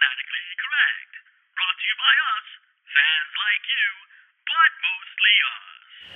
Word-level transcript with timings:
Fanatically 0.00 0.40
Correct. 0.64 1.12
Brought 1.56 1.76
to 1.76 1.84
you 1.84 1.96
by 2.00 2.14
us, 2.32 2.46
fans 2.88 3.32
like 3.44 3.64
you, 3.68 3.88
but 4.48 4.70
mostly 4.88 5.34
us. 5.52 5.66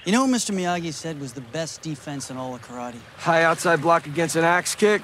You 0.07 0.12
know 0.12 0.22
what 0.25 0.32
Mr. 0.32 0.53
Miyagi 0.57 0.93
said 0.93 1.21
was 1.21 1.32
the 1.34 1.41
best 1.53 1.82
defense 1.82 2.30
in 2.30 2.36
all 2.39 2.55
of 2.55 2.62
karate? 2.62 2.98
High 3.18 3.43
outside 3.43 3.82
block 3.82 4.07
against 4.07 4.36
an 4.36 4.45
axe 4.45 4.75
kick. 4.75 5.02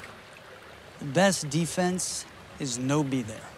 The 0.98 1.04
best 1.04 1.50
defense 1.50 2.24
is 2.58 2.78
no 2.78 3.04
be 3.04 3.20
there. 3.20 3.48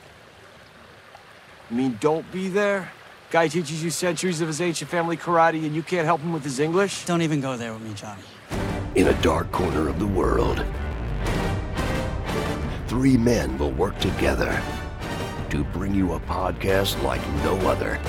You 1.71 1.77
mean 1.77 1.99
don't 2.01 2.31
be 2.33 2.49
there? 2.49 2.91
Guy 3.31 3.47
teaches 3.47 3.83
you 3.83 3.91
centuries 3.91 4.41
of 4.41 4.49
his 4.49 4.61
ancient 4.61 4.91
family 4.91 5.17
karate 5.17 5.65
and 5.65 5.75
you 5.75 5.83
can't 5.83 6.05
help 6.05 6.21
him 6.21 6.33
with 6.33 6.43
his 6.43 6.59
English? 6.59 7.05
Don't 7.05 7.23
even 7.23 7.41
go 7.41 7.57
there 7.57 7.73
with 7.73 7.83
me, 7.83 7.95
Johnny. 7.95 8.23
In 8.97 9.07
a 9.07 9.23
dark 9.23 9.51
corner 9.53 9.89
of 9.89 10.01
the 10.01 10.07
world, 10.07 10.65
three 12.89 13.17
men 13.17 13.57
will 13.57 13.71
work 13.71 13.97
together 14.01 14.61
to 15.53 15.63
bring 15.65 15.95
you 15.95 16.15
a 16.15 16.21
podcast 16.21 17.03
like 17.03 17.21
no 17.45 17.55
other. 17.69 18.01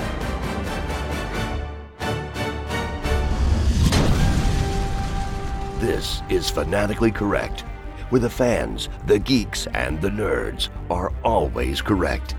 This 5.78 6.22
is 6.30 6.48
Fanatically 6.48 7.10
Correct, 7.10 7.60
where 8.08 8.22
the 8.22 8.30
fans, 8.30 8.88
the 9.06 9.18
geeks, 9.18 9.66
and 9.74 10.00
the 10.00 10.08
nerds 10.08 10.70
are 10.88 11.12
always 11.22 11.82
correct. 11.82 12.34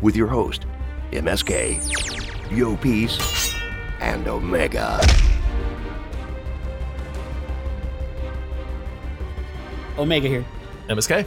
With 0.00 0.16
your 0.16 0.28
host, 0.28 0.64
MSK, 1.12 2.50
Yo 2.50 2.78
Peace, 2.78 3.54
and 4.00 4.26
Omega. 4.26 5.02
Omega 9.98 10.28
here. 10.28 10.46
MSK. 10.88 11.26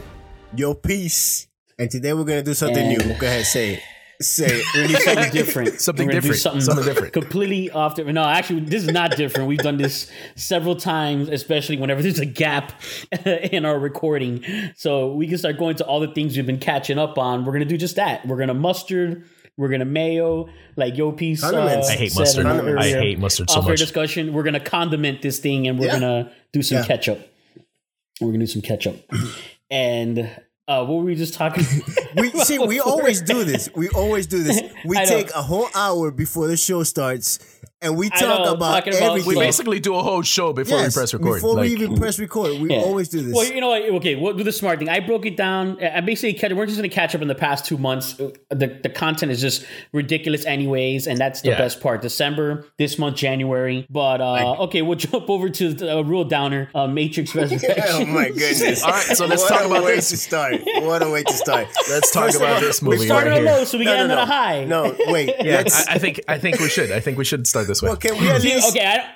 Yo, 0.56 0.74
peace. 0.74 1.46
And 1.78 1.90
today 1.90 2.12
we're 2.12 2.24
gonna 2.24 2.42
do 2.42 2.54
something 2.54 2.78
And- 2.94 3.08
new. 3.08 3.14
Go 3.18 3.26
ahead, 3.26 3.46
say 3.46 3.74
it. 3.74 3.80
Say 4.22 4.46
it. 4.46 4.64
We're 4.74 4.82
gonna 4.82 4.88
do 4.88 5.00
something 5.04 5.32
different. 5.32 5.80
Something 5.80 6.06
We're 6.06 6.12
gonna 6.12 6.20
do 6.22 6.28
different. 6.32 6.62
Something 6.62 6.84
different. 6.84 7.12
Completely 7.12 7.70
off 7.70 7.96
the. 7.96 8.04
No, 8.04 8.22
actually, 8.24 8.60
this 8.60 8.84
is 8.84 8.90
not 8.92 9.16
different. 9.16 9.48
We've 9.48 9.58
done 9.58 9.76
this 9.76 10.08
several 10.36 10.76
times, 10.76 11.28
especially 11.28 11.76
whenever 11.78 12.00
there's 12.00 12.20
a 12.20 12.26
gap 12.26 12.80
in 13.26 13.64
our 13.64 13.76
recording. 13.78 14.44
So 14.76 15.12
we 15.14 15.26
can 15.26 15.36
start 15.36 15.58
going 15.58 15.74
to 15.76 15.84
all 15.84 15.98
the 15.98 16.08
things 16.14 16.36
we've 16.36 16.46
been 16.46 16.60
catching 16.60 16.96
up 16.96 17.18
on. 17.18 17.44
We're 17.44 17.52
gonna 17.54 17.64
do 17.64 17.76
just 17.76 17.96
that. 17.96 18.24
We're 18.26 18.36
gonna 18.38 18.54
mustard. 18.54 19.24
We're 19.56 19.68
gonna 19.68 19.84
mayo, 19.84 20.48
like 20.76 20.96
Yo 20.96 21.10
Piece. 21.12 21.42
Uh, 21.42 21.50
Condiments. 21.50 21.90
I 21.90 21.94
hate 21.94 22.14
mustard. 22.16 22.46
earlier. 22.46 22.78
I 22.78 22.88
hate 22.90 23.18
mustard 23.18 23.50
so 23.50 23.58
Off-air 23.58 23.72
much. 23.72 23.80
discussion. 23.80 24.32
We're 24.32 24.42
gonna 24.44 24.60
condiment 24.60 25.22
this 25.22 25.40
thing, 25.40 25.66
and 25.66 25.76
we're 25.78 25.86
Yeah. 25.86 25.92
gonna 26.00 26.32
do 26.52 26.62
some 26.62 26.78
Yeah. 26.78 26.86
ketchup. 26.86 27.32
We're 28.20 28.28
gonna 28.28 28.38
do 28.44 28.46
some 28.46 28.62
ketchup, 28.62 29.10
and 29.70 30.30
uh, 30.66 30.84
what 30.84 30.98
were 30.98 31.04
we 31.04 31.14
just 31.14 31.34
talking? 31.34 31.64
We 32.16 32.30
see. 32.30 32.60
We 32.60 32.78
always 32.92 33.20
do 33.22 33.42
this. 33.42 33.68
We 33.74 33.88
always 33.88 34.28
do 34.28 34.44
this. 34.44 34.60
We 34.84 34.96
take 35.04 35.30
a 35.34 35.42
whole 35.42 35.68
hour 35.74 36.12
before 36.12 36.46
the 36.46 36.56
show 36.56 36.84
starts, 36.84 37.40
and 37.84 37.96
we 37.96 38.10
talk 38.10 38.20
know, 38.22 38.54
about 38.54 38.70
talking 38.74 38.94
about 38.96 39.10
everything. 39.10 39.28
We 39.28 39.34
basically 39.36 39.80
do 39.80 39.94
a 39.94 40.02
whole 40.02 40.22
show 40.22 40.52
before 40.52 40.78
Yes, 40.78 40.96
we 40.96 41.00
press 41.00 41.14
record. 41.14 41.34
Before 41.36 41.54
Like, 41.54 41.62
we 41.68 41.72
even 41.74 41.96
press 41.96 42.18
record, 42.18 42.60
we 42.60 42.70
Yeah. 42.70 42.78
always 42.80 43.08
do 43.08 43.22
this. 43.22 43.34
Well, 43.34 43.44
you 43.44 43.60
know 43.60 43.68
what? 43.68 43.82
Okay, 43.82 44.14
we'll 44.16 44.32
do 44.34 44.42
the 44.44 44.52
smart 44.52 44.78
thing. 44.78 44.88
I 44.88 45.00
broke 45.00 45.26
it 45.26 45.36
down. 45.36 45.78
I 45.82 46.00
basically 46.00 46.32
catch, 46.34 46.52
we're 46.52 46.66
just 46.66 46.78
going 46.78 46.88
to 46.88 46.94
catch 46.94 47.14
up 47.14 47.22
in 47.22 47.28
the 47.28 47.34
past 47.34 47.64
two 47.66 47.78
months. 47.78 48.14
The 48.14 48.78
the 48.82 48.88
content 48.88 49.30
is 49.32 49.40
just 49.40 49.64
ridiculous, 49.92 50.44
anyways, 50.46 51.06
and 51.06 51.18
that's 51.18 51.40
the 51.42 51.50
Yeah. 51.50 51.58
best 51.58 51.80
part. 51.80 52.02
December, 52.02 52.66
this 52.78 52.98
month, 52.98 53.16
January. 53.16 53.86
But 53.90 54.20
uh, 54.20 54.56
okay, 54.64 54.82
we'll 54.82 54.96
jump 54.98 55.28
over 55.30 55.48
to 55.50 55.74
the 55.74 55.98
uh, 55.98 56.02
real 56.02 56.24
downer, 56.24 56.70
uh, 56.74 56.86
Matrix 56.86 57.34
Resurrection. 57.34 57.74
oh 57.88 58.06
my 58.06 58.28
goodness! 58.28 58.82
All 58.82 58.90
right, 58.90 59.02
so 59.16 59.26
let's 59.26 59.42
what 59.42 59.48
talk 59.48 59.62
a 59.62 59.66
about 59.66 59.84
way 59.84 59.96
this. 59.96 60.10
to 60.10 60.16
start. 60.16 60.60
What 60.82 61.02
a 61.02 61.10
way 61.10 61.22
to 61.22 61.32
start. 61.32 61.68
Let's 61.88 62.10
talk 62.10 62.24
First 62.24 62.36
of 62.36 62.42
about 62.42 62.54
all, 62.56 62.60
this 62.60 62.82
we 62.82 62.88
movie 62.96 63.06
Started 63.06 63.30
right 63.30 63.38
on 63.40 63.44
here. 63.46 63.54
low, 63.56 63.64
so 63.64 63.78
we 63.78 63.84
No, 63.84 63.90
can 63.94 63.96
no, 63.96 64.02
end 64.04 64.12
on 64.12 64.16
no. 64.18 64.22
a 64.22 64.26
high. 64.26 64.64
No, 64.64 64.96
wait. 65.12 65.34
Yeah, 65.44 65.62
I, 65.66 65.94
I 65.94 65.98
think 65.98 66.20
I 66.28 66.38
think 66.38 66.58
we 66.60 66.68
should. 66.68 66.90
I 66.90 67.00
think 67.00 67.18
we 67.18 67.24
should 67.24 67.46
start 67.46 67.66
this 67.66 67.73
way. 67.82 67.88
well, 67.88 67.96
can 67.96 68.18
we 68.20 68.28
at 68.30 68.42
least 68.42 68.70
okay, 68.70 68.86
I, 68.86 69.10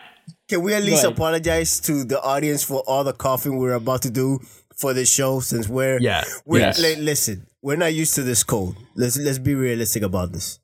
Can 0.48 0.62
we 0.62 0.74
at 0.74 0.82
least 0.82 1.04
apologize 1.04 1.78
to 1.80 2.04
the 2.04 2.20
audience 2.22 2.62
for 2.64 2.80
all 2.86 3.04
the 3.04 3.12
coughing 3.12 3.58
we're 3.58 3.74
about 3.74 4.02
to 4.02 4.10
do 4.10 4.40
for 4.78 4.94
this 4.94 5.10
show? 5.10 5.40
Since 5.40 5.68
we're 5.68 5.98
Yeah. 6.00 6.24
we're 6.46 6.60
Yes. 6.60 6.78
li- 6.80 6.96
listen, 6.96 7.46
we're 7.62 7.76
not 7.76 7.92
used 7.94 8.14
to 8.14 8.22
this 8.22 8.42
cold. 8.44 8.76
Let's 8.96 9.16
let's 9.18 9.38
be 9.38 9.54
realistic 9.54 10.02
about 10.02 10.32
this. 10.32 10.58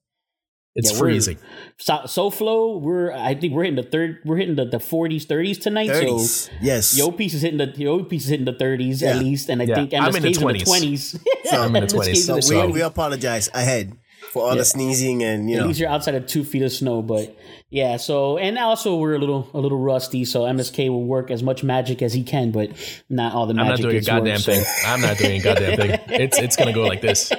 It's 0.76 0.90
Yeah, 0.90 0.98
freezing. 0.98 1.38
so, 1.78 1.98
SoFlo, 2.04 2.80
we're 2.80 3.12
I 3.12 3.34
think 3.36 3.52
we're 3.54 3.62
hitting 3.62 3.76
the 3.76 3.88
third, 3.88 4.18
we're 4.24 4.38
hitting 4.38 4.56
the, 4.56 4.64
the 4.64 4.78
40s, 4.80 5.24
30s 5.26 5.60
tonight. 5.60 5.86
Thirties, 5.88 6.30
So 6.46 6.50
yes. 6.62 6.96
Yo 6.98 7.12
piece 7.12 7.32
is 7.34 7.42
hitting 7.42 7.58
the 7.58 7.72
Yo 7.76 8.02
piece 8.02 8.24
is 8.24 8.30
hitting 8.30 8.44
the 8.46 8.54
30s 8.54 9.00
Yeah. 9.00 9.10
at 9.10 9.18
least, 9.22 9.48
and 9.50 9.62
I 9.62 9.66
Yeah. 9.66 9.74
think 9.76 9.94
I'm 9.94 10.16
in 10.16 10.22
the 10.22 10.30
MSK's 10.30 10.38
in 10.42 10.48
the 10.48 10.64
20s. 10.64 11.14
20s. 11.14 11.52
I'm 11.52 11.76
in 11.76 11.86
the 11.86 11.94
20s, 11.94 12.16
so 12.26 12.34
we, 12.36 12.42
so- 12.42 12.66
we 12.70 12.80
apologize 12.80 13.48
ahead 13.54 13.92
for 14.34 14.48
all 14.48 14.56
the 14.56 14.64
sneezing 14.64 15.22
and 15.22 15.48
you 15.48 15.56
know. 15.56 15.60
At 15.60 15.62
know. 15.62 15.68
least 15.68 15.80
you're 15.80 15.88
outside 15.88 16.16
of 16.16 16.26
two 16.26 16.42
feet 16.42 16.62
of 16.62 16.72
snow, 16.72 17.02
but 17.02 17.38
yeah. 17.70 17.96
So 17.96 18.36
and 18.36 18.58
also 18.58 18.96
we're 18.96 19.14
a 19.14 19.18
little 19.18 19.48
a 19.54 19.60
little 19.60 19.78
rusty, 19.78 20.24
so 20.24 20.40
MSK 20.42 20.90
will 20.90 21.04
work 21.04 21.30
as 21.30 21.42
much 21.42 21.62
magic 21.62 22.02
as 22.02 22.12
he 22.12 22.24
can, 22.24 22.50
but 22.50 22.70
not 23.08 23.32
all 23.32 23.46
the 23.46 23.54
magic. 23.54 23.76
I'm 23.76 23.80
not 23.80 23.90
doing 23.90 23.96
a 23.96 24.00
goddamn 24.00 24.32
work, 24.32 24.40
so 24.40 24.52
thing. 24.52 24.64
I'm 24.84 25.00
not 25.00 25.16
doing 25.16 25.40
a 25.40 25.42
goddamn 25.42 25.76
thing. 25.76 26.00
It's 26.08 26.38
it's 26.38 26.56
gonna 26.56 26.72
go 26.72 26.82
like 26.82 27.00
this. 27.00 27.30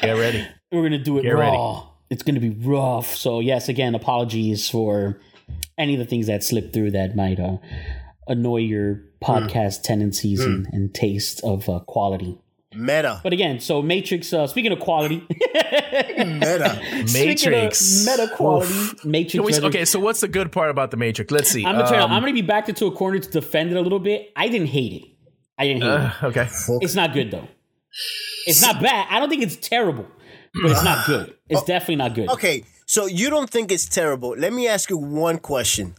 Get 0.00 0.12
ready. 0.12 0.46
We're 0.70 0.84
gonna 0.84 0.98
do 0.98 1.18
it 1.18 1.22
Get 1.22 1.30
raw. 1.30 1.88
It's 2.08 2.22
gonna 2.22 2.40
be 2.40 2.50
rough. 2.50 3.16
So 3.16 3.40
yes, 3.40 3.68
again, 3.68 3.96
apologies 3.96 4.70
for 4.70 5.20
any 5.76 5.94
of 5.94 5.98
the 5.98 6.06
things 6.06 6.28
that 6.28 6.44
slipped 6.44 6.72
through 6.72 6.92
that 6.92 7.16
might 7.16 7.40
uh, 7.40 7.56
annoy 8.28 8.58
your 8.58 9.02
podcast 9.20 9.82
tendencies 9.82 10.40
and, 10.40 10.68
and 10.72 10.94
taste 10.94 11.40
of 11.42 11.68
uh, 11.68 11.80
quality. 11.80 12.38
Meta, 12.74 13.20
But 13.22 13.32
again, 13.32 13.60
so 13.60 13.80
Matrix. 13.80 14.30
Uh, 14.32 14.46
speaking 14.46 14.72
of 14.72 14.78
quality, 14.80 15.24
meta. 15.30 16.78
speaking 17.06 17.06
of 17.06 17.12
Matrix. 17.14 18.06
meta 18.06 18.30
quality, 18.34 18.72
Matrix. 19.04 19.60
We- 19.60 19.66
okay, 19.68 19.84
so 19.86 19.98
what's 19.98 20.20
the 20.20 20.28
good 20.28 20.52
part 20.52 20.68
about 20.70 20.90
the 20.90 20.98
Matrix? 20.98 21.30
Let's 21.30 21.48
see. 21.50 21.64
I'm 21.64 21.76
gonna, 21.76 21.88
tell 21.88 21.96
you, 21.98 22.02
Um, 22.04 22.12
I'm 22.12 22.20
gonna 22.22 22.34
be 22.34 22.42
backed 22.42 22.68
into 22.68 22.86
a 22.86 22.92
corner 22.92 23.18
to 23.18 23.30
defend 23.30 23.70
it 23.70 23.76
a 23.76 23.80
little 23.80 23.98
bit. 23.98 24.30
I 24.36 24.48
didn't 24.48 24.66
hate 24.68 24.92
it. 24.92 25.02
I 25.58 25.66
didn't 25.66 25.82
hate 25.82 25.88
uh, 25.90 26.26
okay. 26.28 26.48
It's 26.82 26.94
not 26.94 27.14
good 27.14 27.30
though. 27.30 27.48
It's 28.46 28.60
not 28.60 28.82
bad. 28.82 29.06
I 29.10 29.18
don't 29.18 29.30
think 29.30 29.42
it's 29.42 29.56
terrible, 29.56 30.06
but 30.62 30.70
it's 30.70 30.84
not 30.84 31.06
good. 31.06 31.34
It's 31.48 31.62
definitely 31.64 31.96
not 31.96 32.14
good. 32.14 32.28
Okay, 32.28 32.64
so 32.86 33.06
you 33.06 33.30
don't 33.30 33.48
think 33.48 33.72
it's 33.72 33.88
terrible? 33.88 34.34
Let 34.36 34.52
me 34.52 34.68
ask 34.68 34.90
you 34.90 34.98
one 34.98 35.38
question. 35.38 35.94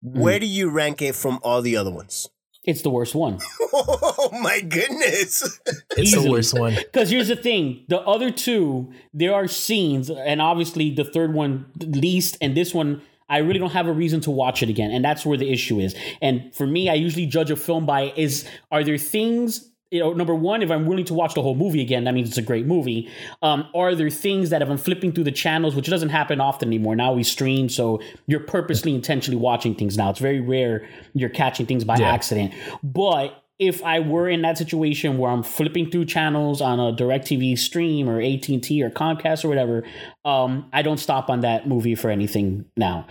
Where 0.00 0.38
do 0.38 0.46
you 0.46 0.70
rank 0.70 1.02
it 1.02 1.16
from 1.16 1.40
all 1.42 1.62
the 1.62 1.76
other 1.76 1.90
ones? 1.92 2.28
It's 2.64 2.82
the 2.82 2.90
worst 2.90 3.14
one. 3.14 3.38
Oh 3.74 4.28
my 4.42 4.60
goodness! 4.60 5.60
It's 5.96 6.12
the 6.14 6.30
worst 6.30 6.58
one. 6.58 6.74
Because 6.74 7.10
here's 7.10 7.28
the 7.28 7.36
thing: 7.36 7.84
the 7.88 8.00
other 8.00 8.30
two, 8.30 8.92
there 9.14 9.34
are 9.34 9.48
scenes, 9.48 10.10
and 10.10 10.42
obviously 10.42 10.94
the 10.94 11.04
third 11.04 11.32
one 11.32 11.66
least, 11.80 12.36
and 12.40 12.54
this 12.56 12.74
one. 12.74 13.02
I 13.30 13.38
really 13.38 13.58
don't 13.58 13.72
have 13.72 13.86
a 13.86 13.92
reason 13.92 14.20
to 14.22 14.30
watch 14.30 14.62
it 14.62 14.68
again, 14.68 14.90
and 14.90 15.02
that's 15.02 15.24
where 15.24 15.38
the 15.38 15.50
issue 15.50 15.80
is. 15.80 15.94
And 16.20 16.54
for 16.54 16.66
me, 16.66 16.90
I 16.90 16.94
usually 16.94 17.24
judge 17.24 17.50
a 17.50 17.56
film 17.56 17.86
by 17.86 18.12
is 18.14 18.46
are 18.70 18.84
there 18.84 18.98
things 18.98 19.71
you 19.92 20.00
know, 20.00 20.14
number 20.14 20.34
one, 20.34 20.62
if 20.62 20.70
I'm 20.70 20.86
willing 20.86 21.04
to 21.04 21.14
watch 21.14 21.34
the 21.34 21.42
whole 21.42 21.54
movie 21.54 21.82
again, 21.82 22.04
that 22.04 22.14
means 22.14 22.30
it's 22.30 22.38
a 22.38 22.42
great 22.42 22.66
movie. 22.66 23.10
Um, 23.42 23.68
are 23.74 23.94
there 23.94 24.08
things 24.08 24.48
that 24.48 24.62
if 24.62 24.70
I'm 24.70 24.78
flipping 24.78 25.12
through 25.12 25.24
the 25.24 25.32
channels, 25.32 25.76
which 25.76 25.86
doesn't 25.86 26.08
happen 26.08 26.40
often 26.40 26.70
anymore, 26.70 26.96
now 26.96 27.12
we 27.12 27.22
stream, 27.22 27.68
so 27.68 28.00
you're 28.26 28.40
purposely 28.40 28.94
intentionally 28.94 29.38
watching 29.38 29.74
things 29.74 29.98
now. 29.98 30.08
It's 30.08 30.18
very 30.18 30.40
rare 30.40 30.88
you're 31.12 31.28
catching 31.28 31.66
things 31.66 31.84
by 31.84 31.98
Yeah. 31.98 32.10
accident. 32.10 32.54
But 32.82 33.34
if 33.58 33.84
I 33.84 34.00
were 34.00 34.30
in 34.30 34.40
that 34.42 34.56
situation 34.56 35.18
where 35.18 35.30
I'm 35.30 35.42
flipping 35.42 35.90
through 35.90 36.06
channels 36.06 36.62
on 36.62 36.80
a 36.80 36.90
DirecTV 36.96 37.54
stream 37.58 38.08
or 38.08 38.18
AT&T 38.18 38.82
or 38.82 38.88
Comcast 38.88 39.44
or 39.44 39.48
whatever, 39.48 39.84
um, 40.24 40.70
I 40.72 40.80
don't 40.80 40.98
stop 40.98 41.28
on 41.28 41.40
that 41.40 41.68
movie 41.68 41.94
for 41.94 42.08
anything 42.08 42.64
now. 42.78 43.06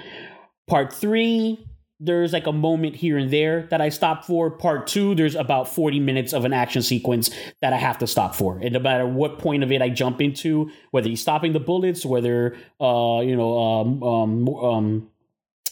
Part 0.68 0.92
three, 0.92 1.64
there's 2.04 2.34
like 2.34 2.48
a 2.48 2.52
moment 2.52 2.96
here 2.96 3.18
and 3.18 3.32
there 3.32 3.68
that 3.70 3.80
I 3.80 3.90
stop 3.90 4.26
for. 4.26 4.50
Part 4.50 4.88
two, 4.88 5.14
there's 5.14 5.36
about 5.36 5.68
40 5.68 6.00
minutes 6.00 6.34
of 6.34 6.46
an 6.46 6.52
action 6.52 6.82
sequence 6.82 7.30
that 7.62 7.74
I 7.74 7.78
have 7.78 8.00
to 8.00 8.08
stop 8.08 8.34
for. 8.36 8.58
And 8.58 8.74
no 8.74 8.80
matter 8.80 9.06
what 9.06 9.38
point 9.38 9.64
of 9.64 9.72
it 9.72 9.84
I 9.84 9.90
jump 9.90 10.20
into, 10.20 10.72
whether 10.90 11.08
he's 11.08 11.22
stopping 11.22 11.54
the 11.54 11.60
bullets, 11.60 12.04
whether, 12.04 12.58
uh, 12.82 13.22
you 13.24 13.36
know, 13.36 13.58
um, 13.60 14.04
um, 14.04 14.50
um, 14.50 15.08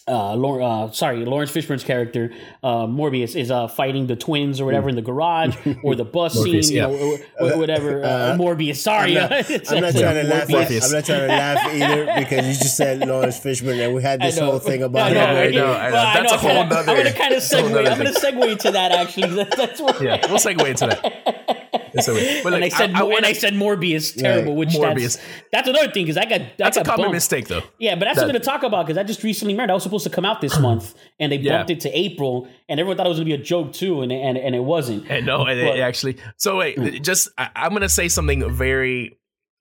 uh, 0.09 0.33
Laurence, 0.35 0.91
uh, 0.91 0.93
sorry, 0.95 1.23
Laurence 1.23 1.51
Fishburne's 1.51 1.83
character, 1.83 2.31
uh, 2.63 2.87
Morbius, 2.87 3.39
is 3.39 3.51
uh, 3.51 3.67
fighting 3.67 4.07
the 4.07 4.15
twins 4.15 4.59
or 4.59 4.65
whatever 4.65 4.89
in 4.89 4.95
the 4.95 5.01
garage 5.01 5.55
or 5.83 5.95
the 5.95 6.03
bus 6.03 6.35
Morpheus, 6.35 6.67
scene, 6.67 6.77
you 6.77 6.81
know, 6.81 6.93
or, 7.39 7.51
or 7.53 7.57
whatever. 7.57 8.03
Uh, 8.03 8.35
Morbius, 8.37 8.77
sorry. 8.77 9.17
I'm 9.17 9.29
not, 9.29 9.31
I'm 9.71 9.81
not 9.81 9.93
trying 9.95 10.15
to 10.15 10.23
laugh. 10.23 10.49
Morpheus. 10.49 10.85
I'm 10.87 10.91
not 10.97 11.05
trying 11.05 11.19
to 11.21 11.27
laugh 11.27 11.73
either 11.73 12.05
because 12.19 12.47
you 12.47 12.53
just 12.53 12.75
said 12.75 13.07
Laurence 13.07 13.39
Fishburne 13.39 13.85
and 13.85 13.93
we 13.95 14.01
had 14.01 14.19
this 14.23 14.39
whole 14.39 14.59
thing 14.59 14.83
about 14.83 15.11
I 15.11 15.13
know, 15.13 15.19
him. 15.21 15.29
I 15.29 15.41
right? 15.41 15.53
know, 15.53 15.73
I 15.73 15.87
know. 15.89 15.93
Well, 15.93 16.13
That's 16.13 16.31
a 16.31 16.35
I'm 16.35 16.39
whole 16.41 16.49
kinda- 16.51 16.75
nother- 16.75 16.91
I'm 16.91 16.97
gonna 16.97 17.13
kind 17.13 17.33
of 17.33 17.39
that's 17.41 17.53
a 17.53 17.61
whole 17.61 17.69
segue. 17.69 17.91
I'm 17.91 17.97
gonna 17.97 18.11
segue 18.11 18.51
into 18.51 18.71
that 18.71 18.91
actually. 18.91 19.29
That, 19.35 19.55
that's 19.55 19.79
what. 19.81 20.01
Yeah, 20.01 20.25
we'll 20.27 20.37
segue 20.39 20.65
into 20.67 20.87
that. 20.87 21.58
Segue. 21.97 22.43
But 22.43 22.53
and 22.53 22.63
I 22.63 22.69
said, 22.69 22.91
I, 22.93 23.05
I 23.05 23.09
and 23.15 23.25
I 23.25 23.33
said 23.33 23.53
Morbius, 23.53 24.15
terrible. 24.17 24.55
Which 24.55 24.69
Morbius. 24.69 25.17
That's, 25.17 25.19
that's 25.51 25.67
another 25.67 25.91
thing 25.91 26.05
because 26.05 26.17
I 26.17 26.25
got 26.25 26.41
I 26.41 26.51
that's 26.57 26.77
a 26.77 26.81
got 26.81 26.85
common 26.91 27.05
bumped. 27.05 27.13
mistake, 27.15 27.47
though. 27.47 27.61
Yeah, 27.79 27.95
but 27.95 28.05
that's 28.05 28.19
That- 28.19 28.25
what 28.27 28.33
to 28.33 28.39
talk 28.39 28.63
about 28.63 28.85
because 28.87 28.97
I 28.97 29.03
just 29.03 29.23
recently 29.23 29.55
learned 29.55 29.71
I 29.71 29.73
was 29.73 29.83
supposed 29.83 30.03
to 30.05 30.09
come 30.09 30.25
out 30.25 30.41
this 30.41 30.59
month, 30.61 30.93
and 31.19 31.31
they 31.31 31.37
Yeah. 31.37 31.57
bumped 31.57 31.71
it 31.71 31.79
to 31.81 31.89
April, 31.97 32.47
and 32.67 32.79
everyone 32.79 32.97
thought 32.97 33.05
it 33.05 33.09
was 33.09 33.17
going 33.19 33.29
to 33.29 33.35
be 33.37 33.41
a 33.41 33.43
joke 33.45 33.73
too, 33.73 34.01
and 34.01 34.11
and, 34.11 34.37
and 34.37 34.55
it 34.55 34.63
wasn't. 34.63 35.09
And 35.09 35.25
no, 35.25 35.41
it, 35.47 35.63
But- 35.63 35.77
it 35.77 35.81
actually. 35.81 36.17
So 36.37 36.57
wait, 36.57 36.77
hmm. 36.77 37.01
just 37.01 37.29
I, 37.37 37.49
I'm 37.55 37.73
gonna 37.73 37.89
say 37.89 38.07
something 38.07 38.49
very 38.51 39.17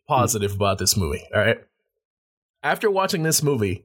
positive 0.06 0.54
about 0.54 0.78
this 0.78 0.96
movie. 0.96 1.22
All 1.34 1.40
right. 1.40 1.58
After 2.62 2.90
watching 2.90 3.22
this 3.22 3.42
movie, 3.42 3.84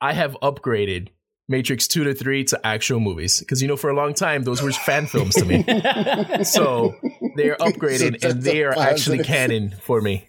I 0.00 0.12
have 0.12 0.36
upgraded 0.42 1.08
Matrix 1.48 1.86
2 1.88 2.04
to 2.04 2.14
3 2.14 2.44
to 2.44 2.66
actual 2.66 3.00
movies. 3.00 3.40
Because, 3.40 3.62
you 3.62 3.68
know, 3.68 3.76
for 3.76 3.90
a 3.90 3.94
long 3.94 4.14
time, 4.14 4.42
those 4.42 4.62
were 4.62 4.72
fan 4.72 5.06
films 5.06 5.34
to 5.36 5.44
me. 5.44 5.62
so 6.44 6.94
they're 7.36 7.56
upgraded 7.56 8.20
So 8.20 8.30
and 8.30 8.42
they 8.42 8.64
are 8.64 8.76
actually 8.76 9.22
canon 9.22 9.74
for 9.82 10.00
me. 10.00 10.26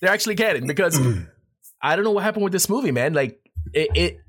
They're 0.00 0.12
actually 0.12 0.36
canon 0.36 0.66
because 0.66 0.98
I 1.82 1.96
don't 1.96 2.04
know 2.04 2.12
what 2.12 2.24
happened 2.24 2.44
with 2.44 2.52
this 2.52 2.68
movie, 2.68 2.92
man. 2.92 3.12
Like, 3.14 3.40
it, 3.72 3.88
it, 3.94 4.20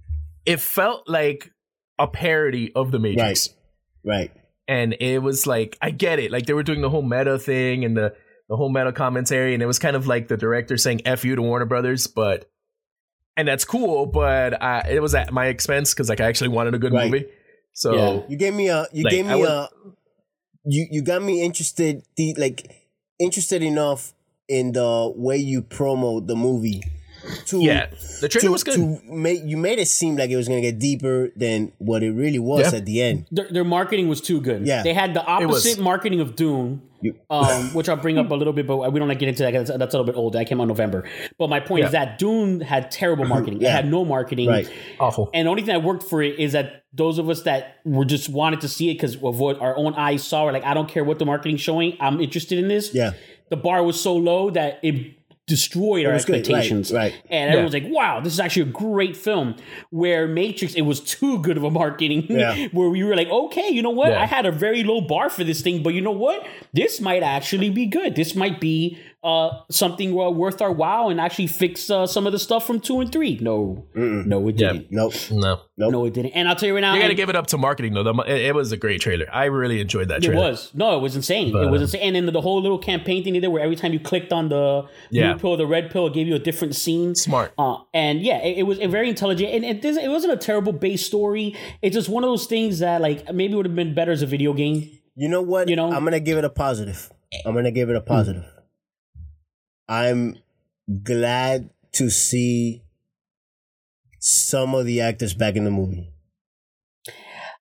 it 0.45 0.59
felt 0.59 1.07
like 1.07 1.51
a 1.99 2.07
parody 2.07 2.71
of 2.73 2.91
The 2.91 2.99
Matrix 2.99 3.49
Right. 4.03 4.31
and 4.67 4.93
it 4.99 5.19
was 5.19 5.45
like 5.45 5.77
I 5.79 5.91
get 5.91 6.17
it. 6.17 6.31
Like 6.31 6.47
they 6.47 6.53
were 6.53 6.63
doing 6.63 6.81
the 6.81 6.89
whole 6.89 7.03
meta 7.03 7.37
thing 7.37 7.85
and 7.85 7.95
the 7.95 8.15
the 8.49 8.55
whole 8.57 8.69
meta 8.69 8.91
commentary, 8.91 9.53
and 9.53 9.61
it 9.61 9.67
was 9.67 9.77
kind 9.77 9.95
of 9.95 10.07
like 10.07 10.27
the 10.27 10.35
director 10.37 10.75
saying 10.77 11.01
"f 11.05 11.23
you" 11.23 11.35
to 11.35 11.41
Warner 11.43 11.65
Brothers, 11.65 12.07
but 12.07 12.49
and 13.37 13.47
that's 13.47 13.65
cool. 13.65 14.05
But 14.05 14.61
I, 14.61 14.87
it 14.89 15.01
was 15.01 15.15
at 15.15 15.31
my 15.33 15.47
expense 15.47 15.93
because 15.93 16.09
like 16.09 16.19
I 16.21 16.25
actually 16.25 16.49
wanted 16.49 16.73
a 16.75 16.79
good 16.79 16.93
Right. 16.93 17.11
movie. 17.11 17.25
So 17.73 17.95
Yeah. 17.95 18.21
You 18.29 18.37
gave 18.37 18.53
me 18.53 18.67
a. 18.69 18.85
You 18.93 19.03
Like, 19.03 19.11
gave 19.11 19.25
me 19.25 19.35
would- 19.35 19.49
a. 19.49 19.69
You 20.65 20.87
you 20.91 21.01
got 21.01 21.23
me 21.23 21.41
interested. 21.43 22.03
The 22.17 22.35
like 22.37 22.69
interested 23.19 23.63
enough 23.63 24.13
in 24.47 24.73
the 24.73 25.11
way 25.15 25.37
you 25.37 25.61
promote 25.61 26.27
the 26.27 26.35
movie. 26.35 26.83
To, 27.47 27.61
yeah, 27.61 27.87
the 28.21 28.27
trailer 28.27 28.47
to, 28.47 28.51
was 28.51 28.63
good. 28.63 28.75
to 28.75 28.99
make 29.11 29.41
you 29.43 29.57
made 29.57 29.79
it 29.79 29.87
seem 29.87 30.15
like 30.15 30.29
it 30.29 30.35
was 30.37 30.47
gonna 30.47 30.61
get 30.61 30.79
deeper 30.79 31.29
than 31.35 31.71
what 31.77 32.03
it 32.03 32.11
really 32.11 32.39
was 32.39 32.71
Yeah. 32.71 32.79
at 32.79 32.85
the 32.85 33.01
end. 33.01 33.27
Their, 33.31 33.47
their 33.49 33.63
marketing 33.63 34.07
was 34.07 34.21
too 34.21 34.41
good. 34.41 34.65
Yeah. 34.65 34.83
They 34.83 34.93
had 34.93 35.13
the 35.13 35.23
opposite 35.23 35.79
marketing 35.79 36.19
of 36.19 36.35
Dune, 36.35 36.81
um, 37.29 37.63
which 37.73 37.89
I'll 37.89 37.95
bring 37.97 38.17
up 38.17 38.31
a 38.31 38.35
little 38.35 38.53
bit, 38.53 38.65
but 38.65 38.91
we 38.91 38.99
don't 38.99 39.07
like 39.07 39.19
get 39.19 39.29
into 39.29 39.43
that. 39.43 39.51
That's, 39.53 39.69
that's 39.69 39.93
a 39.93 39.97
little 39.97 40.05
bit 40.05 40.15
old. 40.17 40.33
That 40.33 40.47
came 40.47 40.59
out 40.59 40.63
in 40.63 40.69
November. 40.69 41.07
But 41.37 41.49
my 41.49 41.59
point 41.59 41.85
is 41.85 41.91
that 41.91 42.17
Dune 42.17 42.61
had 42.61 42.89
terrible 42.91 43.25
marketing. 43.35 43.61
It 43.61 43.69
had 43.69 43.87
no 43.87 44.03
marketing. 44.05 44.49
Right. 44.49 44.71
Awful. 44.99 45.29
And 45.33 45.45
the 45.45 45.49
only 45.51 45.61
thing 45.63 45.73
that 45.73 45.83
worked 45.83 46.03
for 46.03 46.21
it 46.23 46.39
is 46.39 46.53
that 46.53 46.83
those 46.93 47.17
of 47.19 47.29
us 47.29 47.43
that 47.43 47.77
were 47.85 48.05
just 48.05 48.29
wanted 48.29 48.61
to 48.61 48.67
see 48.67 48.89
it 48.89 48.95
because 48.95 49.15
of 49.15 49.39
what 49.39 49.59
our 49.61 49.77
own 49.77 49.93
eyes 49.93 50.23
saw, 50.23 50.45
were 50.45 50.51
like, 50.51 50.65
I 50.65 50.73
don't 50.73 50.89
care 50.89 51.03
what 51.03 51.19
the 51.19 51.25
marketing's 51.25 51.61
showing. 51.61 51.97
I'm 51.99 52.19
interested 52.19 52.57
in 52.57 52.67
this. 52.67 52.93
Yeah. 52.93 53.11
The 53.49 53.57
bar 53.57 53.83
was 53.83 53.99
so 53.99 54.15
low 54.15 54.49
that 54.51 54.79
it 54.81 55.17
destroyed 55.47 56.05
our 56.05 56.11
good. 56.19 56.29
Right, 56.29 56.39
expectations. 56.39 56.91
right. 56.91 57.13
And 57.29 57.49
everyone's 57.49 57.73
like, 57.73 57.87
wow, 57.87 58.21
this 58.21 58.33
is 58.33 58.39
actually 58.39 58.69
a 58.69 58.73
great 58.73 59.17
film. 59.17 59.55
Where 59.89 60.27
Matrix, 60.27 60.75
it 60.75 60.81
was 60.81 60.99
too 60.99 61.39
good 61.39 61.57
of 61.57 61.63
a 61.63 61.71
marketing. 61.71 62.27
Yeah. 62.29 62.67
where 62.71 62.89
we 62.89 63.03
were 63.03 63.15
like, 63.15 63.27
okay, 63.27 63.69
you 63.69 63.81
know 63.81 63.89
what? 63.89 64.11
Yeah. 64.11 64.21
I 64.21 64.25
had 64.25 64.45
a 64.45 64.51
very 64.51 64.83
low 64.83 65.01
bar 65.01 65.29
for 65.29 65.43
this 65.43 65.61
thing, 65.61 65.83
but 65.83 65.93
you 65.93 66.01
know 66.01 66.11
what? 66.11 66.45
This 66.73 67.01
might 67.01 67.23
actually 67.23 67.69
be 67.69 67.85
good. 67.85 68.15
This 68.15 68.35
might 68.35 68.59
be 68.59 68.97
uh, 69.23 69.51
something 69.69 70.17
uh, 70.19 70.29
worth 70.31 70.61
our 70.61 70.71
while 70.71 71.09
and 71.09 71.21
actually 71.21 71.45
fix 71.47 71.89
uh, 71.91 72.07
some 72.07 72.25
of 72.25 72.33
the 72.33 72.39
stuff 72.39 72.65
from 72.65 72.79
two 72.79 72.99
and 73.01 73.11
three. 73.11 73.37
No, 73.39 73.85
no, 73.93 74.47
it 74.47 74.57
didn't. 74.57 74.87
Nope. 74.89 75.13
no, 75.31 75.61
No, 75.77 76.05
it 76.05 76.13
didn't. 76.13 76.31
And 76.31 76.47
I'll 76.47 76.55
tell 76.55 76.67
you 76.67 76.73
right 76.73 76.81
now, 76.81 76.95
you 76.95 77.01
got 77.01 77.09
to 77.09 77.13
give 77.15 77.29
it 77.29 77.35
up 77.35 77.47
to 77.47 77.57
marketing 77.57 77.93
though. 77.93 78.07
It, 78.21 78.41
it 78.47 78.55
was 78.55 78.71
a 78.71 78.77
great 78.77 78.99
trailer. 79.01 79.27
I 79.31 79.45
really 79.45 79.79
enjoyed 79.79 80.07
that 80.07 80.23
Trailer. 80.23 80.47
it 80.47 80.51
was 80.51 80.71
no, 80.73 80.97
it 80.97 81.01
was 81.01 81.15
insane. 81.15 81.51
But, 81.51 81.65
it 81.65 81.69
was 81.69 81.81
uh, 81.81 81.83
insane. 81.83 82.15
And 82.15 82.27
then 82.27 82.33
the 82.33 82.41
whole 82.41 82.61
little 82.61 82.79
campaign 82.79 83.23
thing 83.23 83.33
they 83.33 83.39
did, 83.39 83.49
where 83.49 83.61
every 83.63 83.75
time 83.75 83.93
you 83.93 83.99
clicked 83.99 84.33
on 84.33 84.49
the 84.49 84.87
Yeah. 85.11 85.33
blue 85.33 85.39
pill, 85.39 85.57
the 85.57 85.67
red 85.67 85.91
pill, 85.91 86.07
it 86.07 86.13
gave 86.13 86.27
you 86.27 86.35
a 86.35 86.39
different 86.39 86.75
scene. 86.75 87.13
Smart. 87.15 87.53
Uh, 87.57 87.77
and 87.93 88.21
yeah, 88.21 88.39
it, 88.41 88.59
it 88.59 88.63
was 88.63 88.79
very 88.79 89.09
intelligent. 89.09 89.51
And 89.53 89.63
it, 89.63 89.85
it 89.85 90.09
wasn't 90.09 90.33
a 90.33 90.37
terrible 90.37 90.73
base 90.73 91.05
story. 91.05 91.55
It's 91.83 91.93
just 91.95 92.09
one 92.09 92.23
of 92.23 92.29
those 92.29 92.47
things 92.47 92.79
that 92.79 93.01
like 93.01 93.31
maybe 93.33 93.53
would 93.53 93.65
have 93.65 93.75
been 93.75 93.93
better 93.93 94.11
as 94.11 94.21
a 94.21 94.27
video 94.27 94.53
game. 94.53 94.89
You 95.15 95.29
know 95.29 95.41
what? 95.41 95.69
You 95.69 95.75
know? 95.75 95.91
I'm 95.91 96.03
gonna 96.03 96.19
give 96.19 96.37
it 96.37 96.43
a 96.45 96.49
positive. 96.49 97.11
I'm 97.45 97.53
gonna 97.53 97.71
give 97.71 97.89
it 97.89 97.95
a 97.95 98.01
positive. 98.01 98.45
I'm 99.91 100.37
glad 101.03 101.69
to 101.93 102.09
see 102.09 102.81
some 104.19 104.73
of 104.73 104.85
the 104.85 105.01
actors 105.01 105.33
back 105.33 105.55
in 105.57 105.65
the 105.65 105.71
movie. 105.71 106.07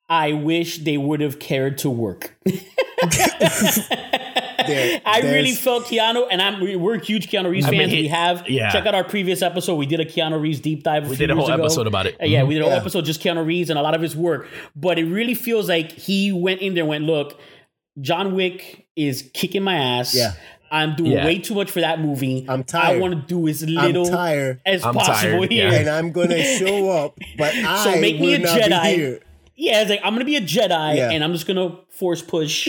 I 0.09 0.33
wish 0.33 0.79
they 0.79 0.97
would 0.97 1.21
have 1.21 1.39
cared 1.41 1.79
to 1.79 1.91
work. 1.91 2.37
There- 4.67 5.01
I 5.07 5.21
really 5.23 5.53
felt 5.53 5.87
Keanu, 5.87 6.27
and 6.31 6.41
I'm 6.43 6.61
we- 6.61 6.77
we're 6.77 6.99
huge 6.99 7.29
Keanu 7.31 7.51
Reeves 7.51 7.67
I 7.67 7.71
mean, 7.71 7.81
fans. 7.81 7.93
he- 7.93 8.03
we 8.03 8.09
have 8.09 8.49
yeah. 8.49 8.71
check 8.71 8.85
out 8.87 8.95
our 8.95 9.03
previous 9.03 9.41
episode. 9.41 9.77
We 9.77 9.87
did 9.87 10.01
a 10.01 10.05
Keanu 10.05 10.39
Reeves 10.41 10.61
deep 10.61 10.83
dive. 10.83 11.07
A 11.07 11.09
We 11.09 11.17
few 11.17 11.27
did 11.27 11.31
a 11.33 11.35
years 11.35 11.47
whole 11.47 11.55
ago. 11.55 11.63
episode 11.65 11.87
about 11.87 12.07
it. 12.07 12.17
Uh, 12.23 12.27
yeah, 12.27 12.43
we 12.45 12.55
did 12.55 12.61
a 12.61 12.65
whole 12.65 12.75
Yeah. 12.75 12.79
episode 12.81 13.07
just 13.07 13.23
Keanu 13.23 13.45
Reeves 13.45 13.71
and 13.71 13.79
a 13.79 13.83
lot 13.83 13.95
of 13.95 14.03
his 14.03 14.15
work. 14.15 14.47
But 14.77 14.99
it 14.99 15.07
really 15.07 15.35
feels 15.35 15.69
like 15.69 15.91
he 15.93 16.31
went 16.31 16.61
in 16.61 16.75
there 16.75 16.83
and 16.83 16.91
went, 16.91 17.05
look, 17.05 17.41
John 18.01 18.35
Wick 18.35 18.87
is 18.97 19.29
kicking 19.33 19.63
my 19.63 19.77
ass. 19.77 20.15
Yeah. 20.15 20.35
I'm 20.71 20.95
doing 20.95 21.13
Yeah. 21.13 21.25
way 21.25 21.39
too 21.39 21.55
much 21.55 21.71
for 21.71 21.81
that 21.81 22.01
movie. 22.01 22.47
I'm 22.49 22.63
tired. 22.65 22.97
I 22.97 23.01
want 23.01 23.15
to 23.15 23.21
do 23.27 23.49
as 23.49 23.63
little 23.69 24.07
tired. 24.07 24.61
as 24.65 24.85
I'm 24.85 24.95
possible 24.95 25.41
tired, 25.41 25.51
here. 25.53 25.69
yeah. 25.71 25.79
and 25.81 25.89
I'm 25.91 26.13
gonna 26.13 26.43
show 26.59 26.91
up, 26.91 27.19
but 27.37 27.53
I 27.57 27.99
make 28.01 28.21
me 28.21 28.29
will 28.29 28.35
a 28.35 28.39
not 28.39 28.61
Jedi. 28.61 28.83
be 28.83 28.89
here. 28.97 29.21
Yeah, 29.57 29.81
it's 29.83 29.91
like 29.91 30.01
I'm 30.05 30.13
gonna 30.15 30.25
be 30.25 30.37
a 30.37 30.41
Jedi, 30.41 30.97
Yeah. 30.97 31.11
and 31.11 31.25
I'm 31.25 31.33
just 31.33 31.47
gonna 31.47 31.77
force 31.91 32.23
push 32.23 32.69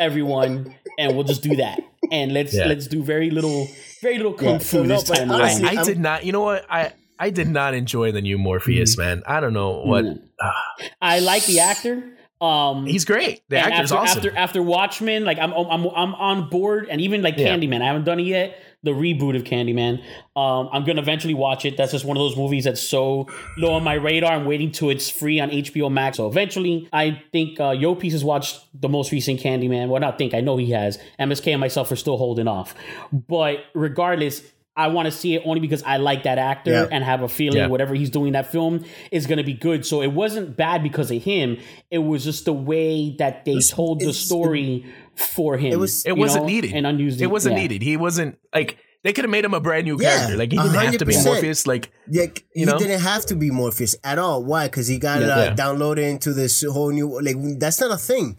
everyone, 0.00 0.74
and 0.98 1.14
we'll 1.14 1.24
just 1.24 1.42
do 1.42 1.56
that. 1.56 1.80
And 2.10 2.32
let's 2.32 2.54
Yeah. 2.54 2.66
let's 2.66 2.86
do 2.86 3.02
very 3.02 3.30
little, 3.30 3.68
very 4.00 4.16
little 4.16 4.32
kung 4.34 4.48
Yeah, 4.54 4.58
fu 4.58 4.78
so 4.78 4.82
this 4.84 5.04
but 5.08 5.18
time 5.18 5.30
honestly- 5.30 5.68
I, 5.76 5.80
I 5.80 5.84
did 5.84 5.98
not. 6.00 6.24
You 6.24 6.32
know 6.32 6.40
what? 6.42 6.64
I 6.70 6.92
I 7.18 7.30
did 7.30 7.48
not 7.48 7.74
enjoy 7.74 8.10
the 8.12 8.20
new 8.20 8.38
Morpheus, 8.38 8.96
mm. 8.96 8.98
man. 9.00 9.22
I 9.26 9.40
don't 9.40 9.52
know 9.52 9.82
what. 9.84 10.04
Mm. 10.04 10.20
Ah. 10.40 10.52
I 11.00 11.20
like 11.20 11.44
the 11.46 11.60
actor. 11.60 12.02
Um, 12.42 12.86
He's 12.86 13.04
great. 13.04 13.42
The 13.48 13.58
actor's 13.58 13.92
after, 13.92 14.02
awesome. 14.02 14.18
After 14.18 14.36
after 14.36 14.62
Watchmen, 14.62 15.24
like 15.24 15.38
I'm 15.38 15.52
I'm 15.52 15.86
I'm 15.86 16.14
on 16.16 16.48
board, 16.48 16.88
and 16.90 17.00
even 17.00 17.22
like 17.22 17.36
Yeah. 17.38 17.48
Candyman, 17.56 17.82
I 17.82 17.86
haven't 17.86 18.04
done 18.04 18.18
it 18.18 18.24
yet. 18.24 18.58
The 18.84 18.90
reboot 18.90 19.36
of 19.36 19.44
Candyman. 19.44 20.02
Um, 20.34 20.68
I'm 20.72 20.84
gonna 20.84 21.00
eventually 21.02 21.34
watch 21.34 21.64
it. 21.64 21.76
That's 21.76 21.92
just 21.92 22.04
one 22.04 22.16
of 22.16 22.20
those 22.20 22.36
movies 22.36 22.64
that's 22.64 22.80
so 22.82 23.28
low 23.56 23.74
on 23.74 23.84
my 23.84 23.94
radar. 23.94 24.32
I'm 24.32 24.44
waiting 24.44 24.72
till 24.72 24.90
it's 24.90 25.08
free 25.08 25.38
on 25.38 25.50
HBO 25.50 25.88
Max. 25.88 26.16
So 26.16 26.26
eventually, 26.26 26.88
I 26.92 27.22
think 27.30 27.60
uh, 27.60 27.70
Yo 27.70 27.94
Piece 27.94 28.12
has 28.12 28.24
watched 28.24 28.60
the 28.74 28.88
most 28.88 29.12
recent 29.12 29.38
Candyman. 29.38 29.86
Well, 29.88 30.00
not 30.00 30.18
think 30.18 30.34
I 30.34 30.40
know 30.40 30.56
he 30.56 30.72
has. 30.72 30.98
MSK 31.20 31.52
and 31.52 31.60
myself 31.60 31.92
are 31.92 31.96
still 31.96 32.16
holding 32.16 32.48
off, 32.48 32.74
but 33.12 33.58
regardless. 33.72 34.42
I 34.74 34.88
want 34.88 35.04
to 35.06 35.12
see 35.12 35.34
it 35.34 35.42
only 35.44 35.60
because 35.60 35.82
I 35.82 35.98
like 35.98 36.22
that 36.22 36.38
actor 36.38 36.70
Yeah. 36.72 36.86
and 36.90 37.04
have 37.04 37.22
a 37.22 37.28
feeling 37.28 37.58
Yeah. 37.58 37.66
whatever 37.66 37.94
he's 37.94 38.08
doing 38.08 38.32
that 38.32 38.50
film 38.50 38.84
is 39.10 39.26
going 39.26 39.36
to 39.36 39.44
be 39.44 39.52
good. 39.52 39.84
So 39.84 40.00
it 40.00 40.12
wasn't 40.12 40.56
bad 40.56 40.82
because 40.82 41.10
of 41.10 41.22
him. 41.22 41.58
It 41.90 41.98
was 41.98 42.24
just 42.24 42.46
the 42.46 42.54
way 42.54 43.14
that 43.18 43.44
they 43.44 43.58
told 43.60 44.00
the 44.00 44.04
it's- 44.08 44.16
story 44.16 44.86
for 45.14 45.58
him. 45.58 45.72
It 45.72 45.78
was 45.78 46.04
it 46.06 46.16
wasn't 46.16 46.44
know, 46.44 46.48
needed. 46.48 46.72
and 46.72 46.86
unused. 46.86 47.20
It 47.20 47.26
wasn't 47.26 47.56
yeah. 47.56 47.62
needed. 47.62 47.82
He 47.82 47.98
wasn't 47.98 48.38
like 48.54 48.78
they 49.04 49.12
could 49.12 49.24
have 49.24 49.30
made 49.30 49.44
him 49.44 49.52
a 49.52 49.60
brand 49.60 49.84
new 49.84 49.98
Yeah, 50.00 50.16
character. 50.16 50.36
Like 50.38 50.52
he 50.52 50.56
didn't 50.58 50.74
have 50.74 50.96
to 50.98 51.04
be 51.04 51.22
Morpheus. 51.22 51.66
Like 51.66 51.90
Like 52.10 52.44
You 52.54 52.64
he 52.64 52.64
know? 52.64 52.78
didn't 52.78 53.00
have 53.00 53.26
to 53.26 53.34
be 53.34 53.50
Morpheus 53.50 53.94
at 54.04 54.18
all. 54.18 54.42
Why? 54.42 54.68
Because 54.68 54.86
he 54.86 54.98
got 54.98 55.20
Yeah. 55.20 55.26
uh, 55.28 55.44
Yeah. 55.44 55.54
downloaded 55.54 56.08
into 56.08 56.32
this 56.32 56.62
whole 56.62 56.90
new. 56.92 57.20
Like 57.20 57.36
that's 57.58 57.78
not 57.78 57.90
a 57.90 57.98
thing, 57.98 58.38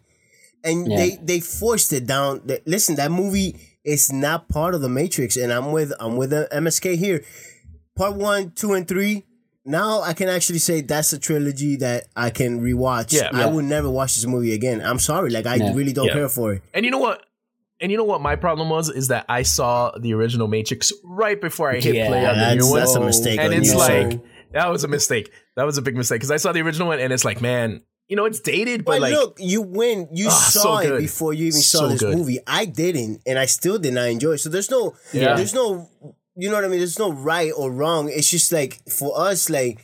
and 0.64 0.90
Yeah. 0.90 0.98
they 0.98 1.20
they 1.24 1.40
forced 1.42 1.94
it 1.94 2.08
down. 2.08 2.42
Listen, 2.66 2.96
that 2.96 3.12
movie 3.12 3.56
is 3.84 4.12
not 4.12 4.48
part 4.50 4.74
of 4.76 4.82
the 4.82 4.90
Matrix, 4.90 5.36
and 5.38 5.52
I'm 5.52 5.72
with 5.72 5.92
I'm 6.00 6.16
with 6.18 6.30
the 6.32 6.48
MSK 6.52 6.96
here. 6.98 7.24
Part 7.96 8.16
one, 8.16 8.52
two, 8.52 8.74
and 8.74 8.88
three. 8.88 9.26
Now 9.66 10.02
I 10.02 10.14
can 10.14 10.28
actually 10.30 10.60
say 10.60 10.82
that's 10.82 11.14
a 11.14 11.20
trilogy 11.20 11.78
that 11.78 12.08
I 12.16 12.30
can 12.32 12.60
rewatch. 12.60 13.14
Yeah. 13.14 13.30
I 13.32 13.42
Yeah. 13.42 13.46
would 13.48 13.66
never 13.66 13.90
watch 13.90 14.16
this 14.16 14.26
movie 14.26 14.54
again. 14.54 14.82
I'm 14.82 15.00
sorry, 15.00 15.30
like 15.30 15.46
I 15.46 15.56
Yeah. 15.56 15.74
really 15.74 15.94
don't 15.94 16.08
Yeah. 16.08 16.14
care 16.14 16.30
for 16.30 16.54
it. 16.54 16.64
And 16.74 16.84
you 16.86 16.92
know 16.92 16.98
what? 17.00 17.22
And 17.80 17.92
you 17.92 17.98
know 17.98 18.04
what 18.04 18.22
my 18.22 18.36
problem 18.36 18.70
was 18.70 18.90
is 18.90 19.08
that 19.10 19.26
I 19.30 19.44
saw 19.44 19.92
the 19.98 20.14
original 20.14 20.48
Matrix 20.48 20.92
right 21.04 21.40
before 21.40 21.70
I 21.70 21.80
hit 21.80 21.96
Yeah, 21.96 22.08
play 22.08 22.26
on 22.26 22.36
the 22.36 22.40
That's, 22.42 22.56
new 22.66 22.72
one. 22.72 22.80
that's 22.80 22.96
a 22.96 23.00
mistake. 23.02 23.40
and 23.40 23.54
on 23.54 23.60
it's 23.60 23.72
you, 23.72 23.78
like 23.78 24.12
sir. 24.14 24.20
that 24.54 24.70
was 24.70 24.84
a 24.84 24.88
mistake. 24.88 25.32
That 25.56 25.66
was 25.66 25.78
a 25.78 25.82
big 25.82 25.96
mistake 25.96 26.20
because 26.20 26.32
I 26.32 26.38
saw 26.38 26.52
the 26.52 26.62
original 26.62 26.88
one 26.90 27.00
and 27.00 27.12
it's 27.14 27.26
like, 27.26 27.42
man, 27.42 27.82
you 28.14 28.18
know, 28.18 28.26
it's 28.26 28.40
dated, 28.40 28.86
but 28.86 28.94
But 28.94 29.02
like, 29.02 29.14
look, 29.14 29.38
you 29.40 29.62
win. 29.80 30.08
You 30.14 30.28
Ah, 30.30 30.50
saw 30.54 30.82
so 30.82 30.96
it 30.96 31.00
before 31.00 31.34
you 31.34 31.48
even 31.48 31.62
So 31.62 31.78
saw 31.80 31.88
this 31.88 32.02
good. 32.02 32.16
movie. 32.18 32.40
I 32.46 32.66
didn't, 32.66 33.22
and 33.26 33.40
I 33.40 33.48
still 33.48 33.80
did 33.80 33.94
not 33.98 34.08
enjoy 34.08 34.34
it. 34.34 34.38
So 34.46 34.50
there's 34.50 34.70
no, 34.70 34.94
Yeah. 35.14 35.34
there's 35.36 35.56
no, 35.56 35.90
you 36.36 36.50
know 36.50 36.56
what 36.56 36.66
I 36.66 36.68
mean. 36.68 36.78
There's 36.84 37.00
no 37.00 37.12
right 37.12 37.52
or 37.58 37.72
wrong. 37.72 38.10
It's 38.18 38.30
just 38.30 38.52
like 38.52 38.82
for 39.00 39.10
us, 39.30 39.50
like 39.50 39.80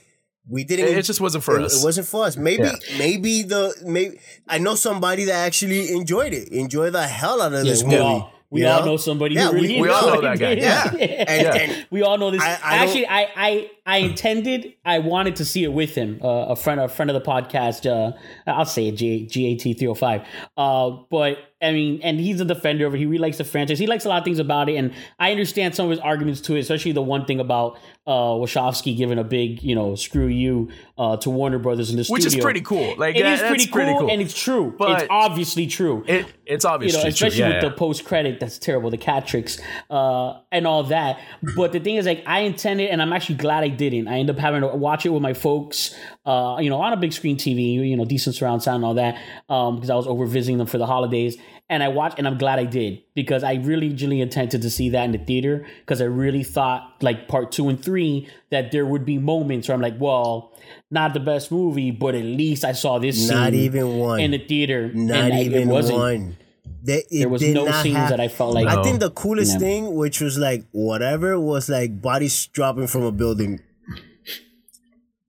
we 0.47 0.63
didn't. 0.63 0.87
it, 0.89 0.97
it 0.99 1.05
just 1.11 1.21
wasn't 1.21 1.43
for 1.43 1.57
it, 1.59 1.63
us. 1.65 1.81
it 1.81 1.85
wasn't 1.85 2.07
for 2.07 2.25
us. 2.27 2.37
Maybe, 2.37 2.63
Yeah. 2.63 2.97
maybe 2.99 3.41
the 3.43 3.73
maybe 3.85 4.19
I 4.47 4.57
know 4.59 4.75
somebody 4.75 5.23
that 5.25 5.45
actually 5.47 5.91
enjoyed 5.91 6.33
it, 6.33 6.49
Enjoy 6.49 6.89
the 6.91 7.05
hell 7.07 7.41
out 7.41 7.53
of 7.53 7.65
Yes, 7.65 7.79
this 7.79 7.83
we 7.83 7.89
movie. 7.91 8.01
all 8.01 8.31
we 8.51 8.61
you 8.61 8.67
all 8.67 8.83
know 8.85 8.97
somebody 8.97 9.35
Yeah, 9.35 9.47
who 9.49 9.53
we- 9.57 9.61
really 9.67 9.81
we 9.81 9.89
all 9.89 10.07
know 10.09 10.21
that 10.21 10.39
guy. 10.39 10.51
it. 10.53 10.57
Yeah. 10.59 10.89
And, 11.33 11.41
Yeah. 11.45 11.53
and 11.61 11.69
we 11.91 12.01
all 12.01 12.17
know 12.17 12.31
this. 12.31 12.41
I- 12.41 12.59
I 12.63 12.75
Actually, 12.83 13.07
I, 13.07 13.21
I 13.47 13.51
I 13.89 13.97
intended, 13.97 14.73
I 14.85 14.99
wanted 14.99 15.35
to 15.37 15.45
see 15.45 15.63
it 15.63 15.73
with 15.73 15.95
him, 15.95 16.19
uh, 16.23 16.27
a 16.27 16.55
friend, 16.55 16.79
a 16.79 16.87
friend 16.87 17.09
of 17.09 17.15
the 17.15 17.27
podcast. 17.29 17.85
Uh, 17.89 18.15
I'll 18.45 18.65
say 18.65 18.87
it, 18.89 18.91
G- 18.97 19.25
GAT 19.25 19.61
three 19.61 19.73
hundred 19.87 19.95
five. 19.99 20.21
Uh, 20.55 20.91
but 21.09 21.37
I 21.61 21.71
mean, 21.73 21.99
and 22.03 22.19
he's 22.19 22.39
a 22.39 22.45
defender 22.45 22.85
of 22.85 22.93
it. 22.95 22.99
He 22.99 23.05
really 23.05 23.17
likes 23.17 23.37
the 23.37 23.43
franchise. 23.43 23.79
He 23.79 23.87
likes 23.87 24.05
a 24.05 24.09
lot 24.09 24.19
of 24.19 24.23
things 24.23 24.39
about 24.39 24.69
it, 24.69 24.75
and 24.75 24.93
I 25.19 25.31
understand 25.31 25.75
some 25.75 25.85
of 25.85 25.91
his 25.91 25.99
arguments 25.99 26.39
to 26.41 26.55
it, 26.55 26.59
especially 26.59 26.93
the 26.93 27.01
one 27.01 27.25
thing 27.25 27.39
about 27.41 27.77
uh, 28.07 28.11
Wachowski 28.39 28.95
giving 28.95 29.19
a 29.19 29.23
big, 29.25 29.61
you 29.63 29.75
know, 29.75 29.95
screw 29.95 30.27
you 30.27 30.69
uh, 30.97 31.17
to 31.17 31.29
Warner 31.29 31.59
Brothers 31.59 31.89
in 31.89 31.97
the 31.97 32.05
Which 32.07 32.21
studio. 32.23 32.37
is 32.37 32.43
pretty 32.43 32.61
cool. 32.61 32.95
Like 32.97 33.15
It 33.17 33.23
that- 33.23 33.33
is 33.33 33.39
that's 33.41 33.49
pretty 33.67 33.67
cool, 33.71 34.09
and 34.09 34.21
it's 34.21 34.33
true. 34.33 34.73
But- 34.77 34.99
it's 35.01 35.07
obviously 35.09 35.67
true 35.67 36.03
It, 36.07 36.25
it's 36.45 36.63
you 36.63 36.69
obviously 36.69 36.97
know, 36.97 37.01
true. 37.03 37.09
especially 37.09 37.39
Yeah, 37.39 37.47
with 37.55 37.63
yeah. 37.63 37.69
the 37.69 37.75
post 37.75 38.05
credit, 38.05 38.39
that's 38.39 38.57
terrible. 38.57 38.89
The 38.89 38.97
Catrix 38.97 39.59
uh, 39.89 40.39
and 40.51 40.65
all 40.65 40.83
that. 40.83 41.19
But 41.57 41.71
the 41.73 41.79
thing 41.79 41.95
is, 41.95 42.05
like, 42.05 42.23
I 42.25 42.39
intended, 42.41 42.89
and 42.89 43.01
I'm 43.01 43.11
actually 43.13 43.35
glad 43.35 43.63
I 43.63 43.69
didn't. 43.79 44.07
I 44.07 44.19
ended 44.19 44.35
up 44.35 44.39
having 44.39 44.61
to 44.61 44.67
watch 44.67 45.05
it 45.07 45.09
with 45.09 45.23
my 45.23 45.33
folks, 45.33 45.95
uh, 46.25 46.57
you 46.59 46.69
know, 46.69 46.79
on 46.79 46.93
a 46.93 46.97
big 46.97 47.13
screen 47.13 47.37
TV, 47.37 47.73
you 47.89 47.97
know, 47.97 48.05
decent 48.05 48.35
surround 48.35 48.61
sound 48.61 48.75
and 48.77 48.85
all 48.85 48.93
that, 48.95 49.17
because 49.47 49.89
I 49.89 49.95
was 49.95 50.05
over 50.05 50.27
visiting 50.27 50.59
them 50.59 50.67
for 50.67 50.77
the 50.77 50.85
holidays. 50.85 51.35
And 51.71 51.83
I 51.83 51.87
watched, 51.89 52.17
and 52.17 52.27
I'm 52.27 52.37
glad 52.39 52.57
I 52.57 52.65
did 52.65 53.01
because 53.13 53.43
I 53.43 53.53
really, 53.55 53.89
really 53.89 54.21
intended 54.21 54.61
to 54.63 54.69
see 54.71 54.89
that 54.89 55.03
in 55.05 55.11
the 55.11 55.19
theater 55.19 55.65
because 55.81 56.01
I 56.01 56.05
really 56.05 56.43
thought, 56.43 56.95
like 57.01 57.27
part 57.27 57.51
two 57.51 57.69
and 57.69 57.83
three, 57.83 58.27
that 58.49 58.71
there 58.71 58.85
would 58.87 59.05
be 59.05 59.17
moments 59.19 59.67
where 59.67 59.75
I'm 59.75 59.81
like, 59.81 59.97
well, 59.99 60.51
not 60.89 61.13
the 61.13 61.19
best 61.19 61.51
movie, 61.51 61.91
but 61.91 62.15
at 62.15 62.23
least 62.25 62.65
I 62.65 62.71
saw 62.71 62.97
this 62.97 63.29
Not 63.29 63.53
even 63.53 63.97
one. 63.99 64.19
in 64.19 64.31
the 64.31 64.39
theater. 64.39 64.91
Not 64.93 65.31
I- 65.31 65.41
even 65.41 65.69
one. 65.69 66.37
They, 66.81 67.03
it 67.11 67.19
There 67.19 67.29
was 67.29 67.41
no 67.41 67.65
not 67.65 67.83
scenes 67.83 67.97
have- 67.97 68.09
that 68.11 68.19
I 68.21 68.29
felt 68.29 68.53
like- 68.55 68.65
I 68.67 68.81
think 68.81 68.99
the 69.01 69.11
coolest 69.11 69.53
Yeah. 69.53 69.59
thing, 69.59 69.95
which 69.95 70.21
was 70.21 70.37
like 70.39 70.63
whatever, 70.71 71.37
was 71.39 71.69
like 71.69 72.01
bodies 72.01 72.47
dropping 72.47 72.87
from 72.87 73.03
a 73.03 73.11
building, 73.11 73.59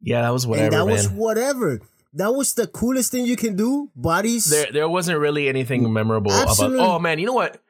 yeah, 0.02 0.22
that 0.22 0.30
was 0.32 0.46
whatever, 0.46 0.64
and 0.64 0.72
that 0.74 0.86
man. 0.86 0.92
was 0.94 1.08
whatever. 1.10 1.80
That 2.14 2.34
was 2.34 2.54
the 2.54 2.66
coolest 2.66 3.12
thing 3.12 3.24
you 3.26 3.36
can 3.36 3.54
do. 3.54 3.90
Bodies. 3.94 4.46
there, 4.50 4.72
there 4.72 4.88
wasn't 4.88 5.18
really 5.20 5.48
anything 5.48 5.92
memorable 5.92 6.32
Absolutely. 6.32 6.78
about. 6.78 6.96
Oh 6.96 6.98
man, 6.98 7.18
you 7.18 7.26
know 7.26 7.34
what? 7.34 7.60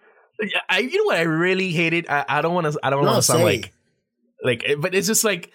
I, 0.71 0.79
you 0.79 0.97
know 0.97 1.05
what? 1.05 1.17
I 1.19 1.23
really 1.23 1.71
hated. 1.73 2.07
I, 2.09 2.25
I 2.27 2.41
don't 2.43 2.55
want 2.55 2.73
to. 2.73 2.79
I 2.83 2.89
don't 2.89 3.03
No, 3.05 3.11
want 3.11 3.19
to 3.19 3.23
sound 3.31 3.43
like, 3.45 3.75
like, 4.43 4.65
but 4.79 4.95
it's 4.95 5.07
just 5.07 5.25
like, 5.25 5.53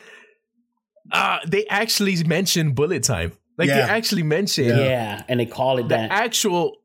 uh 1.11 1.39
they 1.47 1.65
actually 1.67 2.23
mentioned 2.23 2.75
bullet 2.75 3.03
time. 3.03 3.31
Like 3.57 3.69
they 3.69 3.81
actually 3.81 4.23
mentioned 4.23 4.67
Yeah, 4.67 5.23
and 5.27 5.39
they 5.39 5.45
call 5.45 5.77
it 5.79 5.83
the 5.83 5.89
that. 5.95 6.11
actual 6.11 6.77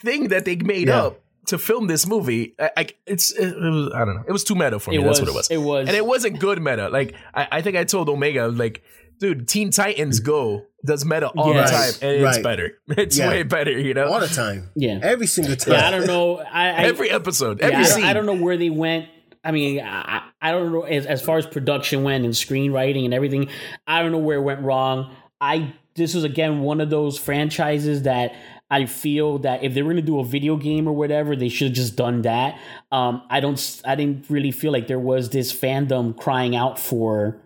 thing 0.00 0.28
that 0.28 0.44
they 0.44 0.56
made 0.56 0.88
Yeah. 0.88 1.04
up 1.04 1.20
to 1.46 1.58
film 1.58 1.86
this 1.86 2.06
movie. 2.06 2.54
I, 2.58 2.70
I 2.76 2.88
it's 3.06 3.30
it, 3.32 3.54
was 3.56 3.92
I 3.94 4.04
don't 4.04 4.14
know. 4.16 4.24
It 4.26 4.32
was 4.32 4.44
too 4.44 4.54
meta 4.54 4.78
for 4.78 4.90
me. 4.90 4.96
It 4.98 5.00
That's 5.04 5.20
was, 5.20 5.20
what 5.20 5.28
it 5.28 5.34
was. 5.34 5.50
it 5.50 5.56
was. 5.58 5.88
and 5.88 5.96
it 5.96 6.06
wasn't 6.06 6.38
good 6.40 6.60
meta. 6.62 6.88
Like 6.88 7.14
I, 7.34 7.48
I 7.52 7.62
think 7.62 7.76
I 7.76 7.84
told 7.84 8.08
Omega, 8.08 8.48
like, 8.48 8.82
dude, 9.18 9.48
Teen 9.48 9.70
Titans 9.70 10.20
Go 10.20 10.66
does 10.84 11.04
meta 11.04 11.28
all 11.28 11.54
Yes. 11.54 11.70
the 11.96 12.00
time, 12.00 12.10
and 12.16 12.26
it's 12.26 12.38
better. 12.38 12.78
It's 12.88 13.18
Yeah. 13.18 13.28
way 13.28 13.42
better, 13.44 13.78
you 13.78 13.94
know. 13.94 14.06
all 14.12 14.20
the 14.20 14.26
time. 14.28 14.70
Yeah. 14.74 14.98
Every 15.02 15.26
single 15.26 15.56
time. 15.56 15.74
yeah, 15.74 15.88
I 15.88 15.90
don't 15.90 16.06
know. 16.06 16.38
I, 16.38 16.68
I 16.68 16.72
every 16.84 17.10
episode, 17.10 17.60
yeah, 17.60 17.66
every 17.66 17.76
I, 17.76 17.82
don't, 17.82 17.92
scene. 17.92 18.04
I 18.04 18.12
don't 18.12 18.26
know 18.26 18.34
where 18.34 18.56
they 18.56 18.70
went. 18.70 19.08
I 19.44 19.50
mean, 19.50 19.80
I, 19.80 20.22
I 20.40 20.52
don't 20.52 20.72
know 20.72 20.82
as, 20.82 21.04
as 21.06 21.20
far 21.20 21.36
as 21.38 21.46
production 21.46 22.04
went 22.04 22.24
and 22.24 22.32
screenwriting 22.32 23.04
and 23.04 23.12
everything. 23.12 23.48
I 23.88 24.00
don't 24.02 24.12
know 24.12 24.18
where 24.18 24.38
it 24.38 24.42
went 24.42 24.60
wrong. 24.60 25.14
I 25.40 25.74
this 25.96 26.14
was 26.14 26.22
again 26.24 26.60
one 26.60 26.80
of 26.80 26.90
those 26.90 27.18
franchises 27.18 28.02
that 28.02 28.32
I 28.72 28.86
feel 28.86 29.36
that 29.40 29.62
if 29.62 29.74
they 29.74 29.82
were 29.82 29.92
to 29.92 30.00
do 30.00 30.18
a 30.18 30.24
video 30.24 30.56
game 30.56 30.88
or 30.88 30.94
whatever, 30.94 31.36
they 31.36 31.50
should 31.50 31.68
have 31.68 31.76
just 31.76 31.94
done 31.94 32.22
that. 32.22 32.58
Um, 32.90 33.22
I 33.28 33.40
don't. 33.40 33.82
I 33.84 33.94
didn't 33.96 34.30
really 34.30 34.50
feel 34.50 34.72
like 34.72 34.86
there 34.86 34.98
was 34.98 35.28
this 35.28 35.52
fandom 35.52 36.16
crying 36.16 36.56
out 36.56 36.78
for 36.78 37.36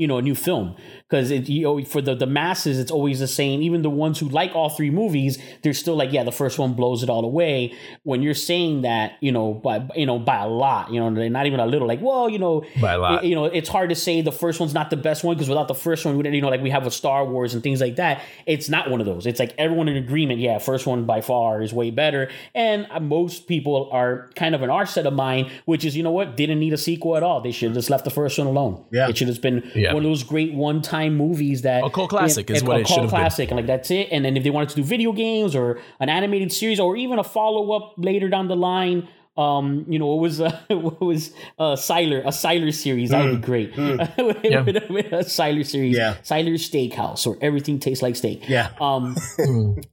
you 0.00 0.06
know 0.08 0.18
a 0.18 0.22
new 0.22 0.34
film. 0.34 0.74
Because 1.08 1.30
it 1.30 1.48
you 1.48 1.62
know 1.62 1.84
for 1.84 2.00
the 2.00 2.14
the 2.14 2.26
masses 2.26 2.78
it's 2.78 2.90
always 2.90 3.18
the 3.20 3.26
same. 3.28 3.60
Even 3.62 3.82
the 3.82 3.90
ones 3.90 4.18
who 4.18 4.28
like 4.28 4.52
all 4.54 4.70
three 4.70 4.90
movies 4.90 5.38
they're 5.62 5.74
still 5.74 5.96
like 5.96 6.12
yeah 6.12 6.24
the 6.24 6.32
first 6.32 6.58
one 6.58 6.72
blows 6.74 7.02
it 7.02 7.10
all 7.10 7.24
away. 7.24 7.74
When 8.04 8.22
you're 8.22 8.34
saying 8.34 8.82
that 8.82 9.12
you 9.20 9.32
know 9.32 9.54
by 9.54 9.86
you 9.94 10.06
know 10.06 10.18
by 10.18 10.36
a 10.42 10.48
lot 10.48 10.90
you 10.92 10.98
know 11.00 11.08
not 11.10 11.46
even 11.46 11.60
a 11.60 11.66
little 11.66 11.86
like 11.86 12.00
well 12.00 12.28
you 12.28 12.38
know 12.38 12.64
By 12.80 12.94
a 12.94 12.98
lot. 12.98 13.24
you 13.24 13.34
know 13.34 13.44
it's 13.44 13.68
hard 13.68 13.88
to 13.90 13.94
say 13.94 14.22
the 14.22 14.32
first 14.32 14.60
one's 14.60 14.72
not 14.74 14.88
the 14.90 14.96
best 14.96 15.22
one 15.24 15.36
because 15.36 15.48
without 15.48 15.68
the 15.68 15.74
first 15.74 16.04
one 16.04 16.16
we 16.16 16.28
you 16.30 16.40
know 16.40 16.48
like 16.48 16.62
we 16.62 16.70
have 16.70 16.84
with 16.84 16.94
Star 16.94 17.24
Wars 17.26 17.52
and 17.54 17.62
things 17.62 17.80
like 17.80 17.96
that 17.96 18.22
it's 18.46 18.68
not 18.68 18.90
one 18.90 19.00
of 19.00 19.06
those. 19.06 19.26
It's 19.26 19.40
like 19.40 19.54
everyone 19.58 19.88
in 19.88 19.96
agreement 19.96 20.40
yeah 20.40 20.58
first 20.58 20.86
one 20.86 21.04
by 21.04 21.20
far 21.20 21.60
is 21.62 21.72
way 21.74 21.90
better. 21.90 22.30
And 22.54 22.86
uh, 22.90 23.00
most 23.00 23.48
people 23.48 23.88
are 23.92 24.30
kind 24.36 24.54
of 24.54 24.62
in 24.62 24.70
our 24.70 24.86
set 24.86 25.06
of 25.06 25.12
mind 25.12 25.50
which 25.66 25.84
is 25.84 25.96
you 25.96 26.02
know 26.02 26.12
what 26.12 26.36
didn't 26.36 26.60
need 26.60 26.72
a 26.72 26.78
sequel 26.78 27.16
at 27.16 27.22
all. 27.22 27.40
They 27.40 27.52
should 27.52 27.68
have 27.70 27.74
just 27.74 27.90
left 27.90 28.04
the 28.04 28.10
first 28.10 28.38
one 28.38 28.46
alone. 28.46 28.84
Yeah. 28.92 29.08
it 29.08 29.16
should 29.18 29.28
have 29.28 29.42
been 29.42 29.68
Yeah. 29.74 29.89
One 29.94 30.04
of 30.04 30.10
those 30.10 30.22
great 30.22 30.52
one-time 30.54 31.16
movies 31.16 31.62
that 31.62 31.84
A 31.84 31.90
cult 31.90 32.10
classic 32.10 32.50
is 32.50 32.62
a- 32.62 32.64
what 32.64 32.76
a 32.76 32.80
it 32.80 32.86
cult 32.86 32.88
should 32.88 33.02
have 33.02 33.10
been. 33.10 33.20
classic, 33.20 33.50
and 33.50 33.56
like 33.58 33.66
that's 33.66 33.90
it. 33.90 34.08
And 34.12 34.24
then 34.24 34.36
if 34.36 34.42
they 34.44 34.50
wanted 34.50 34.70
to 34.70 34.76
do 34.76 34.82
video 34.84 35.12
games 35.12 35.54
or 35.54 35.80
an 36.00 36.08
animated 36.08 36.52
series 36.52 36.78
or 36.80 36.96
even 36.96 37.18
a 37.18 37.24
follow-up 37.24 37.94
later 37.98 38.28
down 38.28 38.48
the 38.48 38.56
line, 38.56 39.08
um, 39.36 39.86
you 39.88 39.98
know, 39.98 40.12
it 40.14 40.20
was 40.20 40.40
uh, 40.40 40.58
it 40.68 41.00
was 41.00 41.32
uh, 41.58 41.74
Cypher, 41.76 42.20
a 42.26 42.32
Cypher 42.32 42.72
series. 42.72 43.10
That 43.10 43.24
would 43.24 43.40
be 43.40 43.46
great. 43.46 43.72
Yeah. 43.76 44.64
a 45.12 45.24
Cypher 45.24 45.64
series, 45.64 45.96
Yeah. 45.96 46.16
Cypher 46.22 46.50
Steakhouse, 46.50 47.26
or 47.26 47.38
everything 47.40 47.78
tastes 47.78 48.02
like 48.02 48.16
steak. 48.16 48.48
Yeah. 48.48 48.70
Um, 48.80 49.16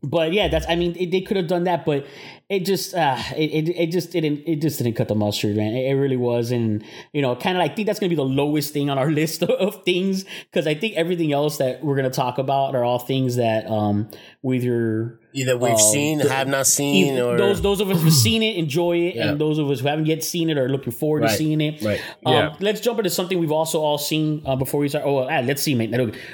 but 0.03 0.33
yeah, 0.33 0.47
that's. 0.47 0.65
I 0.67 0.75
mean, 0.75 0.95
it, 0.97 1.11
they 1.11 1.21
could 1.21 1.37
have 1.37 1.47
done 1.47 1.63
that, 1.65 1.85
but 1.85 2.05
it 2.49 2.65
just, 2.65 2.93
uh, 2.93 3.17
it, 3.35 3.67
it, 3.67 3.69
it 3.75 3.91
just 3.91 4.11
didn't. 4.11 4.43
It 4.47 4.61
just 4.61 4.77
didn't 4.77 4.93
cut 4.93 5.09
the 5.09 5.15
mustard, 5.15 5.57
man. 5.57 5.73
It, 5.73 5.91
it 5.91 5.95
really 5.95 6.15
was, 6.15 6.51
and 6.51 6.81
you 7.11 7.21
know, 7.21 7.35
kind 7.35 7.57
of. 7.57 7.61
I 7.63 7.67
think 7.67 7.87
that's 7.87 7.99
gonna 7.99 8.09
be 8.09 8.15
the 8.15 8.23
lowest 8.23 8.71
thing 8.71 8.89
on 8.89 8.97
our 8.97 9.11
list 9.21 9.43
of 9.43 9.83
things 9.83 10.23
because 10.45 10.65
I 10.65 10.73
think 10.73 10.95
everything 10.95 11.33
else 11.33 11.57
that 11.57 11.83
we're 11.83 11.97
gonna 11.97 12.09
talk 12.09 12.37
about 12.37 12.73
are 12.73 12.85
all 12.85 12.99
things 12.99 13.35
that 13.35 13.67
um 13.67 14.09
we 14.47 14.57
either 14.57 15.19
Either 15.33 15.55
we've 15.55 15.73
uh, 15.73 15.77
seen, 15.77 16.19
have 16.19 16.47
not 16.47 16.65
seen, 16.65 17.13
either- 17.13 17.23
or 17.23 17.37
those 17.37 17.61
those 17.61 17.79
of 17.79 17.91
us 17.91 18.01
who've 18.01 18.11
seen 18.11 18.41
it 18.41 18.55
enjoy 18.63 18.97
it, 18.97 19.15
Yeah. 19.15 19.29
and 19.29 19.39
those 19.39 19.59
of 19.59 19.69
us 19.69 19.81
who 19.81 19.87
haven't 19.87 20.07
yet 20.07 20.23
seen 20.23 20.49
it 20.49 20.57
are 20.57 20.67
looking 20.67 20.91
forward 20.93 21.21
to 21.21 21.29
seeing 21.29 21.61
it. 21.61 21.79
Right. 21.83 22.01
Um, 22.25 22.33
Yeah. 22.33 22.55
Let's 22.59 22.81
jump 22.81 22.97
into 22.97 23.11
something 23.11 23.37
we've 23.37 23.51
also 23.51 23.79
all 23.81 23.99
seen 23.99 24.41
uh, 24.47 24.55
before 24.55 24.79
we 24.79 24.89
start. 24.89 25.05
Oh, 25.05 25.27
ah, 25.29 25.41
let's 25.41 25.61
see, 25.61 25.75
mate. 25.75 25.91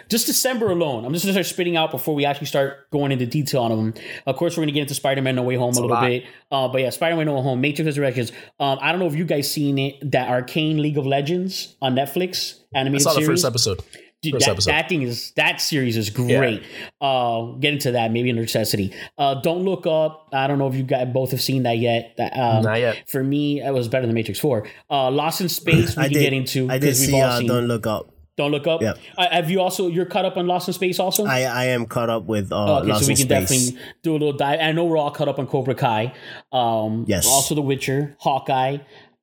Just 0.07 0.27
December 0.27 0.67
alone, 0.71 1.03
I'm 1.03 1.11
just 1.11 1.25
gonna 1.25 1.33
start 1.33 1.47
spitting 1.47 1.75
out 1.75 1.91
before 1.91 2.15
we 2.15 2.23
actually 2.23 2.47
start 2.47 2.89
going 2.91 3.11
into 3.11 3.25
detail 3.25 3.63
on 3.63 3.71
them. 3.71 3.93
Of 4.25 4.37
course, 4.37 4.55
we're 4.55 4.63
gonna 4.63 4.71
get 4.71 4.81
into 4.87 4.93
Spider-Man: 4.95 5.35
No 5.35 5.43
Way 5.43 5.55
Home 5.55 5.73
a 5.73 5.81
little 5.81 5.89
lot. 5.89 6.07
bit, 6.07 6.23
uh, 6.51 6.69
but 6.69 6.79
yeah, 6.79 6.91
Spider-Man: 6.91 7.25
No 7.25 7.35
Way 7.35 7.41
Home, 7.43 7.59
Matrix 7.59 7.85
Resurrections. 7.87 8.31
Um, 8.59 8.77
I 8.81 8.91
don't 8.91 8.99
know 9.01 9.07
if 9.07 9.15
you 9.15 9.25
guys 9.25 9.51
seen 9.51 9.77
it. 9.79 10.11
That 10.11 10.29
Arcane 10.29 10.81
League 10.81 10.97
of 10.97 11.05
Legends 11.05 11.75
on 11.81 11.95
Netflix 11.95 12.59
I 12.73 12.79
animated 12.79 13.01
saw 13.03 13.09
the 13.09 13.15
series. 13.25 13.41
first 13.41 13.45
episode. 13.45 13.81
Dude, 14.23 14.41
that, 14.41 14.47
episode. 14.49 14.71
that 14.71 14.89
thing 14.89 15.01
is 15.03 15.31
that 15.35 15.61
series 15.61 15.95
is 15.97 16.09
great. 16.09 16.63
Uh, 16.99 17.51
get 17.59 17.73
into 17.73 17.91
that 17.91 18.11
maybe 18.11 18.29
a 18.29 18.33
necessity. 18.33 18.93
Uh, 19.17 19.35
don't 19.35 19.63
look 19.63 19.85
up. 19.85 20.29
I 20.33 20.47
don't 20.47 20.57
know 20.57 20.67
if 20.67 20.75
you 20.75 20.83
guys 20.83 21.07
both 21.13 21.31
have 21.31 21.41
seen 21.41 21.63
that 21.63 21.77
yet. 21.77 22.15
Um, 22.17 22.63
Not 22.63 22.79
yet. 22.79 23.03
For 23.09 23.23
me, 23.23 23.61
it 23.61 23.71
was 23.73 23.87
better 23.87 24.05
than 24.07 24.15
Matrix 24.15 24.39
Four. 24.39 24.65
Uh, 24.89 25.11
Lost 25.11 25.41
in 25.41 25.49
Space. 25.49 25.95
We 25.97 26.03
I 26.03 26.05
can 26.07 26.13
did 26.13 26.19
get 26.23 26.33
into. 26.33 26.69
I 26.71 26.77
did 26.79 26.95
see. 26.95 27.19
Uh, 27.21 27.41
don't 27.41 27.67
look 27.67 27.85
up. 27.85 28.09
Don't 28.35 28.49
look 28.49 28.65
up. 28.65 28.81
Yeah. 28.81 28.93
Uh, 29.15 29.29
have 29.29 29.51
you 29.51 29.61
also? 29.61 29.87
You're 29.89 30.07
caught 30.07 30.25
up 30.25 30.37
on 30.37 30.47
Lost 30.47 30.67
in 30.67 30.73
Space 30.73 30.99
also. 30.99 31.25
I 31.25 31.41
I 31.41 31.65
am 31.65 31.85
caught 31.85 32.09
up 32.09 32.23
with 32.25 32.51
uh, 32.51 32.77
Okay, 32.79 32.87
Lost 32.89 33.01
so 33.03 33.07
we 33.07 33.11
in 33.13 33.17
can 33.17 33.27
Space. 33.47 33.67
definitely 33.69 33.81
do 34.01 34.11
a 34.11 34.13
little 34.13 34.33
dive. 34.33 34.59
I 34.59 34.71
know 34.71 34.85
we're 34.85 34.97
all 34.97 35.11
caught 35.11 35.27
up 35.27 35.37
on 35.37 35.45
Cobra 35.45 35.75
Kai. 35.75 36.13
Um, 36.51 37.05
Yes. 37.07 37.27
Also, 37.27 37.53
The 37.53 37.61
Witcher, 37.61 38.15
Hawkeye, 38.19 38.77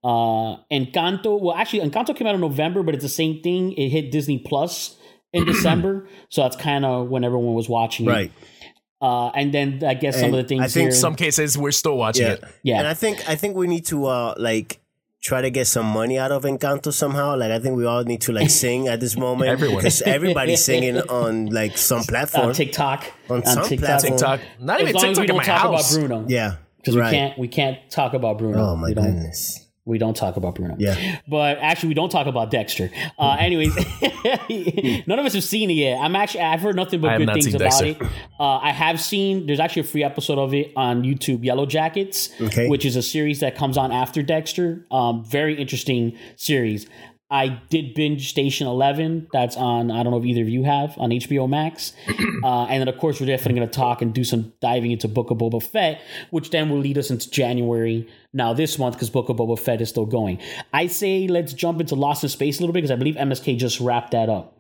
uh, 0.05 0.57
Encanto. 0.73 1.41
Well, 1.41 1.55
actually, 1.57 1.81
Encanto 1.89 2.15
came 2.17 2.27
out 2.27 2.35
in 2.35 2.41
November, 2.41 2.83
but 2.83 2.95
it's 2.95 3.05
the 3.05 3.09
same 3.09 3.43
thing. 3.43 3.73
It 3.73 3.89
hit 3.91 4.11
Disney 4.11 4.39
Plus 4.39 4.97
in 5.33 5.45
December, 5.53 6.09
so 6.29 6.43
that's 6.43 6.57
kind 6.57 6.85
of 6.85 7.09
when 7.09 7.25
everyone 7.25 7.55
was 7.55 7.69
watching 7.69 8.07
it. 8.07 8.11
right. 8.11 8.33
Uh, 9.03 9.29
and 9.31 9.55
then 9.55 9.83
I 9.83 9.95
guess 9.95 10.17
some 10.17 10.27
And 10.27 10.35
of 10.37 10.43
the 10.43 10.49
things 10.49 10.61
I 10.63 10.67
think 10.69 10.91
here, 10.91 10.93
Some 10.93 11.15
cases 11.15 11.57
we're 11.57 11.71
still 11.71 11.97
watching 11.97 12.27
Yeah. 12.27 12.33
it. 12.33 12.45
Yeah. 12.63 12.79
And 12.81 12.87
I 12.87 12.93
think 12.93 13.27
I 13.31 13.35
think 13.35 13.57
we 13.57 13.67
need 13.67 13.87
to 13.87 14.05
uh 14.05 14.35
like 14.37 14.79
try 15.23 15.41
to 15.41 15.51
get 15.51 15.67
some 15.69 15.87
money 15.87 16.19
out 16.19 16.31
of 16.33 16.43
Encanto 16.43 16.93
somehow. 16.93 17.35
Like 17.35 17.51
I 17.51 17.59
think 17.61 17.77
we 17.79 17.87
all 17.87 18.05
need 18.05 18.21
to 18.23 18.33
like 18.33 18.51
sing 18.63 18.89
at 18.89 19.01
this 19.01 19.17
moment. 19.17 19.49
Everyone. 19.49 19.79
because 19.79 20.03
everybody's 20.03 20.63
singing 20.71 20.99
on 20.99 21.47
like 21.47 21.79
some 21.79 22.03
platform. 22.03 22.49
on 22.49 22.55
TikTok, 22.55 23.05
On 23.31 23.43
some 23.43 23.65
platform. 23.79 24.19
TikTok. 24.19 24.41
Not 24.59 24.83
As 24.83 24.89
even 24.91 24.95
long 25.01 25.05
as 25.13 25.19
we 25.19 25.23
TikTok 25.23 25.23
in 25.23 25.27
don't 25.29 25.37
my 25.39 25.45
talk 25.45 25.61
house. 25.63 25.97
about 25.97 26.09
Bruno, 26.09 26.27
yeah, 26.29 26.57
because 26.77 26.97
right. 26.99 27.07
we 27.11 27.17
can't 27.17 27.39
we 27.39 27.49
can't 27.49 27.79
talk 27.91 28.13
about 28.13 28.37
Bruno. 28.37 28.59
Oh 28.59 28.77
my 28.77 28.89
we 28.89 28.95
don't, 28.95 29.05
goodness. 29.07 29.67
We 29.87 29.99
don't 29.99 30.15
talk 30.15 30.37
about 30.37 30.55
Bruno. 30.57 30.77
Yeah. 30.79 31.19
But 31.27 31.59
actually, 31.59 31.89
we 31.89 31.95
don't 31.95 32.11
talk 32.11 32.27
about 32.27 32.51
Dexter. 32.51 32.91
Uh, 33.19 33.37
anyways, 33.41 33.75
none 35.07 35.19
of 35.19 35.25
us 35.27 35.35
have 35.35 35.45
seen 35.45 35.71
it 35.71 35.75
yet. 35.75 35.99
I'm 36.01 36.15
actually, 36.15 36.41
I've 36.43 36.61
heard 36.61 36.77
nothing 36.77 37.01
but 37.01 37.11
have 37.13 37.19
good 37.19 37.27
not 37.27 37.35
things 37.35 37.47
about 37.55 37.59
Dexter. 37.71 37.87
it. 37.87 38.03
Uh, 38.39 38.59
I 38.59 38.73
have 38.73 39.01
seen, 39.01 39.47
there's 39.47 39.61
actually 39.61 39.81
a 39.83 39.87
free 39.87 40.05
episode 40.05 40.39
of 40.39 40.55
it 40.55 40.73
on 40.77 41.03
YouTube, 41.03 41.45
Yellow 41.45 41.67
Jackets, 41.67 42.31
Okay. 42.41 42.69
which 42.69 42.85
is 42.85 42.95
a 42.97 43.03
series 43.03 43.41
that 43.41 43.57
comes 43.57 43.77
on 43.77 43.91
after 43.91 44.23
Dexter. 44.23 44.85
Um, 44.91 45.25
very 45.25 45.55
interesting 45.61 46.17
series. 46.37 46.87
I 47.31 47.49
did 47.69 47.95
binge 47.95 48.29
Station 48.29 48.67
Eleven. 48.67 49.29
That's 49.33 49.57
on. 49.57 49.91
I 49.91 50.03
don't 50.03 50.13
know 50.13 50.19
if 50.19 50.25
either 50.25 50.43
of 50.43 50.49
you 50.49 50.65
have 50.65 50.99
on 50.99 51.11
HBO 51.11 51.49
Max. 51.49 51.93
uh, 52.43 52.65
and 52.65 52.81
then 52.81 52.89
of 52.89 52.99
course 52.99 53.21
we're 53.21 53.27
definitely 53.27 53.61
going 53.61 53.69
to 53.69 53.75
talk 53.75 54.03
and 54.03 54.13
do 54.13 54.25
some 54.25 54.53
diving 54.61 54.91
into 54.91 55.07
Book 55.07 55.31
of 55.31 55.39
Boba 55.39 55.63
Fett, 55.63 56.01
which 56.31 56.51
then 56.51 56.69
will 56.71 56.79
lead 56.79 56.99
us 56.99 57.11
into 57.11 57.31
January 57.31 58.09
now 58.33 58.53
this 58.53 58.79
month 58.79 58.97
because 58.97 59.11
Book 59.11 59.29
of 59.29 59.37
Boba 59.37 59.59
Fett 59.59 59.81
is 59.81 59.89
still 59.89 60.07
going. 60.07 60.41
I 60.73 60.89
say 60.89 61.29
let's 61.29 61.53
jump 61.53 61.81
into 61.81 61.95
Lost 61.95 62.25
in 62.25 62.31
Space 62.31 62.59
a 62.59 62.63
little 62.63 62.73
bit 62.73 62.81
because 62.83 62.91
I 62.91 62.97
believe 62.97 63.15
MSK 63.15 63.59
just 63.59 63.79
wrapped 63.79 64.11
that 64.11 64.29
up. 64.29 64.57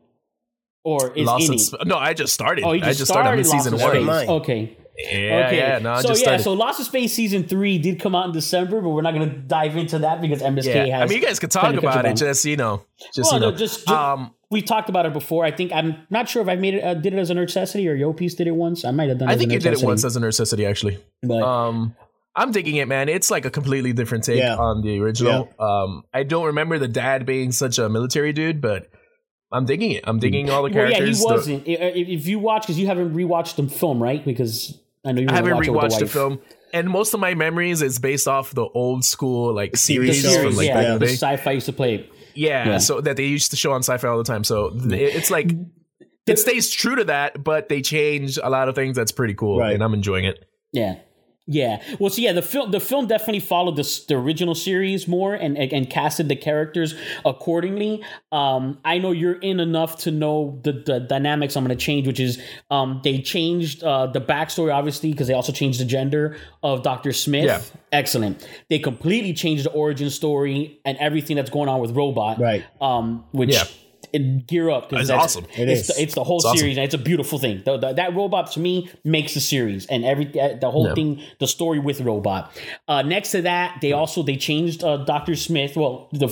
Or 0.84 1.12
is 1.12 1.26
Lost 1.26 1.46
in 1.48 1.52
in. 1.54 1.58
Sp- 1.58 1.84
no, 1.86 1.96
I 1.96 2.14
just 2.14 2.32
started. 2.32 2.64
Oh, 2.64 2.72
you 2.72 2.82
I 2.82 2.88
just, 2.88 3.00
just 3.00 3.10
started. 3.10 3.30
I'm 3.30 3.38
in 3.38 3.46
Lost 3.46 3.64
season 3.64 3.74
in 3.74 3.80
one. 3.80 4.18
Space. 4.18 4.28
Okay. 4.28 4.76
Yeah, 5.04 5.46
Okay. 5.46 5.56
yeah. 5.58 5.78
No, 5.78 6.00
so 6.00 6.08
yeah, 6.08 6.14
started. 6.14 6.42
so 6.42 6.52
Lost 6.52 6.78
in 6.80 6.84
Space 6.86 7.12
season 7.12 7.44
three 7.44 7.78
did 7.78 8.00
come 8.00 8.14
out 8.14 8.26
in 8.26 8.32
December, 8.32 8.80
but 8.80 8.90
we're 8.90 9.02
not 9.02 9.14
going 9.14 9.28
to 9.30 9.36
dive 9.36 9.76
into 9.76 9.98
that 10.00 10.20
because 10.20 10.42
MSK 10.42 10.66
yeah. 10.88 10.98
has. 10.98 11.02
I 11.10 11.12
mean, 11.12 11.20
you 11.20 11.26
guys 11.26 11.38
could 11.38 11.50
talk 11.50 11.62
plenty 11.62 11.76
to 11.76 11.82
catch 11.82 11.94
about 11.94 12.06
it. 12.06 12.16
Just 12.16 12.44
you 12.44 12.56
know, 12.56 12.82
just 13.14 13.32
Well, 13.32 13.40
you 13.40 13.50
no, 13.50 13.56
just- 13.56 13.86
just- 13.86 13.88
um, 13.90 14.34
we 14.50 14.62
talked 14.62 14.88
about 14.88 15.06
it 15.06 15.12
before. 15.12 15.44
I 15.44 15.52
think 15.52 15.70
I'm 15.72 15.96
not 16.10 16.28
sure 16.28 16.42
if 16.42 16.48
I 16.48 16.56
made 16.56 16.74
it. 16.74 16.82
Uh, 16.84 16.94
did 16.94 17.14
it 17.14 17.18
as 17.18 17.30
a 17.30 17.34
necessity 17.34 17.86
or 17.88 17.96
Yopies 17.96 18.36
did 18.36 18.48
it 18.48 18.54
once. 18.56 18.84
I 18.84 18.90
might 18.90 19.08
have 19.08 19.18
done. 19.18 19.28
it 19.28 19.30
I 19.30 19.34
as 19.34 19.38
think 19.38 19.52
you 19.52 19.60
did 19.60 19.74
it 19.74 19.82
once 19.82 20.04
as 20.04 20.16
a 20.16 20.20
necessity, 20.20 20.66
actually. 20.66 20.98
But 21.22 21.42
Um, 21.42 21.94
I'm 22.34 22.50
digging 22.52 22.76
it, 22.76 22.88
man. 22.88 23.08
It's 23.08 23.30
like 23.30 23.44
a 23.44 23.50
completely 23.50 23.92
different 23.92 24.24
take 24.24 24.38
Yeah. 24.38 24.56
on 24.56 24.82
the 24.82 24.98
original. 25.00 25.48
Um, 25.58 26.02
I 26.12 26.24
don't 26.24 26.46
remember 26.46 26.78
the 26.78 26.88
dad 26.88 27.26
being 27.26 27.52
such 27.52 27.78
a 27.78 27.88
military 27.88 28.32
dude, 28.32 28.60
but 28.60 28.88
I'm 29.52 29.66
digging 29.66 29.90
it. 29.92 30.04
I'm 30.06 30.18
digging 30.18 30.48
all 30.50 30.62
the 30.62 30.70
well, 30.76 30.90
yeah, 30.90 31.04
he 31.04 31.14
wasn't. 31.18 31.66
If, 31.66 32.08
if 32.08 32.26
you 32.28 32.38
watch, 32.38 32.62
because 32.62 32.78
you 32.78 32.86
haven't 32.86 33.14
rewatched 33.14 33.56
the 33.56 33.68
film, 33.68 34.00
right? 34.02 34.24
Because 34.24 34.78
I 35.04 35.12
know 35.12 35.22
you 35.22 35.28
I 35.30 35.34
haven't 35.36 35.54
watch 35.54 35.66
it 35.66 35.70
with 35.70 35.82
rewatched 35.82 35.98
the 35.98 36.04
wife. 36.04 36.12
film, 36.12 36.40
and 36.72 36.88
most 36.90 37.14
of 37.14 37.20
my 37.20 37.34
memories 37.34 37.80
is 37.82 37.98
based 37.98 38.28
off 38.28 38.52
the 38.54 38.66
old 38.66 39.04
school 39.04 39.54
like 39.54 39.72
The 39.72 39.78
series, 39.78 40.22
The 40.22 40.38
from 40.42 40.56
like 40.56 40.66
yeah, 40.66 40.74
back 40.74 40.84
in 40.86 40.92
the 40.94 40.98
the 41.06 41.12
sci-fi 41.12 41.50
used 41.52 41.66
to 41.66 41.72
play. 41.72 42.08
Yeah, 42.34 42.68
Yeah. 42.68 42.78
so 42.78 43.00
that 43.00 43.16
they 43.16 43.24
used 43.26 43.50
to 43.50 43.56
show 43.56 43.72
on 43.72 43.82
sci-fi 43.82 44.06
all 44.08 44.18
the 44.18 44.24
time. 44.24 44.44
So 44.44 44.70
it's 44.74 45.30
like 45.30 45.50
it 46.26 46.38
stays 46.38 46.70
true 46.70 46.96
to 46.96 47.04
that, 47.04 47.42
but 47.42 47.68
they 47.68 47.80
change 47.82 48.38
a 48.42 48.48
lot 48.50 48.68
of 48.68 48.74
things. 48.74 48.94
That's 48.96 49.10
pretty 49.12 49.34
cool, 49.34 49.58
Right. 49.58 49.74
and 49.74 49.82
I'm 49.82 49.94
enjoying 49.94 50.26
it. 50.26 50.44
Yeah. 50.72 50.96
Yeah. 51.46 51.82
Well, 51.98 52.10
so 52.10 52.22
yeah, 52.22 52.32
the 52.32 52.42
film 52.42 52.70
the 52.70 52.78
film 52.78 53.08
definitely 53.08 53.40
followed 53.40 53.74
the, 53.74 54.04
the 54.06 54.14
original 54.14 54.54
series 54.54 55.08
more 55.08 55.34
and, 55.34 55.58
and 55.58 55.72
and 55.72 55.90
casted 55.90 56.28
the 56.28 56.36
characters 56.36 56.94
accordingly. 57.24 58.04
Um, 58.30 58.78
I 58.84 58.98
know 58.98 59.10
you're 59.10 59.38
in 59.40 59.58
enough 59.58 59.96
to 59.98 60.12
know 60.12 60.60
the, 60.62 60.72
the 60.72 61.00
dynamics 61.00 61.56
I'm 61.56 61.64
going 61.64 61.76
to 61.76 61.84
change, 61.84 62.06
which 62.06 62.20
is 62.20 62.40
um, 62.70 63.00
they 63.02 63.20
changed 63.20 63.82
uh, 63.82 64.06
the 64.06 64.20
backstory 64.20 64.72
obviously 64.72 65.10
because 65.10 65.26
they 65.26 65.34
also 65.34 65.52
changed 65.52 65.80
the 65.80 65.84
gender 65.84 66.36
of 66.62 66.84
Doctor 66.84 67.12
Smith. 67.12 67.46
Yeah. 67.46 67.62
Excellent. 67.90 68.46
They 68.68 68.78
completely 68.78 69.32
changed 69.32 69.64
the 69.64 69.70
origin 69.70 70.10
story 70.10 70.78
and 70.84 70.96
everything 70.98 71.34
that's 71.34 71.50
going 71.50 71.68
on 71.68 71.80
with 71.80 71.90
Robot. 71.96 72.38
Right. 72.38 72.64
Um, 72.80 73.24
which. 73.32 73.54
Yeah. 73.54 73.64
It, 74.12 74.46
gear 74.46 74.70
up 74.70 74.88
because 74.88 75.08
It's 75.08 75.08
that's 75.10 75.36
awesome. 75.36 75.44
It 75.56 75.68
it's 75.68 75.88
is. 75.88 75.96
The, 75.96 76.02
it's 76.02 76.14
the 76.14 76.24
whole 76.24 76.38
It's 76.38 76.44
awesome. 76.46 76.58
series 76.58 76.76
and 76.76 76.84
it's 76.84 76.94
a 76.94 76.98
beautiful 76.98 77.38
thing. 77.38 77.62
The, 77.64 77.76
the- 77.78 77.92
that 77.94 78.14
robot 78.14 78.50
to 78.52 78.60
me 78.60 78.90
makes 79.04 79.34
the 79.34 79.40
series 79.40 79.86
and 79.86 80.04
every 80.04 80.26
uh, 80.40 80.56
the 80.60 80.70
whole 80.70 80.86
Yeah. 80.88 80.94
thing, 80.94 81.22
the 81.38 81.46
story 81.46 81.78
with 81.78 82.00
robot. 82.00 82.50
Uh, 82.88 83.02
next 83.02 83.30
to 83.32 83.42
that, 83.42 83.78
they 83.80 83.92
also 83.92 84.22
they 84.22 84.36
changed 84.36 84.82
uh, 84.84 84.98
Doctor 84.98 85.36
Smith. 85.36 85.76
Well, 85.76 86.08
the 86.12 86.28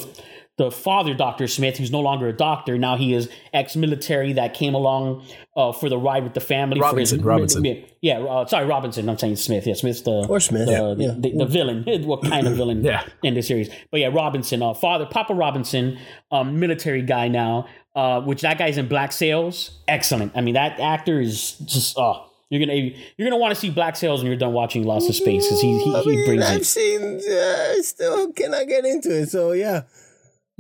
the 0.59 0.71
father 0.71 1.15
Doctor 1.15 1.47
Smith, 1.49 1.79
who's 1.79 1.91
no 1.91 2.00
longer 2.00 2.29
a 2.29 2.33
doctor 2.33 2.77
now, 2.77 2.97
he 2.97 3.15
is 3.15 3.31
ex-military 3.55 4.33
that 4.35 4.55
came 4.55 4.75
along 4.75 5.25
uh, 5.57 5.73
for 5.73 5.88
the 5.88 5.97
ride 5.97 6.25
with 6.25 6.35
the 6.35 6.41
family. 6.41 6.81
Robinson, 6.81 7.19
for 7.19 7.23
his, 7.23 7.27
Robinson. 7.27 7.85
yeah, 8.03 8.19
uh, 8.19 8.45
sorry, 8.47 8.67
Robinson. 8.67 9.09
I'm 9.09 9.17
saying 9.19 9.37
Smith. 9.37 9.67
Yeah, 9.67 9.75
Smith's 9.75 10.03
the 10.03 10.27
Or 10.29 10.41
Smith, 10.41 10.67
the, 10.67 10.73
yeah, 10.99 11.15
the, 11.17 11.33
the 11.38 11.47
villain. 11.47 11.85
What 12.07 12.23
kind 12.25 12.47
of 12.47 12.57
villain? 12.57 12.85
Yeah. 12.88 13.05
in 13.23 13.35
the 13.35 13.43
series. 13.43 13.71
But 13.91 14.00
yeah, 14.00 14.09
Robinson, 14.12 14.62
uh, 14.62 14.75
father 14.75 15.07
Papa 15.07 15.33
Robinson, 15.35 15.99
um, 16.31 16.59
military 16.61 17.03
guy 17.03 17.29
now. 17.29 17.67
Uh, 17.95 18.21
which 18.21 18.43
that 18.43 18.59
guy's 18.59 18.79
in 18.79 18.87
Black 18.87 19.11
Sails. 19.11 19.81
Excellent. 19.88 20.31
I 20.37 20.41
mean, 20.41 20.55
that 20.55 20.79
actor 20.79 21.21
is 21.21 21.53
just 21.65 21.99
oh, 21.99 22.31
you're 22.49 22.65
gonna 22.65 22.79
you're 23.17 23.29
gonna 23.29 23.37
want 23.41 23.53
to 23.53 23.61
see 23.61 23.71
Black 23.71 23.97
Sails 23.97 24.21
when 24.21 24.29
you're 24.31 24.38
done 24.38 24.53
watching 24.53 24.85
Lost 24.85 25.09
in 25.09 25.15
Space 25.15 25.45
because 25.47 25.61
he 25.61 25.83
he, 25.83 25.95
I 25.97 26.00
he 26.03 26.11
mean, 26.11 26.25
brings 26.27 26.45
I've 26.45 26.61
it. 26.61 26.65
seen. 26.65 27.21
Uh, 27.29 27.83
still 27.83 28.33
cannot 28.33 28.69
get 28.69 28.85
into 28.85 29.11
it. 29.23 29.31
So 29.31 29.50
yeah, 29.50 29.83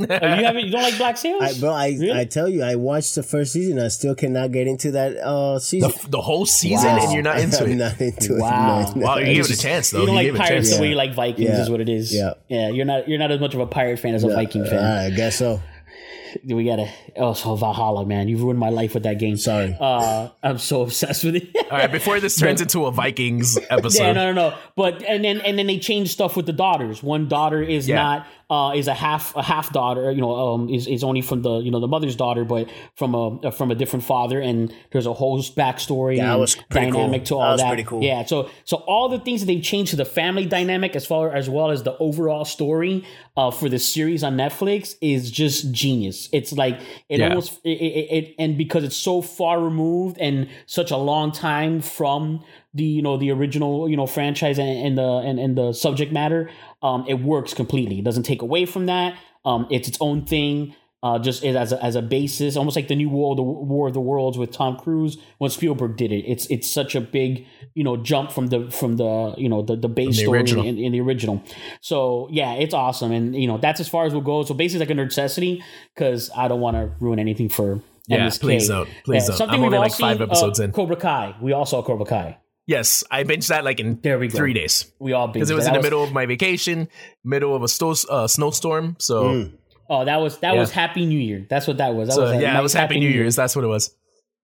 Oh, 0.00 0.04
you 0.04 0.44
haven't 0.44 0.64
you 0.66 0.70
don't 0.70 0.82
like 0.82 0.96
Black 0.96 1.16
Sails? 1.16 1.42
I, 1.56 1.58
bro, 1.60 1.70
I 1.72 1.88
Really? 1.88 2.12
I 2.12 2.24
tell 2.24 2.48
you, 2.48 2.62
I 2.62 2.76
watched 2.76 3.14
the 3.16 3.22
first 3.22 3.52
season. 3.52 3.78
I 3.80 3.88
still 3.88 4.14
cannot 4.14 4.52
get 4.52 4.66
into 4.68 4.92
that 4.92 5.16
uh 5.16 5.54
The, 5.54 5.60
season. 5.60 5.92
the 6.08 6.20
whole 6.20 6.46
season, 6.46 6.86
Wow. 6.96 7.02
and 7.04 7.12
you're 7.12 7.22
not 7.22 7.38
into 7.40 7.64
I'm 7.64 7.70
it. 7.72 7.74
not 7.76 8.00
into 8.00 8.36
it. 8.36 8.40
Wow. 8.40 8.80
No, 8.84 8.92
no. 8.94 9.06
Wow, 9.06 9.16
you 9.18 9.26
It's 9.26 9.48
gave 9.48 9.56
it 9.56 9.58
a 9.58 9.62
chance 9.62 9.90
though. 9.90 10.00
you 10.00 10.06
don't 10.06 10.14
You 10.14 10.18
like 10.18 10.26
gave 10.26 10.34
it 10.34 10.38
a 10.38 10.40
pirates 10.40 10.68
chance. 10.68 10.76
the 10.76 10.82
way 10.82 10.88
you 10.90 10.94
like 10.94 11.14
Vikings 11.14 11.48
Yeah. 11.48 11.62
is 11.62 11.70
what 11.70 11.80
it 11.80 11.88
is. 11.88 12.14
Yeah. 12.14 12.34
yeah. 12.48 12.68
You're 12.70 12.84
not 12.86 13.08
you're 13.08 13.18
not 13.18 13.30
as 13.32 13.40
much 13.40 13.54
of 13.54 13.60
a 13.60 13.66
pirate 13.66 13.98
fan 13.98 14.14
as 14.14 14.22
a 14.24 14.28
Viking 14.28 14.64
fan. 14.64 14.78
I 14.84 15.10
guess 15.10 15.36
so. 15.36 15.60
we 16.46 16.62
gotta 16.62 16.86
oh 17.16 17.32
so 17.32 17.56
Valhalla 17.56 18.04
man, 18.04 18.28
you've 18.28 18.42
ruined 18.42 18.58
my 18.58 18.68
life 18.68 18.92
with 18.94 19.02
that 19.04 19.18
game. 19.18 19.36
Sorry. 19.38 19.74
Uh, 19.80 20.28
I'm 20.42 20.58
so 20.58 20.82
obsessed 20.82 21.24
with 21.24 21.36
it. 21.36 21.48
All 21.70 21.78
right, 21.78 21.90
before 21.90 22.20
this 22.20 22.36
turns 22.38 22.60
into 22.60 22.84
a 22.84 22.92
Vikings 22.92 23.58
episode, 23.70 24.02
Yeah, 24.04 24.12
no, 24.12 24.32
no, 24.32 24.50
no. 24.50 24.56
But 24.76 25.02
and 25.02 25.24
then 25.24 25.40
and 25.40 25.58
then 25.58 25.66
they 25.66 25.78
changed 25.78 26.10
stuff 26.12 26.36
with 26.36 26.44
the 26.46 26.52
daughters. 26.52 27.02
One 27.02 27.28
daughter 27.28 27.62
is 27.62 27.88
Yeah. 27.88 27.96
not 28.02 28.26
uh 28.50 28.72
is 28.74 28.88
a 28.88 28.94
half 28.94 29.34
a 29.36 29.42
half 29.42 29.72
daughter. 29.72 30.10
You 30.10 30.20
know, 30.20 30.34
um 30.54 30.68
is, 30.70 30.86
is 30.86 31.04
only 31.04 31.20
from 31.20 31.42
the 31.42 31.58
you 31.58 31.70
know 31.70 31.80
the 31.80 31.88
mother's 31.88 32.16
daughter, 32.16 32.44
but 32.44 32.68
from 32.96 33.14
a 33.14 33.52
from 33.52 33.70
a 33.70 33.74
different 33.74 34.04
father. 34.04 34.40
And 34.40 34.72
there's 34.90 35.06
a 35.06 35.12
whole 35.12 35.38
backstory 35.42 36.16
Yeah, 36.16 36.32
and 36.32 36.40
was 36.40 36.54
pretty 36.70 36.90
dynamic 36.90 37.22
cool. 37.22 37.26
to 37.26 37.34
all 37.36 37.42
That 37.42 37.52
was 37.52 37.60
that. 37.60 37.68
pretty 37.68 37.84
cool. 37.84 38.02
Yeah, 38.02 38.24
so 38.24 38.48
so 38.64 38.78
all 38.86 39.08
the 39.08 39.18
things 39.18 39.40
that 39.40 39.46
they've 39.46 39.62
changed 39.62 39.90
to 39.90 39.96
the 39.96 40.04
family 40.04 40.46
dynamic 40.46 40.96
as 40.96 41.04
far 41.06 41.32
as 41.32 41.50
well 41.50 41.70
as 41.70 41.82
the 41.82 41.96
overall 41.98 42.44
story 42.44 43.04
uh 43.36 43.50
for 43.50 43.68
the 43.68 43.78
series 43.78 44.24
on 44.24 44.36
Netflix 44.36 44.94
is 45.00 45.30
just 45.30 45.72
genius. 45.72 46.28
It's 46.32 46.52
like 46.52 46.80
it 47.08 47.18
Yeah. 47.20 47.28
almost 47.28 47.60
it, 47.64 47.70
it, 47.70 48.08
it 48.18 48.34
and 48.38 48.56
because 48.56 48.82
it's 48.84 48.96
so 48.96 49.20
far 49.22 49.60
removed 49.60 50.16
and 50.18 50.48
such 50.66 50.90
a 50.90 50.96
long 50.96 51.32
time 51.32 51.80
from 51.82 52.42
the 52.78 52.84
you 52.84 53.02
know 53.02 53.16
the 53.18 53.30
original 53.30 53.88
you 53.88 53.96
know 53.96 54.06
franchise 54.06 54.58
and, 54.58 54.86
and 54.86 54.98
the 54.98 55.08
and, 55.28 55.38
and 55.38 55.58
the 55.58 55.72
subject 55.72 56.12
matter 56.12 56.50
um 56.82 57.04
it 57.08 57.14
works 57.20 57.52
completely 57.54 57.98
it 57.98 58.04
doesn't 58.04 58.22
take 58.24 58.40
away 58.42 58.64
from 58.64 58.86
that 58.86 59.18
um 59.44 59.66
it's 59.70 59.88
its 59.88 59.98
own 60.00 60.24
thing 60.24 60.74
uh 61.02 61.18
just 61.18 61.44
as 61.44 61.72
a, 61.72 61.84
as 61.84 61.94
a 61.94 62.02
basis 62.02 62.56
almost 62.56 62.74
like 62.74 62.88
the 62.88 62.96
new 62.96 63.08
war 63.08 63.36
the 63.36 63.42
war 63.42 63.86
of 63.88 63.94
the 63.94 64.00
worlds 64.00 64.36
with 64.38 64.50
tom 64.50 64.76
cruise 64.76 65.16
when 65.38 65.50
spielberg 65.50 65.96
did 65.96 66.10
it 66.10 66.24
it's 66.26 66.46
it's 66.46 66.68
such 66.68 66.94
a 66.96 67.00
big 67.00 67.46
you 67.74 67.84
know 67.84 67.96
jump 67.96 68.32
from 68.32 68.48
the 68.48 68.68
from 68.70 68.96
the 68.96 69.34
you 69.38 69.48
know 69.48 69.62
the 69.62 69.76
the 69.76 69.88
base 69.88 70.16
the 70.16 70.22
story 70.24 70.38
original. 70.40 70.64
in, 70.66 70.76
in 70.78 70.90
the 70.92 71.00
original 71.00 71.40
so 71.80 72.26
yeah 72.30 72.54
it's 72.54 72.74
awesome 72.74 73.12
and 73.12 73.36
you 73.36 73.46
know 73.46 73.58
that's 73.58 73.78
as 73.80 73.88
far 73.88 74.06
as 74.06 74.12
we'll 74.12 74.22
go 74.22 74.42
so 74.42 74.54
basically 74.54 74.80
like 74.86 74.90
a 74.90 74.94
necessity 74.94 75.62
because 75.94 76.30
i 76.36 76.48
don't 76.48 76.60
want 76.60 76.76
to 76.76 76.90
ruin 77.00 77.18
anything 77.20 77.48
for 77.48 77.80
Yeah, 78.08 78.26
MSK. 78.26 78.40
please 78.40 78.68
don't. 78.68 78.88
Please 79.04 79.26
don't. 79.26 79.36
Something 79.36 79.56
I'm 79.56 79.60
we've 79.60 79.74
only 79.74 79.78
like 79.88 79.92
five 79.92 80.16
seen, 80.16 80.22
episodes 80.28 80.58
uh, 80.58 80.64
in. 80.64 80.72
Cobra 80.72 80.96
Kai. 80.96 81.36
We 81.42 81.52
all 81.52 81.66
saw 81.66 81.82
Cobra 81.82 82.06
Kai. 82.06 82.38
Yes, 82.68 83.02
I 83.10 83.24
binged 83.24 83.48
that 83.48 83.64
like 83.64 83.80
in 83.80 83.98
There 84.02 84.18
we 84.18 84.28
go. 84.28 84.36
three 84.36 84.52
days 84.52 84.92
We 85.00 85.12
all 85.14 85.26
because 85.26 85.50
it 85.50 85.54
was 85.54 85.64
that. 85.64 85.70
in 85.70 85.74
the 85.74 85.78
That 85.80 85.86
middle 85.86 86.04
of 86.04 86.12
my 86.12 86.26
vacation, 86.26 86.88
middle 87.24 87.56
of 87.56 87.62
a 87.62 87.68
sto- 87.68 87.94
uh, 88.10 88.26
snowstorm. 88.28 88.94
So, 89.00 89.22
Mm. 89.24 89.52
Oh, 89.90 90.04
that 90.04 90.18
was 90.20 90.36
that 90.40 90.52
Yeah. 90.54 90.60
was 90.60 90.70
Happy 90.70 91.06
New 91.06 91.18
Year. 91.18 91.46
That's 91.48 91.66
what 91.66 91.78
that 91.78 91.94
was. 91.94 92.08
That 92.08 92.14
so 92.14 92.22
was 92.24 92.32
yeah, 92.42 92.52
nice 92.52 92.60
it 92.60 92.62
was 92.62 92.74
Happy 92.74 93.00
New 93.00 93.08
Year's. 93.08 93.36
That's 93.36 93.56
what 93.56 93.64
it 93.64 93.68
was. 93.68 93.96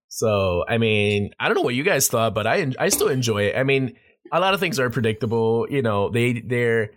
So 0.09 0.65
I 0.67 0.79
mean, 0.79 1.31
I 1.39 1.49
don't 1.49 1.55
know 1.57 1.63
what 1.63 1.75
you 1.75 1.83
guys 1.85 2.09
thought, 2.09 2.35
but 2.35 2.47
I 2.47 2.73
I 2.79 2.89
still 2.89 3.09
enjoy 3.09 3.43
it. 3.49 3.57
I 3.57 3.63
mean, 3.63 3.95
a 4.33 4.41
lot 4.41 4.55
of 4.55 4.61
things 4.61 4.81
are 4.81 4.89
predictable. 4.89 5.67
You 5.69 5.83
know, 5.83 6.09
they 6.09 6.41
they're 6.41 6.93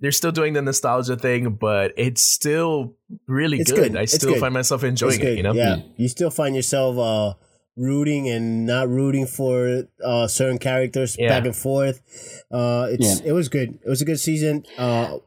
they're 0.00 0.12
still 0.12 0.32
doing 0.32 0.52
the 0.52 0.60
nostalgia 0.62 1.16
thing, 1.16 1.54
but 1.54 1.92
it's 1.96 2.20
still 2.22 2.94
really 3.26 3.58
It's 3.58 3.72
good. 3.72 3.92
good. 3.92 3.96
I 3.96 4.04
still 4.04 4.32
good. 4.34 4.40
find 4.40 4.52
myself 4.52 4.84
enjoying 4.84 5.20
it. 5.20 5.36
You 5.38 5.42
know, 5.42 5.54
yeah. 5.54 5.76
You 5.96 6.08
still 6.08 6.30
find 6.30 6.54
yourself 6.54 6.98
uh 6.98 7.34
rooting 7.78 8.28
and 8.28 8.66
not 8.66 8.88
rooting 8.88 9.26
for 9.26 9.84
uh 10.04 10.26
certain 10.26 10.58
characters 10.58 11.16
Yeah. 11.18 11.28
back 11.28 11.44
and 11.46 11.56
forth. 11.56 12.02
Uh 12.50 12.88
it's 12.90 13.20
it 13.20 13.32
was 13.32 13.48
good. 13.48 13.78
It 13.84 13.88
was 13.88 14.02
a 14.02 14.04
good 14.04 14.20
season. 14.20 14.64
Uh 14.76 15.18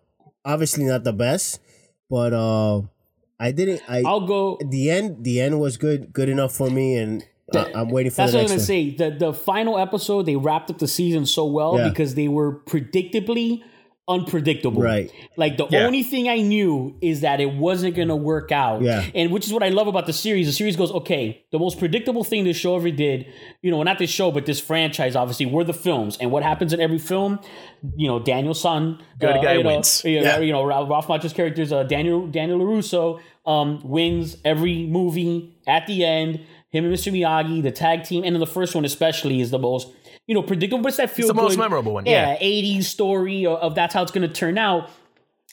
obviously 0.44 0.84
not 0.86 1.04
the 1.04 1.14
best, 1.14 1.60
but 2.10 2.34
uh 2.34 2.82
I 3.40 3.52
didn't 3.52 3.82
I 3.88 4.04
I'll 4.06 4.28
go. 4.28 4.60
the 4.70 4.92
end 4.92 5.24
the 5.24 5.40
end 5.42 5.60
was 5.60 5.78
good 5.78 6.14
good 6.14 6.30
enough 6.30 6.54
for 6.54 6.70
me 6.70 6.98
and 6.98 7.26
I, 7.54 7.72
I'm 7.76 7.90
waiting 7.90 8.12
for 8.12 8.18
That's 8.18 8.32
the 8.34 8.38
what 8.38 8.42
I'm 8.44 8.48
gonna 8.48 8.58
one. 8.60 8.66
say. 8.66 8.96
The 8.96 9.10
the 9.18 9.34
final 9.34 9.78
episode 9.78 10.26
they 10.26 10.36
wrapped 10.36 10.70
up 10.70 10.78
the 10.78 10.88
season 10.88 11.26
so 11.26 11.46
well 11.46 11.78
Yeah. 11.78 11.90
because 11.90 12.16
they 12.16 12.28
were 12.28 12.60
predictably 12.66 13.62
unpredictable. 14.12 14.82
Right. 14.82 15.12
Like 15.38 15.58
the 15.58 15.68
Yeah. 15.70 15.86
only 15.86 16.04
thing 16.04 16.28
I 16.30 16.38
knew 16.42 16.96
is 17.02 17.22
that 17.22 17.40
it 17.40 17.54
wasn't 17.54 17.96
gonna 17.96 18.16
work 18.16 18.52
out. 18.52 18.82
Yeah. 18.82 19.04
And 19.16 19.32
which 19.32 19.46
is 19.48 19.54
what 19.54 19.64
I 19.64 19.70
love 19.70 19.88
about 19.88 20.06
the 20.06 20.14
series. 20.14 20.48
The 20.48 20.54
series 20.54 20.76
goes, 20.76 20.92
okay, 20.92 21.42
the 21.52 21.60
most 21.60 21.80
predictable 21.80 22.24
thing 22.24 22.44
this 22.44 22.58
show 22.58 22.76
ever 22.76 22.92
did, 22.92 23.26
you 23.62 23.72
know, 23.72 23.82
not 23.84 23.98
this 24.00 24.10
show, 24.10 24.32
but 24.32 24.46
this 24.46 24.60
franchise, 24.60 25.16
obviously, 25.16 25.46
were 25.46 25.64
the 25.64 25.74
films. 25.74 26.18
And 26.20 26.32
what 26.32 26.44
happens 26.44 26.74
in 26.74 26.80
every 26.80 27.00
film, 27.00 27.40
you 27.96 28.08
know, 28.08 28.20
Daniel-san, 28.20 29.00
Good 29.20 29.42
guy 29.42 29.54
you 29.54 29.64
know, 29.64 29.70
wins. 29.70 30.04
You 30.06 30.18
know, 30.22 30.24
Yeah. 30.24 30.40
you 30.40 30.52
know 30.52 30.64
Ralph 30.64 30.90
Ralph 30.90 31.08
Macchio's 31.08 31.34
characters, 31.34 31.72
uh, 31.72 31.84
Daniel 31.84 32.28
Daniel 32.28 32.60
LaRusso, 32.60 33.20
um, 33.46 33.80
wins 33.84 34.38
every 34.46 34.86
movie 34.86 35.50
at 35.68 35.88
the 35.88 36.04
end. 36.06 36.40
Him 36.72 36.86
and 36.86 36.94
Mr. 36.94 37.12
Miyagi, 37.12 37.62
the 37.62 37.72
tag 37.72 38.04
team, 38.04 38.24
and 38.24 38.34
then 38.34 38.40
the 38.40 38.48
first 38.48 38.76
one 38.76 38.86
especially 38.86 39.42
is 39.42 39.52
the 39.52 39.60
most, 39.60 39.90
you 40.32 40.36
know, 40.36 40.44
predictable. 40.44 40.82
But 40.82 40.88
it's 40.90 40.98
that 40.98 41.10
feel 41.10 41.28
the 41.28 41.34
most 41.34 41.58
memorable 41.58 41.94
one, 41.96 42.06
Yeah, 42.06 42.38
yeah. 42.40 42.78
80s 42.80 42.84
story 42.86 43.46
of, 43.46 43.76
that's 43.76 43.94
how 43.94 44.02
it's 44.02 44.12
going 44.14 44.26
to 44.26 44.34
turn 44.34 44.58
out. 44.58 44.90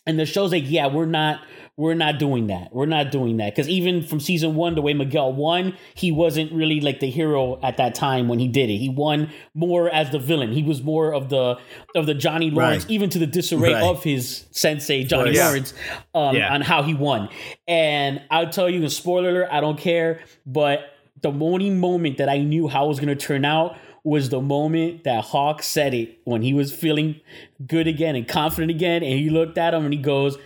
And 0.07 0.17
the 0.21 0.25
show's 0.25 0.53
like, 0.53 0.63
yeah, 0.67 0.87
we're 0.87 1.05
not 1.07 1.41
we're 1.77 1.95
not 1.95 2.19
doing 2.19 2.49
that. 2.49 2.73
We're 2.75 2.87
not 2.87 3.13
doing 3.13 3.37
that 3.37 3.55
because 3.55 3.69
even 3.69 4.03
from 4.03 4.19
season 4.21 4.55
one, 4.57 4.75
the 4.75 4.83
way 4.83 4.95
Miguel 4.95 5.33
won, 5.33 5.77
he 5.95 6.11
wasn't 6.13 6.51
really 6.53 6.81
like 6.81 6.99
the 7.01 7.09
hero 7.11 7.59
at 7.63 7.77
that 7.77 7.95
time 7.95 8.27
when 8.29 8.39
he 8.41 8.49
did 8.49 8.69
it. 8.71 8.79
He 8.79 8.89
won 8.89 9.31
more 9.55 9.89
as 9.89 10.11
the 10.11 10.19
villain. 10.19 10.51
He 10.53 10.63
was 10.65 10.83
more 10.83 11.13
of 11.15 11.29
the 11.29 11.57
of 11.97 12.07
the 12.07 12.15
Johnny 12.15 12.51
Lawrence, 12.51 12.85
Right. 12.85 12.91
even 12.93 13.11
to 13.11 13.19
the 13.21 13.27
disarray 13.27 13.75
Right. 13.75 13.83
of 13.83 14.03
his 14.05 14.47
sensei 14.53 15.05
Johnny. 15.05 15.33
Lawrence, 15.39 15.73
um, 16.15 16.35
Yeah. 16.37 16.53
on 16.55 16.63
how 16.63 16.83
he 16.83 16.95
won. 16.95 17.29
And 17.69 18.23
I'll 18.31 18.51
tell 18.51 18.71
you, 18.71 18.85
a 18.85 18.91
spoiler 18.91 19.29
alert, 19.31 19.49
I 19.53 19.61
don't 19.61 19.79
care, 19.79 20.21
but 20.47 20.81
the 21.21 21.31
only 21.31 21.71
moment 21.71 22.19
that 22.19 22.29
I 22.29 22.39
knew 22.39 22.69
how 22.69 22.87
it 22.87 22.89
was 22.89 23.01
going 23.01 23.17
to 23.17 23.27
turn 23.27 23.45
out 23.45 23.77
was 24.05 24.29
the 24.31 24.41
moment 24.41 25.05
that 25.05 25.25
Hawk 25.25 25.63
said 25.63 25.95
it 25.95 26.19
when 26.25 26.43
he 26.43 26.55
was 26.55 26.73
feeling 26.73 27.21
good 27.67 27.87
again 27.87 28.17
and 28.17 28.27
confident 28.27 28.71
again, 28.71 29.03
and 29.03 29.19
he 29.19 29.31
looked 29.31 29.59
at 29.59 29.75
him 29.75 29.85
and 29.85 29.93
he 29.95 30.01
goes. 30.01 30.39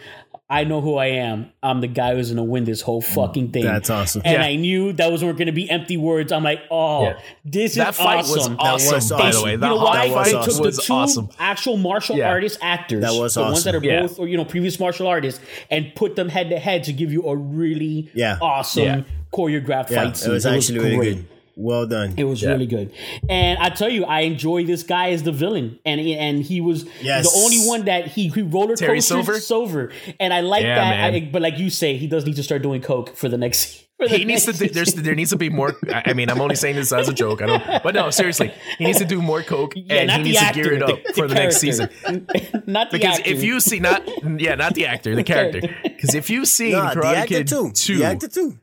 I 0.51 0.65
know 0.65 0.83
who 0.83 0.97
I 0.97 1.07
am. 1.07 1.51
I'm 1.63 1.81
the 1.81 1.87
guy 1.87 2.15
who's 2.15 2.29
gonna 2.29 2.45
win 2.45 2.65
this 2.65 2.83
whole 2.83 3.01
fucking 3.01 3.53
thing. 3.53 3.65
That's 3.65 3.89
awesome. 3.89 4.21
And 4.23 4.35
Yeah. 4.35 4.47
I 4.47 4.57
knew 4.57 4.93
that 4.95 5.11
was 5.11 5.25
weren't 5.25 5.39
gonna 5.39 5.51
be 5.51 5.71
empty 5.71 5.97
words. 5.97 6.31
I'm 6.31 6.43
like, 6.45 6.61
oh, 6.71 7.05
Yeah. 7.05 7.15
this 7.43 7.75
That 7.77 7.91
is 7.91 7.97
fight 7.97 8.19
awesome. 8.19 8.57
was 8.57 8.59
awesome, 8.59 8.95
was 8.97 9.11
by 9.11 9.17
the 9.17 9.25
awesome. 9.29 9.45
way. 9.45 9.51
You 9.53 9.57
The 9.57 9.69
know 9.69 9.79
Hawk 9.79 9.89
why? 9.89 10.09
That 10.09 10.15
was 10.15 10.27
They 10.31 10.35
awesome. 10.37 10.51
took 10.53 10.57
the 10.63 10.67
was 10.69 10.79
two 10.87 10.93
awesome. 10.93 11.29
actual 11.39 11.77
martial 11.79 12.19
Yeah. 12.19 12.29
artist 12.29 12.59
actors, 12.61 13.01
That 13.01 13.15
was 13.15 13.33
the 13.35 13.41
ones 13.41 13.65
that 13.65 13.75
are 13.75 13.79
awesome. 13.79 13.89
Yeah. 13.89 14.01
both, 14.03 14.19
or 14.19 14.29
you 14.29 14.37
know, 14.37 14.45
previous 14.45 14.79
martial 14.79 15.07
artists, 15.07 15.41
and 15.71 15.95
put 15.95 16.17
them 16.17 16.29
head 16.29 16.51
to 16.51 16.59
head 16.59 16.85
to 16.85 16.93
give 16.93 17.11
you 17.13 17.23
a 17.23 17.35
really 17.35 18.11
Yeah. 18.13 18.37
awesome 18.43 18.83
Yeah. 18.85 19.01
choreographed 19.33 19.89
Yeah, 19.91 20.05
fight 20.05 20.17
scene. 20.19 20.33
it 20.33 20.35
was 20.35 20.45
actually 20.45 20.81
really 20.81 20.97
great. 20.97 21.15
good. 21.17 21.27
Well 21.57 21.87
done. 21.87 22.15
It 22.17 22.25
was 22.25 22.43
Yeah. 22.43 22.51
really 22.51 22.67
good, 22.67 22.91
and 23.29 23.59
I 23.59 23.69
tell 23.69 23.89
you, 23.91 24.05
I 24.05 24.21
enjoy 24.21 24.65
this 24.65 24.83
guy 24.83 25.11
as 25.11 25.23
the 25.23 25.33
villain, 25.33 25.79
and 25.85 26.01
and 26.01 26.43
he 26.43 26.61
was 26.61 26.87
Yes. 27.03 27.31
the 27.31 27.39
only 27.45 27.59
one 27.69 27.85
that 27.85 28.07
he 28.09 28.29
he 28.29 28.43
roller 28.43 28.75
Terry 28.77 28.99
coasters 28.99 29.07
Silver? 29.07 29.39
Silver, 29.41 29.91
and 30.19 30.33
I 30.33 30.41
like 30.41 30.63
Yeah, 30.63 30.77
that. 30.77 31.15
I, 31.15 31.21
but 31.31 31.43
like 31.43 31.59
you 31.59 31.69
say, 31.71 31.97
he 31.97 32.07
does 32.07 32.25
need 32.25 32.37
to 32.37 32.43
start 32.43 32.63
doing 32.63 32.81
coke 32.81 33.17
for 33.17 33.29
the 33.29 33.37
next. 33.39 33.85
For 34.03 34.09
the 34.09 34.17
He 34.17 34.25
needs 34.25 34.47
to. 34.47 34.53
next 34.53 34.75
there's 34.75 34.95
there 34.95 35.15
needs 35.15 35.31
to 35.31 35.37
be 35.37 35.49
more. 35.49 35.77
I 35.93 36.03
I 36.07 36.13
mean, 36.15 36.29
I'm 36.29 36.41
only 36.41 36.57
saying 36.57 36.75
this 36.75 36.91
as 36.93 37.09
a 37.09 37.13
joke. 37.13 37.41
I 37.41 37.47
don't. 37.47 37.83
But 37.85 37.95
no, 37.95 38.11
seriously, 38.11 38.51
he 38.79 38.85
needs 38.87 38.99
to 38.99 39.05
do 39.05 39.23
more 39.23 39.43
coke, 39.45 39.75
Yeah, 39.77 39.95
and 40.01 40.11
he 40.11 40.23
needs 40.23 40.39
actor, 40.39 40.63
to 40.65 40.69
gear 40.71 40.75
it 40.79 40.83
up 40.83 40.99
the 41.05 41.13
for 41.13 41.29
the 41.29 41.35
next 41.35 41.59
season. 41.59 41.89
not 42.67 42.91
the 42.91 42.99
Because 42.99 43.19
actor. 43.19 43.31
if 43.31 43.45
you 43.45 43.61
see 43.61 43.79
not, 43.79 44.03
yeah, 44.41 44.57
not 44.57 44.75
the 44.75 44.87
actor, 44.87 45.15
the 45.15 45.23
character. 45.33 45.61
Because 45.85 46.15
if 46.17 46.31
you 46.31 46.45
see 46.47 46.73
Nah, 46.73 46.95
the 46.95 47.01
Karate 47.01 47.15
actor 47.17 47.35
Kid 47.35 47.49
too. 47.49 47.71
two, 47.75 47.99
The 47.99 48.05
actor 48.07 48.29
too. 48.29 48.59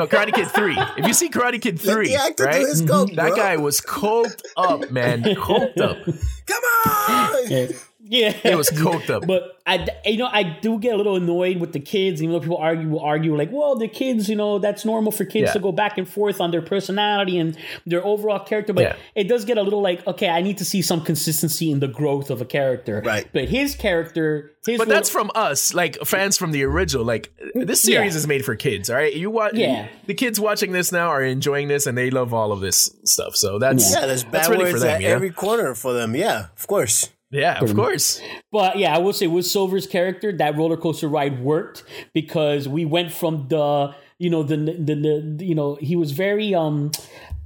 No 0.00 0.06
Karate 0.06 0.32
Kid 0.32 0.48
three. 0.48 0.78
If 0.96 1.06
you 1.06 1.12
see 1.12 1.28
Karate 1.28 1.60
Kid 1.60 1.84
Let 1.84 1.94
three, 1.94 2.08
the 2.08 2.16
actor 2.16 2.44
right? 2.44 2.60
do 2.60 2.66
his 2.66 2.82
coke, 2.82 3.10
that 3.12 3.28
bro. 3.28 3.36
guy 3.36 3.56
was 3.58 3.80
coked 3.80 4.42
up, 4.56 4.90
man, 4.90 5.22
coked 5.22 5.80
up. 5.80 5.98
Come 6.46 6.64
on. 6.86 7.68
Yeah, 8.02 8.34
It 8.44 8.56
was 8.56 8.70
coked 8.70 9.10
up. 9.10 9.26
But 9.26 9.58
I, 9.66 9.86
you 10.04 10.16
know, 10.16 10.26
I 10.30 10.42
do 10.60 10.78
get 10.78 10.94
a 10.94 10.96
little 10.96 11.16
annoyed 11.16 11.58
with 11.60 11.72
the 11.72 11.80
kids. 11.80 12.22
Even 12.22 12.32
though 12.32 12.40
people 12.40 12.56
argue, 12.56 12.88
will 12.88 13.00
argue 13.00 13.36
like, 13.36 13.50
well, 13.52 13.76
the 13.76 13.86
kids, 13.88 14.28
you 14.28 14.34
know, 14.36 14.58
that's 14.58 14.84
normal 14.84 15.12
for 15.12 15.24
kids 15.24 15.48
Yeah. 15.48 15.52
to 15.52 15.58
go 15.60 15.70
back 15.70 15.98
and 15.98 16.08
forth 16.08 16.40
on 16.40 16.50
their 16.50 16.62
personality 16.62 17.38
and 17.38 17.56
their 17.86 18.04
overall 18.04 18.38
character. 18.40 18.72
But 18.72 18.82
Yeah. 18.82 18.96
it 19.14 19.28
does 19.28 19.44
get 19.44 19.58
a 19.58 19.62
little 19.62 19.80
like, 19.82 20.04
okay, 20.06 20.28
I 20.28 20.40
need 20.42 20.58
to 20.58 20.64
see 20.64 20.82
some 20.82 21.02
consistency 21.02 21.70
in 21.70 21.80
the 21.80 21.88
growth 21.88 22.30
of 22.30 22.40
a 22.40 22.44
character. 22.44 23.02
Right. 23.04 23.28
But 23.32 23.48
his 23.48 23.74
character, 23.76 24.52
his 24.66 24.78
But 24.78 24.88
little- 24.88 24.94
that's 24.94 25.10
from 25.10 25.30
us, 25.34 25.72
like 25.74 25.96
fans 26.04 26.36
from 26.36 26.52
the 26.52 26.64
original. 26.64 27.04
Like 27.04 27.32
this 27.54 27.82
series 27.82 28.14
Yeah. 28.14 28.18
is 28.18 28.26
made 28.26 28.44
for 28.44 28.56
kids. 28.56 28.90
All 28.90 28.96
right, 28.96 29.14
you 29.14 29.30
watch. 29.30 29.52
Yeah. 29.54 29.86
the 30.06 30.14
kids 30.14 30.40
watching 30.40 30.72
this 30.72 30.90
now 30.90 31.08
are 31.08 31.22
enjoying 31.22 31.68
this, 31.68 31.86
and 31.86 31.96
they 31.96 32.10
love 32.10 32.34
all 32.34 32.50
of 32.50 32.60
this 32.60 32.90
stuff. 33.04 33.36
So 33.36 33.58
that's 33.58 33.92
Yeah, 33.94 34.06
there's 34.06 34.24
bad 34.24 34.32
that's 34.32 34.48
really 34.48 34.64
for 34.64 34.70
words 34.72 34.82
them. 34.82 34.90
at 34.96 35.02
you 35.02 35.08
every 35.08 35.30
corner 35.30 35.74
for 35.74 35.92
them. 35.92 36.16
Yeah, 36.16 36.46
of 36.58 36.66
course. 36.66 37.08
Yeah, 37.30 37.60
of 37.60 37.74
course. 37.74 38.20
But 38.50 38.78
yeah, 38.78 38.94
I 38.94 38.98
will 38.98 39.12
say 39.12 39.28
with 39.28 39.46
Silver's 39.46 39.86
character, 39.86 40.32
that 40.32 40.56
roller 40.56 40.76
coaster 40.76 41.08
ride 41.08 41.40
worked 41.40 41.84
because 42.12 42.68
we 42.68 42.84
went 42.84 43.12
from 43.12 43.46
the 43.48 43.94
you 44.18 44.30
know 44.30 44.42
the 44.42 44.56
the, 44.56 44.94
the 45.36 45.44
you 45.44 45.54
know 45.54 45.76
he 45.76 45.94
was 45.94 46.10
very 46.12 46.54
um 46.54 46.90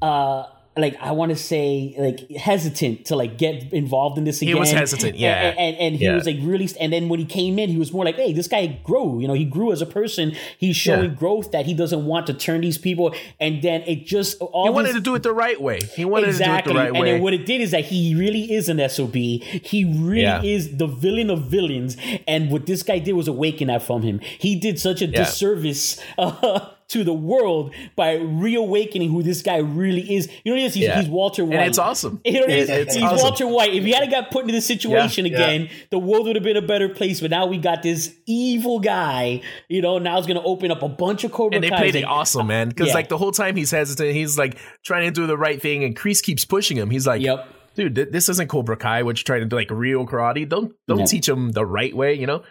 uh 0.00 0.44
like 0.76 0.96
I 1.00 1.12
want 1.12 1.30
to 1.30 1.36
say 1.36 1.94
like 1.98 2.28
hesitant 2.32 3.06
to 3.06 3.16
like 3.16 3.38
get 3.38 3.72
involved 3.72 4.18
in 4.18 4.24
this 4.24 4.42
again. 4.42 4.54
He 4.54 4.60
was 4.60 4.72
hesitant, 4.72 5.16
yeah. 5.16 5.34
and 5.50 5.58
and, 5.58 5.76
and 5.76 5.96
he 5.96 6.04
Yeah. 6.04 6.14
was 6.16 6.26
like 6.26 6.36
really 6.40 6.68
and 6.80 6.92
then 6.92 7.08
when 7.08 7.20
he 7.20 7.26
came 7.26 7.58
in, 7.58 7.70
he 7.70 7.76
was 7.78 7.92
more 7.92 8.04
like, 8.04 8.16
hey, 8.16 8.32
this 8.32 8.48
guy 8.48 8.66
grew. 8.82 9.20
You 9.20 9.28
know, 9.28 9.34
he 9.34 9.44
grew 9.44 9.70
as 9.72 9.80
a 9.82 9.86
person. 9.86 10.34
He's 10.58 10.76
showing 10.76 11.10
Yeah. 11.10 11.16
growth 11.16 11.52
that 11.52 11.66
he 11.66 11.74
doesn't 11.74 12.04
want 12.04 12.26
to 12.26 12.34
turn 12.34 12.60
these 12.62 12.78
people. 12.78 13.14
And 13.38 13.62
then 13.62 13.82
it 13.82 14.04
just 14.04 14.40
all 14.40 14.64
He 14.64 14.70
wanted 14.70 14.88
these- 14.88 14.94
to 14.96 15.00
do 15.00 15.14
it 15.14 15.22
the 15.22 15.32
right 15.32 15.60
way. 15.60 15.80
He 15.94 16.04
wanted 16.04 16.30
exactly. 16.30 16.72
to 16.72 16.78
do 16.78 16.80
it 16.80 16.82
the 16.86 16.90
right 16.90 16.96
and 16.96 16.98
way. 17.02 17.12
then 17.12 17.22
what 17.22 17.34
it 17.34 17.46
did 17.46 17.60
is 17.60 17.70
that 17.70 17.84
he 17.84 18.14
really 18.14 18.52
is 18.52 18.68
an 18.68 18.80
SOB. 18.80 19.14
He 19.14 19.84
really 19.84 20.22
Yeah. 20.22 20.42
is 20.42 20.76
the 20.78 20.86
villain 20.86 21.30
of 21.30 21.42
villains. 21.42 21.96
And 22.26 22.50
what 22.50 22.66
this 22.66 22.82
guy 22.82 22.98
did 22.98 23.12
was 23.12 23.28
awaken 23.28 23.68
that 23.68 23.82
from 23.82 24.02
him. 24.02 24.20
He 24.38 24.56
did 24.56 24.78
such 24.80 25.02
a 25.02 25.06
Yeah. 25.06 25.18
disservice 25.24 26.00
uh, 26.18 26.60
to 26.94 27.04
the 27.04 27.12
world 27.12 27.74
by 27.94 28.14
reawakening 28.14 29.10
who 29.10 29.22
this 29.22 29.42
guy 29.42 29.58
really 29.58 30.14
is. 30.14 30.28
You 30.44 30.52
know 30.52 30.56
what 30.56 30.62
it 30.62 30.66
is? 30.66 30.74
He's, 30.74 30.84
Yeah. 30.84 31.00
he's 31.00 31.08
Walter 31.10 31.44
White. 31.44 31.56
and 31.56 31.68
it's 31.68 31.78
awesome. 31.78 32.20
You 32.24 32.32
know 32.32 32.40
what 32.40 32.50
it 32.50 32.58
is? 32.58 32.70
It's 32.70 32.94
He's 32.94 33.02
awesome. 33.04 33.18
Walter 33.18 33.46
White. 33.46 33.74
If 33.74 33.84
he 33.84 33.92
hadn't 33.92 34.10
got 34.10 34.30
put 34.30 34.42
into 34.42 34.52
this 34.54 34.66
situation 34.66 35.26
Yeah. 35.26 35.32
again, 35.34 35.68
the 35.90 35.98
world 35.98 36.26
would 36.26 36.36
have 36.36 36.42
been 36.42 36.56
a 36.56 36.62
better 36.62 36.88
place. 36.88 37.20
But 37.20 37.30
now 37.30 37.46
we 37.46 37.58
got 37.58 37.82
this 37.82 38.14
evil 38.26 38.80
guy. 38.80 39.42
You 39.68 39.82
know, 39.82 39.98
now 39.98 40.18
it's 40.18 40.26
going 40.26 40.40
to 40.40 40.46
open 40.46 40.70
up 40.70 40.82
a 40.82 40.88
bunch 40.88 41.24
of 41.24 41.32
Cobra 41.32 41.56
and 41.56 41.64
they 41.64 41.68
Kais. 41.70 41.78
played 41.78 41.94
it 41.96 42.02
Like, 42.02 42.10
awesome, 42.10 42.46
man. 42.46 42.68
Because 42.70 42.88
Yeah. 42.88 42.94
like 42.94 43.08
the 43.08 43.18
whole 43.18 43.32
time 43.32 43.56
he's 43.56 43.70
hesitant, 43.70 44.12
he's 44.14 44.38
like 44.38 44.56
trying 44.84 45.06
to 45.06 45.10
do 45.20 45.26
the 45.26 45.36
right 45.36 45.60
thing, 45.60 45.84
and 45.84 45.96
Kreese 45.96 46.22
keeps 46.22 46.44
pushing 46.44 46.76
him. 46.76 46.90
He's 46.90 47.06
like, 47.06 47.20
Yep. 47.22 47.48
dude, 47.76 47.94
th- 47.94 48.08
this 48.10 48.28
isn't 48.28 48.48
Cobra 48.48 48.76
Kai, 48.76 49.02
which 49.02 49.24
trying 49.24 49.40
to 49.40 49.46
do 49.46 49.56
like 49.56 49.70
real 49.70 50.06
karate. 50.06 50.48
Don't 50.48 50.72
don't 50.86 51.00
Yeah. 51.00 51.04
teach 51.06 51.28
him 51.28 51.50
the 51.52 51.64
right 51.66 51.94
way, 51.94 52.14
you 52.14 52.26
know. 52.26 52.42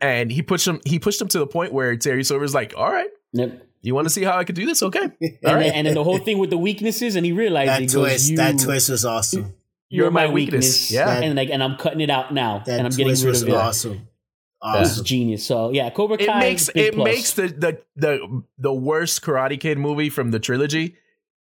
And 0.00 0.30
he 0.32 0.40
pushed 0.42 0.66
him. 0.66 0.80
He 0.86 0.98
pushed 0.98 1.20
him 1.20 1.28
to 1.28 1.38
the 1.38 1.46
point 1.46 1.72
where 1.72 1.96
Terry 1.96 2.24
Silver's 2.24 2.54
like, 2.54 2.72
all 2.76 2.90
right, 2.90 3.08
Yep. 3.32 3.62
You 3.82 3.94
want 3.94 4.06
to 4.06 4.10
see 4.10 4.22
how 4.24 4.36
I 4.36 4.44
could 4.44 4.54
do 4.56 4.66
this? 4.66 4.82
Okay, 4.82 5.00
all 5.00 5.08
And, 5.10 5.12
right. 5.22 5.58
then, 5.64 5.72
and 5.74 5.86
then 5.86 5.94
the 5.94 6.04
whole 6.04 6.18
thing 6.18 6.38
with 6.38 6.50
the 6.50 6.58
weaknesses, 6.58 7.16
and 7.16 7.24
he 7.26 7.32
realized 7.32 7.68
That 7.70 7.80
he 7.80 7.86
twist, 7.86 7.94
goes, 8.24 8.30
you, 8.30 8.36
that 8.38 8.58
twist 8.58 8.90
was 8.90 9.04
awesome. 9.04 9.54
You're, 9.88 10.10
my, 10.10 10.26
my 10.26 10.32
weakness. 10.32 10.66
weakness. 10.66 10.90
Yeah. 10.92 11.20
and 11.20 11.34
like, 11.36 11.50
and 11.50 11.62
I'm 11.62 11.76
cutting 11.76 12.00
it 12.00 12.10
out 12.10 12.32
now, 12.32 12.58
That 12.64 12.78
and 12.78 12.86
I'm 12.86 12.90
getting 12.92 13.06
rid 13.14 13.24
was 13.26 13.42
of 13.42 13.48
it. 13.48 13.54
awesome. 13.54 13.92
It's 14.62 14.90
Awesome. 14.92 15.04
genius. 15.04 15.44
So 15.46 15.70
yeah, 15.70 15.88
Cobra 15.90 16.16
it 16.20 16.26
Kai. 16.26 16.38
makes 16.38 16.68
big 16.70 16.84
it 16.88 16.94
plus. 16.94 17.04
makes 17.04 17.32
the, 17.32 17.48
the 17.48 17.80
the 17.96 18.42
the 18.58 18.72
worst 18.74 19.22
Karate 19.22 19.58
Kid 19.58 19.78
movie 19.78 20.10
from 20.10 20.32
the 20.32 20.38
trilogy 20.38 20.96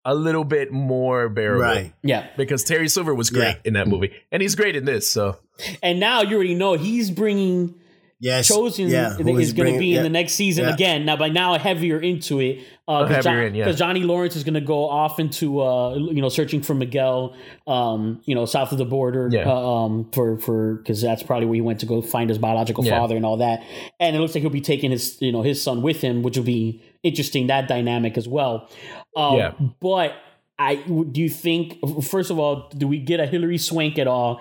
a 0.05 0.15
little 0.15 0.45
bit 0.45 0.73
more 0.73 1.29
bearable. 1.29 1.63
Right. 1.63 1.93
yeah. 2.03 2.29
Because 2.39 2.65
Terry 2.65 2.89
Silver 2.89 3.15
was 3.15 3.29
great 3.29 3.43
Yeah. 3.57 3.67
in 3.67 3.75
that 3.75 3.87
mm. 3.87 3.91
movie, 3.91 4.13
and 4.33 4.41
he's 4.41 4.55
great 4.55 4.77
in 4.77 4.87
this. 4.87 5.11
So 5.11 5.37
And 5.83 6.01
now 6.01 6.23
you 6.23 6.35
already 6.37 6.55
know 6.55 6.73
he's 6.73 7.11
bringing 7.11 7.75
Yes. 8.23 8.47
chosen 8.49 8.89
yeah, 8.89 9.11
that 9.11 9.21
who 9.21 9.37
is 9.37 9.53
going 9.53 9.67
to 9.67 9.73
bringing- 9.73 9.79
be 9.81 9.95
in 9.97 10.03
the 10.05 10.09
next 10.09 10.35
season 10.35 10.65
Yeah. 10.65 10.75
again. 10.75 11.05
Now 11.05 11.17
by 11.17 11.29
now 11.29 11.59
heavier 11.59 11.99
into 11.99 12.39
it 12.41 12.61
because 12.87 13.25
heavier 13.27 13.43
in, 13.49 13.55
yeah. 13.57 13.73
Johnny 13.73 14.05
Lawrence 14.05 14.37
is 14.37 14.45
going 14.45 14.55
to 14.55 14.61
go 14.61 14.89
off 14.89 15.19
into 15.19 15.61
uh 15.61 15.97
you 15.97 16.23
know 16.23 16.29
searching 16.29 16.63
for 16.63 16.75
Miguel 16.75 17.35
um 17.67 18.21
you 18.25 18.35
know 18.35 18.47
south 18.47 18.71
of 18.73 18.79
the 18.79 18.85
border 18.85 19.29
Yeah. 19.31 19.49
uh, 19.51 19.55
um 19.55 20.09
for 20.13 20.39
for 20.39 20.75
because 20.77 21.03
that's 21.03 21.23
probably 21.25 21.47
where 21.47 21.57
he 21.57 21.61
went 21.61 21.81
to 21.81 21.87
go 21.87 22.01
find 22.01 22.31
his 22.31 22.39
biological 22.39 22.85
Yeah. 22.85 22.99
father 22.99 23.17
and 23.17 23.27
all 23.27 23.39
that. 23.39 23.63
And 24.01 24.15
it 24.15 24.21
looks 24.21 24.35
like 24.35 24.43
he'll 24.43 24.51
be 24.51 24.61
taking 24.61 24.93
his 24.93 25.17
you 25.21 25.33
know 25.33 25.43
his 25.43 25.61
son 25.61 25.83
with 25.83 26.01
him, 26.01 26.23
which 26.23 26.37
will 26.37 26.45
be 26.45 26.81
interesting 27.03 27.49
that 27.49 27.67
dynamic 27.67 28.17
as 28.17 28.29
well. 28.29 28.69
Um, 29.17 29.37
Yeah. 29.37 29.53
but. 29.81 30.13
I 30.59 30.77
do 30.77 31.21
you 31.21 31.31
think 31.31 31.79
first 32.05 32.31
of 32.31 32.39
all, 32.39 32.69
do 32.77 32.87
we 32.87 32.99
get 32.99 33.19
a 33.19 33.27
Hilary 33.27 33.59
Swank 33.59 33.99
at 33.99 34.07
all? 34.07 34.41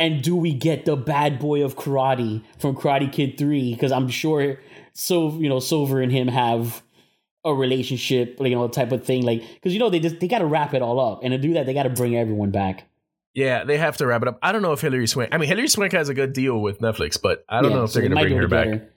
And 0.00 0.22
do 0.22 0.34
we 0.34 0.52
get 0.52 0.86
the 0.86 0.96
bad 0.96 1.38
boy 1.38 1.62
of 1.62 1.76
karate 1.76 2.42
from 2.58 2.74
Karate 2.74 3.12
Kid 3.12 3.38
3? 3.38 3.72
Because 3.74 3.92
I'm 3.92 4.08
sure 4.08 4.58
so 4.94 5.38
you 5.38 5.48
know, 5.48 5.60
Silver 5.60 6.00
and 6.00 6.10
him 6.10 6.26
have 6.28 6.82
a 7.44 7.54
relationship, 7.54 8.38
you 8.40 8.50
know, 8.50 8.66
type 8.68 8.90
of 8.92 9.04
thing. 9.04 9.22
Like 9.24 9.42
because 9.54 9.72
you 9.72 9.78
know 9.78 9.90
they 9.90 10.00
just 10.00 10.18
they 10.18 10.26
gotta 10.26 10.46
wrap 10.46 10.74
it 10.74 10.82
all 10.82 10.98
up. 10.98 11.20
And 11.22 11.32
to 11.32 11.38
do 11.38 11.52
that, 11.54 11.66
they 11.66 11.74
gotta 11.74 11.90
bring 11.90 12.16
everyone 12.16 12.50
back. 12.50 12.84
yeah, 13.34 13.62
they 13.64 13.78
have 13.78 13.96
to 13.98 14.06
wrap 14.06 14.22
it 14.22 14.28
up. 14.28 14.38
I 14.42 14.50
don't 14.52 14.62
know 14.62 14.72
if 14.72 14.80
Hilary 14.80 15.06
Swank. 15.06 15.32
I 15.32 15.38
mean, 15.38 15.48
Hilary 15.48 15.68
Swank 15.68 15.92
has 15.92 16.08
a 16.08 16.14
good 16.14 16.32
deal 16.32 16.60
with 16.60 16.80
Netflix, 16.80 17.20
but 17.20 17.44
I 17.48 17.62
don't 17.62 17.70
Yeah, 17.70 17.76
know 17.76 17.84
if 17.84 17.90
so 17.90 18.00
they're 18.00 18.08
going 18.08 18.18
to 18.18 18.24
bring 18.24 18.36
her 18.38 18.44
it 18.44 18.50
back. 18.50 18.90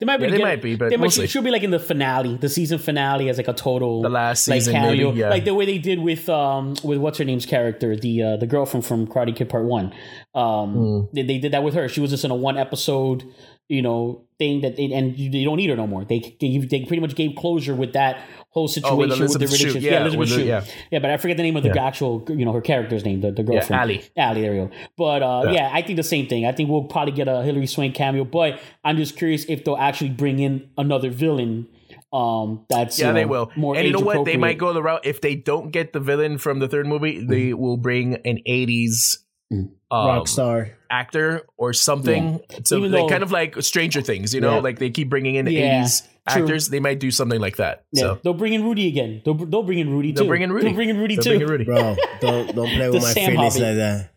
They 0.00 0.06
might 0.06 0.18
be. 0.18 0.24
Yeah, 0.26 0.30
they 0.32 0.38
might 0.42 0.62
be, 0.62 0.76
but 0.76 0.90
they 0.90 0.96
might, 0.96 1.02
we'll 1.02 1.10
she- 1.10 1.26
she'll 1.26 1.42
be 1.42 1.50
like 1.50 1.62
in 1.62 1.70
the 1.70 1.78
finale, 1.78 2.36
the 2.36 2.48
season 2.48 2.78
finale, 2.78 3.28
as 3.28 3.36
like 3.38 3.48
a 3.48 3.52
total 3.52 4.02
The 4.02 4.08
last 4.08 4.46
like 4.48 4.60
season, 4.60 4.74
cameo, 4.74 5.08
maybe, 5.08 5.20
yeah. 5.20 5.30
like 5.30 5.44
the 5.44 5.54
way 5.54 5.64
they 5.66 5.78
did 5.78 5.98
with 6.00 6.28
um 6.28 6.74
with 6.84 6.98
what's 6.98 7.18
her 7.18 7.24
name's 7.24 7.46
character, 7.46 7.96
the 7.96 8.22
uh, 8.22 8.36
the 8.36 8.46
girl 8.46 8.66
from 8.66 8.82
from 8.82 9.06
Karate 9.06 9.34
Kid 9.34 9.48
Part 9.48 9.64
One. 9.64 9.92
Um, 10.34 10.74
Hmm. 10.74 11.00
they, 11.14 11.22
they 11.22 11.38
did 11.38 11.52
that 11.52 11.62
with 11.62 11.74
her. 11.74 11.88
She 11.88 12.00
was 12.00 12.10
just 12.10 12.24
in 12.24 12.30
a 12.30 12.34
one 12.36 12.56
episode, 12.58 13.24
you 13.68 13.80
know, 13.82 14.24
thing 14.38 14.60
that 14.60 14.76
they 14.76 14.92
and 14.92 15.16
you, 15.18 15.30
they 15.30 15.44
don't 15.44 15.56
need 15.56 15.70
her 15.70 15.76
no 15.76 15.86
more. 15.86 16.04
They 16.04 16.36
they 16.40 16.58
they 16.58 16.84
pretty 16.84 17.00
much 17.00 17.14
gave 17.14 17.34
closure 17.36 17.74
with 17.74 17.92
that 17.94 18.18
whole 18.56 18.68
situation 18.68 18.98
with 18.98 19.08
the 19.10 19.14
Oh, 19.16 19.18
Elizabeth 19.20 19.50
Shue. 19.50 19.66
relationship. 19.66 19.82
Yeah, 19.92 20.00
Elizabeth 20.00 20.28
Shue. 20.30 20.44
yeah. 20.44 20.64
yeah, 20.90 20.98
but 20.98 21.10
I 21.10 21.16
forget 21.18 21.36
the 21.36 21.42
name 21.42 21.56
of 21.56 21.62
the 21.62 21.78
actual, 21.80 22.24
you 22.30 22.44
know, 22.44 22.52
her 22.52 22.60
character's 22.62 23.04
name, 23.04 23.20
the, 23.20 23.30
the 23.30 23.42
girlfriend. 23.42 23.80
Ali. 23.80 24.02
Ali, 24.16 24.40
there 24.40 24.54
you 24.54 24.64
go. 24.66 24.70
But 24.96 25.22
uh, 25.22 25.42
yeah. 25.46 25.52
Yeah. 25.52 25.70
I 25.72 25.82
think 25.82 25.96
the 25.96 26.02
same 26.02 26.26
thing. 26.26 26.46
I 26.46 26.52
think 26.52 26.70
we'll 26.70 26.84
probably 26.84 27.12
get 27.12 27.28
a 27.28 27.42
Hilary 27.42 27.66
Swank 27.66 27.94
cameo, 27.94 28.24
but 28.24 28.58
I'm 28.84 28.96
just 28.96 29.16
curious 29.16 29.44
if 29.48 29.64
they'll 29.64 29.76
actually 29.76 30.10
bring 30.10 30.38
in 30.38 30.68
another 30.78 31.10
villain. 31.10 31.68
Um, 32.12 32.64
that's 32.70 32.98
Yeah, 32.98 33.08
you 33.08 33.14
they 33.14 33.24
will. 33.26 33.50
More 33.56 33.76
and 33.76 33.86
you 33.86 33.92
know 33.92 34.00
what? 34.00 34.24
They 34.24 34.36
might 34.38 34.56
go 34.58 34.72
the 34.72 34.82
route 34.82 35.04
if 35.04 35.20
they 35.20 35.34
don't 35.34 35.70
get 35.70 35.92
the 35.92 36.00
villain 36.00 36.38
from 36.38 36.58
the 36.60 36.68
third 36.68 36.86
movie, 36.86 37.22
they 37.24 37.52
will 37.52 37.76
bring 37.76 38.14
an 38.24 38.38
'80s 38.48 39.18
um, 39.52 39.68
Rockstar. 39.92 40.70
actor 40.90 41.42
or 41.58 41.72
something. 41.72 42.40
So 42.64 42.78
Even 42.78 42.92
like 42.92 43.02
though- 43.02 43.08
kind 43.08 43.22
of 43.22 43.32
like 43.32 43.60
Stranger 43.62 44.00
Things, 44.00 44.32
you 44.34 44.40
know, 44.40 44.54
Yeah. 44.54 44.60
like 44.60 44.78
they 44.78 44.90
keep 44.90 45.10
bringing 45.10 45.34
in 45.34 45.46
Yeah, 45.46 45.82
80s 45.82 46.06
true. 46.28 46.42
actors. 46.42 46.68
They 46.68 46.80
might 46.80 47.00
do 47.00 47.10
something 47.10 47.40
like 47.40 47.56
that. 47.56 47.84
Yeah, 47.92 48.02
So 48.02 48.20
they'll 48.22 48.34
bring 48.34 48.52
in 48.52 48.64
Rudy 48.64 48.88
again. 48.88 49.22
They'll, 49.24 49.34
they'll 49.34 49.62
bring 49.62 49.78
in 49.78 49.90
Rudy 49.90 50.12
too. 50.12 50.20
they'll 50.20 50.28
bring 50.28 50.42
in 50.42 50.52
Rudy. 50.52 50.66
They'll 50.66 50.74
bring 50.74 50.88
in 50.88 50.98
Rudy 50.98 51.14
They'll 51.16 51.24
too. 51.24 51.30
bring 51.30 51.42
in 51.42 51.48
Rudy. 51.48 51.64
Bro, 51.64 51.96
don't 52.20 52.54
don't 52.54 52.68
play 52.70 52.88
with 52.90 53.02
my 53.02 53.12
Sam 53.12 53.32
feelings 53.32 53.54
Hobby. 53.54 53.64
like 53.66 53.76
that. 53.76 54.10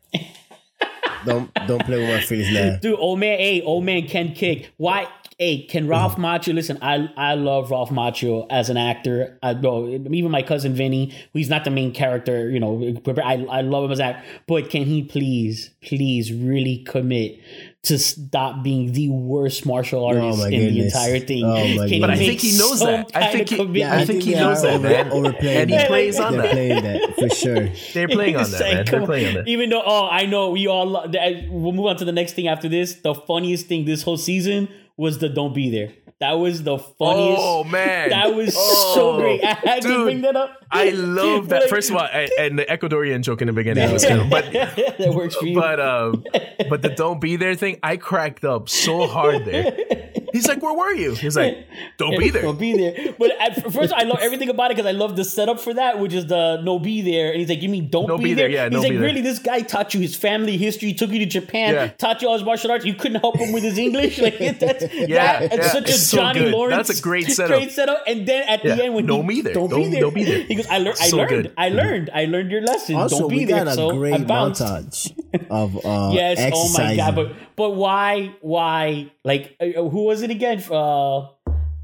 Don't 1.25 1.53
don't 1.67 1.83
play 1.83 1.97
with 1.97 2.09
my 2.09 2.21
feelings 2.21 2.47
like 2.51 2.63
that. 2.63 2.81
Dude, 2.81 2.97
old 2.97 3.19
man, 3.19 3.37
hey, 3.39 3.61
old 3.61 3.83
man 3.83 4.07
can 4.07 4.33
kick. 4.33 4.71
Why? 4.77 5.07
Hey, 5.37 5.63
can 5.63 5.87
Ralph 5.87 6.17
mm. 6.17 6.23
Macchio 6.23 6.53
listen? 6.53 6.77
I 6.81 7.09
I 7.15 7.35
love 7.35 7.71
Ralph 7.71 7.89
Macchio 7.89 8.45
as 8.49 8.69
an 8.69 8.77
actor. 8.77 9.37
I 9.41 9.53
know 9.53 9.87
even 9.87 10.31
my 10.31 10.41
cousin 10.41 10.73
Vinny, 10.73 11.13
who's 11.33 11.49
not 11.49 11.63
the 11.63 11.71
main 11.71 11.93
character. 11.93 12.49
You 12.49 12.59
know, 12.59 13.01
I 13.23 13.45
I 13.49 13.61
love 13.61 13.85
him 13.85 13.91
as 13.91 13.99
an 13.99 14.05
actor. 14.05 14.27
But 14.47 14.69
can 14.69 14.83
he 14.83 15.03
please, 15.03 15.71
please, 15.81 16.33
really 16.33 16.79
commit 16.87 17.39
to 17.83 17.97
stop 17.97 18.61
being 18.61 18.91
the 18.91 19.07
worst 19.09 19.65
martial 19.65 20.03
oh 20.03 20.07
artist 20.07 20.39
my 20.39 20.49
in 20.49 20.73
the 20.73 20.85
entire 20.85 21.15
oh 21.15 21.19
thing? 21.19 21.43
Oh, 21.45 21.53
my 21.53 21.61
Can 21.63 21.67
he 21.87 21.99
goodness. 21.99 21.99
But 22.01 22.09
I 22.09 22.15
think 22.17 22.39
he 22.41 22.57
knows 22.57 22.79
some 22.79 22.87
that. 22.87 23.11
I 23.15 23.19
kind 23.21 23.31
think 23.31 23.43
of 23.43 23.49
he- 23.49 23.55
commitment? 23.55 23.77
yeah, 23.77 23.95
I 23.95 24.05
think 24.05 24.23
he 24.23 24.33
they 24.33 24.39
knows 24.39 24.63
are 24.65 24.77
that, 24.77 24.81
man. 24.81 25.07
over- 25.11 25.27
overplaying 25.27 25.57
And 25.61 25.69
he 25.69 25.75
that. 25.77 25.87
plays 25.87 26.19
on 26.19 26.33
They're 26.33 26.41
that. 26.41 26.51
playing 26.51 26.83
that 26.83 27.15
for 27.15 27.29
sure. 27.29 27.69
They're 27.93 28.07
playing 28.09 28.35
on 28.35 28.51
that, 28.51 28.59
like, 28.61 28.73
man. 28.75 28.85
They're 28.85 28.99
on. 29.01 29.05
playing 29.07 29.27
on 29.29 29.33
that. 29.35 29.47
Even 29.47 29.69
though, 29.69 29.81
oh, 29.85 30.07
I 30.11 30.25
know 30.25 30.49
we 30.51 30.67
all. 30.67 30.85
lo- 30.87 31.07
that- 31.07 31.47
We'll 31.49 31.71
move 31.71 31.85
on 31.85 31.95
to 31.97 32.05
the 32.05 32.11
next 32.11 32.33
thing 32.33 32.47
after 32.49 32.67
this. 32.67 32.95
The 32.95 33.15
funniest 33.15 33.67
thing 33.67 33.85
this 33.85 34.03
whole 34.03 34.17
season 34.17 34.67
was 34.97 35.19
the 35.19 35.29
"Don't 35.29 35.53
Be 35.55 35.69
There." 35.69 35.93
That 36.19 36.33
was 36.33 36.63
the 36.63 36.77
funniest. 36.77 37.41
Oh 37.41 37.63
man, 37.63 38.09
that 38.09 38.35
was 38.35 38.53
Oh, 38.57 38.91
so 38.93 39.17
great. 39.19 39.41
I 39.43 39.53
had 39.53 39.81
to 39.83 40.03
bring 40.03 40.21
that 40.21 40.35
up. 40.35 40.53
I 40.69 40.89
love 40.89 41.47
that. 41.49 41.61
Like- 41.61 41.69
First 41.69 41.89
of 41.91 41.95
all, 41.95 42.01
I, 42.03 42.27
and 42.37 42.59
the 42.59 42.65
Ecuadorian 42.65 43.21
joke 43.21 43.41
in 43.41 43.47
the 43.47 43.53
beginning 43.53 43.89
was 43.93 44.03
good, 44.03 44.29
but 44.29 44.51
that 44.51 45.13
works 45.15 45.35
for 45.35 45.45
you. 45.45 45.55
but 45.55 45.79
um, 45.79 46.25
but 46.69 46.81
the 46.81 46.89
don't 46.89 47.21
be 47.21 47.37
there 47.37 47.55
thing, 47.55 47.79
I 47.81 47.95
cracked 47.95 48.43
up 48.43 48.67
so 48.67 49.07
hard 49.07 49.45
there. 49.45 49.77
He's 50.33 50.47
like, 50.47 50.61
"Where 50.61 50.73
were 50.73 50.93
you?" 50.93 51.15
He's 51.15 51.35
like, 51.35 51.67
"Don't 51.97 52.17
be 52.17 52.29
there." 52.29 52.41
Don't 52.49 52.59
be 52.59 52.77
there. 52.77 53.13
But 53.17 53.31
at 53.39 53.71
first, 53.73 53.93
I 53.93 54.03
love 54.03 54.19
everything 54.21 54.49
about 54.49 54.71
it 54.71 54.77
because 54.77 54.87
I 54.87 54.91
love 54.93 55.15
the 55.15 55.23
setup 55.25 55.59
for 55.59 55.73
that, 55.73 55.99
which 55.99 56.13
is 56.13 56.27
the 56.27 56.61
no 56.63 56.79
be 56.79 57.01
there. 57.01 57.31
And 57.31 57.39
he's 57.39 57.49
like, 57.49 57.61
"You 57.61 57.69
mean 57.69 57.89
don't 57.89 58.07
No 58.07 58.17
be, 58.17 58.25
be 58.25 58.33
there?" 58.33 58.47
there, 58.47 58.55
yeah, 58.55 58.63
he's 58.65 58.73
no 58.73 58.79
like, 58.81 58.89
be 58.91 58.95
there. 58.97 59.05
"Really? 59.05 59.21
This 59.21 59.39
guy 59.39 59.61
taught 59.61 59.93
you 59.93 59.99
his 59.99 60.15
family 60.15 60.57
history, 60.57 60.93
took 60.93 61.11
you 61.11 61.19
to 61.19 61.25
Japan, 61.25 61.73
Yeah. 61.73 61.87
taught 61.97 62.21
you 62.21 62.27
all 62.27 62.35
his 62.35 62.43
martial 62.43 62.71
arts. 62.71 62.85
You 62.85 62.93
couldn't 62.93 63.21
help 63.21 63.37
him 63.37 63.51
with 63.51 63.63
his 63.63 63.77
English. 63.77 64.19
Like 64.29 64.37
that's 64.59 64.83
Yeah, 64.93 65.39
that, 65.39 65.43
it's 65.53 65.55
yeah, 65.57 65.71
such 65.71 65.89
a 65.89 65.93
so 65.93 66.17
Johnny 66.17 66.39
good. 66.41 66.51
Lawrence. 66.53 66.87
That's 66.87 66.99
a 66.99 67.01
great 67.03 67.27
setup. 67.39 67.57
Great 67.57 67.71
setup. 67.71 68.03
And 68.07 68.27
then 68.27 68.43
at 68.47 68.61
the 68.63 68.83
end, 68.83 68.93
when 68.93 69.05
no 69.05 69.21
he, 69.21 69.27
be 69.27 69.41
there. 69.41 69.53
don't, 69.53 69.69
be 69.69 69.75
Don't- 69.83 69.91
there. 69.91 70.01
don't 70.01 70.13
be 70.13 70.23
there. 70.25 70.43
He 70.43 70.55
goes, 70.55 70.67
"I 70.67 70.77
learned. 70.79 70.97
I 71.01 71.07
So 71.09 71.17
learned. 71.17 71.29
good. 71.29 71.53
I 71.57 71.67
mm-hmm. 71.69 71.77
learned. 71.77 72.09
I 72.13 72.25
learned 72.25 72.51
your 72.51 72.61
lesson. 72.61 72.95
Also, 72.95 73.19
don't 73.19 73.29
be 73.29 73.37
we 73.37 73.45
there." 73.45 73.65
a 73.67 73.73
so 73.73 73.89
I 73.91 73.97
great 73.97 74.27
bounced. 74.27 74.61
montage 74.61 75.13
of 75.49 75.85
uh, 75.85 76.11
Yes. 76.13 76.51
Oh 76.53 76.71
my 76.77 76.95
god. 76.95 77.15
But 77.15 77.33
but 77.55 77.69
why 77.71 78.35
why 78.41 79.11
like 79.23 79.55
uh, 79.59 79.65
who 79.89 80.05
was 80.05 80.21
it 80.21 80.31
again? 80.31 80.61
Uh, 80.71 81.27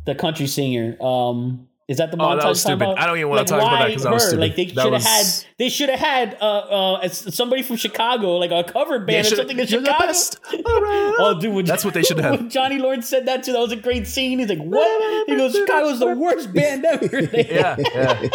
the 0.06 0.16
country 0.16 0.48
singer. 0.48 0.96
Um, 1.02 1.68
is 1.88 1.98
that 1.98 2.10
the 2.12 2.18
Oh, 2.18 2.26
montage? 2.26 2.40
that 2.42 2.48
was 2.50 2.62
stupid. 2.62 2.82
about? 2.82 3.00
I 3.00 3.06
don't 3.06 3.18
even 3.18 3.30
wanna 3.30 3.46
talk 3.46 3.62
about 3.62 3.78
that 3.80 3.88
because 3.90 4.04
that 4.04 4.12
was 4.14 4.24
stupid. 4.24 4.40
Like 4.40 4.56
they 4.56 4.66
That 4.66 4.82
should 4.84 4.94
have 4.94 5.04
had. 5.04 5.20
was- 5.20 5.46
They 5.60 5.70
should 5.70 5.90
have 5.90 6.00
had 6.00 6.38
uh, 6.42 6.46
uh 7.02 7.08
somebody 7.10 7.62
from 7.62 7.76
Chicago, 7.76 8.38
like 8.38 8.50
a 8.52 8.64
cover 8.64 8.98
They 9.00 9.06
band 9.14 9.28
or 9.28 9.36
something 9.36 9.60
in 9.60 9.68
you're 9.68 9.82
the 9.82 9.86
Chicago. 9.88 10.08
best 10.08 10.40
around. 10.52 11.16
Oh, 11.20 11.38
dude, 11.40 11.54
when, 11.54 11.66
That's 11.66 11.86
what 11.86 11.94
they 11.94 12.02
should 12.04 12.18
have. 12.20 12.50
Johnny 12.50 12.80
Lawrence 12.80 13.08
said 13.08 13.28
that 13.28 13.44
too, 13.44 13.52
that 13.54 13.60
was 13.60 13.72
a 13.72 13.76
great 13.78 14.08
scene. 14.08 14.40
He's 14.40 14.50
like, 14.50 14.58
"What?" 14.60 15.28
He 15.28 15.36
goes, 15.36 15.54
"Chicago's 15.54 16.00
the 16.00 16.08
worst 16.16 16.52
band 16.54 16.86
ever." 16.86 17.20
Yeah, 17.34 17.76
yeah. 17.94 18.28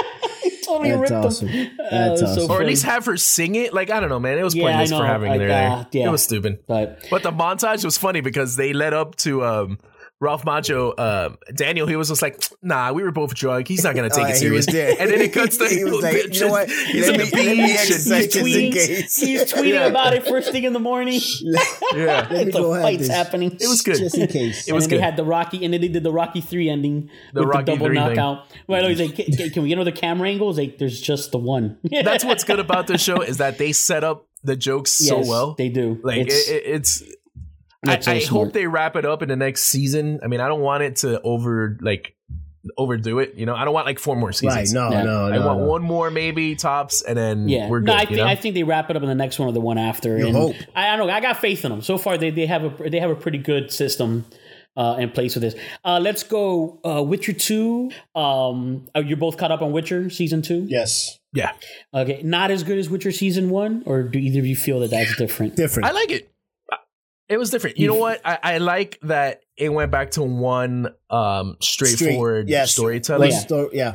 Totally 0.71 0.91
That's 0.91 1.11
ripped 1.11 1.25
awesome. 1.25 1.49
them. 1.49 1.71
Uh, 1.81 2.09
That's 2.09 2.21
it 2.21 2.25
was 2.25 2.35
so. 2.47 2.53
Or 2.53 2.61
at 2.61 2.67
least 2.67 2.85
have 2.85 3.05
her 3.07 3.17
sing 3.17 3.55
it. 3.57 3.75
Like 3.75 3.91
I 3.91 3.99
don't 4.01 4.09
know, 4.09 4.21
man. 4.21 4.39
It 4.39 4.45
was 4.45 4.55
Yeah, 4.55 4.65
pointless 4.65 4.91
for 4.91 5.05
having 5.05 5.31
Like, 5.31 5.41
her 5.41 5.49
there. 5.49 5.71
uh, 5.71 5.85
yeah. 5.93 6.07
It 6.07 6.11
was 6.11 6.23
stupid. 6.23 6.61
But 6.67 7.07
But 7.11 7.23
the 7.23 7.33
montage 7.33 7.85
was 7.85 7.99
funny 7.99 8.21
because 8.21 8.57
they 8.57 8.73
led 8.73 8.95
up 8.95 9.17
to 9.17 9.45
um, 9.45 9.79
Ralph 10.23 10.45
Macchio, 10.45 10.93
uh, 10.99 11.31
Daniel. 11.55 11.87
He 11.87 11.97
was 11.97 12.09
just 12.09 12.21
like, 12.21 12.45
"Nah, 12.63 12.93
we 12.93 13.03
were 13.03 13.11
both 13.11 13.35
drunk. 13.35 13.67
He's 13.69 13.83
not 13.83 13.95
gonna 13.95 14.11
take 14.11 14.27
Oh, 14.27 14.29
it 14.29 14.37
serious." 14.37 14.67
And 14.69 15.11
then 15.11 15.21
it 15.21 15.33
cuts 15.33 15.57
to 15.57 15.65
He 15.69 15.83
was 15.85 16.03
like, 16.03 16.15
bitches. 16.15 16.35
"You 16.35 16.41
know 16.43 16.49
what? 16.53 16.71
He's 16.93 17.07
Let 17.09 17.15
in 17.15 17.21
me- 17.21 17.25
the 17.25 17.37
beach 17.37 17.47
and 17.47 17.57
he's 17.57 18.35
tweeting, 18.37 18.75
he's 18.75 19.19
tweeting 19.53 19.69
Yeah. 19.69 19.87
about 19.87 20.13
it 20.13 20.27
first 20.27 20.53
thing 20.53 20.65
in 20.65 20.75
the 20.75 20.79
morning. 20.79 21.21
yeah, 21.95 22.27
Let 22.31 22.47
me 22.47 22.53
the 22.53 22.79
fights 22.83 23.09
happening. 23.09 23.53
it 23.61 23.67
was 23.69 23.81
good. 23.83 23.97
Just 23.97 24.19
in 24.19 24.27
case. 24.29 24.69
It 24.69 24.73
was 24.73 24.85
and 24.85 24.91
then 24.93 24.99
good. 24.99 25.01
they 25.03 25.05
had 25.07 25.17
the 25.17 25.25
Rocky, 25.25 25.65
and 25.65 25.73
then 25.73 25.81
they 25.81 25.89
did 25.89 26.03
the 26.03 26.13
Rocky 26.13 26.41
three 26.43 26.69
ending 26.69 27.09
The 27.33 27.41
with 27.41 27.49
Rocky 27.49 27.65
the 27.65 27.73
double 27.73 27.87
3 27.87 27.97
thing. 27.97 28.15
knockout. 28.17 28.45
Well, 28.67 28.87
he's 28.89 29.01
like, 29.01 29.15
can, 29.17 29.51
can 29.51 29.63
we 29.63 29.69
get 29.71 29.75
another 29.77 29.91
camera 29.93 30.29
angle? 30.29 30.49
He's 30.51 30.59
like, 30.59 30.79
there's 30.79 31.01
just 31.01 31.33
the 31.33 31.39
one. 31.39 31.79
That's 31.91 32.25
what's 32.25 32.45
good 32.45 32.61
about 32.61 32.87
this 32.89 33.01
show 33.03 33.23
is 33.23 33.39
that 33.39 33.57
they 33.59 33.73
set 33.73 34.05
up 34.05 34.27
the 34.45 34.57
jokes 34.57 34.93
so 34.93 35.21
well. 35.21 35.55
They 35.57 35.69
do. 35.71 35.99
Like 36.03 36.19
It's- 36.23 36.49
it, 36.49 36.57
it, 36.57 36.63
it's. 36.67 37.03
I, 37.85 37.97
That's 37.97 38.07
so 38.07 38.13
I 38.13 38.25
hope 38.25 38.53
they 38.53 38.67
wrap 38.67 38.95
it 38.97 39.05
up 39.07 39.23
in 39.23 39.29
the 39.29 39.37
next 39.37 39.65
season. 39.65 40.21
I 40.23 40.27
mean, 40.27 40.41
I 40.41 40.49
don't 40.49 40.61
want 40.61 40.83
it 40.83 40.97
to 40.97 41.21
over 41.23 41.79
like 41.81 42.15
overdo 42.77 43.21
it. 43.21 43.35
You 43.37 43.47
know, 43.47 43.55
I 43.55 43.65
don't 43.65 43.73
want 43.73 43.87
like 43.87 43.99
four 43.99 44.17
more 44.17 44.29
Right? 44.29 44.35
seasons. 44.35 44.75
No, 44.75 44.91
Yeah. 44.91 45.03
no, 45.03 45.29
no. 45.31 45.35
I 45.43 45.47
want 45.47 45.61
no. 45.61 45.67
one 45.67 45.83
more 45.83 46.11
maybe 46.11 46.55
tops, 46.57 47.01
and 47.03 47.17
then 47.17 47.49
yeah, 47.49 47.69
we're 47.71 47.81
good. 47.81 47.87
no, 47.87 47.95
I 47.95 48.01
you 48.03 48.07
think 48.07 48.19
know? 48.19 48.27
I 48.27 48.35
think 48.35 48.55
they 48.55 48.65
wrap 48.65 48.91
it 48.91 48.97
up 48.97 49.03
in 49.03 49.09
the 49.09 49.15
next 49.15 49.39
one 49.39 49.49
or 49.49 49.53
the 49.53 49.61
one 49.63 49.79
after. 49.79 50.19
You 50.19 50.27
and 50.27 50.37
hope. 50.37 50.57
I, 50.75 50.91
I 50.91 50.97
don't 50.97 51.07
know. 51.07 51.13
I 51.15 51.21
got 51.21 51.39
faith 51.39 51.65
in 51.65 51.71
them. 51.71 51.81
So 51.81 51.97
far, 51.97 52.19
they, 52.19 52.31
they 52.31 52.47
have 52.47 52.65
a 52.81 52.91
they 52.91 53.01
have 53.01 53.11
a 53.11 53.17
pretty 53.17 53.39
good 53.39 53.73
system 53.73 54.27
uh, 54.77 54.97
in 54.99 55.11
place 55.11 55.35
with 55.35 55.43
this. 55.43 55.55
Uh, 55.83 55.99
let's 56.03 56.23
go 56.23 56.79
uh, 56.85 57.03
Witcher 57.03 57.33
two. 57.33 57.91
Um, 58.15 58.87
are 58.95 59.03
both 59.17 59.39
caught 59.39 59.53
up 59.53 59.63
on 59.63 59.73
Witcher 59.73 60.11
season 60.11 60.43
two? 60.43 60.67
Yes. 60.69 61.19
yeah, 61.33 61.53
Okay, 61.95 62.21
not 62.25 62.51
as 62.51 62.63
good 62.63 62.77
as 62.79 62.91
Witcher 62.91 63.11
season 63.13 63.49
one, 63.51 63.83
or 63.87 64.03
do 64.03 64.19
either 64.19 64.41
of 64.41 64.47
you 64.47 64.57
feel 64.57 64.81
that 64.81 64.91
that's 64.91 65.17
different? 65.17 65.57
Different. 65.57 65.89
I 65.89 65.93
like 65.93 66.11
it. 66.11 66.30
It 67.31 67.39
was 67.39 67.51
different. 67.51 67.79
You 67.79 67.87
know 67.89 67.95
what? 67.95 68.21
I, 68.25 68.39
I 68.43 68.59
like 68.59 68.99
that 69.03 69.43
it 69.57 69.69
went 69.71 69.91
back 69.91 70.11
to 70.13 70.23
one 70.23 70.89
um 71.09 71.57
straightforward 71.61 72.47
Straight- 72.47 72.53
yes. 72.53 72.73
storytelling. 72.73 73.31
Yeah. 73.31 73.39
Sto- 73.39 73.71
yeah. 73.73 73.95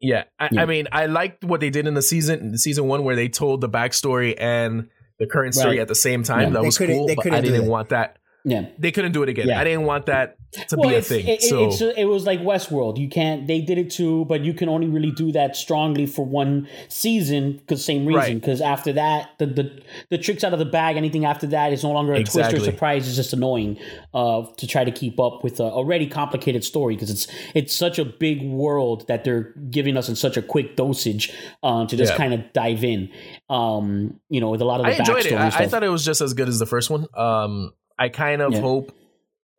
Yeah, 0.00 0.24
I, 0.38 0.48
Yeah. 0.52 0.62
I 0.62 0.66
mean, 0.66 0.86
I 0.92 1.06
liked 1.06 1.42
what 1.42 1.60
they 1.60 1.70
did 1.70 1.86
in 1.88 1.94
the 1.94 2.02
season, 2.02 2.38
in 2.38 2.52
the 2.52 2.58
season 2.58 2.86
one, 2.86 3.02
where 3.02 3.16
they 3.16 3.28
told 3.28 3.60
the 3.60 3.68
backstory 3.68 4.36
and 4.38 4.88
the 5.18 5.26
current 5.26 5.54
story 5.54 5.70
Right. 5.78 5.80
at 5.80 5.88
the 5.88 5.96
same 5.96 6.22
time. 6.22 6.40
Yeah. 6.40 6.50
That 6.50 6.60
They 6.60 6.66
was 6.66 6.78
cool, 6.78 7.06
they 7.08 7.16
but 7.16 7.32
I 7.32 7.40
didn't 7.40 7.66
want 7.66 7.88
that. 7.88 8.17
Yeah. 8.44 8.66
They 8.78 8.92
couldn't 8.92 9.12
do 9.12 9.22
it 9.22 9.28
again. 9.28 9.48
Yeah. 9.48 9.60
I 9.60 9.64
didn't 9.64 9.82
want 9.82 10.06
that 10.06 10.36
to 10.68 10.76
Well, 10.76 10.88
be 10.88 10.94
a 10.94 10.98
it's, 10.98 11.08
thing. 11.08 11.26
It, 11.28 11.42
so 11.42 11.66
it's, 11.66 11.80
it 11.82 12.04
was 12.06 12.24
like 12.24 12.40
Westworld. 12.40 12.96
You 12.96 13.08
can't. 13.08 13.46
They 13.46 13.60
did 13.60 13.76
it 13.76 13.90
too, 13.90 14.24
but 14.24 14.42
you 14.42 14.54
can 14.54 14.68
only 14.70 14.86
really 14.88 15.10
do 15.10 15.32
that 15.32 15.54
strongly 15.56 16.06
for 16.06 16.24
one 16.24 16.66
season 16.88 17.54
because 17.58 17.84
same 17.84 18.06
reason. 18.06 18.14
Right. 18.20 18.34
Because 18.40 18.60
after 18.62 18.92
that, 18.94 19.30
the, 19.38 19.46
the 19.46 19.82
the 20.10 20.18
tricks 20.18 20.44
out 20.44 20.52
of 20.54 20.58
the 20.58 20.64
bag. 20.64 20.96
Anything 20.96 21.24
after 21.26 21.46
that 21.48 21.72
is 21.72 21.84
no 21.84 21.90
longer 21.92 22.14
a 22.14 22.18
twist 22.20 22.36
or 22.36 22.40
Exactly. 22.40 22.64
surprise. 22.64 23.06
It's 23.06 23.16
just 23.16 23.32
annoying 23.34 23.78
uh, 24.14 24.46
to 24.56 24.66
try 24.66 24.84
to 24.84 24.90
keep 24.92 25.20
up 25.20 25.44
with 25.44 25.60
a 25.60 25.64
already 25.64 26.06
complicated 26.06 26.64
story 26.64 26.94
because 26.94 27.10
it's 27.10 27.26
it's 27.54 27.74
such 27.74 27.98
a 27.98 28.04
big 28.06 28.42
world 28.48 29.06
that 29.08 29.24
they're 29.24 29.52
giving 29.70 29.96
us 29.98 30.08
in 30.08 30.16
such 30.16 30.36
a 30.38 30.42
quick 30.42 30.76
dosage 30.76 31.32
uh, 31.62 31.84
to 31.86 31.96
just 31.96 32.12
Yeah. 32.12 32.16
kind 32.16 32.32
of 32.34 32.52
dive 32.54 32.84
in. 32.84 33.10
Um, 33.50 34.20
you 34.30 34.40
know, 34.40 34.48
with 34.50 34.62
a 34.62 34.64
lot 34.64 34.80
of 34.80 34.86
the 34.86 34.92
I 34.92 34.96
enjoyed 34.96 35.26
it. 35.26 35.32
I. 35.34 35.48
I 35.48 35.66
thought 35.68 35.82
it 35.82 35.88
was 35.90 36.04
just 36.04 36.20
as 36.22 36.32
good 36.34 36.48
as 36.48 36.58
the 36.58 36.66
first 36.66 36.88
one. 36.88 37.06
Um, 37.14 37.72
I 37.98 38.08
kind 38.08 38.42
of 38.42 38.52
Yeah. 38.52 38.60
hope 38.60 38.92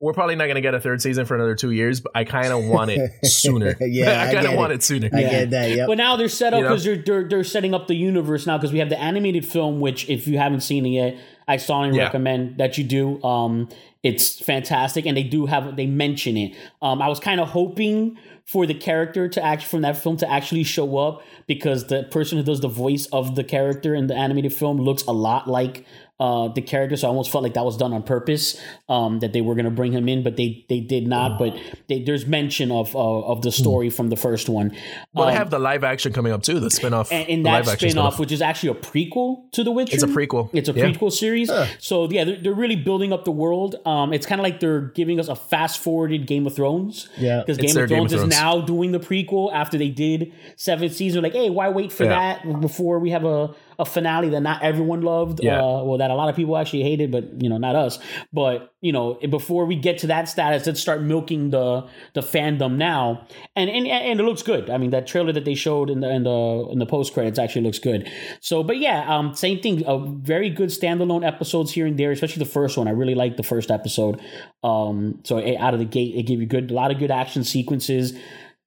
we're 0.02 0.14
probably 0.14 0.36
not 0.38 0.46
going 0.46 0.56
to 0.56 0.62
get 0.62 0.74
a 0.74 0.80
third 0.80 1.02
season 1.02 1.26
for 1.26 1.36
another 1.36 1.56
two 1.56 1.72
years, 1.72 2.00
but 2.00 2.14
I 2.16 2.24
kind 2.24 2.54
of 2.54 2.64
want 2.64 2.90
it 2.90 3.12
sooner. 3.26 3.76
Yeah, 3.82 4.22
I 4.24 4.30
I 4.30 4.34
kind 4.34 4.48
of 4.48 4.54
want 4.54 4.72
it. 4.72 4.76
it 4.76 4.84
sooner. 4.84 5.10
I 5.12 5.20
Yeah. 5.20 5.30
get 5.30 5.50
that. 5.50 5.72
Yep. 5.72 5.88
But 5.88 5.98
now 5.98 6.16
they're 6.16 6.30
set 6.30 6.54
up 6.54 6.60
You 6.60 6.64
know? 6.64 6.70
because 6.70 6.84
they're, 6.86 6.96
they're 7.06 7.28
they're 7.28 7.44
setting 7.44 7.74
up 7.74 7.88
the 7.88 7.96
universe 7.96 8.48
now 8.48 8.58
because 8.58 8.72
we 8.72 8.80
have 8.80 8.88
the 8.90 8.98
animated 9.00 9.46
film, 9.46 9.82
which 9.82 10.10
if 10.10 10.26
you 10.26 10.38
haven't 10.38 10.62
seen 10.62 10.86
it 10.86 10.90
yet, 10.92 11.18
I 11.50 11.58
strongly 11.58 11.98
Yeah. 11.98 12.06
recommend 12.06 12.60
that 12.60 12.78
you 12.78 12.86
do. 12.86 13.22
Um, 13.24 13.68
it's 14.02 14.40
fantastic, 14.40 15.06
and 15.06 15.18
they 15.18 15.24
do 15.24 15.48
have 15.48 15.76
they 15.76 15.86
mention 15.86 16.38
it. 16.38 16.56
Um, 16.82 17.02
I 17.02 17.10
was 17.10 17.20
kind 17.20 17.42
of 17.42 17.50
hoping 17.50 18.18
for 18.46 18.66
the 18.66 18.74
character 18.74 19.28
to 19.28 19.44
act 19.44 19.64
from 19.64 19.82
that 19.82 19.98
film 19.98 20.16
to 20.18 20.32
actually 20.32 20.64
show 20.64 20.98
up 20.98 21.22
because 21.46 21.88
the 21.88 22.04
person 22.04 22.38
who 22.38 22.44
does 22.46 22.62
the 22.62 22.70
voice 22.70 23.06
of 23.08 23.36
the 23.36 23.44
character 23.44 23.94
in 23.94 24.08
the 24.08 24.16
animated 24.16 24.54
film 24.54 24.78
looks 24.78 25.04
a 25.04 25.12
lot 25.12 25.48
like 25.50 25.86
uh, 26.20 26.48
the 26.50 26.62
character. 26.62 26.98
So 26.98 27.08
I 27.08 27.10
almost 27.10 27.32
felt 27.32 27.44
like 27.44 27.54
that 27.54 27.64
was 27.66 27.78
done 27.78 27.94
on 27.94 28.04
purpose. 28.04 28.60
Um, 28.90 29.20
that 29.20 29.34
they 29.34 29.42
were 29.42 29.56
going 29.56 29.66
to 29.66 29.72
bring 29.72 29.92
him 29.92 30.10
in, 30.10 30.24
but 30.24 30.36
they 30.38 30.66
they 30.70 30.80
did 30.80 31.08
not. 31.08 31.38
But 31.40 31.58
they, 31.88 32.02
there's 32.04 32.26
mention 32.26 32.72
of 32.72 32.96
uh, 32.96 33.00
of 33.00 33.42
the 33.42 33.52
story 33.52 33.90
from 33.90 34.10
the 34.10 34.16
first 34.18 34.50
one. 34.50 34.76
Well, 35.14 35.26
Um, 35.28 35.32
they 35.34 35.38
have 35.38 35.50
the 35.50 35.60
live 35.60 35.84
action 35.84 36.12
coming 36.14 36.34
up 36.34 36.44
too. 36.44 36.60
The 36.60 36.68
spinoff. 36.70 37.12
and 37.12 37.28
in 37.30 37.44
that 37.44 37.52
live 37.52 37.68
action 37.70 37.90
spin-off, 37.92 38.20
which 38.20 38.32
is 38.32 38.42
actually 38.42 38.70
a 38.70 38.76
prequel 38.76 39.50
to 39.52 39.64
The 39.64 39.72
Witcher. 39.72 39.94
It's 39.96 40.04
a 40.04 40.08
prequel. 40.08 40.50
It's 40.54 40.70
a 40.70 40.74
Yeah. 40.74 40.86
prequel 40.86 41.12
series. 41.12 41.52
So 41.80 42.10
yeah, 42.10 42.24
they're, 42.24 42.38
they're 42.42 42.54
really 42.54 42.76
building 42.76 43.14
up 43.14 43.26
the 43.26 43.32
world. 43.32 43.76
Um, 43.86 44.14
it's 44.14 44.26
kind 44.26 44.40
of 44.42 44.44
like 44.44 44.60
they're 44.60 44.82
giving 44.82 45.20
us 45.20 45.28
a 45.28 45.36
fast-forwarded 45.36 46.26
Game 46.28 46.46
of 46.48 46.56
Thrones. 46.56 47.08
Yeah. 47.18 47.40
because 47.42 47.58
Game 47.58 47.70
of 47.84 47.90
Game 47.90 48.04
of 48.06 48.10
Thrones 48.10 48.14
is 48.14 48.28
now 48.40 48.62
doing 48.62 48.92
the 48.92 49.00
prequel 49.00 49.52
after 49.54 49.78
they 49.78 49.90
did 49.90 50.32
seventh 50.56 50.94
season. 50.96 51.24
Like, 51.24 51.34
hey, 51.34 51.50
why 51.50 51.70
wait 51.70 51.92
for 51.92 52.04
Yeah. 52.06 52.38
that 52.44 52.62
before 52.62 53.00
we 53.00 53.12
have 53.12 53.26
a 53.26 53.52
a 53.80 53.86
finale 53.86 54.30
that 54.30 54.42
not 54.42 54.62
everyone 54.62 55.02
loved. 55.02 55.40
Yeah. 55.42 55.60
Uh, 55.60 55.84
well, 55.84 55.98
that 55.98 56.12
a 56.12 56.16
lot 56.16 56.28
of 56.30 56.36
people 56.36 56.58
actually 56.58 56.84
hated, 56.84 57.12
but 57.12 57.42
you 57.42 57.50
know, 57.50 57.58
not 57.58 57.76
us. 57.76 57.98
But 58.34 58.74
you 58.82 58.92
know, 58.92 59.16
before 59.30 59.66
we 59.66 59.76
get 59.76 60.00
to 60.00 60.08
that 60.08 60.28
status, 60.28 60.68
let's 60.68 60.82
start 60.82 61.02
milking 61.02 61.50
the 61.50 61.88
the 62.14 62.22
fandom 62.22 62.76
now. 62.76 63.26
And 63.56 63.70
and 63.70 63.88
and 63.88 64.20
it 64.20 64.24
looks 64.24 64.44
good. 64.44 64.70
I 64.70 64.78
mean, 64.78 64.90
that 64.92 65.08
trailer 65.08 65.32
that 65.32 65.46
they 65.46 65.56
showed 65.56 65.90
in 65.90 66.02
the 66.02 66.10
in 66.10 66.24
the 66.24 66.68
in 66.72 66.80
the 66.80 66.86
post 66.86 67.14
credits 67.14 67.40
actually 67.40 67.62
looks 67.62 67.80
good. 67.80 68.12
So, 68.42 68.64
but 68.64 68.78
yeah, 68.78 69.06
um, 69.08 69.34
same 69.34 69.62
thing. 69.62 69.86
Uh, 69.86 69.98
very 69.98 70.50
good 70.50 70.70
standalone 70.70 71.26
episodes 71.26 71.72
here 71.72 71.88
and 71.88 71.98
there, 71.98 72.12
especially 72.12 72.44
the 72.44 72.52
first 72.52 72.78
one. 72.78 72.88
I 72.88 72.92
really 72.92 73.16
liked 73.16 73.38
the 73.38 73.44
first 73.44 73.72
episode. 73.72 74.22
Um, 74.62 75.22
so 75.24 75.38
eh, 75.38 75.56
out 75.58 75.74
of 75.74 75.80
the 75.80 75.86
gate, 75.86 76.16
it 76.16 76.24
gave 76.24 76.42
you 76.42 76.48
good 76.48 76.70
a 76.70 76.74
lot 76.74 76.92
of 76.92 77.00
good 77.00 77.12
action 77.12 77.46
sequences. 77.46 78.14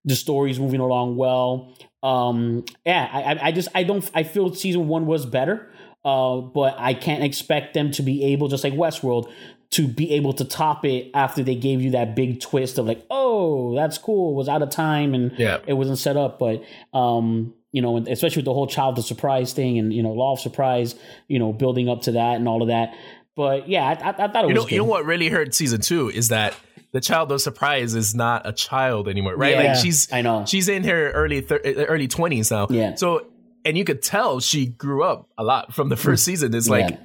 The 0.05 0.17
story's 0.17 0.59
moving 0.59 0.81
along 0.81 1.17
well. 1.17 1.77
Um, 2.03 2.65
yeah, 2.85 3.09
I, 3.13 3.23
I- 3.35 3.47
I 3.49 3.53
just 3.53 3.69
I 3.75 3.83
don't 3.85 4.09
I 4.15 4.23
feel 4.23 4.55
season 4.55 4.89
one 4.89 5.07
was 5.07 5.27
better. 5.27 5.69
Uh, 6.05 6.39
but 6.41 6.75
I 6.79 6.95
can't 6.95 7.23
expect 7.23 7.75
them 7.75 7.93
to 7.93 8.03
be 8.03 8.25
able, 8.33 8.49
just 8.49 8.65
like 8.65 8.73
Westworld, 8.73 9.31
to 9.71 9.87
be 9.87 10.11
able 10.15 10.33
to 10.33 10.45
top 10.45 10.85
it 10.85 11.13
after 11.15 11.45
they 11.45 11.55
gave 11.55 11.81
you 11.81 11.93
that 11.93 12.17
big 12.17 12.41
twist 12.41 12.77
of 12.77 12.87
like, 12.87 13.07
oh, 13.09 13.77
that's 13.77 13.99
cool, 13.99 14.33
it 14.33 14.35
was 14.35 14.49
out 14.49 14.63
of 14.63 14.71
time 14.71 15.15
and 15.15 15.31
Yeah. 15.39 15.59
it 15.65 15.75
wasn't 15.75 15.99
set 15.99 16.17
up. 16.17 16.41
But 16.41 16.65
um, 16.93 17.55
you 17.71 17.81
know, 17.83 17.99
especially 17.99 18.41
with 18.41 18.47
the 18.47 18.53
whole 18.53 18.67
childhood 18.67 19.05
surprise 19.05 19.53
thing 19.53 19.79
and 19.79 19.95
you 19.95 20.03
know, 20.03 20.11
law 20.11 20.33
of 20.33 20.41
surprise, 20.41 20.97
you 21.29 21.39
know, 21.39 21.53
building 21.53 21.89
up 21.89 22.03
to 22.03 22.13
that 22.13 22.35
and 22.35 22.49
all 22.49 22.63
of 22.63 22.69
that. 22.69 22.95
But 23.37 23.69
yeah, 23.69 23.85
I, 23.85 23.93
I, 23.93 24.09
I 24.09 24.29
thought 24.33 24.45
it 24.45 24.49
You 24.49 24.55
was 24.55 24.55
know, 24.57 24.63
good. 24.65 24.73
you 24.73 24.79
know 24.79 24.85
what 24.85 25.05
really 25.07 25.29
hurt 25.29 25.55
season 25.55 25.81
two 25.81 26.09
is 26.11 26.29
that 26.31 26.57
the 26.93 27.01
child 27.01 27.33
of 27.33 27.41
surprise 27.41 27.95
is 27.95 28.15
not 28.15 28.47
a 28.47 28.53
child 28.53 29.09
anymore, 29.09 29.37
right? 29.37 29.57
Yeah, 29.57 29.73
like 29.73 29.77
she's 29.83 30.13
I 30.13 30.23
know. 30.23 30.45
she's 30.47 30.69
in 30.69 30.85
her 30.85 31.11
early 31.13 31.41
thir- 31.41 31.61
uh, 31.65 31.85
early 31.89 32.09
twenties 32.09 32.51
now. 32.51 32.67
Yeah. 32.71 32.95
So 32.97 33.27
and 33.65 33.77
you 33.79 33.85
could 33.85 34.03
tell 34.03 34.41
she 34.41 34.67
grew 34.67 35.03
up 35.05 35.29
a 35.39 35.45
lot 35.45 35.73
from 35.73 35.89
the 35.89 35.97
first 35.97 36.25
season. 36.25 36.55
It's 36.55 36.69
like 36.69 36.91
Yeah. 36.91 36.97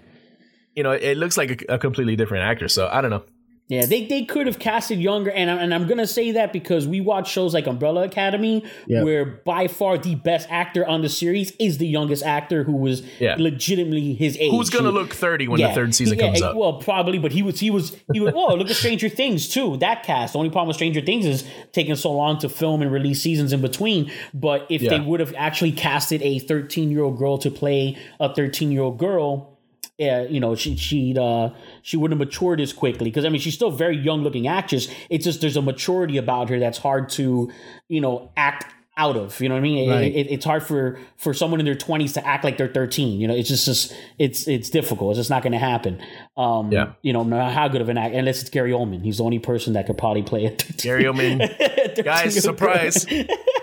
you 0.76 0.84
know, 0.84 0.92
it 0.92 1.18
looks 1.18 1.38
like 1.38 1.64
a, 1.70 1.76
a 1.76 1.78
completely 1.80 2.16
different 2.16 2.44
actor. 2.46 2.68
So 2.68 2.88
I 2.92 3.02
don't 3.02 3.12
know. 3.12 3.24
Yeah, 3.70 3.86
they, 3.86 4.06
they 4.06 4.24
could 4.24 4.48
have 4.48 4.60
casted 4.60 5.00
younger, 5.02 5.30
and 5.30 5.52
I'm, 5.52 5.58
and 5.60 5.74
I'm 5.74 5.88
gonna 5.88 6.08
say 6.08 6.32
that 6.32 6.54
because 6.54 6.88
we 6.88 7.02
watch 7.02 7.30
shows 7.30 7.54
like 7.54 7.68
Umbrella 7.68 8.04
Academy, 8.04 8.64
Yeah. 8.86 9.04
where 9.04 9.26
by 9.26 9.68
far 9.68 9.98
the 9.98 10.16
best 10.16 10.48
actor 10.50 10.88
on 10.88 11.02
the 11.02 11.10
series 11.10 11.52
is 11.60 11.78
the 11.78 11.88
youngest 11.88 12.24
actor 12.24 12.64
who 12.64 12.78
was 12.78 13.02
Yeah. 13.20 13.36
legitimately 13.38 14.14
his 14.14 14.38
age. 14.38 14.52
Who's 14.52 14.70
gonna 14.70 14.92
look 14.92 15.14
thirty 15.14 15.50
when 15.50 15.60
the 15.60 15.68
third 15.74 15.94
season 15.94 16.18
yeah, 16.18 16.28
comes 16.28 16.42
up? 16.42 16.56
Well, 16.56 16.74
probably, 16.76 17.18
but 17.20 17.34
he 17.34 17.42
was 17.44 17.60
he 17.60 17.70
was 17.70 17.94
he 18.14 18.22
was. 18.22 18.34
Oh, 18.34 18.56
look 18.56 18.70
at 18.70 18.76
Stranger 18.78 19.10
Things 19.10 19.50
too. 19.50 19.76
That 19.78 20.04
cast. 20.04 20.34
The 20.34 20.40
only 20.40 20.50
problem 20.50 20.68
with 20.70 20.78
Stranger 20.78 21.02
Things 21.02 21.26
is 21.26 21.44
taking 21.74 21.96
so 21.96 22.14
long 22.14 22.40
to 22.40 22.50
film 22.50 22.82
and 22.82 22.90
release 22.90 23.22
seasons 23.22 23.52
in 23.52 23.62
between. 23.62 24.10
But 24.34 24.66
if 24.70 24.82
they 24.82 25.00
would 25.02 25.20
have 25.20 25.34
actually 25.38 25.74
casted 25.74 26.22
a 26.22 26.40
13 26.40 26.90
year 26.90 27.04
old 27.04 27.18
girl 27.18 27.38
to 27.40 27.52
play 27.52 27.98
a 28.20 28.34
13 28.34 28.72
year 28.72 28.84
old 28.84 28.98
girl. 28.98 29.57
Yeah, 29.98 30.24
you 30.24 30.40
know, 30.40 30.54
she 30.56 30.76
she'd 30.76 31.18
uh 31.18 31.50
she 31.82 31.98
wouldn't 31.98 32.20
have 32.20 32.28
matured 32.28 32.62
as 32.62 32.72
quickly 32.74 33.06
because 33.10 33.26
I 33.26 33.30
mean 33.30 33.42
she's 33.42 33.56
still 33.56 33.70
a 33.70 33.76
very 33.76 33.98
young 33.98 34.22
looking 34.22 34.48
actress. 34.48 34.88
It's 35.10 35.26
just 35.26 35.42
there's 35.42 35.58
a 35.58 35.62
maturity 35.62 36.18
about 36.18 36.50
her 36.50 36.60
that's 36.60 36.78
hard 36.78 37.10
to 37.12 37.52
you 37.88 38.02
know 38.02 38.32
act 38.38 38.74
out 39.00 39.16
of. 39.16 39.40
You 39.42 39.48
know 39.50 39.54
what 39.56 39.60
I 39.60 39.62
mean? 39.62 39.90
Right. 39.92 40.12
it- 40.16 40.32
it's 40.32 40.46
hard 40.46 40.62
for 40.64 41.00
for 41.18 41.34
someone 41.34 41.60
in 41.60 41.66
their 41.68 41.76
20s 41.76 42.14
to 42.16 42.26
act 42.28 42.44
like 42.44 42.58
they're 42.58 42.68
13. 42.68 43.20
You 43.20 43.28
know, 43.28 43.36
it's 43.36 43.48
just, 43.50 43.66
just 43.66 43.96
it's 44.20 44.48
it's 44.48 44.70
difficult. 44.70 45.12
It's 45.12 45.20
just 45.20 45.30
not 45.32 45.42
going 45.44 45.54
to 45.54 45.60
happen. 45.60 46.00
Um, 46.36 46.72
Yeah. 46.72 46.94
You 47.02 47.14
know, 47.14 47.24
no 47.24 47.48
how 47.50 47.68
good 47.68 47.82
of 47.82 47.90
an 47.90 47.98
actor, 47.98 48.18
unless 48.20 48.42
it's 48.42 48.50
Gary 48.52 48.72
Oldman, 48.72 49.04
he's 49.04 49.18
the 49.18 49.24
only 49.24 49.40
person 49.40 49.74
that 49.74 49.88
could 49.88 49.98
probably 49.98 50.24
play 50.24 50.46
it. 50.46 50.64
Gary 50.78 51.04
Oldman, 51.06 51.40
guys, 52.04 52.40
surprise! 52.42 53.06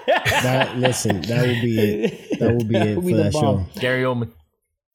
That 0.07 0.77
listen, 0.79 1.23
that 1.23 1.47
would 1.47 1.62
be 1.62 1.79
it. 1.81 2.38
That 2.38 2.55
would 2.55 2.68
be 2.68 2.77
it 2.77 2.97
would 2.97 3.05
for 3.11 3.16
the 3.16 3.23
that 3.25 3.33
bomb. 3.33 3.66
show. 3.75 3.81
Gary 3.81 4.03
Oldman. 4.03 4.31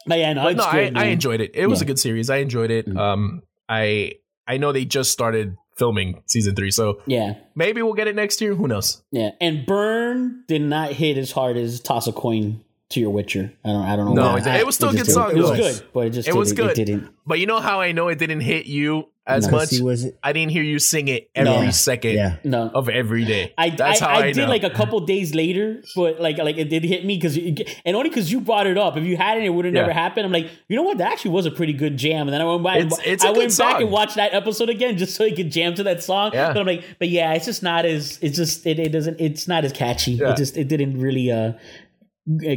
But 0.06 0.20
yeah, 0.20 0.34
no, 0.34 0.44
But 0.44 0.56
no, 0.58 0.64
I, 0.64 0.86
good, 0.86 0.98
I 0.98 1.06
enjoyed 1.06 1.42
it. 1.42 1.52
It 1.54 1.68
was 1.68 1.80
Yeah. 1.82 1.86
a 1.86 1.88
good 1.88 2.00
series. 2.00 2.30
I 2.30 2.38
enjoyed 2.38 2.72
it. 2.72 2.88
Mm. 2.88 2.98
Um, 2.98 3.42
I 3.68 4.14
I 4.48 4.58
know 4.58 4.72
they 4.72 4.86
just 4.86 5.12
started 5.12 5.56
filming 5.78 6.22
season 6.26 6.56
three, 6.56 6.72
so 6.72 7.02
Yeah, 7.06 7.36
maybe 7.56 7.82
we'll 7.82 7.94
get 7.94 8.08
it 8.08 8.16
next 8.16 8.42
year. 8.42 8.56
Who 8.56 8.68
knows? 8.68 9.02
yeah. 9.12 9.32
And 9.40 9.66
Burn 9.66 10.44
did 10.48 10.62
not 10.62 10.92
hit 10.94 11.18
as 11.18 11.32
hard 11.32 11.56
as 11.58 11.80
Toss 11.80 12.08
a 12.08 12.12
Coin 12.12 12.62
to 12.90 13.00
your 13.00 13.12
Witcher. 13.12 13.54
I 13.64 13.68
don't, 13.70 13.86
I 13.86 13.96
don't 13.96 14.16
know. 14.16 14.32
No, 14.32 14.36
it, 14.38 14.48
it 14.48 14.66
was 14.66 14.76
still 14.76 14.90
a 14.90 14.94
good 14.96 15.06
song. 15.06 15.32
It 15.32 15.38
was 15.38 15.52
good, 15.52 15.84
but 15.94 16.08
it 16.08 16.10
just 16.10 16.28
It 16.28 16.36
was 16.36 16.54
good. 16.54 16.72
It 16.72 16.86
didn't. 16.86 17.10
But 17.26 17.40
you 17.40 17.46
know 17.46 17.60
how 17.60 17.80
I 17.82 17.92
know 17.92 18.08
it 18.08 18.18
didn't 18.18 18.40
hit 18.42 18.66
you 18.66 19.10
as 19.30 19.46
No. 19.48 19.52
much? 19.58 19.70
He 19.70 19.82
wasn't. 19.82 20.16
I 20.24 20.34
didn't 20.34 20.52
hear 20.52 20.64
you 20.64 20.80
sing 20.80 21.08
it 21.08 21.30
every 21.36 21.66
No. 21.66 21.72
second 21.72 22.16
Yeah. 22.16 22.36
No, 22.44 22.70
of 22.74 22.90
every 22.90 23.26
day. 23.26 23.54
I, 23.58 23.70
That's 23.70 24.02
I, 24.02 24.06
how 24.06 24.12
I, 24.14 24.18
I, 24.24 24.32
did 24.32 24.38
know. 24.38 24.48
like 24.48 24.64
a 24.64 24.70
couple 24.70 25.00
days 25.02 25.34
later, 25.36 25.82
but 25.96 26.20
like 26.20 26.38
like 26.38 26.58
it 26.58 26.70
did 26.70 26.84
hit 26.84 27.06
me 27.06 27.16
because 27.18 27.38
and 27.38 27.96
only 27.96 28.10
because 28.10 28.32
you 28.32 28.42
brought 28.42 28.68
it 28.68 28.78
up. 28.78 28.98
If 28.98 29.04
you 29.06 29.16
hadn't, 29.18 29.44
it 29.44 29.50
would 29.50 29.66
have 29.66 29.74
Yeah. 29.74 29.82
never 29.82 29.94
happened. 29.94 30.26
I'm 30.26 30.32
like, 30.32 30.50
you 30.68 30.76
know 30.76 30.84
what? 30.84 30.98
That 30.98 31.12
actually 31.14 31.32
was 31.32 31.46
a 31.46 31.52
pretty 31.52 31.74
good 31.74 31.98
jam. 31.98 32.28
And 32.28 32.34
then 32.34 32.42
I 32.42 32.46
went 32.46 32.64
back. 32.64 32.78
It's- 32.78 33.00
it's 33.06 33.24
a 33.24 33.28
I 33.28 33.32
good 33.32 33.38
went 33.40 33.58
back 33.58 33.82
and 33.82 33.92
watched 33.92 34.16
that 34.16 34.34
episode 34.34 34.70
again 34.70 34.98
just 34.98 35.16
so 35.16 35.26
I 35.26 35.32
could 35.32 35.52
jam 35.52 35.76
to 35.76 35.84
that 35.84 36.04
song. 36.04 36.32
Yeah. 36.34 36.54
But 36.54 36.60
I'm 36.62 36.66
like, 36.68 36.84
but 36.98 37.10
yeah, 37.10 37.34
it's 37.34 37.46
just 37.46 37.64
not 37.64 37.86
as 37.86 38.18
it's 38.22 38.36
just 38.38 38.66
it, 38.66 38.80
it 38.80 38.90
doesn't 38.92 39.20
it's 39.22 39.48
not 39.48 39.64
as 39.66 39.72
catchy. 39.74 40.14
Yeah. 40.14 40.32
It 40.32 40.38
just 40.38 40.58
it 40.58 40.68
didn't 40.68 41.00
really 41.00 41.32
uh 41.32 41.52
g- 41.52 41.58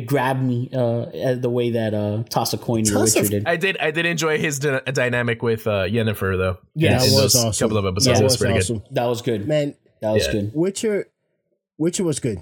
grab 0.07 0.41
me 0.43 0.69
uh 0.75 1.35
the 1.35 1.49
way 1.51 1.71
that 1.71 1.95
uh 1.95 2.23
toss 2.29 2.53
a 2.53 2.59
coin 2.59 2.85
your 2.85 2.99
Toss 2.99 3.17
a- 3.17 3.21
Witcher 3.21 3.31
did. 3.31 3.47
I 3.47 3.57
did. 3.57 3.77
I 3.79 3.91
did 3.91 4.05
enjoy 4.07 4.39
his 4.39 4.59
dy- 4.59 4.81
dynamic 4.93 5.43
with 5.43 5.67
uh, 5.67 5.85
Yennefer 5.85 6.37
though. 6.37 6.59
Yeah, 6.75 6.99
that 6.99 7.01
was 7.03 7.17
those 7.17 7.35
awesome. 7.37 7.69
Couple 7.69 7.79
of 7.79 7.87
episodes, 7.87 8.19
Yeah, 8.19 8.21
it 8.21 8.25
was 8.25 8.33
was 8.35 8.41
pretty 8.41 8.59
awesome. 8.59 8.83
that 8.91 9.07
was 9.07 9.23
good. 9.23 9.49
Man, 9.49 9.75
that 10.03 10.11
was 10.13 10.27
Yeah. 10.27 10.33
good. 10.33 10.53
Witcher, 10.55 11.09
Witcher 11.79 12.05
was 12.05 12.21
good. 12.21 12.41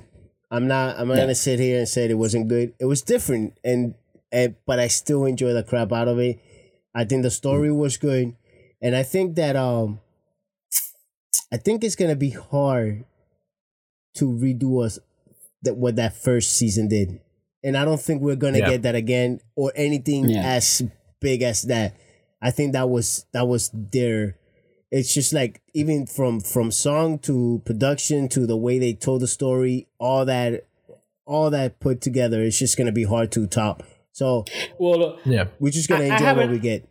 I'm 0.51 0.67
not. 0.67 0.99
I'm 0.99 1.07
not 1.07 1.15
Yeah. 1.15 1.21
gonna 1.21 1.35
sit 1.37 1.61
here 1.61 1.79
and 1.79 1.89
say 1.89 2.07
it 2.07 2.15
wasn't 2.19 2.49
good. 2.49 2.73
It 2.81 2.87
was 2.87 3.03
different, 3.03 3.57
and 3.63 3.95
and 4.33 4.57
but 4.67 4.81
I 4.81 4.89
still 4.89 5.25
enjoy 5.25 5.53
the 5.53 5.63
crap 5.63 5.93
out 5.93 6.09
of 6.09 6.19
it. 6.19 6.41
I 6.95 7.05
think 7.05 7.23
the 7.23 7.31
story 7.31 7.71
was 7.71 7.97
good, 7.97 8.35
and 8.83 8.97
I 8.97 9.05
think 9.05 9.37
that 9.37 9.55
um, 9.55 10.01
I 11.53 11.57
think 11.59 11.85
it's 11.85 11.95
gonna 11.95 12.17
be 12.17 12.31
hard 12.31 13.05
to 14.15 14.25
redo 14.25 14.85
us 14.85 14.99
that 15.63 15.77
what 15.77 15.97
that 15.97 16.15
first 16.17 16.53
season 16.57 16.89
did, 16.89 17.21
and 17.63 17.77
I 17.77 17.85
don't 17.85 18.01
think 18.01 18.23
we're 18.23 18.37
gonna 18.37 18.59
Yeah. 18.59 18.71
get 18.71 18.83
that 18.83 18.95
again 18.95 19.41
or 19.57 19.73
anything 19.75 20.29
Yeah. 20.29 20.43
as 20.45 20.83
big 21.21 21.43
as 21.43 21.63
that. 21.63 21.97
I 22.43 22.51
think 22.51 22.73
that 22.73 22.89
was 22.89 23.27
that 23.33 23.47
was 23.47 23.71
their 23.75 24.37
it's 24.91 25.13
just 25.15 25.33
like 25.33 25.61
even 25.75 26.07
from 26.07 26.41
from 26.41 26.71
song 26.71 27.19
to 27.21 27.63
production 27.65 28.29
to 28.31 28.47
the 28.47 28.57
way 28.57 28.79
they 28.79 28.93
told 28.95 29.21
the 29.23 29.29
story 29.29 29.87
all 29.99 30.25
that 30.25 30.65
all 31.27 31.49
that 31.51 31.79
put 31.79 32.01
together 32.01 32.43
it's 32.43 32.59
just 32.59 32.77
gonna 32.77 32.91
be 32.91 33.05
hard 33.05 33.31
to 33.31 33.47
top 33.47 33.85
so 34.13 34.45
Well, 34.79 34.99
look, 34.99 35.21
Yeah. 35.25 35.45
we're 35.61 35.71
just 35.71 35.89
gonna 35.89 36.05
I- 36.07 36.09
I 36.09 36.13
enjoy 36.17 36.35
what 36.35 36.51
we 36.51 36.59
get 36.59 36.89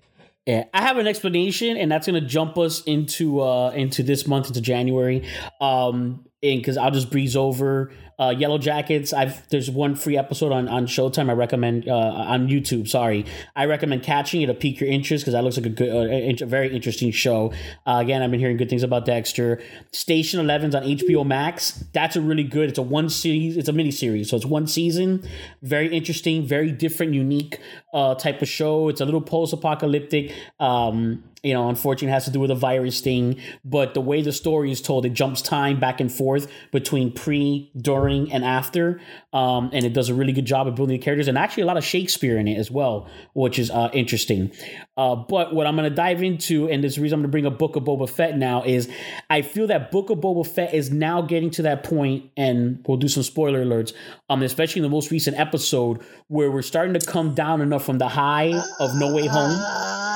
Yeah, 0.48 0.64
I 0.74 0.82
have 0.82 0.98
an 0.98 1.06
explanation, 1.08 1.76
and 1.78 1.92
that's 1.92 2.08
going 2.08 2.20
to 2.20 2.28
jump 2.28 2.58
us 2.58 2.82
into 2.86 3.42
uh 3.42 3.70
into 3.72 4.02
this 4.02 4.26
month 4.26 4.48
into 4.48 4.62
January. 4.62 5.22
Um, 5.62 6.26
and 6.42 6.60
because 6.60 6.76
I'll 6.78 6.90
just 6.92 7.12
breeze 7.12 7.36
over 7.36 7.92
uh, 8.20 8.30
Yellow 8.30 8.58
Jackets. 8.58 9.14
I've 9.14 9.48
there's 9.50 9.72
one 9.72 9.96
free 9.96 10.18
episode 10.18 10.52
on 10.52 10.68
on 10.68 10.86
Showtime. 10.86 11.30
I 11.30 11.34
recommend 11.34 11.88
uh, 11.88 11.94
on 11.94 12.48
YouTube. 12.48 12.88
Sorry, 12.88 13.26
I 13.56 13.66
recommend 13.66 14.04
catching 14.04 14.42
it 14.42 14.48
to 14.48 14.54
pique 14.54 14.80
your 14.82 14.90
interest 14.90 15.24
because 15.24 15.34
that 15.34 15.44
looks 15.44 15.58
like 15.58 15.66
a 15.66 15.70
good, 15.70 16.42
uh, 16.42 16.46
very 16.46 16.76
interesting 16.76 17.12
show. 17.12 17.54
Uh, 17.88 18.00
again, 18.02 18.22
I've 18.22 18.32
been 18.32 18.40
hearing 18.40 18.58
good 18.58 18.70
things 18.70 18.84
about 18.84 19.06
Dexter. 19.06 19.62
Station 19.92 20.46
11's 20.46 20.76
on 20.76 20.84
HBO 20.84 21.26
Max. 21.26 21.84
That's 21.94 22.16
a 22.16 22.22
really 22.22 22.44
good. 22.44 22.70
It's 22.70 22.80
a 22.80 22.84
one 22.84 23.10
series. 23.10 23.58
It's 23.58 23.70
a 23.70 23.74
mini 23.74 23.92
series, 23.92 24.30
so 24.30 24.36
it's 24.36 24.46
one 24.46 24.68
season. 24.68 25.28
Very 25.62 25.96
interesting, 25.96 26.46
very 26.46 26.72
different, 26.72 27.14
unique 27.14 27.60
uh, 27.94 28.16
type 28.16 28.42
of 28.42 28.48
show. 28.48 28.90
It's 28.90 29.02
a 29.02 29.06
little 29.06 29.22
post 29.22 29.54
apocalyptic. 29.54 30.34
Um, 30.60 31.24
you 31.44 31.54
know, 31.54 31.70
unfortunately, 31.70 32.10
it 32.10 32.14
has 32.14 32.26
to 32.26 32.32
do 32.32 32.40
with 32.40 32.52
a 32.52 32.56
virus 32.56 33.02
thing. 33.02 33.38
But 33.64 33.94
the 33.94 34.02
way 34.02 34.22
the 34.22 34.32
story 34.32 34.72
is 34.72 34.82
told, 34.82 35.06
it 35.06 35.14
jumps 35.14 35.42
time 35.42 35.80
back 35.80 36.00
and 36.00 36.12
forth 36.12 36.48
between 36.72 37.14
pre, 37.14 37.72
during, 37.78 38.32
and 38.32 38.44
after. 38.44 39.00
Um, 39.32 39.70
and 39.74 39.86
it 39.86 39.94
does 39.94 40.10
a 40.10 40.14
really 40.14 40.34
good 40.34 40.46
job 40.46 40.68
of 40.68 40.76
building 40.76 40.98
the 40.98 41.04
characters 41.04 41.28
and 41.28 41.38
actually 41.38 41.64
a 41.64 41.66
lot 41.66 41.78
of 41.78 41.84
Shakespeare 41.84 42.38
in 42.38 42.48
it 42.48 42.58
as 42.58 42.70
well, 42.70 43.10
which 43.34 43.60
is 43.60 43.70
uh, 43.72 43.90
interesting. 43.94 44.52
Uh, 44.98 45.16
but 45.16 45.54
what 45.54 45.68
I'm 45.68 45.76
going 45.76 45.90
to 45.90 45.96
dive 45.96 46.22
into, 46.24 46.70
and 46.70 46.84
this 46.84 46.94
is 46.94 47.00
reason 47.00 47.16
I'm 47.16 47.22
going 47.22 47.30
to 47.30 47.32
bring 47.32 47.46
a 47.46 47.52
Book 47.52 47.76
of 47.76 47.84
Boba 47.84 48.10
Fett 48.10 48.38
now, 48.38 48.64
is 48.64 48.90
I 49.30 49.42
feel 49.42 49.68
that 49.68 49.92
Book 49.92 50.10
of 50.10 50.20
Boba 50.20 50.46
Fett 50.46 50.74
is 50.74 50.92
now 50.92 51.22
getting 51.22 51.52
to 51.52 51.62
that 51.64 51.84
point, 51.84 52.32
and 52.36 52.84
we'll 52.88 52.98
do 52.98 53.08
some 53.08 53.24
spoiler 53.24 53.64
alerts, 53.64 53.94
um, 54.30 54.44
especially 54.44 54.80
in 54.80 54.84
the 54.84 54.90
most 54.90 55.12
recent 55.12 55.40
episode, 55.40 56.02
where 56.28 56.52
we're 56.52 56.62
starting 56.62 56.94
to 56.94 57.06
come 57.06 57.34
down 57.34 57.62
enough 57.62 57.86
from 57.86 57.98
the 57.98 58.10
high 58.10 58.52
of 58.80 58.96
No 58.96 59.14
Way 59.14 59.28
Home 59.28 60.09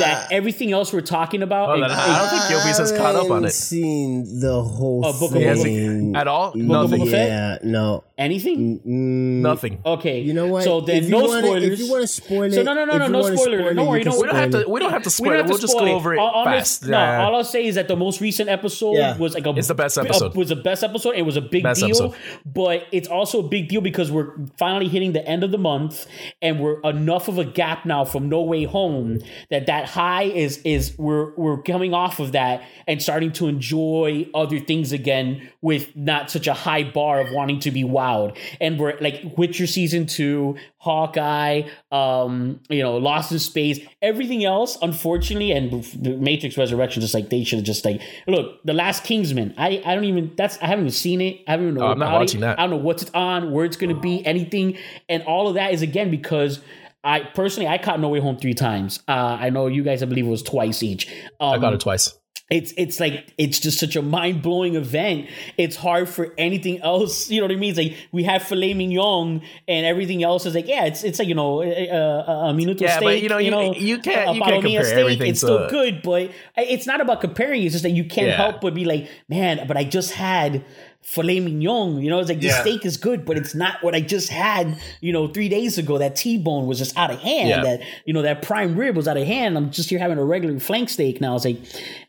that 0.00 0.32
everything 0.32 0.72
else 0.72 0.92
we're 0.92 1.00
talking 1.00 1.42
about. 1.42 1.70
Oh, 1.70 1.80
that- 1.80 1.90
I 1.90 2.18
don't 2.18 2.28
think 2.28 2.42
Yopis 2.60 2.78
has 2.78 2.92
caught 2.92 3.14
up 3.16 3.30
on 3.30 3.44
it. 3.44 3.50
Seen 3.50 4.40
the 4.40 4.62
whole 4.62 5.02
Oh, 5.04 5.12
Book 5.18 5.34
of 5.34 5.60
thing 5.62 6.14
At 6.16 6.28
all? 6.28 6.52
Book 6.52 6.60
of 6.60 6.66
Nothing. 6.90 7.00
Boba 7.06 7.10
Fett? 7.10 7.28
Yeah, 7.28 7.58
no. 7.62 8.04
anything? 8.16 8.80
Mm, 8.80 9.42
Nothing. 9.42 9.78
Okay. 9.86 10.20
You 10.20 10.32
know 10.32 10.46
what? 10.48 10.64
So 10.64 10.80
then 10.80 11.04
If 11.04 11.08
no 11.08 11.20
wanna- 11.24 11.42
spoilers. 11.46 11.64
If 11.64 11.78
you 11.86 11.90
want 11.90 12.02
to 12.02 12.08
spoil 12.08 12.42
it, 12.44 12.52
So 12.54 12.62
no, 12.62 12.74
no, 12.74 12.84
no, 12.84 12.96
no, 12.98 13.06
you 13.06 13.12
no 13.12 13.18
wanna 13.20 13.36
spoiler. 13.36 13.58
spoil 13.58 13.68
it, 13.70 13.74
Don't 13.74 13.86
worry, 13.86 14.04
don't 14.04 14.18
We 14.20 14.26
don't 14.26 14.34
have 14.36 14.50
to. 14.50 14.64
We 14.68 14.80
don't 14.80 14.90
have 14.90 15.02
to 15.02 15.06
We 15.06 15.10
spoil 15.10 15.26
don't 15.30 15.34
it. 15.34 15.36
have 15.38 15.46
to 15.46 15.52
We'll 15.52 15.58
just 15.60 15.78
go 15.78 15.86
over 15.86 16.14
it 16.14 16.18
All- 16.18 16.30
all 16.30 16.44
fast. 16.44 16.80
this- 16.80 16.90
no, 16.90 16.98
all 16.98 17.36
I'll 17.36 17.44
say 17.44 17.64
is 17.66 17.76
that 17.76 17.86
the 17.86 17.94
most 17.96 18.20
recent 18.20 18.48
episode 18.48 18.94
Yeah. 18.96 19.16
was 19.16 19.34
like 19.34 19.46
a 19.46 19.50
It's 19.50 19.68
the 19.68 19.74
best 19.74 19.96
a- 19.96 20.00
episode. 20.00 20.34
was 20.34 20.48
the 20.48 20.56
best 20.56 20.82
episode. 20.82 21.14
It 21.16 21.22
was 21.22 21.36
a 21.36 21.40
big 21.40 21.62
Best 21.62 21.78
deal, 21.80 21.88
episode. 21.90 22.12
but 22.44 22.82
it's 22.90 23.06
also 23.06 23.38
a 23.38 23.42
big 23.44 23.68
deal 23.68 23.80
because 23.80 24.10
we're 24.10 24.32
finally 24.58 24.88
hitting 24.88 25.12
the 25.12 25.24
end 25.26 25.44
of 25.44 25.52
the 25.52 25.58
month, 25.58 26.06
and 26.42 26.58
we're 26.58 26.80
enough 26.80 27.28
of 27.28 27.38
a 27.38 27.44
gap 27.44 27.86
now 27.86 28.04
from 28.04 28.28
No 28.28 28.42
Way 28.42 28.64
Home 28.64 29.18
that 29.50 29.66
that 29.66 29.77
high 29.86 30.22
is 30.24 30.58
is 30.64 30.96
we're 30.98 31.34
we're 31.36 31.60
coming 31.62 31.92
off 31.94 32.20
of 32.20 32.32
that 32.32 32.62
and 32.86 33.02
starting 33.02 33.32
to 33.32 33.48
enjoy 33.48 34.26
other 34.34 34.58
things 34.58 34.92
again 34.92 35.48
with 35.60 35.94
not 35.96 36.30
such 36.30 36.46
a 36.46 36.54
high 36.54 36.84
bar 36.84 37.20
of 37.20 37.32
wanting 37.32 37.60
to 37.60 37.70
be 37.70 37.84
wowed. 37.84 38.36
And 38.60 38.78
we're 38.78 38.96
like 39.00 39.22
Witcher 39.36 39.66
season 39.66 40.06
two, 40.06 40.56
Hawkeye, 40.78 41.62
um, 41.92 42.60
you 42.68 42.82
know, 42.82 42.96
Lost 42.96 43.30
in 43.32 43.38
Space, 43.38 43.80
everything 44.02 44.44
else, 44.44 44.78
unfortunately, 44.80 45.52
and 45.52 45.84
the 45.84 46.16
Matrix 46.16 46.56
Resurrection, 46.56 47.00
just 47.00 47.14
like 47.14 47.28
they 47.28 47.44
should 47.44 47.58
have 47.58 47.66
just 47.66 47.84
like 47.84 48.00
look, 48.26 48.62
the 48.64 48.72
last 48.72 49.04
Kingsman. 49.04 49.54
I 49.58 49.82
I 49.84 49.94
don't 49.94 50.04
even 50.04 50.32
that's 50.36 50.58
I 50.62 50.66
haven't 50.66 50.86
even 50.86 50.92
seen 50.92 51.20
it. 51.20 51.40
I 51.46 51.52
haven't 51.52 51.66
even 51.66 51.78
know 51.78 51.86
Oh, 51.86 51.90
I'm 51.92 51.98
not 51.98 52.12
watching 52.12 52.40
it. 52.40 52.42
that. 52.42 52.58
I 52.58 52.62
don't 52.62 52.70
know 52.70 52.76
what's 52.76 53.02
it 53.02 53.14
on, 53.14 53.52
where 53.52 53.64
it's 53.64 53.76
gonna 53.76 53.98
be, 53.98 54.24
anything, 54.26 54.78
and 55.08 55.22
all 55.24 55.48
of 55.48 55.54
that 55.54 55.72
is 55.72 55.82
again 55.82 56.10
because. 56.10 56.60
I 57.04 57.20
personally, 57.20 57.68
I 57.68 57.78
caught 57.78 58.00
No 58.00 58.08
Way 58.08 58.20
Home 58.20 58.36
three 58.36 58.54
times. 58.54 59.00
Uh, 59.08 59.12
I 59.40 59.50
know 59.50 59.66
you 59.68 59.82
guys, 59.84 60.02
I 60.02 60.06
believe 60.06 60.26
it 60.26 60.30
was 60.30 60.42
twice 60.42 60.82
each. 60.82 61.06
Um, 61.40 61.54
I 61.54 61.58
got 61.58 61.72
it 61.72 61.80
twice. 61.80 62.12
it's 62.50 62.72
it's 62.78 62.98
like 62.98 63.34
it's 63.36 63.60
just 63.60 63.78
such 63.78 63.94
a 63.94 64.00
mind 64.02 64.40
blowing 64.42 64.74
event. 64.74 65.28
It's 65.58 65.76
hard 65.76 66.08
for 66.08 66.32
anything 66.38 66.80
else. 66.80 67.30
You 67.30 67.40
know 67.40 67.46
what 67.46 67.52
I 67.52 67.56
mean? 67.56 67.70
It's 67.70 67.78
like 67.78 68.08
we 68.10 68.24
have 68.24 68.42
filet 68.42 68.72
mignon 68.74 69.42
and 69.68 69.86
everything 69.86 70.22
else 70.24 70.44
is 70.46 70.54
like 70.54 70.66
yeah, 70.66 70.86
it's 70.86 71.04
it's 71.04 71.18
like 71.18 71.28
you 71.28 71.34
know 71.34 71.62
a, 71.62 71.88
a, 71.88 72.48
a 72.48 72.52
minuto 72.54 72.80
Yeah, 72.80 72.96
steak. 72.96 73.04
but, 73.04 73.22
you 73.22 73.28
know, 73.28 73.38
you- 73.38 73.46
you 73.46 73.58
can't- 73.58 73.76
you 73.84 73.98
can't 74.00 74.38
palomilla 74.42 74.62
compare 74.62 74.84
steak. 74.84 74.98
everything 74.98 75.26
It's 75.28 75.40
still 75.40 75.66
to- 75.66 75.70
good, 75.70 76.02
but 76.02 76.30
it's 76.56 76.86
not 76.86 77.00
about 77.02 77.20
comparing. 77.20 77.62
It's 77.64 77.72
just 77.74 77.82
that 77.84 77.90
you 77.90 78.04
can't 78.04 78.28
Yeah. 78.28 78.36
help 78.36 78.60
but 78.62 78.74
be 78.74 78.84
like, 78.86 79.08
man, 79.28 79.66
but 79.68 79.76
I 79.76 79.84
just 79.84 80.12
had 80.12 80.64
filet 81.02 81.40
mignon. 81.40 82.02
You 82.02 82.10
know, 82.10 82.18
it's 82.18 82.28
like 82.28 82.40
the 82.40 82.48
Yeah. 82.48 82.60
steak 82.60 82.84
is 82.84 82.96
good, 82.96 83.24
but 83.24 83.36
it's 83.38 83.54
not 83.54 83.82
what 83.82 83.94
I 83.94 84.00
just 84.00 84.28
had. 84.28 84.76
You 85.00 85.12
know, 85.12 85.28
three 85.28 85.48
days 85.48 85.78
ago. 85.78 85.98
That 85.98 86.16
T 86.16 86.36
bone 86.38 86.66
was 86.66 86.78
just 86.78 86.96
out 86.98 87.10
of 87.10 87.18
hand. 87.20 87.48
Yeah. 87.48 87.62
That 87.62 87.80
you 88.04 88.12
know 88.12 88.22
that 88.22 88.42
prime 88.42 88.76
rib 88.76 88.96
was 88.96 89.08
out 89.08 89.16
of 89.16 89.26
hand. 89.26 89.56
I'm 89.56 89.70
just 89.70 89.88
here 89.90 89.98
having 89.98 90.18
a 90.18 90.24
regular 90.24 90.58
flank 90.60 90.88
steak 90.90 91.20
now. 91.20 91.34
It's 91.36 91.44
like 91.44 91.58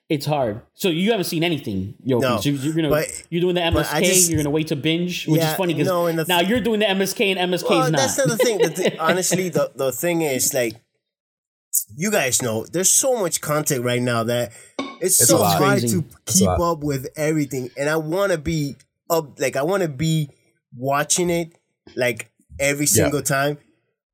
it's 0.09 0.25
hard. 0.25 0.61
So 0.73 0.89
you 0.89 1.11
haven't 1.11 1.25
seen 1.25 1.43
anything, 1.43 1.93
yo. 2.03 2.17
No, 2.19 2.39
so 2.41 2.49
you're 2.49 2.73
gonna 2.73 2.89
but- 2.89 3.07
you're 3.29 3.41
doing 3.41 3.55
the 3.55 3.61
MSK. 3.61 4.03
Just- 4.03 4.29
you're 4.29 4.37
gonna 4.37 4.49
wait 4.49 4.67
to 4.67 4.75
binge, 4.75 5.27
which 5.27 5.39
Yeah, 5.39 5.51
is 5.51 5.55
funny 5.57 5.73
because 5.75 5.87
no, 5.87 6.11
now 6.11 6.39
th- 6.39 6.49
you're 6.49 6.61
doing 6.61 6.79
the 6.79 6.87
MSK 6.89 7.29
and 7.31 7.39
MSK's 7.39 7.69
Well, 7.69 7.91
not. 7.91 7.99
that's 7.99 8.17
not 8.17 8.27
the 8.27 8.37
thing. 8.37 8.57
The 8.57 8.69
thi- 8.71 8.97
honestly, 8.99 9.49
the 9.49 9.71
the 9.75 9.91
thing 9.91 10.23
is 10.23 10.51
like, 10.53 10.73
you 11.95 12.09
guys 12.11 12.41
know, 12.41 12.65
there's 12.65 12.89
so 12.89 13.17
much 13.19 13.39
content 13.41 13.83
right 13.85 14.01
now 14.01 14.23
that 14.23 14.51
it's, 15.01 15.19
It's 15.19 15.29
so 15.29 15.37
hard 15.37 15.79
Crazy. 15.79 16.01
to 16.01 16.05
keep 16.25 16.47
up 16.49 16.79
with 16.83 17.07
everything, 17.15 17.69
and 17.77 17.89
I 17.89 17.97
want 17.97 18.31
to 18.31 18.37
be 18.37 18.75
up. 19.09 19.39
Like 19.39 19.55
I 19.55 19.63
want 19.63 19.83
to 19.83 19.89
be 19.89 20.29
watching 20.75 21.29
it 21.29 21.53
like 21.95 22.29
every 22.59 22.85
single 22.85 23.21
time. 23.21 23.57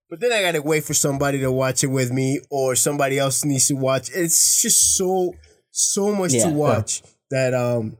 But 0.09 0.19
then 0.19 0.31
I 0.31 0.41
gotta 0.41 0.61
wait 0.61 0.83
for 0.83 0.93
somebody 0.93 1.39
to 1.39 1.51
watch 1.51 1.83
it 1.83 1.87
with 1.87 2.11
me, 2.11 2.39
or 2.49 2.75
somebody 2.75 3.17
else 3.19 3.43
needs 3.43 3.67
to 3.67 3.75
watch. 3.75 4.09
It's 4.13 4.61
just 4.61 4.95
so 4.95 5.33
so 5.71 6.13
much 6.15 6.33
Yeah. 6.33 6.45
to 6.45 6.51
watch 6.51 7.01
that 7.31 7.53
um 7.53 7.97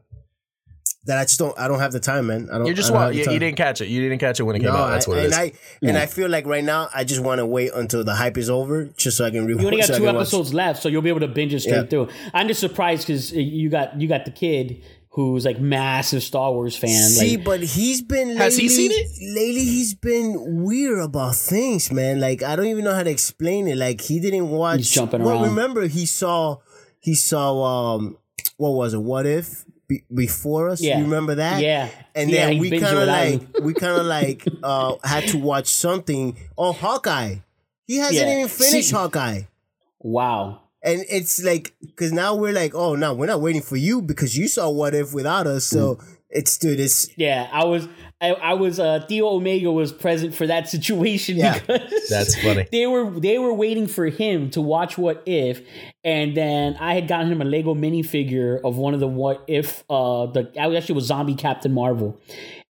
that 1.06 1.18
I 1.18 1.24
just 1.24 1.38
don't. 1.40 1.58
I 1.60 1.68
don't 1.68 1.80
have 1.80 1.92
the 1.92 2.00
time, 2.00 2.28
man. 2.28 2.50
I 2.52 2.58
don't. 2.58 2.68
You 2.68 2.74
just 2.74 2.90
I 2.90 2.94
don't 2.94 3.02
want. 3.04 3.16
You, 3.16 3.32
you 3.32 3.40
didn't 3.40 3.58
catch 3.58 3.82
it. 3.82 3.88
You 3.88 4.02
didn't 4.02 4.20
catch 4.20 4.40
it 4.40 4.44
when 4.44 4.56
it 4.56 4.60
came 4.60 4.70
out. 4.70 4.90
That's 4.90 5.08
I- 5.08 5.10
what 5.10 5.18
it 5.20 5.24
and 5.26 5.34
is. 5.34 5.38
I 5.40 5.52
and 5.82 5.98
I 5.98 6.06
feel 6.06 6.30
like 6.30 6.46
right 6.46 6.64
now 6.64 6.90
I 6.94 7.04
just 7.04 7.22
want 7.22 7.40
to 7.40 7.46
wait 7.46 7.72
until 7.74 8.04
the 8.04 8.16
hype 8.16 8.38
is 8.38 8.50
over, 8.50 8.86
just 8.98 9.18
so 9.18 9.26
I 9.26 9.32
can 9.32 9.48
rewatch. 9.48 9.60
you 9.62 9.66
only 9.68 9.78
got 9.78 9.88
so 9.88 9.94
two 9.98 10.06
can 10.06 10.16
watch- 10.16 10.24
episodes 10.28 10.54
left, 10.54 10.82
so 10.82 10.90
you'll 10.90 11.02
be 11.02 11.10
able 11.10 11.20
to 11.22 11.28
binge 11.28 11.54
it 11.54 11.60
straight 11.62 11.76
Yeah. 11.76 11.84
through. 11.84 12.10
I'm 12.34 12.48
just 12.48 12.60
surprised 12.60 13.08
because 13.08 13.32
you 13.34 13.70
got 13.70 14.00
you 14.00 14.08
got 14.08 14.26
the 14.26 14.32
kid 14.32 14.84
who's 15.10 15.46
like 15.46 15.60
massive 15.62 16.22
Star 16.24 16.52
Wars 16.52 16.76
fan. 16.76 16.90
See, 17.10 17.38
like, 17.38 17.46
but 17.46 17.64
he's 17.64 18.02
been 18.02 18.28
lately, 18.30 18.44
Has 18.44 18.58
he 18.58 18.68
seen 18.68 18.92
it? 18.92 19.08
Lately, 19.34 19.64
he's 19.64 19.94
been 19.94 20.64
weird 20.66 21.00
about 21.00 21.36
things, 21.36 21.90
man. 21.92 22.20
Like 22.20 22.44
I 22.44 22.56
don't 22.56 22.66
even 22.66 22.84
know 22.84 22.94
how 22.94 23.04
to 23.04 23.10
explain 23.12 23.68
it. 23.68 23.78
Like 23.78 24.02
he 24.02 24.20
didn't 24.20 24.50
watch. 24.50 24.78
He's 24.78 24.92
jumping 24.92 25.24
well, 25.24 25.36
around. 25.44 25.50
remember 25.50 25.88
he 25.88 26.06
saw 26.06 26.58
he 27.00 27.14
saw 27.16 27.96
um 27.96 28.18
what 28.58 28.72
was 28.72 28.94
it? 28.94 29.02
What 29.02 29.26
if 29.26 29.65
be, 29.88 30.04
before 30.14 30.70
us? 30.70 30.82
Yeah. 30.82 30.98
You 30.98 31.04
remember 31.06 31.36
that? 31.36 31.62
Yeah. 31.62 31.90
And 32.14 32.32
then 32.32 32.54
he 32.54 32.60
we 32.60 32.80
kind 32.80 32.98
of 32.98 33.08
like 33.08 33.42
we 33.62 33.74
kind 33.74 34.00
of 34.00 34.06
like 34.06 34.46
uh 34.64 34.96
had 35.04 35.28
to 35.30 35.38
watch 35.38 35.68
something. 35.68 36.38
Oh, 36.58 36.72
Hawkeye. 36.74 37.36
He 37.88 37.98
hasn't 37.98 38.28
Yeah. 38.28 38.38
even 38.38 38.48
finished 38.50 38.90
See- 38.90 38.96
Hawkeye. 38.96 39.42
wow. 40.00 40.62
And 40.84 41.04
it's 41.10 41.44
like, 41.44 41.74
because 41.82 42.12
now 42.12 42.36
we're 42.36 42.54
like, 42.54 42.76
oh, 42.76 42.94
no, 42.94 43.16
we're 43.16 43.26
not 43.26 43.42
waiting 43.42 43.64
for 43.64 43.76
you 43.76 44.04
because 44.04 44.38
you 44.38 44.48
saw 44.48 44.70
What 44.70 44.94
If 44.94 45.16
without 45.16 45.48
us. 45.48 45.66
So 45.66 45.98
it's, 46.30 46.60
dude, 46.60 46.80
it's, 46.80 47.10
Yeah, 47.18 47.50
I 47.52 47.66
was 47.66 47.88
I, 48.22 48.30
I 48.32 48.54
was 48.54 48.80
uh 48.80 49.06
Theo 49.10 49.28
Omega 49.28 49.72
was 49.72 49.92
present 49.92 50.34
for 50.34 50.48
that 50.48 50.70
situation 50.70 51.36
Yeah. 51.38 51.60
because 51.60 52.08
That's 52.10 52.42
funny. 52.42 52.66
They 52.72 52.88
were 52.88 53.10
they 53.20 53.38
were 53.38 53.54
waiting 53.54 53.88
for 53.88 54.06
him 54.08 54.50
to 54.52 54.62
watch 54.62 54.98
What 54.98 55.22
If, 55.26 55.62
and 56.04 56.36
then 56.36 56.78
I 56.80 56.94
had 56.94 57.08
gotten 57.08 57.32
him 57.32 57.42
a 57.42 57.46
Lego 57.46 57.76
minifigure 57.76 58.60
of 58.64 58.78
one 58.78 58.94
of 58.94 59.00
the 59.02 59.08
What 59.08 59.44
If 59.48 59.84
uh 59.90 60.28
the 60.28 60.50
I 60.60 60.74
actually 60.76 60.96
was 60.96 61.06
Zombie 61.06 61.36
Captain 61.36 61.74
Marvel, 61.74 62.18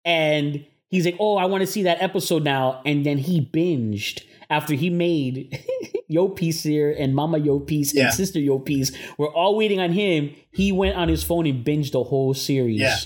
and 0.05 0.65
he's 0.89 1.05
like, 1.05 1.17
oh, 1.21 1.37
I 1.37 1.45
want 1.47 1.61
to 1.61 1.67
see 1.67 1.83
that 1.85 2.03
episode 2.03 2.43
now, 2.45 2.81
and 2.87 3.05
then 3.05 3.19
he 3.19 3.41
binged 3.41 4.23
after 4.51 4.75
he 4.75 4.91
made 4.91 5.59
Yo 6.09 6.29
Piece 6.29 6.63
here 6.63 6.95
and 6.99 7.15
Mama 7.15 7.39
Yo 7.39 7.59
Piece 7.61 7.95
Yeah. 7.95 8.05
and 8.07 8.15
Sister 8.15 8.39
Yo 8.39 8.59
Piece. 8.59 8.93
We're 9.19 9.33
all 9.33 9.57
waiting 9.57 9.81
on 9.81 9.93
him. 9.93 10.35
He 10.53 10.71
went 10.73 10.97
on 10.97 11.09
his 11.09 11.23
phone 11.25 11.47
and 11.47 11.65
binged 11.65 11.93
the 11.93 12.05
whole 12.05 12.35
series. 12.35 12.81
Yeah. 12.81 12.97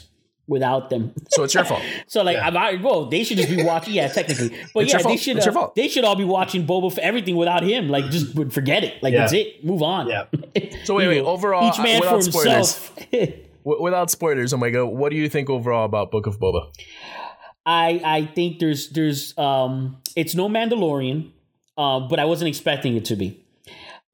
Without 0.49 0.89
them, 0.89 1.13
So 1.29 1.45
it's 1.45 1.53
your 1.53 1.65
fault. 1.65 1.83
so 2.07 2.23
like, 2.23 2.39
I'm 2.39 2.83
well, 2.83 3.05
they 3.05 3.23
should 3.23 3.37
just 3.37 3.51
be 3.51 3.63
watching. 3.63 3.93
Yeah, 3.93 4.09
technically, 4.09 4.49
but 4.75 4.85
It's 4.85 4.95
yeah, 4.95 5.03
they 5.03 5.17
should. 5.19 5.37
It's 5.37 5.45
your 5.45 5.55
uh, 5.57 5.61
fault. 5.61 5.75
they 5.75 5.89
should 5.89 6.05
all 6.05 6.17
be 6.17 6.25
watching 6.25 6.67
Boba 6.67 6.91
for 6.93 7.03
everything 7.03 7.37
without 7.37 7.63
him. 7.63 7.91
Like, 7.91 8.07
just 8.11 8.33
forget 8.53 8.83
it. 8.83 9.03
Like, 9.03 9.13
Yeah. 9.13 9.21
that's 9.21 9.35
it. 9.35 9.63
Move 9.63 9.83
on. 9.83 10.09
Yeah. 10.09 10.25
So 10.85 10.95
wait, 10.95 11.09
wait. 11.09 11.21
Overall, 11.21 11.69
each 11.69 11.79
man 11.79 12.01
without 12.01 12.17
for 12.17 12.23
spoilers, 12.23 12.91
himself. 13.11 13.35
without 13.65 14.11
spoilers, 14.11 14.55
Omega, 14.55 14.87
what 14.87 15.11
do 15.11 15.17
you 15.17 15.29
think 15.29 15.51
overall 15.51 15.85
about 15.85 16.11
Book 16.11 16.27
of 16.27 16.41
Boba? 16.41 16.73
I 17.67 18.01
I 18.03 18.25
think 18.35 18.59
there's 18.59 18.89
there's 18.91 19.37
um 19.37 19.99
it's 20.17 20.35
no 20.35 20.49
Mandalorian, 20.49 21.31
uh, 21.77 22.01
but 22.09 22.19
I 22.19 22.25
wasn't 22.25 22.49
expecting 22.49 22.97
it 22.97 23.05
to 23.07 23.17
be. 23.17 23.45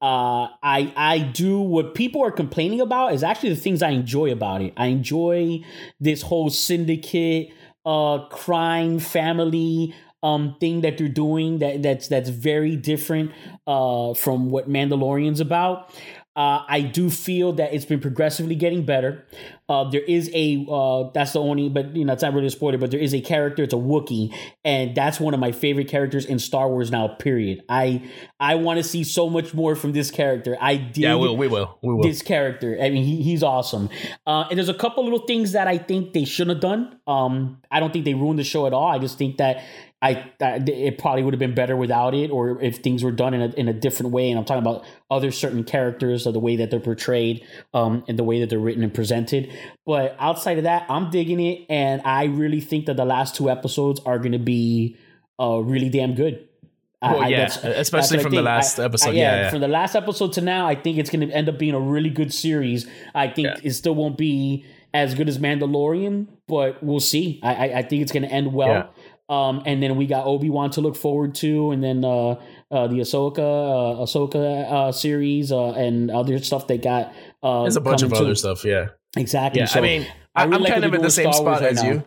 Uh, 0.05 0.49
I 0.61 0.93
I 0.95 1.17
do 1.17 1.59
what 1.59 1.95
people 1.95 2.23
are 2.23 2.29
complaining 2.31 2.79
about 2.79 3.13
is 3.13 3.23
actually 3.23 3.49
the 3.49 3.61
things 3.65 3.81
I 3.81 3.89
enjoy 3.89 4.31
about 4.31 4.61
it. 4.61 4.71
I 4.77 4.87
enjoy 4.87 5.63
this 5.99 6.21
whole 6.21 6.51
syndicate, 6.51 7.49
uh, 7.85 8.19
crime 8.29 8.99
family 8.99 9.95
um 10.21 10.57
thing 10.59 10.81
that 10.81 10.97
they're 10.99 11.07
doing 11.07 11.59
that 11.59 11.81
that's 11.83 12.07
that's 12.07 12.29
very 12.29 12.75
different 12.75 13.31
uh 13.67 14.13
from 14.13 14.51
what 14.51 14.69
Mandalorian's 14.69 15.39
about. 15.39 15.89
Uh, 16.35 16.61
I 16.67 16.81
do 16.81 17.09
feel 17.09 17.53
that 17.53 17.73
it's 17.73 17.85
been 17.85 18.01
progressively 18.01 18.55
getting 18.55 18.83
better. 18.85 19.25
Uh, 19.67 19.89
there 19.89 20.01
is 20.01 20.29
a 20.33 20.65
uh, 20.69 21.09
that's 21.13 21.33
the 21.33 21.39
only, 21.39 21.69
but 21.69 21.95
you 21.95 22.05
know 22.05 22.13
it's 22.13 22.21
not 22.21 22.33
really 22.33 22.47
a 22.47 22.51
spoiler. 22.51 22.77
But 22.77 22.91
there 22.91 22.99
is 22.99 23.13
a 23.15 23.21
character. 23.21 23.63
It's 23.63 23.73
a 23.73 23.77
Wookiee, 23.77 24.35
and 24.63 24.93
that's 24.95 25.19
one 25.19 25.33
of 25.33 25.39
my 25.39 25.51
favorite 25.51 25.87
characters 25.87 26.25
in 26.25 26.37
Star 26.37 26.69
Wars 26.69 26.91
now. 26.91 27.07
Period. 27.07 27.63
I 27.67 28.07
I 28.39 28.55
want 28.55 28.77
to 28.77 28.83
see 28.83 29.03
so 29.03 29.29
much 29.29 29.53
more 29.53 29.75
from 29.75 29.93
this 29.93 30.11
character. 30.11 30.55
I 30.61 30.75
did 30.75 30.97
Yeah, 30.97 31.15
we, 31.15 31.33
we 31.33 31.47
will. 31.47 31.79
We 31.81 31.93
will. 31.95 32.03
this 32.03 32.21
character. 32.21 32.77
I 32.79 32.89
mean, 32.91 33.03
he, 33.03 33.23
he's 33.23 33.41
awesome. 33.41 33.89
Uh, 34.27 34.45
and 34.49 34.57
there's 34.57 34.69
a 34.69 34.73
couple 34.73 35.03
little 35.03 35.25
things 35.25 35.53
that 35.53 35.67
I 35.67 35.77
think 35.79 36.13
they 36.13 36.25
shouldn't 36.25 36.57
have 36.57 36.61
done. 36.61 36.99
Um, 37.07 37.61
I 37.71 37.79
don't 37.79 37.91
think 37.91 38.05
they 38.05 38.13
ruined 38.13 38.37
the 38.37 38.43
show 38.43 38.67
at 38.67 38.73
all. 38.73 38.87
I 38.87 38.99
just 38.99 39.17
think 39.17 39.37
that 39.37 39.63
I 40.07 40.31
that 40.39 40.69
it 40.69 40.97
probably 40.97 41.23
would 41.23 41.33
have 41.33 41.39
been 41.39 41.55
better 41.55 41.75
without 41.75 42.13
it, 42.13 42.29
or 42.31 42.61
if 42.61 42.77
things 42.77 43.03
were 43.03 43.11
done 43.11 43.33
in 43.33 43.41
a 43.41 43.49
in 43.55 43.67
a 43.67 43.73
different 43.73 44.11
way. 44.11 44.29
And 44.29 44.37
I'm 44.39 44.45
talking 44.45 44.61
about 44.61 44.85
other 45.09 45.31
certain 45.31 45.63
characters 45.63 46.27
or 46.27 46.31
the 46.31 46.39
way 46.39 46.55
that 46.57 46.69
they're 46.71 46.79
portrayed, 46.91 47.43
um, 47.73 48.03
and 48.07 48.17
the 48.19 48.23
way 48.23 48.39
that 48.41 48.49
they're 48.49 48.59
written 48.67 48.83
and 48.83 48.93
presented. 48.93 49.51
But 49.85 50.15
outside 50.19 50.57
of 50.57 50.63
that, 50.65 50.85
I'm 50.89 51.09
digging 51.09 51.39
it, 51.39 51.65
and 51.69 52.01
I 52.05 52.25
really 52.25 52.61
think 52.61 52.85
that 52.85 52.97
the 52.97 53.05
last 53.05 53.35
two 53.35 53.49
episodes 53.49 53.99
are 54.05 54.19
going 54.19 54.33
to 54.33 54.45
be 54.57 54.97
uh 55.39 55.57
really 55.59 55.89
damn 55.89 56.13
good. 56.15 56.47
Well, 57.01 57.21
I- 57.21 57.27
yeah, 57.27 57.45
that's- 57.47 57.77
especially 57.85 58.19
from 58.19 58.31
the 58.33 58.41
last 58.41 58.79
I- 58.79 58.83
I- 58.83 58.85
episode. 58.85 59.15
Yeah, 59.15 59.35
yeah. 59.35 59.49
from 59.49 59.61
the 59.61 59.67
last 59.67 59.95
episode 59.95 60.33
to 60.33 60.41
now, 60.41 60.67
I 60.67 60.75
think 60.75 60.97
it's 60.97 61.09
going 61.09 61.27
to 61.27 61.33
end 61.35 61.49
up 61.49 61.57
being 61.59 61.73
a 61.75 61.79
really 61.79 62.09
good 62.09 62.33
series. 62.33 62.87
I 63.13 63.27
think 63.27 63.47
Yeah. 63.49 63.55
it 63.69 63.73
still 63.73 63.93
won't 63.95 64.17
be 64.17 64.65
as 64.93 65.13
good 65.13 65.27
as 65.27 65.37
Mandalorian, 65.37 66.27
but 66.47 66.81
we'll 66.81 67.01
see. 67.01 67.39
I 67.43 67.53
I, 67.53 67.77
I 67.79 67.81
think 67.83 68.01
it's 68.01 68.11
going 68.11 68.23
to 68.23 68.31
end 68.31 68.53
well. 68.53 68.93
Um, 69.27 69.63
and 69.65 69.81
then 69.81 69.95
we 69.95 70.05
got 70.05 70.27
Obi 70.27 70.49
Wan 70.51 70.69
to 70.71 70.81
look 70.81 70.95
forward 70.95 71.33
to, 71.35 71.71
and 71.71 71.83
then 71.83 72.05
uh, 72.05 72.39
uh, 72.69 72.87
the 72.87 72.99
Ahsoka 72.99 73.39
uh, 73.39 74.03
Ahsoka 74.03 74.71
uh, 74.71 74.91
series 74.91 75.51
uh, 75.51 75.71
and 75.71 76.11
other 76.11 76.37
stuff 76.39 76.67
they 76.67 76.77
got. 76.77 77.11
Uh, 77.41 77.63
There's 77.63 77.75
a 77.75 77.81
bunch 77.81 78.03
of 78.03 78.13
other 78.13 78.35
stuff. 78.35 78.63
Yeah. 78.63 78.89
Exactly. 79.17 79.61
Yeah. 79.61 79.65
So 79.65 79.79
I 79.79 79.81
mean, 79.81 80.07
I, 80.35 80.43
really 80.43 80.55
I'm 80.55 80.61
like 80.61 80.73
kind 80.73 80.85
of 80.85 80.93
at 80.93 81.01
the 81.01 81.09
same 81.09 81.33
Star 81.33 81.57
spot 81.57 81.63
as 81.63 81.77
right 81.77 81.87
you. 81.87 81.93
now. 81.95 81.99
Mm. 82.01 82.05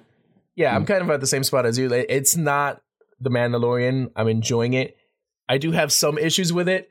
Yeah, 0.55 0.77
I'm 0.77 0.87
kind 0.87 1.03
of 1.03 1.11
at 1.11 1.21
the 1.21 1.27
same 1.27 1.45
spot 1.45 1.67
as 1.67 1.79
you. 1.79 1.93
It's 1.93 2.37
not 2.37 2.83
the 3.21 3.31
Mandalorian. 3.31 4.11
I'm 4.17 4.29
enjoying 4.29 4.75
it. 4.75 4.97
I 5.49 5.59
do 5.59 5.73
have 5.73 5.93
some 5.93 6.19
issues 6.19 6.53
with 6.53 6.69
it, 6.69 6.89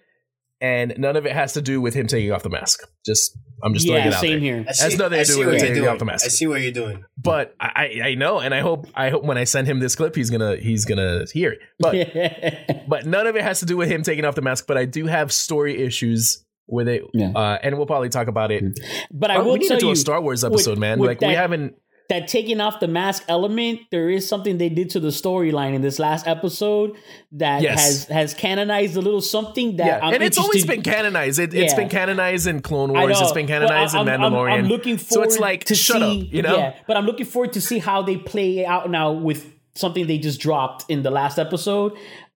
and 0.62 0.94
none 0.98 1.16
of 1.16 1.26
it 1.26 1.32
has 1.34 1.54
to 1.54 1.62
do 1.62 1.80
with 1.82 1.94
him 1.94 2.08
taking 2.08 2.32
off 2.32 2.44
the 2.44 2.50
mask. 2.50 2.82
Just 3.06 3.38
I'm 3.64 3.74
just 3.74 3.88
throwing 3.88 4.06
it 4.08 4.14
out 4.14 4.20
same 4.22 4.32
there. 4.40 4.40
here. 4.40 4.66
I 4.68 4.84
Has 4.84 4.98
nothing 4.98 5.18
to 5.20 5.26
do 5.26 5.34
see 5.34 5.40
with 5.40 5.48
what 5.48 5.52
you're 5.54 5.60
taking 5.62 5.76
doing. 5.76 5.88
off 5.88 6.00
the 6.00 6.06
mask. 6.06 6.26
I 6.26 6.30
see 6.30 6.48
what 6.48 6.62
you're 6.62 6.72
doing. 6.72 7.04
But 7.18 7.56
I, 7.60 8.02
I 8.04 8.16
know, 8.16 8.40
and 8.40 8.54
I 8.54 8.60
hope 8.62 8.88
I 8.96 9.10
hope 9.10 9.24
when 9.24 9.38
I 9.38 9.44
send 9.46 9.68
him 9.68 9.80
this 9.80 9.96
clip, 9.96 10.16
he's 10.16 10.30
gonna 10.30 10.56
he's 10.58 10.86
gonna 10.86 11.26
hear 11.34 11.54
it. 11.54 11.60
But 11.80 12.86
but 12.88 13.06
none 13.06 13.28
of 13.28 13.36
it 13.36 13.44
has 13.44 13.60
to 13.62 13.66
do 13.66 13.78
with 13.78 13.90
him 13.90 14.04
taking 14.04 14.26
off 14.26 14.36
the 14.36 14.42
mask. 14.42 14.66
But 14.68 14.78
I 14.78 14.86
do 14.86 15.06
have 15.08 15.32
story 15.32 15.82
issues 15.82 16.44
with 16.68 16.88
it, 16.90 17.02
Yeah. 17.14 17.32
uh, 17.34 17.58
and 17.64 17.78
we'll 17.78 17.86
probably 17.88 18.10
talk 18.10 18.28
about 18.28 18.52
it. 18.52 18.64
but 19.12 19.32
I 19.32 19.40
will 19.40 19.54
we 19.54 19.60
need 19.60 19.68
tell 19.70 19.78
to 19.78 19.82
do 19.82 19.86
you 19.88 19.94
a 19.94 19.96
Star 19.96 20.20
Wars 20.22 20.44
with- 20.44 20.52
episode, 20.54 20.78
man. 20.78 21.00
with 21.00 21.08
Like 21.08 21.22
we 21.22 21.34
haven't. 21.34 21.76
That 22.10 22.28
taking 22.28 22.62
off 22.62 22.80
the 22.80 22.88
mask 22.88 23.24
element, 23.28 23.82
there 23.92 24.10
is 24.10 24.28
something 24.28 24.58
they 24.58 24.70
did 24.70 24.90
to 24.92 25.00
the 25.00 25.10
storyline 25.10 25.74
in 25.74 25.82
this 25.82 26.00
last 26.00 26.26
episode 26.28 26.96
that 27.34 27.62
Yes. 27.62 27.84
has 27.84 28.06
has 28.06 28.34
canonized 28.34 28.96
a 28.96 29.02
little 29.02 29.22
something 29.22 29.76
that 29.78 29.86
Yeah, 29.86 30.00
I'm 30.08 30.14
and 30.14 30.24
it's 30.24 30.38
always 30.38 30.66
been 30.66 30.82
canonized. 30.84 31.40
It, 31.40 31.54
It's 31.54 31.74
Yeah. 31.74 31.80
been 31.80 31.90
canonized 31.90 32.48
in 32.48 32.62
Clone 32.62 32.94
Wars. 32.94 33.20
It's 33.20 33.32
been 33.34 33.48
canonized 33.48 33.96
I'm- 33.96 34.08
in 34.08 34.22
I'm- 34.22 34.32
Mandalorian. 34.34 34.52
I'm, 34.54 34.68
looking 34.68 34.98
forward. 34.98 35.30
so 35.30 35.34
it's 35.34 35.40
like 35.40 35.66
to 35.66 35.76
shut 35.76 35.98
see, 36.02 36.22
up, 36.28 36.34
you 36.34 36.42
know. 36.42 36.58
Yeah, 36.58 36.74
but 36.88 36.96
I'm 36.98 37.06
looking 37.06 37.26
forward 37.26 37.54
to 37.54 37.62
see 37.62 37.80
how 37.80 38.02
they 38.02 38.16
play 38.18 38.66
out 38.66 38.90
now 38.90 39.12
with 39.12 39.46
something 39.76 40.08
they 40.08 40.18
just 40.18 40.40
dropped 40.40 40.86
in 40.90 41.04
the 41.04 41.12
last 41.12 41.38
episode. 41.38 41.92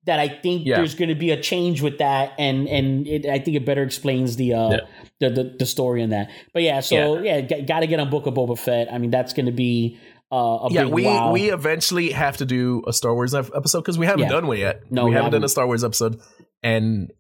That 0.06 0.20
I 0.20 0.30
think 0.30 0.66
Yeah. 0.66 0.78
there's 0.78 0.96
going 0.96 1.10
to 1.10 1.16
be 1.16 1.30
a 1.30 1.40
change 1.40 1.82
with 1.84 2.00
that, 2.00 2.34
and 2.40 2.68
and 2.68 3.08
it, 3.08 3.26
I 3.28 3.38
think 3.38 3.56
it 3.56 3.66
better 3.66 3.84
explains 3.84 4.36
the 4.36 4.54
uh 4.56 4.70
Yeah. 4.72 4.78
the, 5.20 5.30
the 5.30 5.56
the 5.60 5.66
story 5.68 6.02
in 6.02 6.10
that. 6.10 6.32
But 6.54 6.64
yeah, 6.64 6.80
so 6.80 7.20
yeah, 7.22 7.42
got 7.42 7.82
to 7.82 7.88
get 7.88 8.00
on 8.00 8.10
Book 8.10 8.26
of 8.26 8.34
Boba 8.34 8.58
Fett. 8.58 8.92
I 8.92 8.98
mean, 8.98 9.12
that's 9.12 9.34
going 9.34 9.46
to 9.46 9.52
be 9.52 10.00
uh, 10.32 10.36
a 10.36 10.72
Yeah, 10.72 10.86
big 10.86 10.94
we 10.94 11.04
wow. 11.06 11.32
we 11.32 11.52
eventually 11.52 12.10
have 12.12 12.38
to 12.38 12.46
do 12.46 12.84
a 12.88 12.94
Star 12.94 13.14
Wars 13.14 13.36
episode 13.36 13.82
because 13.82 14.00
we 14.00 14.08
haven't 14.08 14.22
Yeah. 14.24 14.30
done 14.30 14.48
one 14.48 14.58
yet. 14.58 14.82
No, 14.90 15.04
we 15.06 15.10
we 15.12 15.16
haven't 15.16 15.32
done 15.34 15.42
haven't. 15.42 15.46
a 15.46 15.50
Star 15.50 15.68
Wars 15.68 15.84
episode, 15.84 16.20
and 16.64 17.12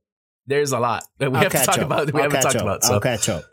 there's 0.47 0.71
a 0.71 0.79
lot 0.79 1.03
that 1.19 1.32
we 1.32 1.38
I'll 1.38 1.43
have 1.43 1.51
to 1.51 1.57
talk 1.59 1.77
up. 1.77 1.86
about. 1.86 2.05
That 2.07 2.15
we 2.15 2.21
I'll 2.21 2.32
haven't 2.32 2.41
talked 2.41 2.55
up. 2.55 2.61
about. 2.63 2.84
So 2.84 2.95
I'll 2.95 2.99
catch 2.99 3.29
up. 3.29 3.43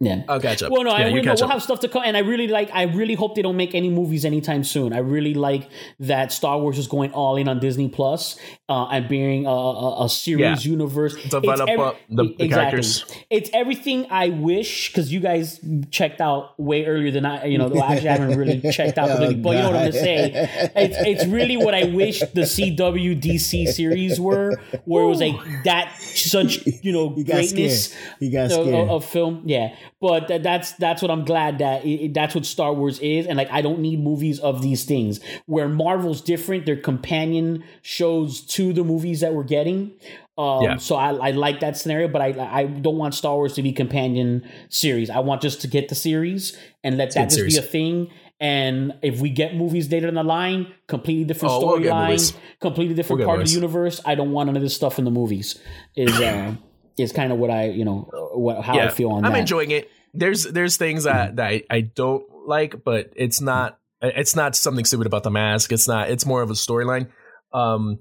Yeah. 0.00 0.22
I'll 0.28 0.40
catch 0.40 0.62
up. 0.62 0.72
Well, 0.72 0.82
no, 0.84 0.90
yeah, 0.96 1.04
I, 1.04 1.08
you 1.08 1.14
we, 1.14 1.20
no, 1.20 1.30
catch 1.32 1.40
we'll 1.40 1.46
up. 1.46 1.52
have 1.52 1.62
stuff 1.62 1.80
to 1.80 1.88
come, 1.88 2.02
and 2.06 2.16
I 2.16 2.20
really 2.20 2.48
like. 2.48 2.70
I 2.72 2.84
really 2.84 3.14
hope 3.14 3.34
they 3.34 3.42
don't 3.42 3.56
make 3.56 3.74
any 3.74 3.90
movies 3.90 4.24
anytime 4.24 4.64
soon. 4.64 4.92
I 4.94 4.98
really 4.98 5.34
like 5.34 5.68
that 5.98 6.32
Star 6.32 6.58
Wars 6.58 6.78
is 6.78 6.86
going 6.86 7.12
all 7.12 7.36
in 7.36 7.48
on 7.48 7.60
Disney 7.60 7.88
Plus 7.88 8.38
uh, 8.68 8.86
and 8.86 9.08
being 9.08 9.44
a, 9.46 9.50
a, 9.50 10.04
a 10.06 10.08
series 10.08 10.64
Yeah. 10.64 10.70
universe. 10.70 11.14
Develop 11.24 11.68
It's 11.68 11.80
up 11.80 11.96
the- 12.08 12.34
the 12.38 12.48
characters. 12.48 13.04
It's 13.28 13.50
everything 13.52 14.06
I 14.10 14.30
wish 14.30 14.88
because 14.88 15.12
you 15.12 15.20
guys 15.20 15.60
checked 15.90 16.20
out 16.22 16.58
way 16.58 16.86
earlier 16.86 17.10
than 17.10 17.26
I. 17.26 17.44
You 17.44 17.58
know, 17.58 17.68
well, 17.68 17.82
actually, 17.84 18.08
I 18.08 18.12
haven't 18.16 18.38
really 18.38 18.60
checked 18.72 18.96
out 18.96 19.08
completely, 19.08 19.34
but 19.36 19.50
you 19.50 19.58
know 19.62 19.66
what 19.70 19.76
I'm 19.76 19.90
gonna 19.90 19.92
say. 19.92 20.70
It's 20.76 20.96
it's 20.98 21.26
really 21.26 21.56
what 21.58 21.74
I 21.74 21.84
wish 21.84 22.20
the 22.20 22.42
CW 22.42 23.20
DC 23.20 23.66
series 23.68 24.18
were, 24.18 24.56
where 24.86 25.04
it 25.04 25.08
was 25.08 25.20
like 25.20 25.36
that 25.64 25.94
such 26.00 26.64
you 26.82 26.92
know 26.92 27.14
You 27.16 27.24
greatness 27.24 27.90
scared. 27.92 28.16
You 28.20 28.32
got 28.32 28.50
of, 28.52 28.90
of 28.90 29.04
film 29.04 29.42
yeah 29.44 29.74
but 30.00 30.28
that, 30.28 30.42
that's 30.42 30.72
that's 30.72 31.02
what 31.02 31.10
i'm 31.10 31.24
glad 31.24 31.58
that 31.58 31.84
it, 31.84 32.06
it- 32.06 32.14
that's 32.14 32.34
what 32.34 32.44
star 32.46 32.72
wars 32.72 32.98
is 33.00 33.26
and 33.26 33.36
like 33.36 33.50
i 33.50 33.60
don't 33.60 33.78
need 33.80 34.00
movies 34.02 34.38
of 34.40 34.62
these 34.62 34.84
things 34.84 35.20
where 35.46 35.68
marvel's 35.68 36.20
different 36.20 36.64
they're 36.66 36.76
companion 36.76 37.62
shows 37.82 38.40
to 38.40 38.72
the 38.72 38.82
movies 38.84 39.20
that 39.20 39.34
we're 39.34 39.44
getting 39.44 39.92
um, 40.38 40.62
Yeah. 40.62 40.76
so 40.78 40.94
I, 40.96 41.10
I 41.28 41.30
like 41.32 41.60
that 41.60 41.76
scenario, 41.76 42.08
but 42.08 42.22
I 42.22 42.28
I 42.60 42.64
don't 42.64 42.96
want 42.96 43.14
Star 43.14 43.34
Wars 43.34 43.52
to 43.54 43.62
be 43.62 43.72
companion 43.72 44.48
series. 44.70 45.10
I 45.10 45.18
want 45.18 45.42
just 45.42 45.60
to 45.62 45.66
get 45.68 45.90
the 45.90 45.94
series 45.94 46.56
and 46.82 46.96
let 46.96 47.12
that 47.12 47.28
just 47.28 47.46
be 47.46 47.58
a 47.58 47.60
thing. 47.60 48.10
And 48.40 48.94
if 49.02 49.20
we 49.20 49.28
get 49.28 49.54
movies 49.54 49.92
later 49.92 50.08
in 50.08 50.14
the 50.14 50.22
line, 50.22 50.72
completely 50.86 51.24
different 51.24 51.52
Oh, 51.52 51.58
we'll 51.66 51.78
storyline, 51.80 52.34
completely 52.58 52.94
different 52.94 53.18
We'll 53.18 53.28
part 53.28 53.40
of 53.42 53.48
the 53.48 53.52
universe. 53.52 54.00
I 54.06 54.14
don't 54.14 54.32
want 54.32 54.46
none 54.46 54.56
of 54.56 54.62
this 54.62 54.74
stuff 54.74 54.98
in 54.98 55.04
the 55.04 55.10
movies. 55.10 55.58
Is 55.94 56.18
uh, 56.18 56.54
is 56.98 57.12
kind 57.12 57.32
of 57.32 57.38
what 57.38 57.50
I 57.50 57.66
you 57.66 57.84
know 57.84 58.08
what 58.34 58.62
how 58.64 58.78
I 58.78 58.88
feel 58.88 59.10
on 59.10 59.22
that. 59.22 59.26
I'm 59.28 59.32
that. 59.34 59.40
enjoying 59.40 59.70
it. 59.70 59.90
There's 60.14 60.44
there's 60.44 60.76
things 60.76 61.04
that 61.04 61.36
that 61.36 61.46
I, 61.46 61.62
I 61.70 61.80
don't 61.82 62.24
like, 62.46 62.82
but 62.84 63.12
it's 63.16 63.40
not 63.40 63.78
it's 64.02 64.34
not 64.34 64.56
something 64.56 64.84
stupid 64.84 65.06
about 65.06 65.22
the 65.22 65.30
mask. 65.30 65.72
It's 65.72 65.86
not. 65.86 66.10
It's 66.10 66.24
more 66.26 66.42
of 66.42 66.50
a 66.50 66.54
storyline. 66.54 67.08
Um, 67.52 67.98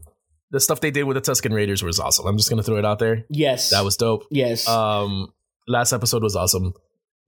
the 0.52 0.60
stuff 0.60 0.80
they 0.82 0.92
did 0.92 1.04
with 1.04 1.16
the 1.16 1.22
Tusken 1.32 1.54
Raiders 1.54 1.84
was 1.84 2.00
awesome. 2.00 2.26
I'm 2.26 2.38
just 2.38 2.50
gonna 2.50 2.64
throw 2.64 2.78
it 2.78 2.86
out 2.86 3.00
there. 3.00 3.26
yes, 3.30 3.70
That 3.72 3.84
was 3.84 3.98
dope. 3.98 4.26
yes. 4.32 4.68
Um, 4.68 5.34
last 5.68 5.94
episode 5.94 6.24
was 6.24 6.36
awesome. 6.36 6.74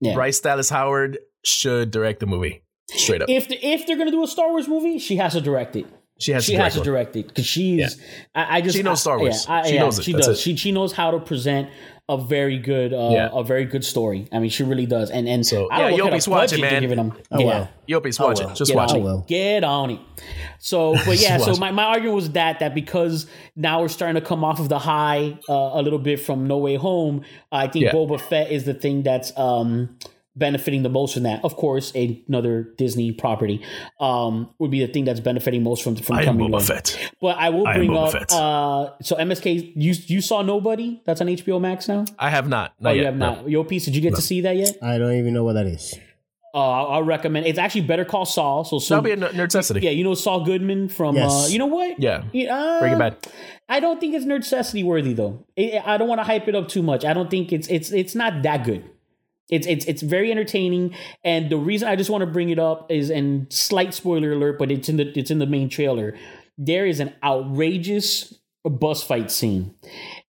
yeah. 0.00 0.14
Bryce 0.14 0.40
Dallas 0.40 0.70
Howard 0.70 1.18
should 1.44 1.90
direct 1.90 2.20
the 2.20 2.26
movie. 2.26 2.62
Straight 2.90 3.22
up, 3.22 3.28
If 3.30 3.48
the, 3.48 3.64
if 3.64 3.86
they're 3.86 3.96
gonna 3.96 4.10
do 4.10 4.22
a 4.24 4.26
Star 4.26 4.50
Wars 4.50 4.66
movie, 4.68 4.98
she 4.98 5.16
has 5.16 5.32
to 5.34 5.40
direct 5.40 5.76
it. 5.76 5.86
She 6.22 6.32
has 6.32 6.44
she 6.44 6.52
to 6.52 6.56
direct 6.58 6.74
has 6.74 6.82
to 6.82 6.84
direct 6.84 7.16
it 7.16 7.28
because 7.28 7.46
she's. 7.46 8.00
I, 8.34 8.58
I 8.58 8.60
just 8.60 8.76
She 8.76 8.82
knows 8.82 8.98
I- 8.98 9.02
Star 9.02 9.18
Wars. 9.18 9.44
Yeah, 9.48 9.54
I- 9.54 9.66
She 9.68 9.74
yeah, 9.74 9.80
knows 9.80 9.98
it. 9.98 10.04
She 10.04 10.12
That's 10.12 10.26
does. 10.28 10.38
it. 10.38 10.40
She 10.42 10.56
she 10.56 10.72
knows 10.72 10.92
how 10.92 11.10
to 11.10 11.18
present 11.20 11.68
a 12.08 12.18
very 12.18 12.58
good 12.58 12.92
uh, 12.92 13.10
Yeah. 13.12 13.28
a 13.32 13.44
very 13.44 13.64
good 13.64 13.84
story. 13.84 14.26
I 14.32 14.38
mean, 14.40 14.50
she 14.50 14.64
really 14.64 14.86
does. 14.86 15.10
And 15.10 15.28
and 15.28 15.46
So, 15.46 15.68
I 15.70 15.78
don't 15.78 15.92
yeah, 15.92 15.96
know 15.98 16.04
what 16.04 16.10
kind 16.10 16.20
Yobi's 16.20 16.26
of 16.26 16.30
watching, 16.32 16.60
man. 16.60 16.80
giving 16.82 16.96
them. 16.96 17.12
Oh, 17.30 17.38
yeah. 17.38 17.46
well. 17.46 17.68
Yopi's 18.00 18.18
watch 18.18 18.40
it. 18.40 18.48
Just 18.54 18.70
Get 18.70 18.76
watch 18.76 18.90
on 18.90 18.96
it. 18.96 19.04
it. 19.20 19.26
Get 19.28 19.64
on 19.64 19.90
it. 19.92 20.00
So, 20.58 20.94
but 21.06 21.18
yeah, 21.18 21.38
so 21.38 21.54
my, 21.56 21.70
my 21.70 21.84
argument 21.84 22.16
was 22.16 22.30
that 22.32 22.58
that 22.58 22.74
because 22.74 23.26
now 23.56 23.80
we're 23.80 23.88
starting 23.88 24.20
to 24.20 24.26
come 24.26 24.42
off 24.44 24.58
of 24.58 24.68
the 24.68 24.78
high 24.80 25.38
uh, 25.48 25.52
a 25.74 25.80
little 25.82 25.98
bit 26.00 26.18
from 26.20 26.46
No 26.48 26.58
Way 26.58 26.74
Home, 26.76 27.22
I 27.52 27.68
think 27.68 27.84
Yeah. 27.86 27.92
Boba 27.92 28.20
Fett 28.20 28.50
is 28.50 28.64
the 28.64 28.74
thing 28.74 29.02
that's 29.04 29.32
um, 29.38 29.96
benefiting 30.36 30.82
the 30.82 30.88
most 30.88 31.14
from 31.14 31.24
that. 31.24 31.44
Of 31.44 31.56
course, 31.56 31.92
another 31.94 32.72
Disney 32.78 33.12
property 33.12 33.64
um, 34.00 34.50
would 34.58 34.70
be 34.70 34.84
the 34.84 34.92
thing 34.92 35.04
that's 35.04 35.20
benefiting 35.20 35.62
most 35.62 35.82
from 35.82 35.96
from 35.96 36.16
I 36.16 36.20
am 36.20 36.26
coming. 36.26 36.50
Boba 36.50 36.60
in. 36.60 36.66
Fett. 36.66 37.12
But 37.20 37.36
I 37.38 37.50
will 37.50 37.64
bring 37.64 37.90
Boba 37.90 38.22
up. 38.22 38.32
Uh, 38.32 39.02
so 39.02 39.16
MSK, 39.16 39.72
you 39.76 39.94
you 40.06 40.20
saw 40.20 40.42
Nobody? 40.42 41.02
That's 41.04 41.20
on 41.20 41.26
HBO 41.28 41.60
Max 41.60 41.88
now. 41.88 42.04
I 42.18 42.30
have 42.30 42.48
not. 42.48 42.74
Not 42.80 42.90
oh, 42.90 42.92
you 42.92 43.02
yet, 43.02 43.06
have 43.06 43.16
no. 43.16 43.34
not. 43.34 43.48
Yo, 43.48 43.64
piece. 43.64 43.84
Did 43.84 43.94
you 43.94 44.02
get 44.02 44.14
to 44.14 44.22
see 44.22 44.42
that 44.42 44.56
yet? 44.56 44.76
I 44.82 44.98
don't 44.98 45.14
even 45.14 45.34
know 45.34 45.44
what 45.44 45.54
that 45.54 45.66
is. 45.66 45.94
Uh, 46.54 46.58
I'll 46.58 46.86
I'll 46.86 47.02
recommend. 47.02 47.46
It's 47.46 47.58
actually 47.58 47.82
Better 47.82 48.04
Call 48.04 48.26
Saul. 48.26 48.64
So, 48.64 48.78
so 48.78 49.00
That'll 49.00 49.16
be 49.16 49.22
a 49.22 49.28
n- 49.28 49.36
necessity. 49.36 49.80
yeah, 49.80 49.90
you 49.90 50.04
know 50.04 50.14
Saul 50.14 50.44
Goodman 50.44 50.88
from. 50.90 51.16
Yes. 51.16 51.46
Uh, 51.46 51.48
you 51.50 51.58
know 51.58 51.66
what? 51.66 51.98
Yeah. 51.98 52.24
uh, 52.50 52.80
Breaking 52.80 52.98
Bad. 52.98 53.16
I 53.68 53.80
don't 53.80 53.98
think 54.00 54.14
it's 54.14 54.26
necessity 54.26 54.82
worthy 54.82 55.14
though. 55.14 55.46
It, 55.56 55.82
I 55.86 55.96
don't 55.96 56.08
want 56.08 56.18
to 56.18 56.24
hype 56.24 56.48
it 56.48 56.54
up 56.54 56.68
too 56.68 56.82
much. 56.82 57.06
I 57.06 57.14
don't 57.14 57.30
think 57.30 57.52
it's 57.52 57.68
it's 57.68 57.90
it's 57.90 58.14
not 58.14 58.42
that 58.42 58.64
good. 58.64 58.84
It's 59.50 59.66
it's 59.66 59.84
it's 59.86 60.02
very 60.02 60.30
entertaining, 60.30 60.94
and 61.24 61.50
the 61.50 61.56
reason 61.56 61.88
I 61.88 61.96
just 61.96 62.10
want 62.10 62.22
to 62.22 62.26
bring 62.26 62.50
it 62.50 62.58
up 62.58 62.90
is, 62.90 63.10
and 63.10 63.52
slight 63.52 63.92
spoiler 63.92 64.32
alert, 64.32 64.58
but 64.58 64.70
it's 64.70 64.88
in 64.88 64.96
the 64.96 65.12
it's 65.18 65.30
in 65.30 65.38
the 65.38 65.46
main 65.46 65.68
trailer. 65.68 66.16
There 66.56 66.86
is 66.86 67.00
an 67.00 67.12
outrageous 67.22 68.34
bus 68.64 69.02
fight 69.02 69.30
scene, 69.30 69.74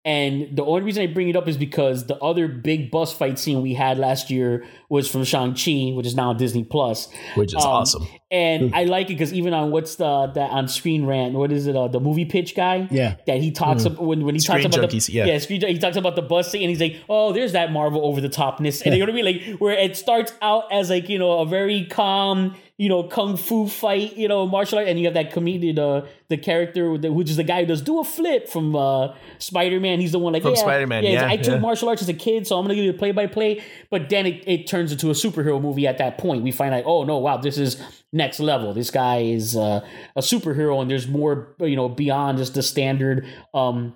and 0.06 0.56
the 0.56 0.66
only 0.66 0.82
reason 0.82 1.04
I 1.04 1.08
bring 1.08 1.30
it 1.30 1.36
up 1.38 1.48
is 1.48 1.56
because 1.56 2.08
the 2.08 2.18
other 2.18 2.50
big 2.50 2.92
bus 2.92 3.14
fight 3.14 3.40
scene 3.40 3.62
we 3.62 3.74
had 3.74 3.98
last 3.98 4.30
year 4.30 4.66
was 4.90 5.10
from 5.10 5.24
Shang 5.24 5.56
Chi, 5.56 5.96
which 5.96 6.06
is 6.06 6.14
now 6.14 6.32
on 6.32 6.38
Disney 6.38 6.66
Plus. 6.66 7.08
Which 7.36 7.56
is 7.56 7.64
Um, 7.64 7.72
awesome. 7.72 8.08
And 8.30 8.76
I 8.76 8.84
like 8.86 9.06
it 9.06 9.14
because 9.14 9.32
even 9.32 9.54
on 9.54 9.70
what's 9.72 9.96
the 9.96 10.28
that 10.34 10.50
on 10.50 10.68
Screen 10.68 11.06
Rant, 11.06 11.36
what 11.36 11.52
is 11.52 11.68
it? 11.68 11.76
Uh, 11.76 11.88
the 11.88 12.00
movie 12.00 12.26
pitch 12.26 12.56
guy. 12.56 12.88
Yeah. 12.92 13.16
That 13.28 13.38
he 13.38 13.52
talks 13.52 13.86
about 13.86 14.04
when, 14.04 14.26
when 14.26 14.36
he 14.36 14.40
Screen 14.40 14.64
talks 14.64 14.76
about 14.76 14.90
Junkies, 14.90 15.06
the 15.06 15.14
yeah. 15.14 15.38
Screen 15.38 15.62
he 15.62 15.78
talks 15.78 15.96
about 15.98 16.16
the 16.16 16.22
bus 16.24 16.52
scene 16.52 16.64
and 16.64 16.70
he's 16.70 16.82
like, 16.82 17.02
oh, 17.08 17.32
there's 17.32 17.52
that 17.54 17.72
Marvel 17.72 18.04
over 18.06 18.20
the 18.20 18.30
topness, 18.30 18.82
and 18.84 18.96
you 18.96 19.00
know 19.00 19.06
what 19.06 19.10
I 19.10 19.22
mean, 19.22 19.26
like 19.26 19.60
where 19.60 19.78
it 19.78 19.96
starts 19.96 20.34
out 20.42 20.66
as 20.72 20.90
like 20.90 21.10
you 21.10 21.20
know 21.20 21.40
a 21.40 21.46
very 21.46 21.86
calm 21.86 22.56
you 22.78 22.90
know 22.90 23.04
kung 23.04 23.38
fu 23.38 23.68
fight, 23.68 24.18
you 24.18 24.28
know 24.28 24.48
martial 24.48 24.80
art, 24.80 24.88
and 24.88 25.00
you 25.00 25.06
have 25.06 25.14
that 25.14 25.32
comedian, 25.32 25.78
uh, 25.78 26.06
the 26.30 26.38
character 26.38 26.90
with 26.92 27.04
the- 27.04 27.12
which 27.14 27.30
is 27.30 27.38
the 27.38 27.44
guy 27.44 27.62
who 27.62 27.68
does 27.68 27.82
do 27.82 28.00
a 28.00 28.04
flip 28.04 28.50
from 28.50 28.76
uh, 28.76 29.14
Spider 29.38 29.80
Man. 29.80 30.00
He's 30.00 30.12
the 30.12 30.20
one 30.20 30.34
like 30.34 30.42
From 30.42 30.56
yeah, 30.56 30.62
Spider-Man, 30.62 31.04
he's 31.04 31.14
yeah, 31.14 31.22
like, 31.24 31.40
I 31.40 31.44
took 31.44 31.54
yeah. 31.56 31.60
martial 31.60 31.90
arts 31.90 32.02
as 32.02 32.10
a 32.10 32.14
kid, 32.14 32.48
so 32.48 32.58
I'm 32.58 32.64
gonna 32.66 32.76
give 32.76 32.86
you 32.86 32.92
a 32.92 32.96
play 32.96 33.12
by 33.12 33.28
play. 33.28 33.62
But 33.92 34.10
then 34.10 34.26
it, 34.26 34.44
it 34.48 34.68
turns 34.68 34.92
into 34.92 35.10
a 35.10 35.14
superhero 35.14 35.62
movie 35.62 35.86
at 35.86 36.00
that 36.00 36.18
point. 36.18 36.44
We 36.44 36.52
find 36.52 36.74
out, 36.74 36.84
oh 36.86 37.04
no, 37.04 37.20
wow, 37.20 37.38
this 37.38 37.58
is 37.58 37.82
next 38.12 38.40
level. 38.40 38.74
This 38.74 38.90
guy 38.90 39.20
is 39.20 39.56
uh, 39.56 39.86
a 40.16 40.22
superhero, 40.22 40.82
and 40.82 40.90
there's 40.90 41.08
more, 41.08 41.56
you 41.60 41.76
know, 41.76 41.90
beyond 41.90 42.40
just 42.40 42.56
the 42.56 42.64
standard 42.64 43.28
um, 43.54 43.96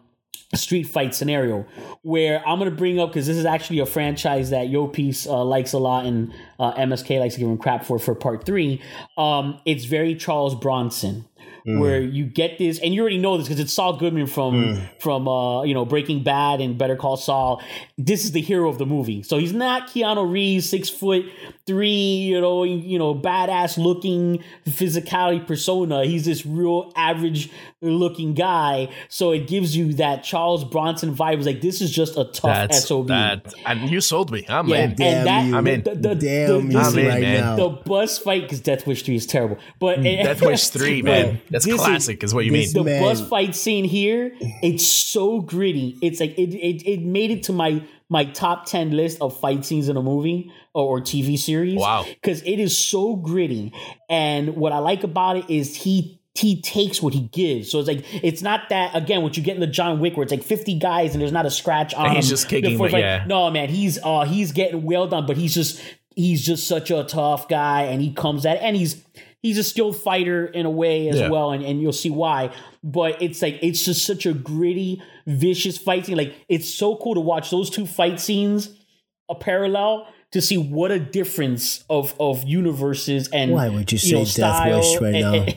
street 0.56 0.84
fight 0.84 1.14
scenario. 1.14 1.66
Where 2.02 2.48
I'm 2.48 2.60
gonna 2.60 2.72
bring 2.72 3.00
up 3.00 3.10
because 3.10 3.28
this 3.28 3.38
is 3.38 3.46
actually 3.46 3.80
a 3.80 3.86
franchise 3.86 4.50
that 4.52 4.70
Yo 4.70 4.88
Piece 4.88 5.28
uh, 5.28 5.44
likes 5.44 5.74
a 5.74 5.78
lot, 5.78 6.06
and 6.06 6.34
uh, 6.60 6.74
MSK 6.74 7.20
likes 7.20 7.36
to 7.36 7.40
give 7.40 7.50
him 7.50 7.58
crap 7.58 7.84
for 7.84 8.00
for 8.00 8.16
part 8.16 8.46
three. 8.46 8.82
Um, 9.18 9.60
it's 9.66 9.86
very 9.86 10.16
Charles 10.16 10.56
Bronson 10.56 11.26
Mm. 11.68 11.82
where 11.82 12.00
you 12.00 12.26
get 12.26 12.58
this, 12.58 12.80
and 12.80 12.94
you 12.94 13.02
already 13.02 13.18
know 13.18 13.38
this 13.38 13.48
because 13.48 13.60
it's 13.60 13.74
Saul 13.74 13.98
Goodman 13.98 14.28
from 14.28 14.54
mm. 14.54 15.02
from 15.02 15.28
uh, 15.28 15.64
you 15.64 15.74
know 15.74 15.84
Breaking 15.84 16.24
Bad 16.24 16.62
and 16.62 16.78
Better 16.78 16.96
Call 16.96 17.18
Saul. 17.18 17.62
This 17.98 18.24
is 18.24 18.32
the 18.32 18.40
hero 18.40 18.70
of 18.70 18.78
the 18.78 18.86
movie, 18.86 19.22
so 19.22 19.38
he's 19.38 19.52
not 19.52 19.90
Keanu 19.90 20.32
Reeves, 20.32 20.70
six 20.70 20.88
foot 20.88 21.26
three, 21.68 21.90
you 21.90 22.40
know, 22.40 22.64
you 22.64 22.98
know, 22.98 23.14
badass 23.14 23.78
looking 23.78 24.42
physicality 24.66 25.46
persona. 25.46 26.06
He's 26.06 26.24
this 26.24 26.46
real 26.46 26.94
average 26.96 27.52
looking 27.82 28.34
guy, 28.34 28.90
so 29.10 29.32
it 29.32 29.48
gives 29.48 29.76
you 29.76 29.94
that 29.96 30.24
Charles 30.24 30.64
Bronson 30.64 31.14
vibe. 31.14 31.38
It's 31.38 31.46
like 31.46 31.62
this 31.62 31.82
is 31.82 31.92
just 31.92 32.18
a 32.18 32.24
tough 32.24 32.70
That's 32.70 32.88
sob. 32.88 33.10
that. 33.10 33.54
And 33.66 33.90
you 33.90 34.00
sold 34.00 34.32
me. 34.32 34.46
I'm 34.48 34.68
Yeah, 34.68 34.76
in. 34.76 34.84
and 34.92 34.98
Damn 34.98 35.26
that 35.26 35.46
you. 35.46 35.58
I'm 35.58 35.68
in. 35.68 35.84
The, 35.84 35.96
the, 35.96 36.16
Damn 36.16 36.68
the, 36.68 36.74
you 36.74 36.80
I'm 36.80 36.98
in, 36.98 37.08
right 37.08 37.22
man. 37.22 37.58
the 37.58 37.70
bus 37.70 38.18
fight 38.18 38.44
because 38.44 38.62
Death 38.62 38.88
Wish 38.88 39.04
three 39.04 39.16
is 39.16 39.26
terrible, 39.26 39.58
but 39.80 40.00
mm, 40.00 40.24
Death 40.24 40.42
Wish 40.42 40.70
3, 40.70 41.02
man. 41.02 41.42
That's 41.66 41.66
this 41.66 41.86
classic, 41.86 42.24
is, 42.24 42.34
what 42.34 42.46
you 42.46 42.52
mean. 42.52 42.72
the 42.74 42.84
Man. 42.84 43.02
bus 43.02 43.28
fight 43.28 43.56
scene 43.56 43.86
here, 43.86 44.34
it's 44.62 44.88
so 44.88 45.42
gritty. 45.42 45.98
It's 46.02 46.20
like 46.20 46.38
it, 46.38 46.54
it 46.54 46.84
it 46.88 47.02
made 47.02 47.32
it 47.32 47.44
to 47.44 47.54
my 47.54 47.84
my 48.10 48.26
top 48.26 48.66
ten 48.66 48.92
list 48.92 49.20
of 49.22 49.38
fight 49.40 49.66
scenes 49.66 49.90
in 49.90 49.98
a 49.98 50.02
movie 50.02 50.52
or, 50.74 50.98
or 50.98 51.02
TV 51.02 51.38
series. 51.38 51.80
Wow. 51.80 52.06
because 52.06 52.42
it 52.44 52.60
is 52.60 52.78
so 52.78 53.16
gritty, 53.16 53.74
and 54.10 54.56
what 54.56 54.72
I 54.72 54.80
like 54.80 55.04
about 55.04 55.38
it 55.38 55.50
is 55.50 55.76
he. 55.76 56.14
He 56.38 56.62
takes 56.62 57.02
what 57.02 57.16
he 57.16 57.22
gives, 57.22 57.72
so 57.72 57.80
it's 57.80 57.88
like 57.88 58.06
it's 58.24 58.44
not 58.44 58.70
that 58.70 58.96
again. 58.96 59.24
What 59.24 59.38
you 59.38 59.42
get 59.42 59.56
in 59.56 59.60
the 59.60 59.66
John 59.66 60.00
Wick, 60.00 60.16
where 60.16 60.22
it's 60.22 60.32
like 60.32 60.44
fifty 60.44 60.78
guys 60.78 61.14
and 61.14 61.20
there's 61.20 61.32
not 61.32 61.48
a 61.48 61.50
scratch 61.50 61.96
on 61.96 62.16
he's 62.16 62.26
him 62.26 62.30
just 62.30 62.48
kicking, 62.48 62.74
before 62.74 62.90
but 62.90 62.92
fight. 62.92 63.00
yeah. 63.00 63.26
No, 63.26 63.50
man, 63.50 63.70
he's 63.70 63.98
uh 64.04 64.22
he's 64.22 64.52
getting 64.52 64.84
well 64.84 65.08
done, 65.08 65.26
but 65.26 65.36
he's 65.36 65.56
just 65.56 65.82
he's 66.16 66.46
just 66.46 66.68
such 66.68 66.92
a 66.92 67.04
tough 67.06 67.48
guy, 67.50 67.86
and 67.86 68.04
he 68.04 68.14
comes 68.14 68.46
at 68.46 68.58
and 68.58 68.76
he's 68.76 69.04
he's 69.42 69.58
a 69.58 69.64
skilled 69.64 69.96
fighter 69.96 70.46
in 70.46 70.66
a 70.66 70.70
way 70.70 71.08
as 71.10 71.20
Yeah. 71.20 71.30
well, 71.30 71.52
and, 71.52 71.64
and 71.64 71.82
you'll 71.82 71.94
see 71.94 72.10
why. 72.10 72.52
But 72.84 73.22
it's 73.22 73.42
like 73.42 73.60
it's 73.62 73.84
just 73.86 74.06
such 74.06 74.26
a 74.26 74.34
gritty, 74.34 75.02
vicious 75.26 75.78
fight 75.78 76.06
scene. 76.06 76.18
Like 76.18 76.36
it's 76.50 76.74
so 76.74 76.96
cool 76.98 77.16
to 77.16 77.22
watch 77.22 77.50
those 77.52 77.70
two 77.70 77.86
fight 77.86 78.20
scenes 78.20 78.70
a 79.30 79.36
parallel 79.36 80.08
to 80.32 80.42
see 80.42 80.58
what 80.58 80.92
a 80.92 81.00
difference 81.00 81.84
of 81.90 82.14
of 82.20 82.44
universes 82.44 83.28
and 83.30 83.52
Why 83.52 83.70
would 83.70 83.92
you 83.92 84.14
know, 84.16 84.24
say 84.26 84.42
Death 84.42 84.66
Wish 84.76 84.86
style 84.94 85.02
right 85.02 85.16
and- 85.16 85.46
now? 85.48 85.54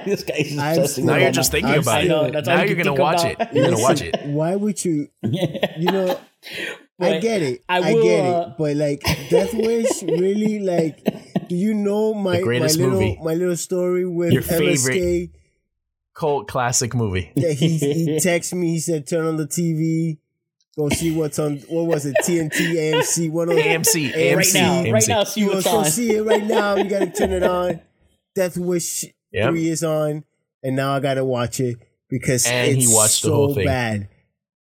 this 0.04 0.24
guy's 0.24 0.48
just 0.48 0.58
I'm 0.58 0.74
stressing 0.74 0.86
still- 0.88 1.04
now 1.04 1.16
you're 1.16 1.28
out 1.28 1.34
just 1.34 1.50
thinking 1.52 1.72
I'm 1.72 1.80
about 1.80 1.98
I 1.98 2.04
know, 2.04 2.24
it. 2.24 2.32
that's 2.32 2.48
all 2.48 2.56
now 2.56 2.62
you 2.62 2.74
you're 2.74 2.84
gonna 2.84 3.00
watch 3.00 3.20
about. 3.24 3.40
it. 3.40 3.54
You're 3.54 3.64
gonna 3.70 3.82
watch 3.82 4.00
it. 4.02 4.26
Why 4.26 4.56
would 4.56 4.84
you? 4.84 5.08
You 5.22 5.92
know, 5.92 6.20
I 7.00 7.18
get 7.18 7.42
it. 7.42 7.64
I 7.68 7.78
I, 7.78 7.92
get 7.92 8.24
uh, 8.26 8.40
it. 8.48 8.54
But 8.58 8.76
like 8.76 9.02
Death 9.28 9.52
Wish, 9.54 10.02
really, 10.02 10.60
like, 10.60 11.02
do 11.48 11.56
you 11.56 11.74
know 11.74 12.14
my 12.14 12.40
my 12.40 12.56
little 12.66 12.90
movie. 12.90 13.18
my 13.22 13.34
little 13.34 13.56
story 13.56 14.06
with 14.06 14.32
Your 14.32 14.42
MSK? 14.42 14.58
favorite. 14.84 15.30
Cult 16.14 16.46
classic 16.46 16.94
movie. 16.94 17.32
Yeah, 17.34 17.50
he 17.50 17.76
he 17.78 18.06
texted 18.22 18.54
me. 18.54 18.68
He 18.68 18.78
said, 18.78 19.06
"Turn 19.08 19.26
on 19.26 19.36
the 19.36 19.46
TV, 19.48 20.18
go 20.78 20.88
see 20.88 21.12
what's 21.14 21.40
on. 21.40 21.56
What 21.68 21.86
was 21.86 22.06
it? 22.06 22.14
TNT, 22.22 22.74
AMC, 22.76 23.30
one 23.32 23.48
of 23.50 23.56
AMC, 23.56 24.12
AMC. 24.12 24.36
right 24.36 24.54
now, 24.54 24.72
AMC. 24.84 24.92
right 24.92 25.08
now, 25.08 25.24
see 25.24 25.44
what's 25.44 25.66
on. 25.66 25.84
see 25.86 26.14
it 26.14 26.22
right 26.22 26.44
now. 26.44 26.76
You 26.76 26.84
gotta 26.84 27.10
turn 27.10 27.32
it 27.32 27.42
on. 27.42 27.80
Death 28.36 28.56
Wish 28.56 29.04
Yep. 29.32 29.50
three 29.50 29.68
is 29.68 29.82
on, 29.82 30.22
and 30.62 30.76
now 30.76 30.94
I 30.94 31.00
gotta 31.00 31.24
watch 31.24 31.58
it 31.58 31.78
because 32.08 32.46
And 32.46 32.76
he 32.76 32.84
it's 32.84 32.94
watched 32.94 33.22
the 33.22 33.28
so 33.28 33.34
whole 33.34 33.54
thing. 33.54 33.64
bad. 33.66 34.08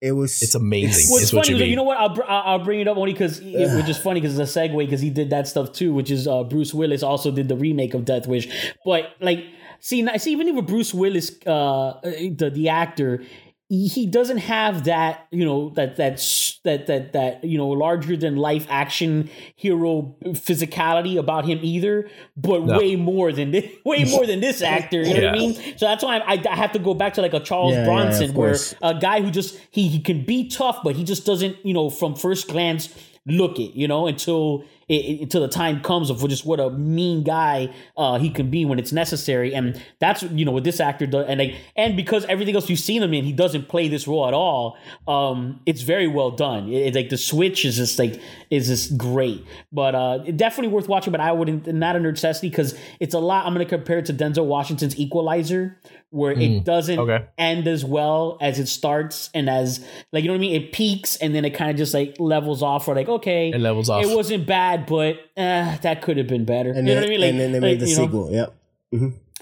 It 0.07 0.13
was. 0.13 0.43
It's 0.43 0.55
amazing. 0.55 1.11
What's 1.11 1.25
is 1.25 1.33
what 1.35 1.47
funny 1.47 1.51
you 1.51 1.55
is 1.57 1.61
that, 1.61 1.65
mean. 1.65 1.71
you 1.71 1.77
know 1.77 1.83
what? 1.83 1.99
I'll, 1.99 2.15
br- 2.15 2.25
I'll 2.25 2.43
I'll 2.59 2.65
bring 2.65 2.81
it 2.81 2.89
up 2.89 2.97
only 2.97 3.13
because 3.13 3.41
which 3.41 3.89
is 3.89 3.99
funny 3.99 4.21
because 4.21 4.39
it's 4.39 4.57
a 4.57 4.59
segue 4.61 4.79
because 4.79 5.01
he 5.01 5.11
did 5.11 5.31
that 5.31 5.47
stuff 5.49 5.73
too, 5.73 5.93
which 5.93 6.11
is 6.11 6.27
uh, 6.27 6.43
Bruce 6.45 6.73
Willis 6.73 7.03
also 7.03 7.31
did 7.31 7.49
the 7.49 7.57
remake 7.57 7.95
of 7.95 8.05
Death 8.05 8.27
Wish. 8.27 8.49
But 8.85 9.11
like, 9.21 9.45
see, 9.81 10.03
now- 10.03 10.17
see, 10.17 10.33
even 10.33 10.49
if 10.49 10.67
Bruce 10.67 10.93
Willis, 10.95 11.31
uh, 11.47 12.01
the 12.03 12.51
the 12.53 12.69
actor, 12.69 13.23
he 13.69 13.89
he 13.89 14.07
doesn't 14.07 14.39
have 14.39 14.85
that 14.85 15.27
you 15.31 15.45
know 15.45 15.71
that 15.71 15.97
that's 15.97 16.61
that 16.65 16.87
that 16.87 17.13
that 17.13 17.43
you 17.45 17.59
know 17.59 17.69
larger 17.69 18.17
than 18.17 18.37
life 18.37 18.67
action 18.71 19.29
hero 19.57 20.15
physicality 20.25 21.19
about 21.19 21.45
him 21.45 21.59
either, 21.63 22.09
but 22.37 22.65
No. 22.65 22.79
way 22.79 22.97
more 22.97 23.33
than 23.33 23.51
this, 23.51 23.65
way 23.85 24.05
more 24.05 24.27
than 24.27 24.41
this 24.41 24.63
actor. 24.77 25.03
You 25.03 25.15
know 25.15 25.21
what 25.27 25.29
I 25.31 25.33
mean? 25.33 25.55
So 25.77 25.87
that's 25.87 26.03
why 26.05 26.19
I, 26.19 26.35
I, 26.35 26.43
I 26.51 26.57
have 26.57 26.73
to 26.73 26.79
go 26.79 26.95
back 26.95 27.15
to 27.15 27.23
like 27.23 27.35
a 27.35 27.41
Charles 27.41 27.73
Yeah, 27.75 27.81
yeah, 27.81 27.85
Bronson, 27.87 28.31
of 28.31 28.37
where 28.37 28.51
course. 28.51 28.75
a 28.83 28.95
guy 28.95 29.21
who 29.21 29.31
just 29.31 29.59
he, 29.71 29.89
he 29.89 30.01
can 30.01 30.25
be 30.25 30.49
tough, 30.49 30.81
but 30.85 30.97
he 30.97 31.05
just 31.05 31.27
doesn't, 31.27 31.57
you 31.65 31.75
know, 31.75 31.91
from 31.91 32.15
first 32.15 32.49
glance 32.49 32.89
look 33.27 33.59
it, 33.59 33.75
you 33.75 33.89
know, 33.89 34.07
until 34.07 34.65
it, 34.89 34.95
it- 34.95 35.21
until 35.23 35.41
the 35.43 35.49
time 35.49 35.81
comes 35.81 36.11
of 36.11 36.27
just 36.29 36.45
what 36.47 36.61
a 36.61 36.71
mean 36.71 37.23
guy 37.23 37.73
uh, 37.97 38.19
he 38.19 38.31
can 38.31 38.51
be 38.51 38.65
when 38.65 38.79
it's 38.79 38.93
necessary, 38.93 39.55
and 39.55 39.81
that's 39.99 40.23
you 40.23 40.45
know 40.45 40.53
what 40.53 40.65
this 40.65 40.81
actor 40.81 41.07
does, 41.07 41.27
and 41.29 41.39
like 41.41 41.55
and 41.77 41.97
because 41.97 42.25
everything 42.27 42.55
else 42.55 42.69
you've 42.71 42.79
seen 42.79 43.03
him 43.03 43.13
in, 43.15 43.25
he 43.25 43.33
doesn't 43.33 43.69
play 43.69 43.89
this 43.89 44.07
role 44.07 44.27
at 44.27 44.35
all. 44.35 44.77
Um, 45.09 45.61
it's 45.67 45.83
very 45.83 46.07
well 46.07 46.31
done. 46.31 46.69
It, 46.73 46.95
like 46.95 47.09
the 47.09 47.17
switch 47.19 47.65
is 47.65 47.77
just 47.77 47.99
like 47.99 48.21
is 48.51 48.69
just 48.69 48.97
great, 48.97 49.45
but 49.73 49.95
uh, 49.95 50.19
definitely 50.19 50.73
worth 50.73 50.89
watching. 50.89 51.11
But 51.11 51.21
I 51.21 51.33
wouldn't 51.33 51.67
not 51.73 51.97
a 51.97 52.01
necessity 52.01 52.49
because 52.51 52.77
it's 53.01 53.15
a 53.15 53.19
lot. 53.19 53.47
I'm 53.47 53.55
going 53.55 53.67
to 53.67 53.69
compare 53.69 53.99
it 53.99 54.07
to 54.07 54.15
Denzel 54.15 54.47
Washington's 54.47 54.99
Equalizer, 54.99 55.79
where 56.11 56.33
it 56.33 56.65
doesn't 56.65 56.99
Okay. 56.99 57.27
end 57.37 57.67
as 57.67 57.85
well 57.85 58.39
as 58.41 58.59
it 58.59 58.67
starts 58.69 59.29
and 59.35 59.51
as 59.51 59.85
like 60.13 60.23
you 60.23 60.29
know 60.29 60.35
what 60.35 60.39
I 60.39 60.41
mean 60.41 60.55
it 60.63 60.73
peaks 60.73 61.17
and 61.17 61.35
then 61.35 61.45
it 61.45 61.51
kind 61.51 61.71
of 61.71 61.77
just 61.77 61.93
like 61.95 62.17
levels 62.21 62.63
off 62.63 62.87
or 62.89 62.95
like 62.95 63.09
okay 63.09 63.51
It 63.51 63.61
levels 63.61 63.91
off. 63.91 64.05
it 64.05 64.15
wasn't 64.17 64.47
bad 64.47 64.87
but 64.87 65.17
uh, 65.37 65.77
that 65.79 66.03
could 66.03 66.17
have 66.17 66.29
been 66.29 66.45
better 66.45 66.71
and 66.71 66.87
you 66.89 66.95
then, 66.95 66.97
know 66.97 67.01
what 67.01 67.07
I 67.07 67.11
mean 67.11 67.21
like, 67.21 67.31
and 67.31 67.41
then 67.41 67.53
they 67.53 67.61
like, 67.61 67.71
made 67.73 67.81
the 67.81 67.89
you 67.89 67.97
know, 67.97 68.05
sequel. 68.05 68.31
Yep. 68.33 68.55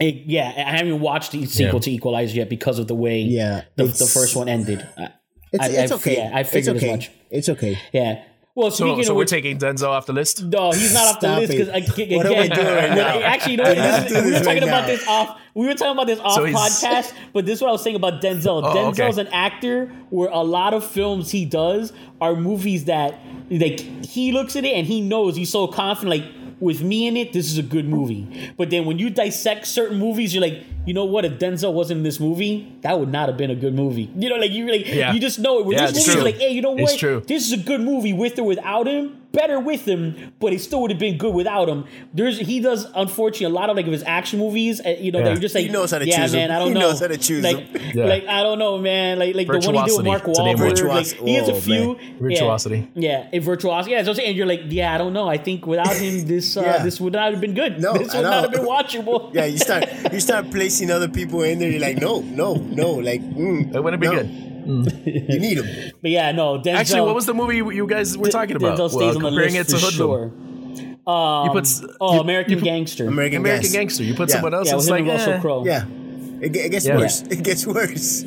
it- 0.01 0.23
yeah 0.27 0.53
I 0.57 0.77
haven't 0.79 1.01
watched 1.01 1.33
the 1.33 1.45
sequel 1.47 1.75
Yeah. 1.75 1.81
to 1.83 1.91
Equalizer 1.93 2.37
yet 2.37 2.49
because 2.49 2.79
of 2.79 2.89
the 2.89 2.95
way 2.95 3.21
Yeah, 3.21 3.62
the, 3.77 3.85
the 3.85 4.07
first 4.07 4.35
one 4.35 4.49
ended 4.49 4.87
I- 4.99 5.11
It's, 5.53 5.65
I- 5.65 5.69
it's 5.83 5.93
I- 5.93 5.95
okay. 5.97 6.17
yeah, 6.17 6.31
I 6.35 6.43
figured 6.43 6.77
it's 6.77 6.85
okay. 6.85 6.93
as 6.93 6.99
much 6.99 7.11
It's 7.31 7.49
okay. 7.51 7.79
yeah 7.93 8.25
well 8.55 8.70
So, 8.70 8.84
speaking 8.86 9.05
so 9.05 9.11
of 9.12 9.16
we're 9.16 9.20
which, 9.22 9.30
taking 9.30 9.59
Denzel 9.59 9.88
off 9.88 10.07
the 10.07 10.12
list. 10.12 10.44
no, 10.44 10.70
he's 10.72 10.92
not 10.94 11.14
off 11.16 11.20
the 11.20 11.28
list 11.40 11.52
because 11.52 11.68
it. 11.68 11.88
again, 11.98 12.16
What 12.16 12.26
are 12.26 12.30
we 12.42 12.48
doing 12.48 12.66
right 12.66 12.90
now? 12.94 13.20
actually, 13.20 13.52
you 13.52 13.57
know 13.59 13.64
what? 13.64 13.74
This 14.09 14.24
we 14.24 14.32
were 14.32 14.38
talking 14.38 14.46
right 14.46 14.62
about 14.62 14.80
now. 14.82 14.86
this 14.86 15.09
off. 15.09 15.40
We 15.55 15.66
were 15.66 15.74
talking 15.74 15.92
about 15.92 16.07
this 16.07 16.18
off 16.20 16.34
So 16.34 16.46
podcast, 16.46 17.12
but 17.32 17.46
this 17.46 17.57
is 17.57 17.62
what 17.62 17.68
I 17.68 17.72
was 17.72 17.82
saying 17.82 17.96
about 17.96 18.20
Denzel. 18.22 18.62
Oh, 18.64 18.74
Denzel's 18.74 19.18
okay. 19.18 19.28
an 19.28 19.32
actor 19.34 19.86
where 20.11 20.28
a 20.30 20.42
lot 20.42 20.74
of 20.74 20.84
films 20.84 21.30
he 21.30 21.44
does 21.44 21.92
are 22.20 22.34
movies 22.36 22.84
that 22.86 23.18
like 23.50 23.80
he 23.80 24.32
looks 24.32 24.57
at 24.57 24.64
it 24.64 24.72
and 24.74 24.86
he 24.86 25.00
knows 25.00 25.36
he's 25.36 25.50
so 25.50 25.66
confident. 25.68 26.11
Like 26.22 26.43
with 26.65 26.83
me 26.83 27.07
in 27.07 27.17
it, 27.17 27.33
this 27.33 27.47
is 27.51 27.59
a 27.59 27.62
good 27.62 27.87
movie. 27.89 28.53
But 28.57 28.71
then 28.71 28.85
when 28.87 28.99
you 28.99 29.11
dissect 29.11 29.67
certain 29.67 29.99
movies, 29.99 30.35
you're 30.35 30.43
like, 30.43 30.62
you 30.87 30.95
know 30.95 31.05
what? 31.05 31.25
If 31.25 31.39
Denzel 31.39 31.73
wasn't 31.73 31.99
in 31.99 32.03
this 32.05 32.19
movie, 32.19 32.77
that 32.81 32.99
would 32.99 33.11
not 33.11 33.29
have 33.29 33.37
been 33.39 33.51
a 33.51 33.55
good 33.55 33.75
movie. 33.75 34.11
You 34.17 34.29
know, 34.31 34.37
like 34.37 34.51
you 34.51 34.71
like 34.71 34.87
Yeah. 34.87 35.12
you 35.12 35.21
just 35.21 35.39
know 35.39 35.61
it. 35.61 35.67
With 35.67 35.77
Yeah, 35.79 35.91
this 35.91 36.09
movie, 36.09 36.21
like, 36.23 36.37
hey, 36.39 36.51
you 36.51 36.62
know 36.62 36.73
what? 36.73 36.99
This 37.29 37.47
is 37.47 37.53
a 37.53 37.57
good 37.57 37.81
movie 37.81 38.12
with 38.12 38.39
or 38.39 38.45
without 38.45 38.87
him. 38.89 39.17
Better 39.35 39.59
with 39.61 39.85
him, 39.87 40.32
but 40.41 40.53
it 40.53 40.61
still 40.61 40.80
would 40.82 40.91
have 40.91 41.01
been 41.01 41.18
good 41.18 41.35
without 41.35 41.68
him. 41.68 41.85
There's 42.12 42.39
he 42.39 42.61
does 42.61 42.87
unfortunately 42.95 43.47
a 43.47 43.59
lot 43.61 43.68
of 43.70 43.76
like 43.76 43.87
of 43.87 43.93
his 43.93 44.03
action 44.05 44.39
movies. 44.39 44.80
You 44.85 45.12
know, 45.12 45.18
Yeah. 45.18 45.24
that 45.26 45.30
you're 45.32 45.41
just 45.41 45.55
like 45.55 45.66
He 45.66 45.72
knows 45.72 45.91
how 45.91 45.99
to 45.99 46.07
yeah, 46.07 46.16
choose 46.20 46.35
'em. 46.35 46.41
man. 46.41 46.51
I 46.51 46.59
don't 46.61 46.68
He 46.68 46.74
know. 46.74 46.80
knows 46.80 47.01
how 47.01 47.09
to 47.09 47.16
choose 47.18 47.43
like, 47.45 47.57
'em. 47.57 47.66
Yeah. 47.95 48.05
like 48.07 48.26
I 48.26 48.43
don't 48.43 48.59
know, 48.59 48.78
man. 48.78 49.18
Like 49.18 49.35
like 49.35 49.47
the 49.47 49.53
one 49.59 49.74
he 49.74 49.85
did 49.85 49.97
with 49.97 50.07
Mark 50.07 50.24
to 50.24 50.30
name. 50.45 50.57
Wahlberg. 50.59 50.89
Like, 50.89 51.07
he 51.28 51.35
has 51.35 51.49
a 51.49 51.53
oh, 51.53 51.61
few 51.61 51.97
man. 51.97 52.18
Virtuosity. 52.20 52.89
Yeah, 52.95 53.28
a 53.32 53.39
virtuosity. 53.41 53.93
Yeah, 53.93 54.03
so 54.05 54.11
I'm 54.11 54.16
saying, 54.16 54.28
and 54.28 54.37
you're 54.37 54.47
like, 54.47 54.62
yeah, 54.68 54.95
I 54.95 54.99
don't 54.99 55.12
know. 55.12 55.28
I 55.28 55.37
think 55.39 55.66
without 55.66 55.95
him, 55.97 56.26
this 56.26 56.57
uh, 56.57 56.62
Yeah. 56.62 56.82
this 56.85 57.01
would 57.01 57.12
not 57.12 57.32
have 57.32 57.41
been 57.41 57.55
good. 57.55 57.80
No, 57.80 57.93
this 57.95 58.14
would 58.14 58.22
not 58.22 58.43
have 58.45 58.53
been 58.53 58.64
watchable. 58.66 59.30
Yeah, 59.35 59.47
you 59.47 59.59
start 59.59 59.85
you 60.12 60.20
start 60.20 60.51
placing 60.51 60.91
other 60.91 61.09
people 61.09 61.43
in 61.43 61.59
there. 61.59 61.70
You're 61.70 61.80
like, 61.80 61.99
no, 61.99 62.20
no, 62.20 62.55
no. 62.55 62.93
Like, 62.93 63.20
mm, 63.22 63.74
It 63.74 63.82
wouldn't 63.82 64.01
be 64.01 64.09
no. 64.09 64.22
Good. 64.65 65.03
You 65.07 65.39
need 65.41 65.59
them. 65.59 65.93
But 66.03 66.11
yeah, 66.11 66.33
no. 66.33 66.59
Denzel, 66.59 66.75
Actually, 66.75 67.01
what 67.03 67.15
was 67.15 67.27
the 67.27 67.35
movie 67.35 67.57
you, 67.57 67.71
you 67.71 67.87
guys 67.87 68.17
were 68.19 68.29
talking 68.29 68.57
about? 68.57 68.79
Denzel 68.79 68.89
stays 68.91 69.01
Well, 69.01 69.17
on 69.17 69.23
the 69.23 69.31
list 69.31 69.57
it 69.57 69.65
to 69.69 69.79
for 69.79 69.87
Hoodlum. 69.87 69.93
sure. 69.93 71.12
Um, 71.12 71.47
You 71.47 71.53
put 71.53 71.65
s- 71.65 71.85
oh, 72.01 72.15
you- 72.15 72.21
American 72.21 72.53
you 72.53 72.59
put- 72.59 72.65
Gangster. 72.65 73.07
American, 73.09 73.39
American 73.41 73.62
Gas. 73.65 73.73
Gangster. 73.73 74.05
You 74.05 74.15
put 74.15 74.29
Yeah. 74.31 74.35
someone 74.37 74.55
else. 74.55 74.69
yeah, 74.69 74.77
it's 74.77 74.89
like 74.89 75.05
Russell 75.07 75.33
eh. 75.35 75.41
Crowe. 75.41 75.65
Yeah, 75.67 75.85
it, 76.41 76.57
it 76.57 76.71
gets 76.71 76.87
Yeah. 76.87 76.97
worse. 76.97 77.23
It 77.23 77.43
gets 77.43 77.67
worse. 77.67 78.23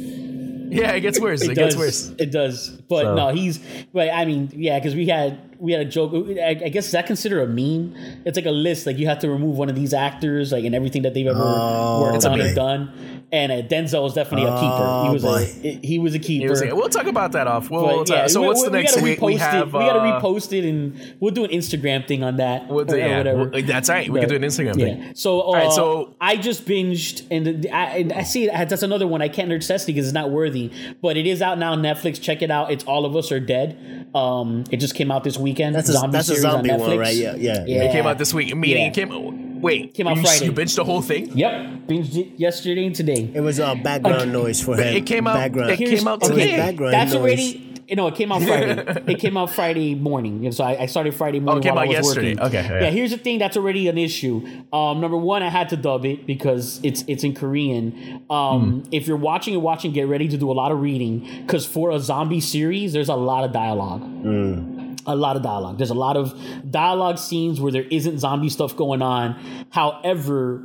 Yeah, 0.69 0.91
it 0.91 0.99
gets 1.01 1.19
worse. 1.19 1.41
It, 1.41 1.51
It 1.51 1.55
gets 1.55 1.75
worse. 1.75 2.11
It 2.19 2.31
does. 2.31 2.69
But 2.89 3.03
So- 3.03 3.15
no, 3.15 3.29
he's. 3.29 3.59
But 3.93 4.09
I 4.13 4.25
mean, 4.25 4.51
yeah, 4.55 4.77
because 4.79 4.95
we 4.95 5.07
had 5.07 5.39
we 5.59 5.71
had 5.71 5.81
a 5.81 5.85
joke. 5.85 6.11
I, 6.13 6.49
I 6.49 6.69
guess 6.69 6.85
is 6.87 6.91
that 6.91 7.05
consider 7.07 7.41
a 7.41 7.47
meme? 7.47 7.95
It's 8.25 8.35
like 8.35 8.45
a 8.45 8.51
list. 8.51 8.85
Like 8.85 8.97
you 8.97 9.07
have 9.07 9.19
to 9.19 9.29
remove 9.29 9.57
one 9.57 9.69
of 9.69 9.75
these 9.75 9.93
actors, 9.93 10.51
like 10.51 10.63
in 10.63 10.73
everything 10.73 11.01
that 11.03 11.13
they've 11.13 11.27
ever 11.27 11.39
Oh, 11.41 12.01
worked 12.11 12.25
on 12.25 12.33
okay. 12.39 12.47
and 12.47 12.55
done. 12.55 13.23
And 13.29 13.51
uh, 13.51 13.55
Denzel 13.63 14.03
was 14.03 14.13
definitely 14.13 14.47
a 14.47 14.55
keeper. 14.55 14.63
He 15.03 15.09
Oh, 15.09 15.13
was 15.13 15.21
boy. 15.23 15.45
a 15.63 15.79
he 15.85 15.99
was 15.99 16.15
a 16.15 16.19
keeper. 16.19 16.45
It 16.45 16.49
was- 16.49 16.61
we'll 16.61 16.87
talk 16.89 17.07
about 17.07 17.33
that 17.33 17.45
off. 17.45 17.69
We'll, 17.69 17.83
we'll 17.85 18.05
talk- 18.05 18.15
yeah, 18.17 18.27
so 18.27 18.39
we- 18.41 18.47
what's 18.47 18.61
we- 18.61 18.67
the 18.67 18.71
we 18.71 18.77
next? 18.83 18.91
gotta 18.95 19.03
We, 19.03 19.09
we 19.11 19.17
repost 19.35 19.37
have. 19.39 19.67
it. 19.67 19.73
We 19.73 19.79
gotta 19.79 19.99
uh, 19.99 20.21
repost 20.21 20.57
it, 20.57 20.63
and 20.65 21.15
we'll 21.19 21.33
do 21.33 21.43
an 21.43 21.51
Instagram 21.51 22.07
thing 22.07 22.23
on 22.23 22.37
that 22.37 22.69
we'll 22.69 22.85
do- 22.85 22.95
or, 22.95 22.99
or 23.05 23.17
whatever. 23.17 23.49
we'll- 23.49 23.63
that's 23.63 23.89
right. 23.89 24.09
We 24.09 24.21
can 24.21 24.29
do 24.29 24.35
an 24.35 24.43
Instagram 24.43 24.75
thing. 24.75 25.11
So, 25.15 25.41
uh, 25.41 25.51
right, 25.53 25.71
so- 25.73 26.15
I 26.21 26.37
just 26.37 26.65
binged, 26.65 27.25
and 27.29 27.67
I, 27.71 27.83
and 27.97 28.13
I 28.13 28.23
see 28.23 28.47
that's 28.47 28.83
another 28.83 29.07
one 29.07 29.21
I 29.21 29.27
can't 29.27 29.49
nerd 29.49 29.55
necessity 29.55 29.91
because 29.93 30.07
it's 30.07 30.13
not 30.13 30.31
worthy, 30.31 30.71
but 31.01 31.17
it 31.17 31.27
is 31.27 31.41
out 31.41 31.59
now 31.59 31.73
on 31.73 31.81
Netflix. 31.81 32.21
Check 32.21 32.41
it 32.41 32.49
out. 32.51 32.71
It's 32.71 32.85
All 32.85 33.05
of 33.05 33.13
Us 33.15 33.29
Are 33.33 33.41
Dead. 33.41 34.07
Um, 34.15 34.63
it 34.71 34.77
just 34.77 34.95
came 34.95 35.11
out 35.11 35.25
this 35.25 35.37
weekend. 35.47 35.75
That's 35.75 35.89
a- 35.89 36.07
that's 36.11 36.29
a 36.29 36.35
series 36.35 36.45
on 36.45 36.51
zombie 36.63 36.71
one, 36.71 36.79
Netflix. 36.79 36.99
right? 36.99 37.15
Yeah, 37.15 37.35
yeah. 37.35 37.63
yeah. 37.67 37.83
It 37.83 37.91
came 37.91 38.05
out 38.07 38.17
this 38.17 38.33
week. 38.33 38.55
Meaning 38.55 38.77
Yeah. 38.83 38.87
it 38.87 38.93
came. 38.93 39.61
Wait, 39.61 39.93
Came 39.95 40.07
out 40.07 40.17
you, 40.17 40.23
Friday. 40.23 40.45
You 40.45 40.51
binged 40.51 40.75
the 40.75 40.83
whole 40.83 41.01
thing? 41.01 41.35
Yep, 41.35 41.51
binged 41.87 42.15
it 42.15 42.27
yesterday 42.39 42.85
and 42.85 42.95
today. 42.95 43.31
It 43.33 43.41
was 43.41 43.59
uh, 43.59 43.73
background 43.73 44.31
noise 44.31 44.61
for 44.61 44.75
him. 44.77 44.95
It 44.95 45.07
came 45.07 45.25
out- 45.25 45.33
Background. 45.35 45.71
it 45.71 45.77
came 45.79 46.07
out 46.07 46.21
It 46.21 46.29
was 46.29 46.29
today. 46.29 46.57
background 46.57 46.93
That's 46.93 47.13
noise. 47.13 47.21
already. 47.21 47.63
You 47.87 47.95
know, 47.95 48.05
it 48.07 48.15
came 48.15 48.31
out 48.33 48.41
Friday. 48.43 48.83
it 49.13 49.15
came 49.19 49.35
out 49.37 49.49
Friday 49.49 49.95
morning. 49.95 50.45
And 50.45 50.53
so 50.53 50.63
I, 50.63 50.81
I 50.83 50.85
started 50.87 51.15
Friday 51.15 51.39
morning 51.39 51.57
Oh, 51.57 51.59
it 51.59 51.63
came 51.63 51.75
while 51.75 51.85
I 51.85 51.87
was 51.87 51.95
yesterday. 52.05 52.35
working. 52.35 52.45
Okay, 52.59 52.63
Yeah. 52.69 52.81
yeah. 52.81 52.89
here's 52.91 53.11
the 53.11 53.17
thing. 53.17 53.39
That's 53.39 53.55
already 53.57 53.87
an 53.87 53.97
issue. 53.97 54.45
Um, 54.73 54.99
number 54.99 55.15
one, 55.17 55.41
I 55.41 55.49
had 55.49 55.69
to 55.69 55.77
dub 55.77 56.05
it 56.05 56.27
because 56.27 56.81
it's 56.83 57.03
it's 57.07 57.23
in 57.23 57.33
Korean. 57.33 58.23
Um, 58.29 58.81
Hmm. 58.83 58.89
If 58.91 59.07
you're 59.07 59.15
watching 59.31 59.53
and 59.55 59.63
watching, 59.63 59.91
get 59.93 60.07
ready 60.07 60.27
to 60.27 60.37
do 60.37 60.51
a 60.51 60.57
lot 60.61 60.71
of 60.73 60.81
reading 60.81 61.25
because 61.47 61.65
for 61.65 61.89
a 61.91 61.99
zombie 61.99 62.41
series, 62.41 62.91
there's 62.93 63.09
a 63.09 63.15
lot 63.15 63.43
of 63.45 63.53
dialogue. 63.53 64.03
A 65.07 65.15
lot 65.15 65.35
of 65.35 65.41
dialogue. 65.41 65.77
There's 65.77 65.89
a 65.89 65.95
lot 65.95 66.17
of 66.17 66.37
dialogue 66.69 67.17
scenes 67.17 67.59
where 67.61 67.71
there 67.71 67.85
isn't 67.89 68.19
zombie 68.19 68.49
stuff 68.49 68.75
going 68.75 69.01
on. 69.01 69.67
However, 69.71 70.61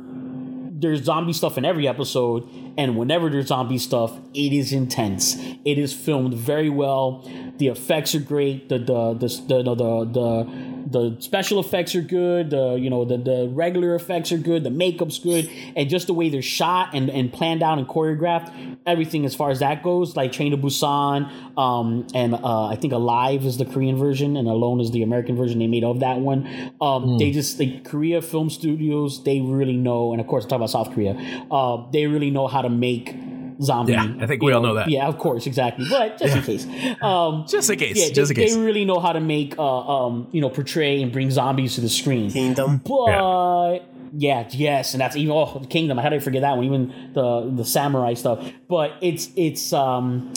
there's 0.83 1.03
zombie 1.03 1.33
stuff 1.33 1.57
in 1.57 1.65
every 1.65 1.87
episode, 1.87 2.47
and 2.77 2.97
whenever 2.97 3.29
there's 3.29 3.47
zombie 3.47 3.77
stuff, 3.77 4.11
it 4.33 4.51
is 4.53 4.73
intense. 4.73 5.35
It 5.63 5.77
is 5.77 5.93
filmed 5.93 6.33
very 6.33 6.69
well. 6.69 7.27
The 7.57 7.67
effects 7.69 8.13
are 8.15 8.19
great. 8.19 8.69
The 8.69 8.79
the 8.79 9.13
the 9.13 9.27
the 9.27 9.63
the, 9.63 10.05
the, 10.05 10.72
the 10.93 11.03
the 11.03 11.21
special 11.21 11.59
effects 11.59 11.95
are 11.95 12.01
good. 12.01 12.51
The 12.51 12.75
you 12.75 12.89
know 12.89 13.05
the 13.05 13.17
the 13.17 13.49
regular 13.51 13.95
effects 13.95 14.31
are 14.31 14.37
good. 14.37 14.63
The 14.63 14.69
makeup's 14.69 15.19
good, 15.19 15.49
and 15.75 15.89
just 15.89 16.07
the 16.07 16.13
way 16.13 16.29
they're 16.29 16.41
shot 16.41 16.93
and 16.93 17.09
and 17.09 17.31
planned 17.31 17.63
out 17.63 17.77
and 17.77 17.87
choreographed, 17.87 18.77
everything 18.85 19.25
as 19.25 19.35
far 19.35 19.49
as 19.49 19.59
that 19.59 19.83
goes. 19.83 20.15
Like 20.15 20.31
Train 20.31 20.51
to 20.51 20.57
Busan, 20.57 21.29
um, 21.57 22.07
and 22.13 22.35
uh, 22.35 22.67
I 22.67 22.75
think 22.75 22.93
Alive 22.93 23.45
is 23.45 23.57
the 23.57 23.65
Korean 23.65 23.97
version, 23.97 24.37
and 24.37 24.47
Alone 24.47 24.79
is 24.79 24.91
the 24.91 25.03
American 25.03 25.35
version 25.35 25.59
they 25.59 25.67
made 25.67 25.83
of 25.83 25.99
that 25.99 26.19
one. 26.19 26.47
Um, 26.81 27.17
They 27.17 27.31
just 27.31 27.59
like 27.59 27.83
Korea 27.83 28.21
Film 28.21 28.49
Studios. 28.49 29.23
They 29.23 29.41
really 29.41 29.77
know, 29.77 30.11
and 30.13 30.21
of 30.21 30.27
course, 30.27 30.45
I 30.45 30.49
talk 30.49 30.57
about 30.57 30.69
South 30.69 30.91
Korea. 30.93 31.13
Uh, 31.51 31.89
they 31.91 32.07
really 32.07 32.31
know 32.31 32.47
how 32.47 32.61
to 32.61 32.69
make 32.69 33.15
zombie. 33.63 33.93
Yeah, 33.93 34.13
I 34.19 34.27
think 34.27 34.41
we 34.41 34.51
you 34.51 34.55
all 34.55 34.61
know 34.61 34.75
that. 34.75 34.89
Yeah, 34.89 35.07
of 35.07 35.17
course, 35.17 35.47
exactly. 35.47 35.85
But 35.89 36.17
just 36.17 36.35
in 36.35 36.43
case, 36.43 36.65
um, 37.01 37.45
Just 37.49 37.69
in 37.69 37.79
case. 37.79 37.97
yeah, 37.97 38.13
just 38.13 38.31
in 38.31 38.35
they, 38.37 38.45
case. 38.45 38.55
they 38.55 38.61
really 38.61 38.85
know 38.85 38.99
how 38.99 39.13
to 39.13 39.19
make, 39.19 39.57
uh, 39.57 39.63
um, 40.05 40.27
you 40.31 40.41
know, 40.41 40.49
portray 40.49 41.01
and 41.01 41.11
bring 41.11 41.31
zombies 41.31 41.75
to 41.75 41.81
the 41.81 41.89
screen. 41.89 42.31
Kingdom. 42.31 42.81
But 42.85 43.79
yeah, 44.15 44.47
yes, 44.51 44.93
and 44.93 45.01
that's 45.01 45.15
even 45.15 45.31
oh 45.31 45.65
Kingdom. 45.69 45.97
How 45.97 46.09
did 46.09 46.21
I 46.21 46.23
forget 46.23 46.41
that 46.41 46.55
one? 46.55 46.65
Even 46.65 47.11
the 47.13 47.51
the 47.55 47.65
samurai 47.65 48.13
stuff. 48.13 48.45
But 48.69 48.93
it's 49.01 49.29
it's 49.35 49.73
um 49.73 50.33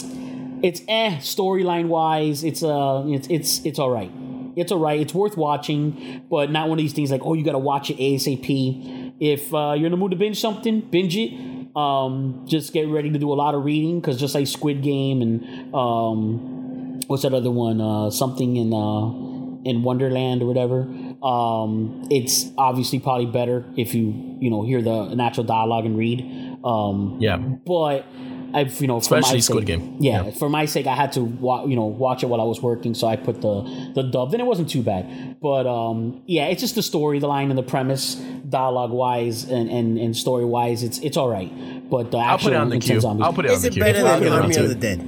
it's 0.63 0.81
eh 0.87 1.17
storyline 1.17 1.87
wise. 1.87 2.43
It's 2.43 2.63
uh 2.63 3.03
it's 3.07 3.27
it's 3.29 3.65
it's 3.65 3.79
all 3.79 3.91
right. 3.91 4.11
It's 4.55 4.71
all 4.71 4.79
right. 4.79 4.99
It's 4.99 5.13
worth 5.13 5.37
watching, 5.37 6.25
but 6.29 6.49
not 6.49 6.67
one 6.67 6.79
of 6.79 6.83
these 6.83 6.93
things 6.93 7.11
like 7.11 7.21
oh 7.23 7.33
you 7.35 7.43
got 7.45 7.51
to 7.51 7.59
watch 7.59 7.91
it 7.91 7.97
ASAP. 7.97 9.15
If 9.19 9.53
uh, 9.53 9.73
you're 9.75 9.87
in 9.87 9.91
the 9.91 9.97
mood 9.97 10.11
to 10.11 10.17
binge 10.17 10.39
something, 10.39 10.81
binge 10.81 11.15
it. 11.17 11.31
Um, 11.77 12.45
just 12.47 12.73
get 12.73 12.87
ready 12.87 13.11
to 13.11 13.19
do 13.19 13.31
a 13.31 13.35
lot 13.35 13.53
of 13.53 13.63
reading 13.63 13.99
because 13.99 14.19
just 14.19 14.33
like 14.33 14.47
Squid 14.47 14.81
Game 14.81 15.21
and 15.21 15.75
um, 15.75 16.99
what's 17.07 17.21
that 17.23 17.33
other 17.33 17.51
one? 17.51 17.79
Uh, 17.79 18.09
something 18.09 18.55
in 18.55 18.73
uh, 18.73 19.69
in 19.69 19.83
Wonderland 19.83 20.41
or 20.41 20.45
whatever. 20.47 20.87
Um, 21.21 22.07
it's 22.09 22.45
obviously 22.57 22.99
probably 22.99 23.27
better 23.27 23.65
if 23.77 23.93
you 23.93 24.37
you 24.39 24.49
know 24.49 24.63
hear 24.63 24.81
the 24.81 25.13
natural 25.13 25.45
dialogue 25.45 25.85
and 25.85 25.97
read. 25.97 26.21
Um, 26.63 27.17
yeah. 27.19 27.37
but 27.37 28.05
I've 28.53 28.79
you 28.81 28.87
know 28.87 28.99
for 28.99 29.15
my 29.15 29.19
Especially 29.19 29.41
sake, 29.41 29.49
Squid 29.53 29.65
Game. 29.65 29.97
Yeah, 29.99 30.25
Yeah. 30.25 30.31
for 30.31 30.49
my 30.49 30.65
sake, 30.65 30.87
I 30.87 30.95
had 30.95 31.11
to 31.13 31.23
wa- 31.23 31.65
you 31.65 31.75
know 31.75 31.85
watch 31.85 32.23
it 32.23 32.27
while 32.27 32.41
I 32.41 32.45
was 32.45 32.61
working, 32.61 32.93
so 32.93 33.07
I 33.07 33.15
put 33.15 33.41
the 33.41 33.91
the 33.95 34.03
dub. 34.03 34.31
Then 34.31 34.39
it 34.39 34.45
wasn't 34.45 34.69
too 34.69 34.81
bad, 34.83 35.37
but 35.41 35.65
um, 35.67 36.21
yeah, 36.25 36.45
it's 36.47 36.61
just 36.61 36.75
the 36.75 36.83
story, 36.83 37.19
the 37.19 37.27
line, 37.27 37.49
and 37.49 37.57
the 37.57 37.63
premise, 37.63 38.15
dialogue 38.49 38.91
wise 38.91 39.43
and 39.43 39.69
and, 39.69 39.97
and 39.97 40.15
story 40.15 40.45
wise, 40.45 40.83
it's 40.83 40.99
it's 40.99 41.17
all 41.17 41.29
right. 41.29 41.51
But 41.89 42.11
the 42.11 42.17
I'll 42.17 42.37
put 42.37 42.53
it 42.53 42.55
on 42.57 42.69
the 42.69 42.75
intense 42.75 42.91
queue. 42.91 42.99
zombies- 43.01 43.23
I'll 43.25 43.33
put 43.33 43.45
it 43.45 43.49
on 43.51 43.55
Is 43.55 43.61
the 43.63 43.67
it 43.69 43.73
queue. 43.73 43.83
better 43.83 44.05
I'll 44.05 44.19
than 44.19 44.33
Army 44.33 44.55
of 44.55 44.69
the 44.69 44.75
Dead? 44.75 44.99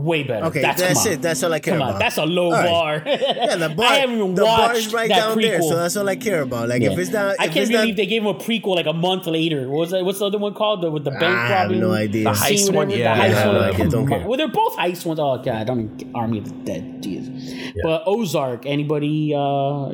Way 0.00 0.22
better. 0.22 0.46
Okay, 0.46 0.62
that's, 0.62 0.80
that's 0.80 1.06
it. 1.06 1.22
That's 1.22 1.42
all 1.42 1.52
I 1.52 1.60
care 1.60 1.74
Come 1.74 1.82
on, 1.82 1.88
about. 1.90 1.98
that's 2.00 2.16
a 2.18 2.24
low 2.26 2.46
All 2.46 2.52
right. 2.52 2.66
bar. 2.66 3.02
Yeah, 3.06 3.56
the 3.56 3.68
bar. 3.76 3.86
I 3.86 3.94
haven't 3.96 4.16
even 4.16 4.34
the 4.34 4.42
bar 4.42 4.74
is 4.74 4.92
right 4.92 5.08
that 5.08 5.16
down 5.16 5.36
prequel. 5.36 5.42
there, 5.42 5.62
so 5.62 5.76
that's 5.76 5.96
all 5.96 6.08
I 6.08 6.16
care 6.16 6.42
about. 6.42 6.68
Like 6.68 6.82
if 6.82 6.98
it's 6.98 7.10
not, 7.10 7.36
I 7.38 7.44
if 7.46 7.52
can't 7.52 7.56
it's 7.58 7.70
believe 7.70 7.88
not, 7.94 7.96
they 7.96 8.06
gave 8.06 8.22
him 8.22 8.28
a 8.28 8.34
prequel 8.34 8.76
like 8.76 8.86
a 8.86 8.92
month 8.92 9.26
later. 9.26 9.68
What 9.68 9.78
was 9.80 9.90
that? 9.90 10.04
What's 10.04 10.18
the 10.18 10.26
other 10.26 10.38
one 10.38 10.54
called? 10.54 10.82
The, 10.82 10.90
with 10.90 11.04
the 11.04 11.10
bank 11.12 11.24
I 11.24 11.46
have 11.48 11.70
no 11.70 11.92
idea. 11.92 12.24
The 12.24 12.34
scene, 12.34 12.56
heist 12.56 12.60
whatever, 12.74 12.76
one? 12.78 12.88
the 12.88 12.96
Yeah, 12.98 13.16
heist 13.18 13.30
yeah, 13.30 13.46
one. 13.46 13.56
yeah, 13.56 13.78
yeah, 13.78 13.88
don't 13.88 14.06
care. 14.08 14.26
Well, 14.28 14.36
they're 14.38 14.48
both 14.48 14.76
heist 14.76 15.04
ones. 15.06 15.20
Oh 15.20 15.36
god, 15.42 15.48
I 15.48 15.64
don't 15.64 16.00
even 16.00 16.14
Army 16.14 16.38
of 16.38 16.44
the 16.44 16.54
Dead. 16.64 17.02
Jeez. 17.02 17.74
But 17.82 18.02
Ozark. 18.06 18.66
Anybody? 18.66 19.34
uh 19.34 19.88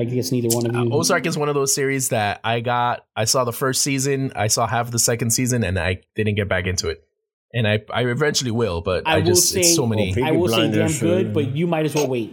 I 0.00 0.04
guess 0.04 0.30
neither 0.30 0.48
one 0.54 0.66
of 0.66 0.74
you. 0.76 0.92
Ozark 0.92 1.26
is 1.26 1.36
one 1.36 1.48
of 1.48 1.56
those 1.56 1.74
series 1.74 2.10
that 2.10 2.40
I 2.44 2.60
got. 2.60 3.04
I 3.16 3.24
saw 3.24 3.42
the 3.44 3.52
first 3.52 3.80
season, 3.82 4.32
I 4.36 4.46
saw 4.46 4.66
half 4.66 4.86
of 4.86 4.92
the 4.92 4.98
second 5.00 5.30
season, 5.30 5.64
and 5.64 5.76
I 5.78 6.02
didn't 6.14 6.36
get 6.36 6.48
back 6.48 6.66
into 6.66 6.88
it. 6.88 7.02
And 7.54 7.66
I, 7.66 7.82
I 7.92 8.02
eventually 8.04 8.50
will, 8.50 8.80
but 8.82 9.06
I 9.06 9.16
I, 9.16 9.20
just 9.22 9.48
say- 9.50 9.60
it's 9.60 9.74
so 9.74 9.86
many. 9.86 10.14
Oh, 10.20 10.24
I 10.24 10.32
will 10.32 10.48
say 10.48 10.56
damn 10.62 10.70
Blinders, 10.72 11.00
good, 11.00 11.32
but 11.32 11.54
you 11.56 11.66
might 11.66 11.86
as 11.86 11.94
well 11.94 12.06
wait. 12.08 12.30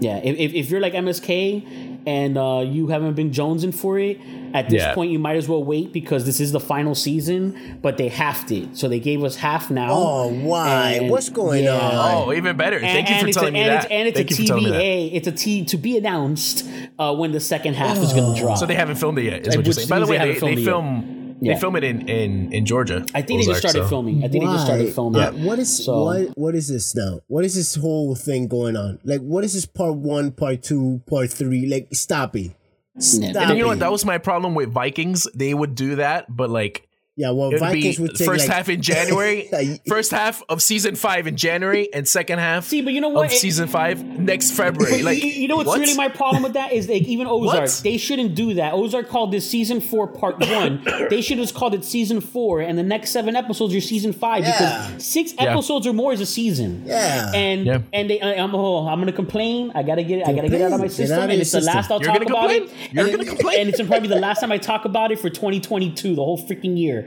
Yeah, 0.00 0.16
if, 0.16 0.36
if, 0.38 0.54
if 0.54 0.70
you're 0.70 0.80
like 0.80 0.94
MSK 0.94 2.00
and 2.06 2.38
uh, 2.38 2.64
you 2.66 2.88
haven't 2.88 3.12
been 3.14 3.30
jonesing 3.30 3.74
for 3.74 3.98
it, 3.98 4.18
at 4.54 4.70
this 4.70 4.80
Yeah. 4.80 4.94
point 4.94 5.12
you 5.12 5.18
might 5.18 5.36
as 5.36 5.46
well 5.46 5.62
wait 5.62 5.92
because 5.92 6.24
this 6.24 6.40
is 6.40 6.50
the 6.52 6.58
final 6.58 6.94
season, 6.94 7.78
but 7.82 7.98
they 7.98 8.08
halved 8.08 8.50
it. 8.50 8.76
So 8.78 8.88
they 8.88 8.98
gave 8.98 9.22
us 9.22 9.36
half 9.36 9.70
now. 9.70 9.90
Oh, 9.92 10.28
why? 10.32 10.92
And- 10.92 11.10
What's 11.10 11.28
going 11.28 11.64
yeah. 11.64 11.74
on? 11.78 12.28
oh, 12.28 12.32
even 12.32 12.56
better! 12.56 12.80
Thank 12.80 13.10
And- 13.10 13.26
you 13.26 13.32
for 13.32 13.38
telling 13.40 13.50
a, 13.50 13.52
me 13.52 13.60
and 13.60 13.68
that. 13.72 13.84
It's, 13.84 13.92
and 13.92 14.08
it's 14.08 14.16
Thank 14.16 14.30
a 14.30 14.34
you 14.34 14.36
for 14.36 14.46
telling 14.48 14.64
me 14.64 14.70
that. 14.70 14.80
TBA. 14.80 15.10
It's 15.14 15.28
a 15.28 15.32
T 15.32 15.64
to 15.66 15.76
be 15.76 15.96
announced 15.98 16.66
uh, 16.98 17.14
when 17.14 17.32
the 17.32 17.40
second 17.40 17.74
half 17.74 17.98
is 17.98 18.12
going 18.14 18.34
to 18.34 18.40
drop. 18.40 18.56
So 18.58 18.64
they 18.66 18.74
haven't 18.74 18.96
filmed 18.96 19.18
it 19.18 19.24
yet. 19.24 19.46
Is 19.46 19.56
what 19.56 19.66
you're 19.66 19.72
saying? 19.74 19.88
By 19.88 19.98
the 20.00 20.06
way, 20.06 20.16
they 20.18 20.24
they, 20.28 20.34
haven't 20.34 20.54
they 20.56 20.64
film 20.64 21.19
Yeah. 21.40 21.54
they 21.54 21.60
film 21.60 21.76
it 21.76 21.84
in 21.84 22.08
in 22.08 22.52
in 22.52 22.66
Georgia. 22.66 23.04
I 23.14 23.22
think 23.22 23.40
they 23.40 23.46
just 23.46 23.60
started 23.60 23.82
so- 23.82 23.88
filming. 23.88 24.24
I 24.24 24.28
think 24.28 24.44
they 24.44 24.50
just 24.50 24.64
started 24.66 24.92
filming. 24.94 25.22
Uh, 25.22 25.32
what 25.32 25.58
is 25.58 25.84
So- 25.84 26.04
what 26.04 26.28
what 26.36 26.54
is 26.54 26.68
this 26.68 26.94
now? 26.94 27.20
What 27.28 27.44
is 27.44 27.54
this 27.54 27.74
whole 27.76 28.14
thing 28.14 28.46
going 28.48 28.76
on? 28.76 28.98
Like 29.04 29.20
what 29.20 29.44
is 29.44 29.54
this 29.54 29.66
part 29.66 29.94
one, 29.96 30.32
part 30.32 30.62
two, 30.62 31.00
part 31.06 31.30
three? 31.30 31.66
Like 31.66 31.88
stop 31.92 32.36
it. 32.36 32.52
Stop 32.98 33.36
And 33.36 33.56
you 33.56 33.62
know 33.62 33.68
what? 33.68 33.78
That 33.78 33.90
was 33.92 34.04
my 34.04 34.18
problem 34.18 34.54
with 34.54 34.70
Vikings. 34.72 35.26
They 35.34 35.54
would 35.54 35.74
do 35.74 35.96
that, 35.96 36.26
but 36.28 36.50
like 36.50 36.86
yeah, 37.20 37.30
well 37.30 37.48
it 37.50 37.52
would 37.54 37.60
Vikings 37.60 37.98
would 38.00 38.14
take 38.16 38.26
first 38.26 38.46
like, 38.48 38.56
half 38.56 38.68
in 38.68 38.80
January, 38.82 39.48
first 39.88 40.10
half 40.10 40.42
of 40.48 40.62
season 40.62 40.94
five 40.96 41.26
in 41.26 41.36
January, 41.36 41.92
and 41.92 42.06
second 42.08 42.38
half 42.38 42.64
See, 42.66 42.82
but 42.82 42.92
you 42.92 43.00
know 43.00 43.08
what? 43.10 43.26
of 43.26 43.32
It- 43.32 43.36
season 43.38 43.68
five 43.68 44.02
next 44.04 44.52
February. 44.52 45.02
Like 45.10 45.22
you, 45.22 45.30
you 45.30 45.48
know 45.48 45.56
what's 45.56 45.68
what? 45.68 45.78
really 45.80 45.94
my 45.94 46.08
problem 46.08 46.42
with 46.42 46.54
that 46.54 46.72
is 46.72 46.88
like 46.88 47.02
even 47.02 47.26
Ozark, 47.36 47.62
What? 47.62 47.80
they 47.84 47.96
shouldn't 47.96 48.34
do 48.34 48.54
that. 48.54 48.74
Ozark 48.74 49.08
called 49.08 49.32
this 49.32 49.48
season 49.48 49.80
four 49.80 50.06
part 50.06 50.38
one. 50.60 50.82
they 51.10 51.20
should 51.22 51.38
have 51.38 51.46
just 51.46 51.54
called 51.54 51.74
it 51.74 51.84
season 51.84 52.20
four, 52.20 52.60
and 52.60 52.78
the 52.78 52.82
next 52.82 53.10
seven 53.10 53.36
episodes 53.36 53.74
are 53.74 53.80
season 53.80 54.12
five 54.12 54.44
Yeah. 54.44 54.88
because 54.92 55.04
six 55.06 55.32
Yeah. 55.34 55.52
episodes 55.52 55.86
or 55.86 55.92
more 55.92 56.12
is 56.12 56.20
a 56.20 56.26
season. 56.26 56.84
Yeah. 56.86 57.32
and 57.34 57.66
Yeah. 57.66 57.78
and 57.92 58.08
they, 58.10 58.20
I- 58.20 58.34
I'm 58.42 58.54
oh, 58.54 58.86
I'm 58.88 58.98
gonna 59.00 59.12
complain. 59.12 59.72
I 59.74 59.82
gotta 59.82 60.02
get 60.02 60.20
it. 60.20 60.28
I 60.28 60.32
gotta 60.32 60.48
get 60.48 60.60
it 60.60 60.64
out 60.64 60.72
of 60.72 60.80
my 60.80 60.86
system, 60.88 61.18
of 61.18 61.24
and 61.24 61.32
your 61.32 61.40
it's 61.42 61.52
the 61.52 61.60
last 61.60 61.90
I'll 61.90 61.98
You're 62.00 62.06
talk 62.12 62.18
gonna 62.22 62.30
about 62.30 62.50
complain? 62.50 62.62
it. 62.64 62.92
You're 62.94 63.06
and, 63.06 63.12
gonna 63.16 63.24
complain? 63.28 63.60
and 63.60 63.68
it's 63.68 63.80
probably 63.82 64.08
the 64.08 64.16
last 64.20 64.40
time 64.40 64.52
I 64.52 64.58
talk 64.58 64.84
about 64.84 65.10
it 65.12 65.18
for 65.18 65.28
2022, 65.30 66.14
the 66.14 66.22
whole 66.22 66.38
freaking 66.38 66.78
year. 66.78 67.06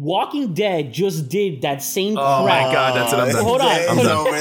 Walking 0.00 0.52
Dead 0.54 0.92
just 0.92 1.28
did 1.28 1.62
that 1.62 1.82
same 1.82 2.16
Oh 2.18 2.44
crap. 2.44 2.66
my 2.68 2.72
god, 2.72 2.96
that's 2.96 3.12
it. 3.12 3.18
I'm 3.18 3.32
done. 3.32 3.44
Hold 3.44 3.60
on, 3.60 3.76
It's 3.76 3.86
hold 3.88 4.06
on. 4.06 4.26
over. 4.26 4.36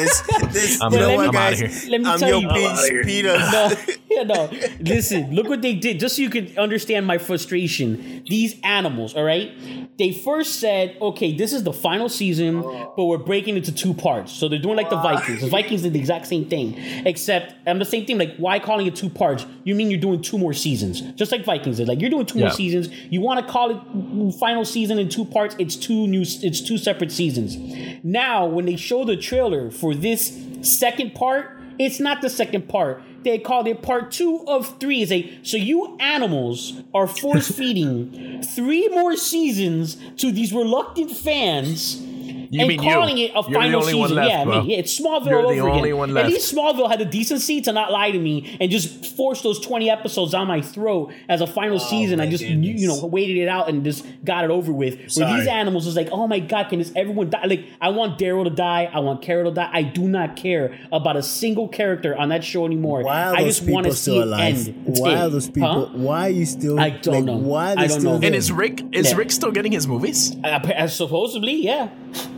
This- 0.56 0.82
I'm 0.82 0.91
you 0.93 0.99
know 0.99 1.08
done. 1.08 1.16
what, 1.16 1.26
I'm 1.28 1.32
guys? 1.34 1.62
outta 1.64 1.74
here. 1.74 1.89
Let 1.91 2.01
me 2.01 2.08
I'm 2.10 2.20
tell 2.20 2.30
your 2.30 2.58
you. 2.58 2.74
Pete, 2.76 3.06
Peter. 3.06 3.38
no, 3.38 3.72
yeah, 4.10 4.24
no. 4.24 4.49
Listen, 4.80 5.34
look 5.36 5.47
what 5.49 5.62
they 5.62 5.74
did. 5.76 5.99
Just 5.99 6.16
so 6.16 6.22
you 6.22 6.30
can 6.30 6.58
understand 6.58 7.06
my 7.06 7.18
frustration. 7.18 8.24
These 8.28 8.56
animals, 8.64 9.16
all 9.16 9.24
right? 9.24 9.51
They 9.97 10.12
first 10.12 10.60
said, 10.60 10.97
okay, 11.01 11.34
this 11.36 11.53
is 11.53 11.64
the 11.64 11.74
final 11.74 12.10
season, 12.10 12.62
oh. 12.64 12.93
but 12.97 13.06
we're 13.06 13.18
breaking 13.18 13.56
it 13.56 13.60
into 13.60 13.72
two 13.74 13.93
parts. 13.93 14.32
So 14.32 14.47
they're 14.49 14.60
doing 14.60 14.76
like 14.78 14.89
the 14.89 14.97
Vikings. 14.97 15.41
The 15.41 15.47
Vikings 15.47 15.84
did 15.84 15.93
the 15.93 15.99
exact 15.99 16.28
same 16.28 16.45
thing, 16.49 16.76
except 17.06 17.53
I'm 17.68 17.80
the 17.80 17.86
same 17.86 18.06
thing. 18.06 18.18
Like, 18.18 18.36
why 18.38 18.60
calling 18.60 18.88
it 18.88 18.95
two 18.95 19.10
parts? 19.10 19.45
You 19.64 19.76
mean 19.76 19.89
you're 19.91 19.99
doing 19.99 20.22
two 20.22 20.38
more 20.38 20.53
seasons, 20.53 21.01
just 21.14 21.32
like 21.32 21.43
Vikings 21.45 21.78
did. 21.78 21.88
Like, 21.88 22.01
you're 22.01 22.10
doing 22.10 22.26
two 22.26 22.39
more 22.39 22.49
seasons. 22.49 22.89
You 23.10 23.22
want 23.22 23.45
to 23.45 23.51
call 23.51 23.72
it 23.72 24.32
final 24.39 24.64
season 24.66 24.97
in 24.99 25.10
two 25.10 25.26
parts? 25.26 25.45
It's 25.60 25.76
two 25.76 26.08
new. 26.08 26.22
It's 26.22 26.62
two 26.62 26.78
separate 26.78 27.12
seasons. 27.12 27.58
Now, 28.04 28.46
when 28.46 28.66
they 28.66 28.76
show 28.76 29.06
the 29.06 29.18
trailer 29.18 29.70
for 29.70 29.93
this 29.93 30.39
second 30.62 31.14
part, 31.14 31.60
it's 31.78 32.00
not 32.00 32.22
the 32.22 32.30
second 32.30 32.70
part. 32.70 33.04
They 33.24 33.39
called 33.39 33.68
it 33.68 33.82
part 33.82 34.12
two 34.12 34.43
of 34.48 34.80
three. 34.80 35.02
It's 35.02 35.12
a, 35.12 35.39
so 35.43 35.58
you 35.58 35.98
animals 36.00 36.82
are 36.93 37.08
force 37.08 37.50
feeding 37.50 38.41
three 38.56 38.88
more 38.89 39.16
seasons 39.16 39.98
to 40.18 40.32
these 40.32 40.54
reluctant 40.54 41.12
fans 41.12 42.02
You 42.52 42.62
and 42.62 42.68
mean 42.70 42.82
you. 42.84 42.89
calling 42.91 43.18
it 43.18 43.32
a 43.32 43.34
You're 43.36 43.43
the 43.43 43.52
final 43.54 43.82
only 43.82 43.93
one 43.96 44.10
season. 44.10 44.16
left, 44.24 44.30
yeah, 44.32 44.43
bro. 44.43 44.62
me. 44.64 44.72
Yeah, 44.74 44.80
it's 44.80 45.00
Smallville 45.00 45.26
You're 45.28 45.41
all 45.46 45.50
the 45.54 45.60
over 45.60 45.70
only 45.70 45.89
again. 45.89 45.98
one 46.00 46.18
At 46.18 46.28
least 46.28 46.54
Smallville 46.54 46.89
had 46.89 47.00
the 47.00 47.06
decency 47.06 47.62
to 47.62 47.72
not 47.74 47.91
lie 47.91 48.12
to 48.12 48.20
me 48.20 48.58
and 48.60 48.70
just 48.72 49.16
force 49.16 49.41
those 49.41 49.60
20 49.60 49.89
episodes 49.89 50.32
down 50.34 50.48
my 50.48 50.62
throat 50.62 51.14
as 51.30 51.41
a 51.41 51.48
final 51.48 51.80
season. 51.80 52.20
I 52.20 52.30
just 52.30 52.43
you, 52.43 52.50
goodness. 52.50 52.82
you 52.82 52.88
know 52.88 53.06
waited 53.06 53.38
it 53.38 53.48
out 53.48 53.70
and 53.70 53.84
just 53.84 54.06
got 54.24 54.43
it 54.43 54.52
over 54.52 54.72
with. 54.72 54.96
Where 55.16 55.38
these 55.38 55.48
animals 55.48 55.88
is 55.88 55.96
like, 55.96 56.10
oh 56.12 56.28
my 56.28 56.39
god, 56.39 56.70
can 56.70 56.80
this 56.80 56.91
everyone 56.96 57.30
die? 57.30 57.46
Like 57.46 57.66
I 57.82 57.89
want 57.89 58.20
Daryl 58.20 58.43
to 58.46 58.50
die. 58.50 58.89
I 58.91 59.00
want 59.00 59.22
Carol 59.22 59.52
to 59.52 59.56
die. 59.56 59.70
I 59.72 59.84
do 59.84 60.08
not 60.08 60.36
care 60.36 60.78
about 60.91 61.18
a 61.18 61.24
single 61.24 61.68
character 61.68 62.16
on 62.16 62.30
that 62.30 62.43
show 62.43 62.66
anymore. 62.66 63.04
Why 63.04 63.24
are 63.24 63.36
I 63.36 63.43
those 63.43 63.60
just 63.60 63.70
want 63.70 63.86
to 63.86 63.89
people 63.89 63.96
see 63.96 64.02
still 64.02 64.22
it 64.22 64.28
alive? 64.28 64.68
end. 64.68 64.86
That's 64.88 65.00
Why 65.02 65.12
it. 65.14 65.18
are 65.18 65.30
those 65.30 65.48
people? 65.50 65.88
Huh? 65.88 65.98
Why 65.98 66.28
are 66.28 66.30
you 66.30 66.46
still? 66.46 66.80
I 66.80 66.89
don't 66.91 67.14
like, 67.16 67.24
know. 67.26 67.38
Why 67.38 67.72
are 67.74 67.76
they 67.76 67.82
I 67.84 67.88
don't 67.88 68.00
still 68.00 68.12
know. 68.14 68.18
there? 68.20 68.28
And 68.28 68.36
is 68.36 68.52
Rick 68.52 68.82
is 68.93 69.12
Yeah. 69.12 69.18
Rick 69.18 69.32
still 69.32 69.52
getting 69.52 69.72
his 69.72 69.88
movies? 69.88 70.36
Uh, 70.43 70.88
supposedly, 70.88 71.54
yeah. 71.64 71.89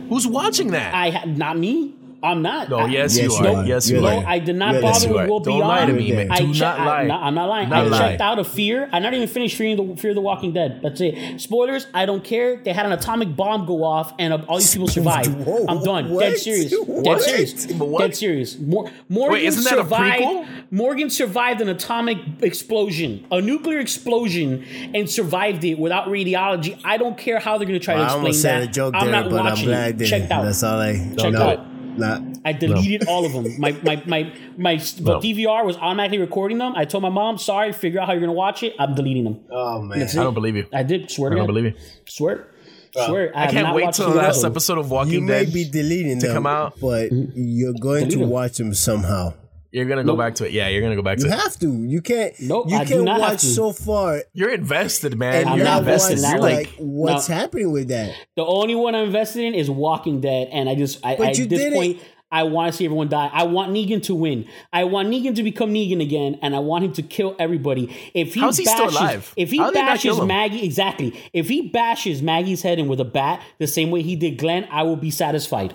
Who's 0.08 0.26
watching 0.26 0.68
that? 0.72 0.94
I 0.94 1.10
ha- 1.10 1.24
not 1.26 1.58
me. 1.58 1.94
I'm 2.20 2.42
not. 2.42 2.68
no, 2.68 2.78
I- 2.78 2.86
yes, 2.88 3.16
Yes, 3.16 3.18
you 3.18 3.22
you 3.30 3.46
are. 3.52 3.56
are. 3.58 3.64
Yes, 3.64 3.90
You're 3.90 4.00
are. 4.04 4.20
No, 4.22 4.26
I 4.26 4.38
did 4.40 4.56
not 4.56 4.74
Yes, 4.74 4.82
bother 4.82 5.14
with. 5.14 5.28
Will 5.28 5.38
Don't 5.40 5.54
Beyond. 5.58 5.68
lie 5.68 5.86
to 5.86 5.92
me, 5.92 6.04
You're 6.06 6.16
man. 6.16 6.28
there. 6.28 6.36
I 6.36 6.40
Do 6.40 6.52
che- 6.52 6.60
not 6.60 6.80
I- 6.80 6.84
lie. 6.86 7.04
no, 7.04 7.14
I'm 7.14 7.34
not 7.34 7.48
lying. 7.48 7.68
Not 7.68 7.78
I 7.78 7.88
lie. 7.88 7.98
checked 7.98 8.20
out 8.20 8.38
of 8.40 8.48
Fear. 8.48 8.88
I 8.92 8.98
not 8.98 9.14
even 9.14 9.28
finished 9.28 9.56
Fear 9.56 9.76
the 9.76 9.94
Fear 9.96 10.14
the 10.14 10.20
Walking 10.20 10.52
Dead. 10.52 10.80
That's 10.82 11.00
it. 11.00 11.40
Spoilers. 11.40 11.86
I 11.94 12.06
don't 12.06 12.24
care. 12.24 12.56
They 12.56 12.72
had 12.72 12.86
an 12.86 12.92
atomic 12.92 13.36
bomb 13.36 13.66
go 13.66 13.84
off, 13.84 14.12
and 14.18 14.32
uh, 14.32 14.38
all 14.48 14.58
these 14.58 14.72
people 14.72 14.88
survived. 14.88 15.32
Whoa, 15.32 15.64
I'm 15.68 15.82
done. 15.84 16.10
what? 16.10 16.20
Dead 16.28 16.38
serious. 16.38 16.74
What? 16.76 17.04
Dead 17.04 17.20
serious. 17.20 17.66
What? 17.72 18.00
Dead 18.00 18.16
serious. 18.16 18.58
Mor- 18.58 18.90
Morgan 19.08 19.32
Wait, 19.34 19.44
isn't 19.44 19.62
that 19.64 19.74
a 19.74 19.82
survived. 19.84 20.22
prequel? 20.24 20.46
Morgan 20.72 21.10
survived 21.10 21.60
an 21.60 21.68
atomic 21.68 22.18
explosion, 22.42 23.24
a 23.30 23.40
nuclear 23.40 23.78
explosion, 23.78 24.64
and 24.92 25.08
survived 25.08 25.62
it 25.64 25.78
without 25.78 26.08
radiology. 26.08 26.78
I 26.84 26.96
don't 26.96 27.16
care 27.16 27.38
how 27.38 27.58
they're 27.58 27.66
going 27.68 27.78
to 27.78 27.84
try 27.84 27.94
Well, 27.94 28.04
I 28.04 28.08
to 28.08 28.14
almost 28.14 28.38
explain 28.38 28.52
said 28.54 28.62
that. 28.62 28.68
a 28.70 28.72
joke 28.72 28.94
I'm 28.96 29.04
there, 29.10 29.12
not 29.22 29.30
but 29.30 29.38
I'm 29.38 29.44
watching 29.46 29.66
glad 29.66 30.00
I 30.00 30.04
it. 30.04 30.08
Checked 30.08 30.32
out. 30.32 30.44
That's 30.44 30.62
all 30.64 30.80
I. 30.80 31.14
Checked 31.16 31.36
out. 31.36 31.66
Nah. 31.98 32.20
I 32.44 32.52
deleted 32.52 33.06
all 33.08 33.24
of 33.24 33.32
them. 33.32 33.58
My 33.60 33.72
my 33.82 34.02
my 34.06 34.32
my 34.56 34.74
No. 34.74 35.20
DVR 35.20 35.64
was 35.64 35.76
automatically 35.76 36.18
recording 36.18 36.58
them. 36.58 36.72
I 36.76 36.84
told 36.84 37.02
my 37.02 37.08
mom, 37.10 37.38
"Sorry, 37.38 37.72
figure 37.72 38.00
out 38.00 38.06
how 38.06 38.12
you're 38.12 38.20
gonna 38.20 38.32
watch 38.32 38.62
it." 38.62 38.74
I'm 38.78 38.94
deleting 38.94 39.24
them. 39.24 39.40
Oh 39.50 39.82
man. 39.82 40.02
I 40.02 40.06
don't 40.14 40.34
believe 40.34 40.56
you. 40.56 40.66
I 40.72 40.82
did. 40.82 41.10
Swear 41.10 41.30
I 41.30 41.34
to 41.34 41.36
don't 41.36 41.46
God. 41.46 41.54
believe 41.54 41.64
you. 41.66 41.74
Swear. 42.06 42.46
Swear. 42.92 43.32
I, 43.36 43.44
I 43.44 43.46
can't 43.50 43.74
wait 43.76 43.84
watched 43.84 43.96
till 43.98 44.10
the 44.10 44.16
last 44.16 44.38
episode. 44.38 44.46
episode 44.48 44.78
of 44.78 44.90
Walking 44.90 45.12
You 45.12 45.20
may 45.20 45.44
Dead 45.44 45.52
be 45.52 45.64
deleting 45.68 46.18
to 46.20 46.26
them, 46.28 46.34
come 46.36 46.46
out. 46.46 46.80
but 46.80 47.10
you're 47.12 47.74
going 47.74 48.04
Delete 48.04 48.12
to 48.14 48.18
them. 48.20 48.30
watch 48.30 48.56
them 48.56 48.74
somehow. 48.74 49.34
You're 49.70 49.84
gonna 49.84 50.02
go 50.02 50.12
Nope. 50.12 50.18
back 50.18 50.34
to 50.36 50.46
it. 50.46 50.52
Yeah, 50.52 50.68
you're 50.68 50.80
gonna 50.82 50.96
go 50.96 51.02
back 51.02 51.18
to 51.18 51.24
You 51.26 51.30
it. 51.32 51.34
You 51.36 51.40
have 51.42 51.58
to. 51.58 51.84
You 51.84 52.00
can't. 52.02 52.34
Nope, 52.40 52.70
you 52.70 52.76
I 52.76 52.84
can 52.86 53.04
not 53.04 53.20
have 53.20 53.30
watch 53.32 53.40
so 53.40 53.72
far 53.72 54.22
You're 54.32 54.50
invested, 54.54 55.18
man. 55.18 55.34
and 55.42 55.48
I'm 55.50 55.56
you're 55.58 55.64
not 55.64 55.82
not 55.84 55.92
watch 55.92 56.10
invested 56.10 56.12
in 56.12 56.18
invested. 56.18 56.42
that 56.42 56.48
You're 56.48 56.58
like, 56.58 56.66
like 56.68 56.76
what's 56.78 57.28
No. 57.28 57.34
happening 57.34 57.72
with 57.72 57.88
that. 57.88 58.14
The 58.36 58.44
only 58.46 58.74
one 58.74 58.94
I'm 58.94 59.04
invested 59.06 59.44
in 59.44 59.54
is 59.54 59.68
Walking 59.70 60.20
Dead, 60.20 60.48
and 60.52 60.68
I 60.68 60.74
just 60.74 61.04
I, 61.04 61.10
I 61.10 61.12
at 61.12 61.18
this 61.36 61.46
did 61.46 61.60
it. 61.60 61.72
point 61.74 61.98
I 62.30 62.42
want 62.42 62.70
to 62.70 62.76
see 62.76 62.84
everyone 62.84 63.08
die. 63.08 63.30
I 63.32 63.44
want 63.44 63.72
Negan 63.72 64.02
to 64.04 64.14
win. 64.14 64.46
I 64.70 64.84
want 64.84 65.08
Negan 65.08 65.34
to 65.36 65.42
become 65.42 65.72
Negan 65.72 66.02
again, 66.02 66.38
and 66.42 66.54
I 66.54 66.58
want 66.58 66.84
him 66.84 66.92
to 66.94 67.02
kill 67.02 67.34
everybody. 67.38 67.94
If 68.12 68.34
he 68.34 68.40
How's 68.40 68.58
he 68.58 68.66
still 68.66 68.84
bashes, 68.86 68.96
alive? 69.00 69.32
if 69.36 69.50
he 69.50 69.56
How 69.58 69.66
did 69.66 69.76
they 69.76 69.80
not 69.82 69.94
bashes? 70.02 70.20
Maggie, 70.20 70.62
exactly. 70.64 71.14
If 71.32 71.48
he 71.48 71.68
bashes 71.68 72.20
Maggie's 72.22 72.60
head 72.62 72.78
in 72.78 72.86
with 72.86 73.00
a 73.00 73.04
bat 73.06 73.40
the 73.58 73.66
same 73.66 73.90
way 73.90 74.02
he 74.02 74.14
did 74.14 74.36
Glenn, 74.36 74.66
I 74.70 74.82
will 74.82 74.96
be 74.96 75.10
satisfied. 75.10 75.74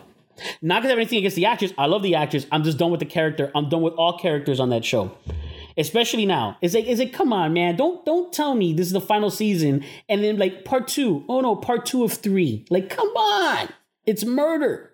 Not 0.61 0.81
because 0.81 0.87
I 0.87 0.89
have 0.89 0.99
anything 0.99 1.19
against 1.19 1.35
the 1.35 1.45
actress. 1.45 1.73
I 1.77 1.85
love 1.85 2.03
the 2.03 2.15
actress. 2.15 2.45
I'm 2.51 2.63
just 2.63 2.77
done 2.77 2.91
with 2.91 2.99
the 2.99 3.05
character. 3.05 3.51
I'm 3.55 3.69
done 3.69 3.81
with 3.81 3.93
all 3.93 4.17
characters 4.17 4.59
on 4.59 4.69
that 4.69 4.85
show. 4.85 5.15
Especially 5.77 6.25
now. 6.25 6.57
It's 6.61 6.73
like, 6.73 6.85
is 6.85 6.99
it 6.99 7.13
come 7.13 7.33
on, 7.33 7.53
man. 7.53 7.75
Don't 7.75 8.05
don't 8.05 8.31
tell 8.31 8.53
me 8.53 8.73
this 8.73 8.87
is 8.87 8.93
the 8.93 9.01
final 9.01 9.31
season 9.31 9.83
and 10.07 10.23
then 10.23 10.37
like 10.37 10.65
part 10.65 10.87
two. 10.87 11.25
Oh 11.27 11.41
no, 11.41 11.55
part 11.55 11.85
two 11.85 12.03
of 12.03 12.13
three. 12.13 12.65
Like, 12.69 12.89
come 12.89 13.07
on. 13.07 13.69
It's 14.05 14.25
murder. 14.25 14.91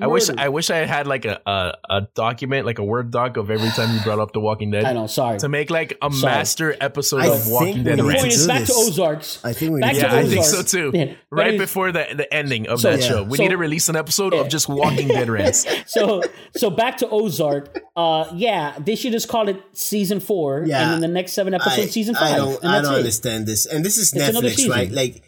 I 0.00 0.06
wish 0.06 0.30
I 0.30 0.48
wish 0.48 0.70
I 0.70 0.76
had 0.86 1.08
like 1.08 1.24
a, 1.24 1.40
a 1.44 1.72
a 1.90 2.00
document, 2.14 2.64
like 2.66 2.78
a 2.78 2.84
word 2.84 3.10
doc 3.10 3.36
of 3.36 3.50
every 3.50 3.68
time 3.70 3.92
you 3.96 4.00
brought 4.02 4.20
up 4.20 4.32
The 4.32 4.38
Walking 4.38 4.70
Dead. 4.70 4.84
I 4.84 4.92
know, 4.92 5.08
sorry. 5.08 5.40
To 5.40 5.48
make 5.48 5.70
like 5.70 5.98
a 6.00 6.12
Sorry. 6.12 6.32
master 6.34 6.76
episode 6.80 7.22
I 7.22 7.26
of 7.34 7.48
Walking 7.48 7.74
think 7.74 7.84
Dead. 7.86 8.00
we 8.02 8.12
The 8.12 8.18
point 8.20 8.32
is 8.32 8.42
do 8.42 8.46
back 8.48 8.64
to. 8.66 8.72
Ozarks. 8.74 9.44
I 9.44 9.52
think 9.52 9.72
we 9.72 9.80
back 9.80 9.94
need 9.94 10.00
to 10.02 10.06
to 10.08 10.14
Yeah, 10.14 10.20
I 10.20 10.26
think 10.26 10.44
so 10.44 10.62
too. 10.62 10.92
Yeah, 10.94 11.04
that 11.06 11.16
right 11.32 11.54
is- 11.54 11.60
before 11.60 11.90
the 11.90 12.06
the 12.14 12.32
ending 12.32 12.68
of 12.68 12.80
So- 12.80 12.92
that 12.92 13.00
Yeah. 13.00 13.08
show, 13.08 13.22
we 13.24 13.36
So- 13.38 13.42
need 13.42 13.48
to 13.50 13.56
release 13.56 13.88
an 13.88 13.96
episode 13.96 14.34
of 14.34 14.48
just 14.48 14.68
Walking 14.68 15.08
Dead 15.08 15.28
rants. 15.28 15.66
so 15.86 16.22
so 16.56 16.70
back 16.70 16.98
to 16.98 17.08
Ozark. 17.08 17.80
Uh 17.96 18.26
yeah, 18.36 18.74
they 18.78 18.94
should 18.94 19.10
just 19.12 19.28
call 19.28 19.48
it 19.48 19.60
season 19.72 20.20
four. 20.20 20.62
Yeah. 20.64 20.82
And 20.84 20.92
then 20.92 21.00
the 21.10 21.12
next 21.12 21.32
seven 21.32 21.54
episodes, 21.54 21.90
season 21.90 22.14
five. 22.14 22.22
I 22.22 22.28
five. 22.30 22.38
don't. 22.38 22.62
and 22.62 22.70
I 22.72 22.82
don't 22.82 22.94
it. 22.94 22.98
understand 22.98 23.46
this. 23.46 23.66
And 23.66 23.84
this 23.84 23.98
is 23.98 24.12
It's 24.12 24.22
Netflix, 24.38 24.68
right? 24.70 24.92
Like, 24.92 25.22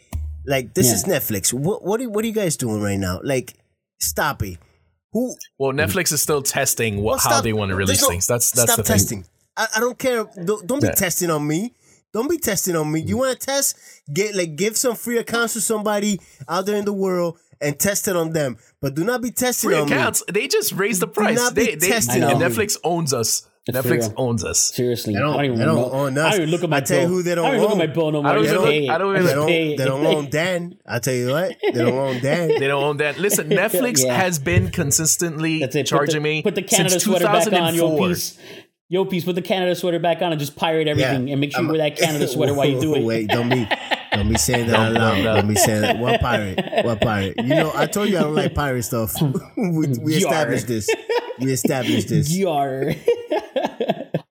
like 0.46 0.74
this 0.74 0.86
Yeah. 0.86 0.94
is 0.94 1.04
Netflix. 1.04 1.52
What 1.52 1.84
what 1.84 2.00
are, 2.00 2.08
what 2.08 2.24
are 2.24 2.28
you 2.28 2.32
guys 2.34 2.56
doing 2.56 2.80
right 2.80 2.98
now? 2.98 3.18
Like, 3.24 3.54
stop 4.00 4.42
it. 4.42 4.58
Who? 5.12 5.34
Well, 5.58 5.72
Netflix 5.72 6.12
is 6.12 6.22
still 6.22 6.42
testing 6.42 7.02
what 7.02 7.20
well, 7.24 7.36
how 7.36 7.40
they 7.40 7.52
want 7.52 7.70
to 7.70 7.76
release 7.76 8.02
no- 8.02 8.08
things. 8.08 8.26
That's 8.26 8.50
that's 8.52 8.72
stop 8.72 8.76
the 8.78 8.82
thing. 8.84 8.94
testing. 8.96 9.24
I, 9.56 9.66
I 9.76 9.80
don't 9.80 9.98
care. 9.98 10.24
Don't, 10.44 10.66
don't 10.66 10.80
be 10.80 10.86
Yeah. 10.88 10.94
testing 10.94 11.30
on 11.30 11.46
me. 11.46 11.74
Don't 12.12 12.28
be 12.30 12.38
testing 12.38 12.76
on 12.76 12.90
me. 12.90 13.00
You 13.00 13.16
want 13.18 13.38
to 13.38 13.46
test? 13.46 13.76
Get 14.12 14.34
like 14.34 14.56
give 14.56 14.76
some 14.76 14.96
free 14.96 15.18
accounts 15.18 15.52
to 15.54 15.60
somebody 15.60 16.20
out 16.48 16.66
there 16.66 16.76
in 16.76 16.84
the 16.84 16.92
world 16.92 17.38
and 17.60 17.78
test 17.78 18.08
it 18.08 18.16
on 18.16 18.32
them. 18.32 18.56
But 18.80 18.94
do 18.94 19.04
not 19.04 19.20
be 19.20 19.30
testing 19.30 19.70
Free 19.70 19.78
on 19.78 19.86
accounts. 19.86 20.22
They 20.32 20.48
just 20.48 20.72
raised 20.72 21.02
the 21.02 21.06
price. 21.08 21.36
Do 21.36 21.44
not 21.44 21.54
be 21.54 21.66
They, 21.66 21.74
they, 21.76 21.88
testing 21.88 22.22
on 22.24 22.38
me. 22.38 22.44
Netflix 22.44 22.76
owns 22.82 23.12
us. 23.12 23.46
It's 23.70 23.78
Netflix 23.86 24.00
real. 24.08 24.14
owns 24.16 24.44
us. 24.44 24.60
Seriously. 24.74 25.14
They 25.14 25.20
don't- 25.20 25.30
I 25.34 25.36
don't 25.36 25.44
even 25.46 25.58
they 25.58 25.64
don't 25.64 25.92
own 25.92 26.18
us. 26.18 26.34
I 26.34 26.38
don't 26.38 26.48
look 26.48 26.62
at 26.64 26.70
my 26.70 26.76
I 26.76 26.80
tell 26.80 27.00
you 27.02 27.08
who 27.08 27.22
they 27.22 27.34
don't 27.34 27.44
I 27.46 27.48
don't 27.48 27.56
even 27.56 27.62
look 27.62 27.74
own. 27.76 27.80
at 27.80 27.88
my 27.88 27.94
bill 27.94 28.10
no 28.12 28.22
more. 28.22 28.30
I 28.30 28.34
don't 28.34 28.44
just 28.44 28.54
even 28.54 28.66
pay. 28.66 28.88
I 28.88 28.98
don't 28.98 29.12
me. 29.12 29.18
even- 29.20 29.26
They 29.26 29.32
Just 29.32 29.34
don't. 29.36 29.46
pay. 29.48 29.76
They 29.76 29.84
don't 29.84 30.06
own 30.06 30.30
Dan. 30.30 30.78
I 30.86 30.98
tell 30.98 31.14
you 31.14 31.30
what. 31.30 31.56
They 31.62 31.70
don't 31.72 31.94
own 31.98 32.20
Dan. 32.22 32.48
They 32.48 32.66
don't 32.68 32.84
own 32.84 32.96
that. 32.98 33.18
Listen, 33.18 33.48
Netflix 33.50 34.04
Yeah. 34.04 34.14
has 34.14 34.38
been 34.38 34.70
consistently 34.70 35.60
That's 35.60 35.76
it. 35.76 35.86
charging 35.86 36.06
put 36.06 36.12
the, 36.14 36.20
me 36.20 36.42
Put 36.42 36.54
the 36.56 36.62
Canada 36.62 36.90
since 36.90 37.04
sweater 37.04 37.24
back 37.26 37.46
on, 37.52 37.74
yo 37.74 37.96
2004. 37.96 38.08
piece. 38.08 38.38
Yo 38.92 39.04
piece, 39.04 39.24
put 39.24 39.36
the 39.36 39.42
Canada 39.42 39.74
sweater 39.76 40.00
back 40.00 40.20
on 40.20 40.32
and 40.32 40.40
just 40.40 40.56
pirate 40.56 40.88
everything 40.88 41.30
and 41.30 41.40
make 41.40 41.52
sure 41.52 41.60
you 41.62 41.68
I'm- 41.68 41.72
wear 41.78 41.88
that 41.90 41.96
Canada 41.96 42.26
sweater 42.34 42.54
while 42.54 42.66
you 42.66 42.80
do 42.80 42.94
it. 42.96 43.04
Wait, 43.04 43.28
don't 43.28 43.48
be, 43.48 43.64
don't 44.12 44.28
be 44.28 44.36
saying 44.36 44.66
that 44.66 44.74
out 44.76 44.92
loud. 44.92 45.18
no, 45.18 45.22
no. 45.22 45.34
Don't 45.36 45.46
be 45.48 45.54
saying 45.54 45.82
that. 45.82 45.98
What 45.98 46.20
pirate? 46.20 46.58
What 46.84 47.00
pirate? 47.00 47.34
You 47.38 47.54
know, 47.54 47.72
I 47.72 47.86
told 47.86 48.08
you 48.08 48.18
I 48.18 48.22
don't 48.22 48.34
like 48.34 48.52
pirate 48.52 48.82
stuff. 48.82 49.14
we, 49.56 49.86
we 50.02 50.14
established 50.16 50.66
this. 50.66 50.90
We 51.38 51.52
established 51.52 52.08
this. 52.08 52.36
Yar. 52.36 52.94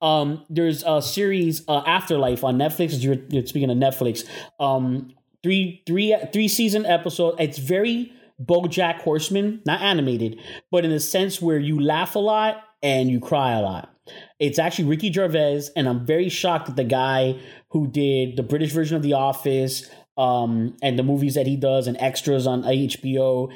Um, 0.01 0.45
there's 0.49 0.83
a 0.85 1.01
series 1.01 1.63
uh, 1.67 1.81
Afterlife 1.85 2.43
on 2.43 2.57
Netflix. 2.57 3.01
You're, 3.01 3.17
you're 3.29 3.45
speaking 3.45 3.69
of 3.69 3.77
Netflix. 3.77 4.27
Um, 4.59 5.13
three 5.43 5.83
three 5.85 6.15
three 6.31 6.47
season 6.47 6.85
episode. 6.85 7.35
It's 7.39 7.57
very 7.57 8.11
BoJack 8.41 9.01
Horseman, 9.01 9.61
not 9.65 9.81
animated, 9.81 10.39
but 10.71 10.85
in 10.85 10.91
the 10.91 10.99
sense 10.99 11.41
where 11.41 11.59
you 11.59 11.79
laugh 11.79 12.15
a 12.15 12.19
lot 12.19 12.63
and 12.81 13.09
you 13.09 13.19
cry 13.19 13.53
a 13.53 13.61
lot. 13.61 13.93
It's 14.39 14.57
actually 14.57 14.85
Ricky 14.85 15.11
Gervais, 15.11 15.63
and 15.75 15.87
I'm 15.87 16.05
very 16.05 16.29
shocked 16.29 16.67
that 16.67 16.75
the 16.75 16.83
guy 16.83 17.39
who 17.69 17.87
did 17.87 18.37
the 18.37 18.43
British 18.43 18.71
version 18.71 18.95
of 18.95 19.03
The 19.03 19.13
Office 19.13 19.87
um, 20.17 20.75
and 20.81 20.97
the 20.97 21.03
movies 21.03 21.35
that 21.35 21.45
he 21.45 21.55
does 21.55 21.87
and 21.87 21.97
extras 21.99 22.47
on 22.47 22.63
HBO 22.63 23.53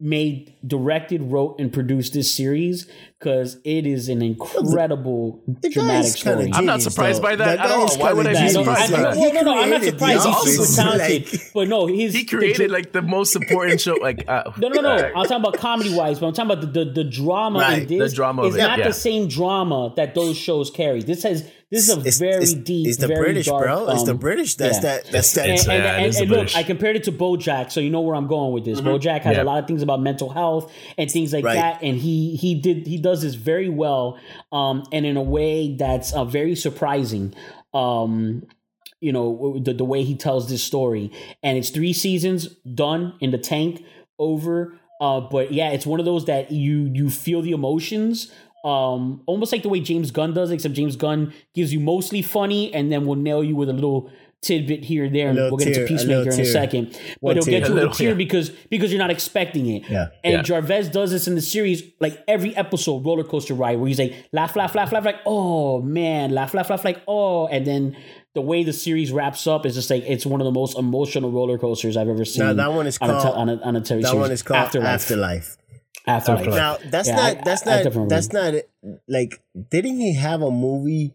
made, 0.00 0.54
directed, 0.66 1.22
wrote, 1.22 1.60
and 1.60 1.72
produced 1.72 2.14
this 2.14 2.34
series 2.34 2.88
because 3.24 3.56
it 3.64 3.86
is 3.86 4.08
an 4.10 4.20
incredible 4.22 5.42
The 5.46 5.70
dramatic 5.70 6.02
guy's 6.12 6.22
kinda 6.22 6.38
story. 6.42 6.50
I'm 6.52 6.66
not 6.66 6.82
surprised 6.82 7.18
though. 7.20 7.22
by 7.28 7.36
that 7.36 7.58
at 7.58 7.70
all. 7.70 7.88
Why 7.96 8.12
would 8.12 8.26
I 8.26 8.32
be 8.42 8.48
surprised? 8.50 8.92
I 8.92 9.12
think, 9.14 9.16
well, 9.16 9.32
no, 9.34 9.40
no, 9.42 9.62
I'm 9.62 9.70
not 9.70 9.82
surprised. 9.82 10.24
He's 10.24 10.26
Office. 10.26 10.76
super 10.76 10.82
talented, 10.88 11.32
Like- 11.32 11.50
but 11.54 11.68
no, 11.68 11.86
he's 11.86 12.12
He 12.14 12.24
created 12.24 12.70
like 12.70 12.92
the 12.92 13.02
most 13.02 13.34
important 13.36 13.80
show. 13.80 13.94
Like 13.94 14.24
uh, 14.28 14.50
No, 14.58 14.68
no, 14.68 14.80
no. 14.80 14.90
I'm 14.90 15.12
talking 15.26 15.36
about 15.36 15.58
comedy 15.58 15.94
wise, 15.94 16.18
but 16.20 16.26
I'm 16.26 16.32
talking 16.34 16.50
about 16.52 16.72
the 16.72 16.84
the, 16.84 16.90
the 16.92 17.04
drama 17.04 17.60
in 17.60 17.64
Right, 17.64 17.88
this. 17.88 18.10
the 18.10 18.16
drama 18.16 18.44
is 18.44 18.56
not 18.56 18.78
yeah. 18.78 18.88
the 18.88 18.92
same 18.94 19.28
drama 19.28 19.92
that 19.96 20.14
those 20.14 20.36
shows 20.36 20.70
carry. 20.70 21.02
This 21.02 21.22
has 21.22 21.48
this 21.70 21.88
is 21.88 21.96
a 21.96 22.00
It's, 22.06 22.18
very 22.18 22.42
it's, 22.42 22.54
deep, 22.54 22.86
it's 22.86 22.98
the 22.98 23.08
very 23.08 23.24
British, 23.24 23.46
dark, 23.46 23.64
bro. 23.64 23.88
It's 23.88 24.04
the 24.04 24.12
um, 24.12 24.18
British. 24.18 24.54
That's 24.54 24.76
yeah. 24.76 24.80
that. 24.82 25.06
That's 25.10 25.32
that. 25.32 25.48
And, 25.48 25.58
and, 25.58 25.66
yeah, 25.66 25.74
it 25.74 25.96
and- 25.98 26.06
is 26.06 26.16
the 26.16 26.22
and 26.22 26.30
look, 26.30 26.38
British. 26.40 26.56
I 26.56 26.62
compared 26.62 26.96
it 26.96 27.04
to 27.04 27.12
BoJack, 27.12 27.72
so 27.72 27.80
you 27.80 27.90
know 27.90 28.00
where 28.02 28.14
I'm 28.14 28.28
going 28.28 28.52
with 28.52 28.64
this. 28.64 28.80
BoJack 28.80 29.22
has 29.22 29.36
Yeah. 29.36 29.42
a 29.42 29.44
lot 29.44 29.58
of 29.58 29.66
things 29.66 29.82
about 29.82 30.00
mental 30.00 30.28
health 30.28 30.70
and 30.98 31.10
things 31.10 31.32
like 31.32 31.44
Right. 31.44 31.54
that, 31.54 31.82
and 31.82 31.96
he 31.98 32.36
he 32.36 32.54
did 32.54 32.86
he 32.86 32.98
does 32.98 33.13
this 33.22 33.34
very 33.34 33.68
well, 33.68 34.18
um, 34.52 34.84
and 34.92 35.06
in 35.06 35.16
a 35.16 35.22
way 35.22 35.76
that's 35.76 36.12
uh, 36.12 36.24
very 36.24 36.54
surprising. 36.54 37.34
Um, 37.72 38.46
you 39.00 39.12
know 39.12 39.58
the 39.62 39.74
the 39.74 39.84
way 39.84 40.02
he 40.02 40.14
tells 40.14 40.48
this 40.48 40.62
story, 40.62 41.12
and 41.42 41.58
it's 41.58 41.70
three 41.70 41.92
seasons 41.92 42.48
done 42.56 43.14
in 43.20 43.30
the 43.30 43.38
tank 43.38 43.84
over. 44.18 44.78
Uh, 45.00 45.20
but 45.20 45.52
yeah, 45.52 45.70
it's 45.70 45.86
one 45.86 46.00
of 46.00 46.06
those 46.06 46.24
that 46.26 46.50
you 46.50 46.90
you 46.94 47.10
feel 47.10 47.42
the 47.42 47.52
emotions. 47.52 48.32
Um, 48.64 49.22
almost 49.26 49.52
like 49.52 49.62
the 49.62 49.68
way 49.68 49.80
James 49.80 50.10
Gunn 50.10 50.32
does, 50.32 50.50
except 50.50 50.74
James 50.74 50.96
Gunn 50.96 51.34
gives 51.54 51.70
you 51.70 51.80
mostly 51.80 52.22
funny 52.22 52.72
and 52.72 52.90
then 52.90 53.04
will 53.04 53.14
nail 53.14 53.44
you 53.44 53.54
with 53.54 53.68
a 53.68 53.74
little 53.74 54.10
tidbit 54.44 54.84
here 54.84 55.08
there, 55.08 55.28
and 55.28 55.36
little 55.36 55.56
we'll 55.56 55.64
get 55.64 55.74
tear, 55.74 55.82
into 55.84 55.94
Peacemaker 55.94 56.18
little 56.18 56.34
in 56.34 56.40
a 56.40 56.42
tear. 56.44 56.52
second. 56.52 56.84
One 57.20 57.34
But 57.34 57.36
it'll 57.38 57.44
tear. 57.50 57.60
get 57.60 57.68
A 57.68 57.68
you 57.68 57.74
a 57.74 57.76
little, 57.76 57.94
tear 57.94 58.08
yeah. 58.10 58.14
because 58.14 58.50
because 58.70 58.92
you're 58.92 58.98
not 59.00 59.10
expecting 59.10 59.66
it. 59.66 59.88
Yeah. 59.88 60.08
And 60.22 60.32
Yeah. 60.34 60.42
Gervais 60.42 60.90
does 60.90 61.10
this 61.10 61.26
in 61.26 61.34
the 61.34 61.40
series, 61.42 61.82
like 62.00 62.22
every 62.28 62.54
episode, 62.56 63.04
roller 63.04 63.24
coaster 63.24 63.54
ride, 63.54 63.78
where 63.78 63.88
he's 63.88 63.98
like 63.98 64.14
laugh, 64.32 64.54
laugh, 64.56 64.74
laugh, 64.74 64.92
laugh, 64.92 65.04
like 65.04 65.20
oh 65.26 65.80
man, 65.82 66.30
laugh, 66.32 66.54
laugh, 66.54 66.70
laugh, 66.70 66.84
like 66.84 67.00
oh, 67.08 67.46
and 67.48 67.66
then 67.66 67.96
the 68.34 68.40
way 68.40 68.64
the 68.64 68.72
series 68.72 69.12
wraps 69.12 69.46
up 69.46 69.64
is 69.64 69.74
just 69.74 69.90
like 69.90 70.02
it's 70.06 70.26
one 70.26 70.40
of 70.40 70.44
the 70.44 70.50
most 70.52 70.76
emotional 70.78 71.30
roller 71.32 71.56
coasters 71.58 71.96
I've 71.96 72.08
ever 72.08 72.24
seen. 72.24 72.44
Now, 72.44 72.52
that 72.54 72.72
one 72.72 72.86
is 72.86 72.98
on 73.00 73.10
a, 73.10 73.12
te- 73.14 73.18
called- 73.22 73.36
on 73.36 73.48
a, 73.48 73.56
on 73.62 73.76
a 73.76 73.80
TV 73.80 74.02
That 74.02 74.08
series. 74.08 74.14
one 74.14 74.30
is 74.32 74.42
called 74.42 74.58
Afterlife. 74.58 74.88
Afterlife. 74.94 75.56
Afterlife. 76.06 76.46
Now 76.48 76.76
that's 76.90 77.08
Yeah, 77.08 77.14
not 77.16 77.24
I- 77.38 77.42
that's 77.44 77.66
I- 77.66 77.70
I 77.70 77.76
not 77.76 77.84
definitely 77.84 78.08
that's 78.08 78.32
not 78.32 78.54
like 79.08 79.42
didn't 79.70 80.00
he 80.00 80.14
have 80.14 80.42
a 80.42 80.50
movie 80.50 81.12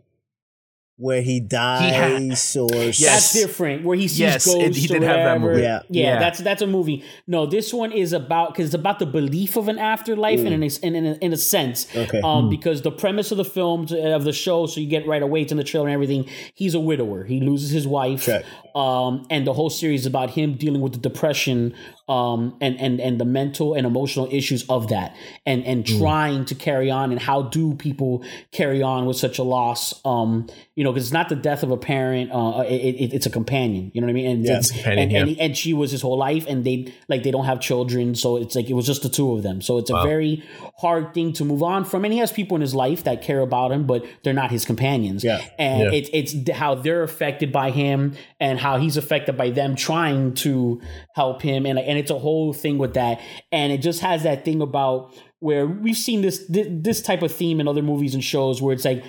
where 1.02 1.22
he 1.22 1.39
dies 1.39 2.58
or 2.58 2.68
That's 2.70 3.32
different. 3.34 3.86
Where 3.86 3.97
he 3.97 4.10
sees 4.10 4.20
Yes, 4.20 4.45
it- 4.47 4.52
ghosts 4.54 4.78
he 4.78 4.86
or 4.93 5.00
did 5.00 5.04
have 5.08 5.16
that 5.24 5.39
movie. 5.39 5.62
Yeah. 5.62 5.80
yeah, 5.89 6.04
Yeah. 6.04 6.20
That's 6.20 6.39
that's 6.39 6.62
a 6.62 6.68
movie. 6.68 7.04
No, 7.26 7.45
this 7.45 7.74
one 7.74 7.93
is 7.93 8.12
about 8.12 8.50
because 8.54 8.66
it's 8.66 8.74
about 8.76 9.00
the 9.00 9.06
belief 9.06 9.56
of 9.56 9.70
an 9.70 9.80
afterlife, 9.80 10.39
and 10.41 10.50
in 10.50 10.62
a, 10.64 10.70
in, 10.86 10.95
in, 10.95 11.06
a, 11.06 11.14
in 11.22 11.32
a 11.34 11.38
sense, 11.38 11.88
Okay. 11.95 12.20
um, 12.22 12.50
because 12.50 12.82
the 12.82 12.91
premise 12.91 13.32
of 13.32 13.38
the 13.38 13.45
film 13.45 13.88
of 13.93 14.26
the 14.26 14.34
show, 14.34 14.66
so 14.66 14.82
you 14.82 14.88
get 14.88 15.08
right 15.08 15.24
away 15.24 15.45
to 15.45 15.56
the 15.56 15.64
trailer 15.64 15.88
and 15.88 15.93
everything. 15.93 16.26
He's 16.54 16.74
a 16.76 16.80
widower. 16.82 17.24
He 17.24 17.39
loses 17.39 17.70
his 17.70 17.88
wife, 17.88 18.28
Okay. 18.28 18.43
um, 18.76 19.26
and 19.30 19.47
the 19.47 19.54
whole 19.54 19.70
series 19.70 20.02
is 20.02 20.06
about 20.06 20.32
him 20.32 20.56
dealing 20.56 20.82
with 20.82 20.91
the 20.93 21.00
depression, 21.00 21.74
um, 22.10 22.57
and 22.60 22.80
and 22.80 22.99
and 22.99 23.20
the 23.20 23.26
mental 23.26 23.76
and 23.76 23.86
emotional 23.86 24.28
issues 24.32 24.66
of 24.68 24.88
that, 24.89 25.16
and 25.45 25.64
and 25.66 25.86
trying 25.86 26.45
to 26.45 26.55
carry 26.55 26.89
on, 26.89 27.12
and 27.12 27.22
how 27.22 27.43
do 27.43 27.76
people 27.76 28.24
carry 28.51 28.82
on 28.82 29.05
with 29.05 29.16
such 29.18 29.38
a 29.38 29.43
loss? 29.43 29.93
Um, 30.03 30.47
you 30.76 30.84
know, 30.84 30.91
because 30.91 31.05
it's 31.05 31.14
not 31.14 31.30
the 31.30 31.36
death 31.36 31.62
of 31.64 31.72
a 31.72 31.78
parent. 31.78 32.32
Uh, 32.32 32.64
it, 32.68 32.95
it, 32.95 33.14
it's 33.14 33.26
a 33.26 33.30
companion. 33.30 33.91
You 33.93 34.01
know 34.01 34.07
what 34.07 34.12
I 34.12 34.14
mean? 34.14 34.26
And 34.28 34.45
Yeah. 34.45 34.57
it's, 34.57 34.72
Companion, 34.72 35.16
and, 35.16 35.30
and, 35.30 35.39
and 35.39 35.57
she 35.57 35.74
was 35.74 35.91
his 35.91 36.01
whole 36.01 36.18
life, 36.18 36.45
and 36.47 36.64
they 36.66 36.91
like 37.07 37.22
they 37.24 37.32
don't 37.32 37.45
have 37.45 37.60
children, 37.60 38.16
so 38.16 38.38
it's 38.38 38.55
like 38.55 38.70
it 38.70 38.74
was 38.74 38.88
just 38.88 39.03
the 39.03 39.10
two 39.10 39.32
of 39.34 39.43
them. 39.43 39.62
So 39.62 39.78
it's 39.78 39.91
a 39.91 40.01
very 40.03 40.43
hard 40.80 41.14
thing 41.14 41.34
to 41.34 41.45
move 41.45 41.62
on 41.62 41.86
from. 41.86 42.05
And 42.05 42.14
he 42.14 42.20
has 42.20 42.32
people 42.32 42.55
in 42.55 42.62
his 42.62 42.74
life 42.74 43.03
that 43.03 43.22
care 43.22 43.41
about 43.41 43.72
him, 43.72 43.86
but 43.86 44.03
they're 44.24 44.34
not 44.34 44.49
his 44.49 44.66
companions. 44.66 45.24
Yeah. 45.24 45.41
and 45.60 45.93
Yeah. 45.93 45.99
it's 45.99 46.10
it's 46.14 46.51
how 46.57 46.74
they're 46.76 47.03
affected 47.03 47.51
by 47.51 47.70
him, 47.72 48.16
and 48.39 48.57
how 48.57 48.78
he's 48.80 48.97
affected 48.97 49.38
by 49.38 49.51
them 49.51 49.76
trying 49.76 50.34
to 50.45 50.82
help 51.14 51.41
him, 51.43 51.66
and 51.68 51.78
and 51.78 51.99
it's 52.00 52.12
a 52.12 52.18
whole 52.18 52.54
thing 52.54 52.78
with 52.78 52.95
that. 52.95 53.22
And 53.52 53.72
it 53.72 53.80
just 53.80 54.02
has 54.02 54.24
that 54.24 54.45
thing 54.45 54.62
about 54.62 55.14
where 55.39 55.66
we've 55.66 55.97
seen 55.97 56.22
this 56.22 56.45
this, 56.50 57.02
type 57.02 57.22
of 57.22 57.32
theme 57.32 57.60
in 57.60 57.68
other 57.68 57.82
movies 57.82 58.14
and 58.14 58.24
shows 58.24 58.62
where 58.62 58.74
it's 58.74 58.86
like 58.86 59.04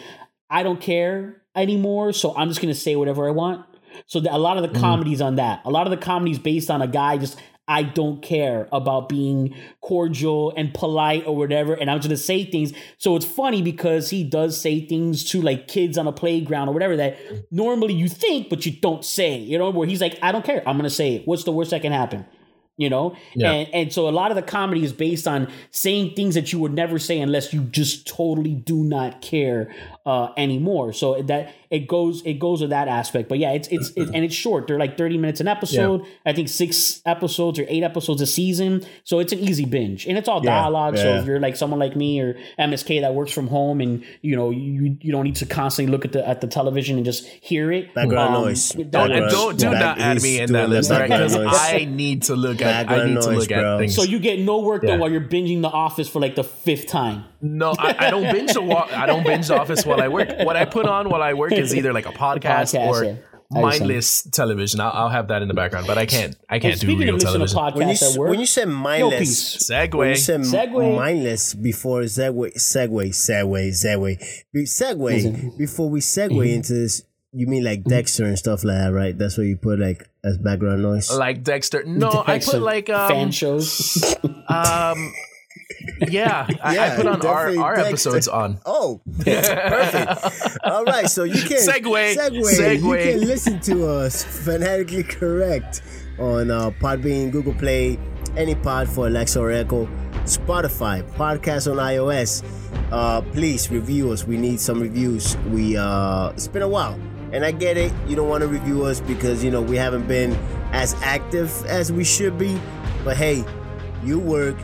I 0.49 0.63
don't 0.63 0.81
care 0.81 1.43
anymore, 1.55 2.13
so 2.13 2.35
I'm 2.37 2.49
just 2.49 2.61
gonna 2.61 2.75
say 2.75 2.97
whatever 2.97 3.29
I 3.29 3.33
want. 3.33 3.67
So 4.07 4.21
a 4.21 4.39
lot 4.39 4.57
of 4.57 4.63
the 4.63 4.69
mm-hmm. 4.69 4.81
comedies 4.81 5.21
on 5.21 5.37
that, 5.37 5.63
a 5.65 5.71
lot 5.71 5.87
of 5.87 5.91
the 5.91 5.97
comedies 5.97 6.39
based 6.39 6.71
on 6.71 6.83
a 6.83 6.87
guy 6.87 7.19
just 7.19 7.39
I 7.67 7.85
don't 7.85 8.21
care 8.21 8.69
about 8.73 9.09
being 9.09 9.55
cordial 9.81 10.53
and 10.57 10.75
polite 10.75 11.25
or 11.27 11.37
whatever, 11.37 11.75
and 11.75 11.91
I'm 11.91 11.99
just 11.99 12.09
gonna 12.09 12.17
say 12.17 12.45
things. 12.45 12.73
So 12.99 13.17
it's 13.17 13.25
funny 13.25 13.63
because 13.63 14.11
he 14.11 14.25
does 14.25 14.61
say 14.61 14.87
things 14.87 15.25
to 15.31 15.43
like 15.43 15.69
kids 15.69 15.99
on 15.99 16.07
a 16.07 16.13
playground 16.13 16.69
or 16.69 16.73
whatever 16.73 16.97
that 16.97 17.19
normally 17.51 17.95
you 17.95 18.09
think 18.09 18.49
but 18.49 18.67
you 18.67 18.73
don't 18.73 19.05
say. 19.05 19.37
You 19.37 19.59
know, 19.59 19.71
where 19.71 19.87
he's 19.87 20.01
like, 20.01 20.19
I 20.23 20.33
don't 20.33 20.45
care, 20.45 20.63
I'm 20.69 20.77
gonna 20.77 20.91
say 20.91 21.17
it. 21.17 21.27
What's 21.27 21.45
the 21.45 21.53
worst 21.53 21.71
that 21.71 21.83
can 21.83 21.93
happen? 21.93 22.27
You 22.77 22.89
know, 22.89 23.15
Yeah. 23.35 23.51
and 23.53 23.75
and 23.75 23.93
so 23.93 24.09
a 24.09 24.11
lot 24.11 24.31
of 24.31 24.37
the 24.37 24.43
comedy 24.43 24.83
is 24.85 24.93
based 24.95 25.29
on 25.29 25.49
saying 25.71 26.15
things 26.15 26.35
that 26.35 26.51
you 26.53 26.59
would 26.61 26.73
never 26.73 26.99
say 26.99 27.21
unless 27.21 27.53
you 27.53 27.61
just 27.65 28.07
totally 28.07 28.55
do 28.55 28.83
not 28.85 29.21
care 29.21 29.75
uh, 30.07 30.29
anymore. 30.37 30.93
So 30.93 31.21
that 31.23 31.55
it 31.71 31.87
goes 31.87 32.23
it 32.25 32.39
goes 32.39 32.61
with 32.63 32.71
that 32.71 32.89
aspect. 32.89 33.29
But 33.29 33.39
yeah, 33.39 33.53
it's 33.53 33.69
it's 33.69 33.91
it, 33.91 34.09
and 34.15 34.25
it's 34.25 34.35
short. 34.35 34.67
They're 34.67 34.79
like 34.79 34.97
thirty 34.99 35.19
minutes 35.19 35.41
an 35.41 35.49
episode. 35.49 36.05
I 36.27 36.33
think 36.33 36.49
six 36.49 37.01
episodes 37.07 37.59
or 37.59 37.67
eight 37.69 37.83
episodes 37.83 38.21
a 38.23 38.27
season. 38.27 38.83
So 39.05 39.19
it's 39.19 39.33
an 39.33 39.39
easy 39.41 39.65
binge, 39.67 40.07
and 40.07 40.17
it's 40.19 40.29
all 40.29 40.43
Yeah, 40.45 40.61
dialogue. 40.63 40.97
So 40.97 41.17
if 41.17 41.27
you're 41.27 41.39
like 41.41 41.57
someone 41.57 41.79
like 41.81 41.95
me 41.97 42.21
or 42.21 42.37
MSK 42.59 43.03
that 43.03 43.15
works 43.15 43.31
from 43.33 43.47
home, 43.49 43.81
and 43.81 44.05
you 44.23 44.37
know 44.37 44.51
you 44.51 44.97
you 45.01 45.13
don't 45.13 45.25
need 45.25 45.37
to 45.37 45.47
constantly 45.47 45.93
look 45.93 46.05
at 46.05 46.13
the 46.13 46.27
at 46.27 46.41
the 46.41 46.47
television 46.47 46.97
and 46.97 47.05
just 47.05 47.27
hear 47.27 47.71
it. 47.71 47.95
Background 47.95 48.35
Um, 48.35 48.45
noise. 48.45 48.71
that- 48.71 48.91
Don't, 48.91 49.09
Background- 49.11 49.31
don't 49.33 49.59
do 49.59 49.71
back- 49.71 49.81
not 49.81 49.99
add 50.01 50.23
me 50.23 50.41
in 50.41 50.53
that 50.53 50.69
list. 50.71 50.89
Because 50.91 51.37
background. 51.37 51.57
I 51.57 51.85
need 51.85 52.23
to 52.25 52.35
look 52.37 52.63
at. 52.63 52.69
I 52.69 52.83
Background 52.85 53.15
need 53.15 53.21
to 53.23 53.27
noise, 53.33 53.39
look 53.41 53.49
bro. 53.49 53.75
at 53.75 53.79
things. 53.81 53.95
So 53.95 54.03
you 54.03 54.19
get 54.19 54.41
no 54.41 54.61
work 54.61 54.83
Yeah. 54.83 54.91
done 54.91 55.01
while 55.01 55.11
you're 55.11 55.21
binging 55.21 55.63
The 55.63 55.69
Office 55.69 56.09
for 56.09 56.21
like 56.21 56.35
the 56.35 56.45
fifth 56.45 56.87
time. 56.89 57.25
No, 57.43 57.75
I, 57.79 57.97
I 57.99 58.11
don't 58.11 58.31
binge 58.31 58.53
the 58.53 58.61
wa- 58.61 58.87
I 58.93 59.07
don't 59.07 59.25
binge 59.25 59.49
the 59.49 59.59
office 59.59 59.87
while 59.91 60.03
I 60.03 60.09
work. 60.09 60.29
What 60.49 60.57
I 60.57 60.65
put 60.65 60.87
on 60.87 61.09
while 61.11 61.23
I 61.23 61.35
work 61.35 61.53
is 61.53 61.75
either 61.75 61.93
like 61.93 62.07
a 62.07 62.13
podcast, 62.25 62.75
podcast, 62.75 62.89
or 62.89 63.05
yeah. 63.05 63.17
Mindless 63.53 64.23
television. 64.31 64.79
I'll, 64.81 64.93
I'll 64.95 65.09
have 65.09 65.27
that 65.29 65.43
in 65.43 65.49
the 65.49 65.55
background, 65.55 65.89
but 65.89 65.99
I 65.99 66.07
can't. 66.07 66.37
I 66.49 66.61
can't 66.61 66.75
do 66.81 66.87
speaking 66.87 67.07
real 67.07 67.17
of 67.17 67.23
listening 67.23 67.47
to 67.49 67.53
television. 67.53 67.75
when 67.75 67.89
you 67.89 67.95
podcasts 67.95 68.03
s- 68.03 68.15
at 68.15 68.19
work, 68.21 68.31
when 68.31 68.39
you 68.41 68.47
said 68.47 68.69
yo, 68.69 68.75
mindless 68.75 69.19
peace. 69.19 69.71
when 69.71 70.09
you 70.09 70.15
segue. 70.15 70.19
said 70.19 70.41
segue. 70.43 70.97
mindless 70.97 71.55
before 71.55 72.01
segue 72.03 72.55
segue 72.55 73.09
segue 73.09 73.69
segue 73.71 74.25
be 74.53 74.63
segue 74.63 75.59
before 75.59 75.91
we 75.91 75.99
segue 76.01 76.31
Mm-hmm. 76.31 76.43
into 76.55 76.73
this 76.75 77.03
you 77.33 77.49
mean 77.49 77.65
like 77.65 77.83
Dexter 77.83 78.25
and 78.25 78.39
stuff 78.39 78.63
like 78.63 78.77
that 78.77 78.93
right 78.93 79.19
that's 79.19 79.37
what 79.37 79.47
you 79.47 79.57
put 79.57 79.79
like 79.81 80.09
as 80.25 80.39
background 80.39 80.83
noise 80.83 81.11
Like 81.13 81.43
Dexter. 81.43 81.83
No, 81.87 82.23
I 82.25 82.39
put 82.39 82.63
like 82.63 82.89
um, 82.89 83.09
fan 83.09 83.31
shows. 83.33 84.15
um 84.49 85.13
yeah, 86.09 86.47
I, 86.63 86.79
I 86.79 86.97
put 86.97 87.07
on 87.07 87.25
our, 87.27 87.57
our 87.59 87.79
episodes 87.79 88.29
on. 88.29 88.59
Oh, 88.67 89.01
perfect. 89.19 90.59
All 90.65 90.85
right, 90.85 91.09
so 91.09 91.25
you 91.25 91.43
can 91.43 91.59
Segue, 91.59 92.15
segue. 92.15 92.41
segue. 92.43 93.05
You 93.07 93.13
can 93.13 93.27
listen 93.27 93.61
to 93.61 93.87
us 93.87 94.25
fanatically 94.25 95.03
correct 95.05 95.83
on 96.19 96.51
uh, 96.51 96.71
Podbean, 96.73 97.31
Google 97.31 97.55
Play, 97.55 97.99
any 98.37 98.55
pod 98.55 98.89
for 98.89 99.07
Alexa 99.07 99.41
or 99.41 99.51
Echo, 99.51 99.87
Spotify, 100.25 101.03
podcast 101.15 101.71
on 101.71 101.79
iOS. 101.79 102.45
Uh, 102.93 103.21
please 103.33 103.71
review 103.71 104.11
us. 104.11 104.27
We 104.27 104.37
need 104.37 104.61
some 104.61 104.81
reviews. 104.81 105.37
We 105.49 105.77
uh, 105.77 106.31
it's 106.31 106.49
been 106.49 106.63
a 106.63 106.69
while, 106.69 106.99
and 107.33 107.45
I 107.45 107.53
get 107.53 107.77
it. 107.77 107.93
You 108.07 108.17
don't 108.17 108.29
want 108.29 108.43
to 108.43 108.49
review 108.49 108.85
us 108.85 109.01
because 109.01 109.43
you 109.45 109.51
know 109.51 109.63
we 109.63 109.77
haven't 109.77 110.07
been 110.07 110.33
as 110.73 110.95
active 111.03 111.51
as 111.67 111.93
we 111.93 112.05
should 112.05 112.39
be. 112.39 112.61
But 113.05 113.17
hey, 113.17 113.45
you 114.05 114.19
work. 114.19 114.57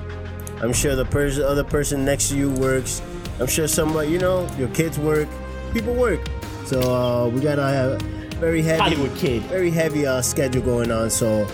I'm 0.62 0.72
sure 0.72 0.96
the 0.96 1.04
person, 1.04 1.42
other 1.44 1.64
person 1.64 2.04
next 2.04 2.30
to 2.30 2.36
you 2.36 2.50
works. 2.50 3.02
I'm 3.40 3.46
sure 3.46 3.68
somebody, 3.68 4.10
you 4.10 4.18
know, 4.18 4.48
your 4.58 4.68
kids 4.68 4.98
work. 4.98 5.28
People 5.72 5.94
work. 5.94 6.20
So 6.64 6.80
uh, 6.80 7.28
we 7.28 7.40
got 7.40 7.58
a 7.58 7.98
very 8.40 8.62
heavy, 8.62 8.80
Hollywood 8.80 9.16
kid. 9.16 9.42
very 9.44 9.70
heavy 9.70 10.06
uh, 10.06 10.22
schedule 10.22 10.62
going 10.62 10.90
on. 10.90 11.10
So 11.10 11.46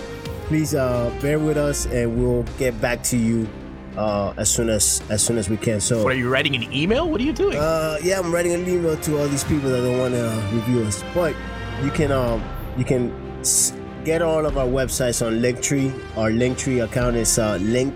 please 0.46 0.74
uh, 0.74 1.10
bear 1.20 1.38
with 1.38 1.56
us, 1.56 1.86
and 1.86 2.16
we'll 2.16 2.44
get 2.58 2.80
back 2.80 3.02
to 3.04 3.16
you 3.16 3.48
uh, 3.96 4.32
as 4.36 4.48
soon 4.50 4.68
as 4.70 5.02
as 5.10 5.22
soon 5.22 5.36
as 5.38 5.50
we 5.50 5.56
can. 5.56 5.80
So 5.80 6.04
What 6.04 6.12
are 6.12 6.16
you 6.16 6.30
writing 6.30 6.54
an 6.54 6.72
email? 6.72 7.10
What 7.10 7.20
are 7.20 7.24
you 7.24 7.32
doing? 7.32 7.58
uh, 7.58 7.98
yeah, 8.02 8.18
I'm 8.20 8.32
writing 8.32 8.52
an 8.52 8.66
email 8.68 8.96
to 8.96 9.18
all 9.18 9.26
these 9.28 9.44
people 9.44 9.68
that 9.70 9.80
don't 9.82 9.98
want 9.98 10.14
to 10.14 10.24
uh, 10.30 10.50
review 10.52 10.84
us, 10.84 11.02
but 11.14 11.34
you 11.82 11.90
can 11.90 12.12
um, 12.12 12.42
you 12.78 12.84
can 12.84 13.10
s- 13.40 13.72
get 14.04 14.22
all 14.22 14.46
of 14.46 14.56
our 14.56 14.66
websites 14.66 15.24
on 15.26 15.40
Linktree. 15.42 15.90
Our 16.16 16.30
Linktree 16.30 16.84
account 16.84 17.16
is 17.16 17.38
uh, 17.38 17.56
link 17.60 17.92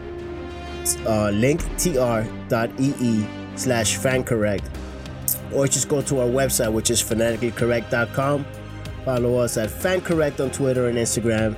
uh, 0.95 1.31
linktr.ee 1.33 3.27
slash 3.57 3.99
fancorrect, 3.99 4.65
or 5.53 5.67
just 5.67 5.89
go 5.89 6.01
to 6.03 6.21
our 6.21 6.29
website, 6.29 6.73
which 6.73 6.91
is 6.91 7.03
fanaticallycorrect.com. 7.03 8.47
Follow 9.05 9.39
us 9.39 9.57
at 9.57 9.69
fancorrect 9.69 10.39
on 10.41 10.51
Twitter 10.51 10.87
and 10.89 10.97
Instagram, 10.97 11.57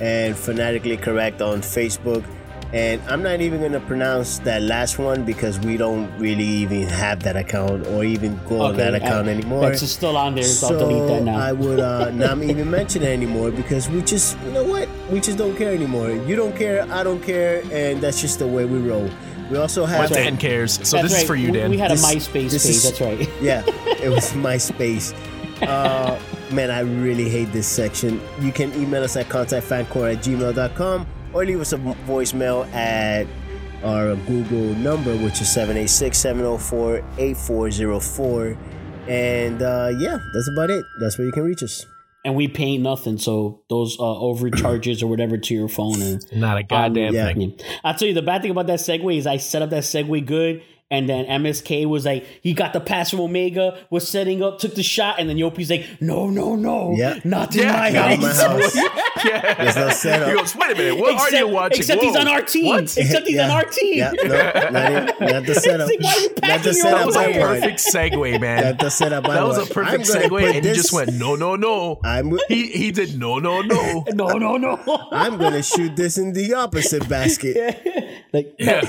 and 0.00 0.36
fanatically 0.36 0.96
correct 0.96 1.42
on 1.42 1.60
Facebook. 1.60 2.24
And 2.72 3.00
I'm 3.08 3.22
not 3.22 3.40
even 3.40 3.62
gonna 3.62 3.80
pronounce 3.80 4.40
that 4.40 4.60
last 4.60 4.98
one 4.98 5.24
because 5.24 5.58
we 5.58 5.78
don't 5.78 6.10
really 6.18 6.44
even 6.44 6.82
have 6.88 7.22
that 7.22 7.34
account 7.34 7.86
or 7.86 8.04
even 8.04 8.38
go 8.46 8.60
on 8.60 8.76
that 8.76 8.94
account 8.94 9.26
uh, 9.26 9.30
anymore. 9.30 9.62
That's 9.62 9.88
still 9.90 10.18
on 10.18 10.34
there. 10.34 10.44
So 10.44 10.74
I'll 10.74 10.78
delete 10.78 11.08
that 11.08 11.22
now. 11.22 11.38
I 11.38 11.52
would 11.52 11.80
uh, 11.80 12.10
not 12.12 12.42
even 12.42 12.70
mention 12.70 13.02
it 13.02 13.08
anymore 13.08 13.50
because 13.50 13.88
we 13.88 14.02
just, 14.02 14.38
you 14.44 14.52
know 14.52 14.64
what? 14.64 14.86
We 15.10 15.20
just 15.20 15.38
don't 15.38 15.56
care 15.56 15.72
anymore. 15.72 16.10
You 16.10 16.36
don't 16.36 16.54
care, 16.54 16.82
I 16.92 17.02
don't 17.02 17.22
care, 17.22 17.62
and 17.72 18.02
that's 18.02 18.20
just 18.20 18.38
the 18.38 18.46
way 18.46 18.66
we 18.66 18.78
roll. 18.78 19.08
We 19.50 19.56
also 19.56 19.86
have 19.86 20.10
But 20.10 20.16
Dan 20.16 20.36
cares. 20.36 20.74
So 20.86 20.98
That's 20.98 21.08
this 21.08 21.12
right. 21.12 21.22
is 21.22 21.26
for 21.26 21.36
you, 21.36 21.50
Dan. 21.50 21.70
We 21.70 21.78
had 21.78 21.90
This- 21.90 22.04
a 22.04 22.16
MySpace 22.16 22.50
this 22.50 22.66
page. 22.66 22.74
is- 22.76 22.84
That's 22.84 23.00
right. 23.00 23.28
yeah, 23.40 23.62
it 23.86 24.10
was 24.10 24.32
MySpace. 24.32 25.14
Uh, 25.62 26.18
man, 26.52 26.70
I 26.70 26.80
really 26.80 27.30
hate 27.30 27.50
this 27.50 27.66
section. 27.66 28.20
You 28.42 28.52
can 28.52 28.74
email 28.74 29.02
us 29.02 29.16
at 29.16 29.30
contactfancore 29.30 30.12
at 30.14 30.22
gmail.com 30.22 31.06
or 31.38 31.44
leave 31.44 31.60
us 31.60 31.72
a 31.72 31.78
voicemail 31.78 32.66
at 32.74 33.26
our 33.84 34.16
Google 34.26 34.74
number, 34.74 35.16
which 35.18 35.40
is 35.40 35.48
786 35.52 36.18
704 36.18 36.96
8404. 37.16 38.58
And 39.06 39.62
uh, 39.62 39.92
yeah, 39.98 40.18
that's 40.34 40.48
about 40.48 40.70
it. 40.70 40.84
That's 41.00 41.16
where 41.16 41.26
you 41.26 41.32
can 41.32 41.44
reach 41.44 41.62
us. 41.62 41.86
And 42.24 42.34
we 42.34 42.48
pay 42.48 42.76
nothing, 42.76 43.16
so 43.16 43.62
those 43.70 43.96
uh, 43.98 44.18
overcharges 44.18 45.02
or 45.02 45.06
whatever 45.06 45.38
to 45.38 45.54
your 45.54 45.68
phone 45.68 46.02
or 46.02 46.18
Not 46.34 46.58
a 46.58 46.64
goddamn 46.64 47.14
yeah. 47.14 47.32
thing. 47.32 47.58
I'll 47.84 47.94
tell 47.94 48.08
you 48.08 48.14
the 48.14 48.22
bad 48.22 48.42
thing 48.42 48.50
about 48.50 48.66
that 48.66 48.80
segue 48.80 49.16
is 49.16 49.26
I 49.26 49.36
set 49.36 49.62
up 49.62 49.70
that 49.70 49.84
segue 49.84 50.26
good 50.26 50.62
And 50.90 51.06
then 51.06 51.26
MSK 51.26 51.86
was 51.86 52.06
like, 52.06 52.24
he 52.42 52.54
got 52.54 52.72
the 52.72 52.80
pass 52.80 53.10
from 53.10 53.20
Omega, 53.20 53.78
was 53.90 54.08
setting 54.08 54.42
up, 54.42 54.58
took 54.58 54.74
the 54.74 54.82
shot, 54.82 55.20
and 55.20 55.28
then 55.28 55.36
Yopi's 55.36 55.68
like, 55.68 55.84
no, 56.00 56.30
no, 56.30 56.56
no, 56.56 56.94
Yeah. 56.96 57.20
not 57.24 57.54
in 57.54 57.62
Yeah, 57.64 57.72
my 57.72 57.90
not 57.90 58.12
in 58.12 58.20
my 58.22 58.26
house. 58.28 58.40
house. 58.40 58.76
yeah. 59.24 59.54
There's 59.64 59.76
no 59.76 59.90
setup. 59.90 60.28
He 60.30 60.34
goes, 60.34 60.56
wait 60.56 60.72
a 60.72 60.74
minute, 60.74 60.98
what 60.98 61.20
are 61.34 61.36
you 61.36 61.46
watching? 61.48 61.80
Except 61.80 62.00
he's 62.02 62.16
on 62.16 62.26
our 62.26 62.40
team. 62.40 62.66
What? 62.66 62.96
Except 62.96 63.26
he's 63.26 63.38
on 63.38 63.50
our 63.50 63.64
team. 63.64 63.98
Yeah, 63.98 64.12
no, 64.12 64.70
not, 64.70 65.20
in, 65.20 65.26
not 65.28 65.44
the 65.46 65.54
setup. 65.60 65.88
like, 65.88 66.00
why 66.00 66.10
are 66.10 66.20
you 66.20 66.28
not 66.42 66.62
the 66.62 66.72
setup 66.72 66.98
That 67.00 67.06
was 67.06 67.16
I 67.16 67.24
a 67.24 67.32
player? 67.32 67.40
want. 67.46 67.60
perfect 67.60 67.80
segue, 67.94 68.40
man. 68.40 68.64
Not 68.64 68.78
the 68.78 68.90
setup 68.90 69.24
That 69.24 69.42
was 69.46 69.58
a 69.70 69.74
perfect 69.74 70.04
segue, 70.04 70.28
put 70.30 70.42
and 70.56 70.64
he 70.64 70.72
just 70.72 70.92
went, 70.94 71.12
no, 71.12 71.36
no, 71.36 71.54
no. 71.56 72.00
I'm, 72.02 72.32
He 72.48 72.68
he 72.68 72.92
did 72.92 73.18
no, 73.18 73.38
no, 73.38 73.60
no. 73.60 74.04
No, 74.14 74.28
no, 74.38 74.56
no. 74.56 74.78
I'm 75.12 75.36
gonna 75.36 75.62
shoot 75.62 75.96
this 75.96 76.16
in 76.16 76.32
the 76.32 76.54
opposite 76.54 77.06
basket. 77.10 78.24
like, 78.32 78.54
Yeah. 78.58 78.88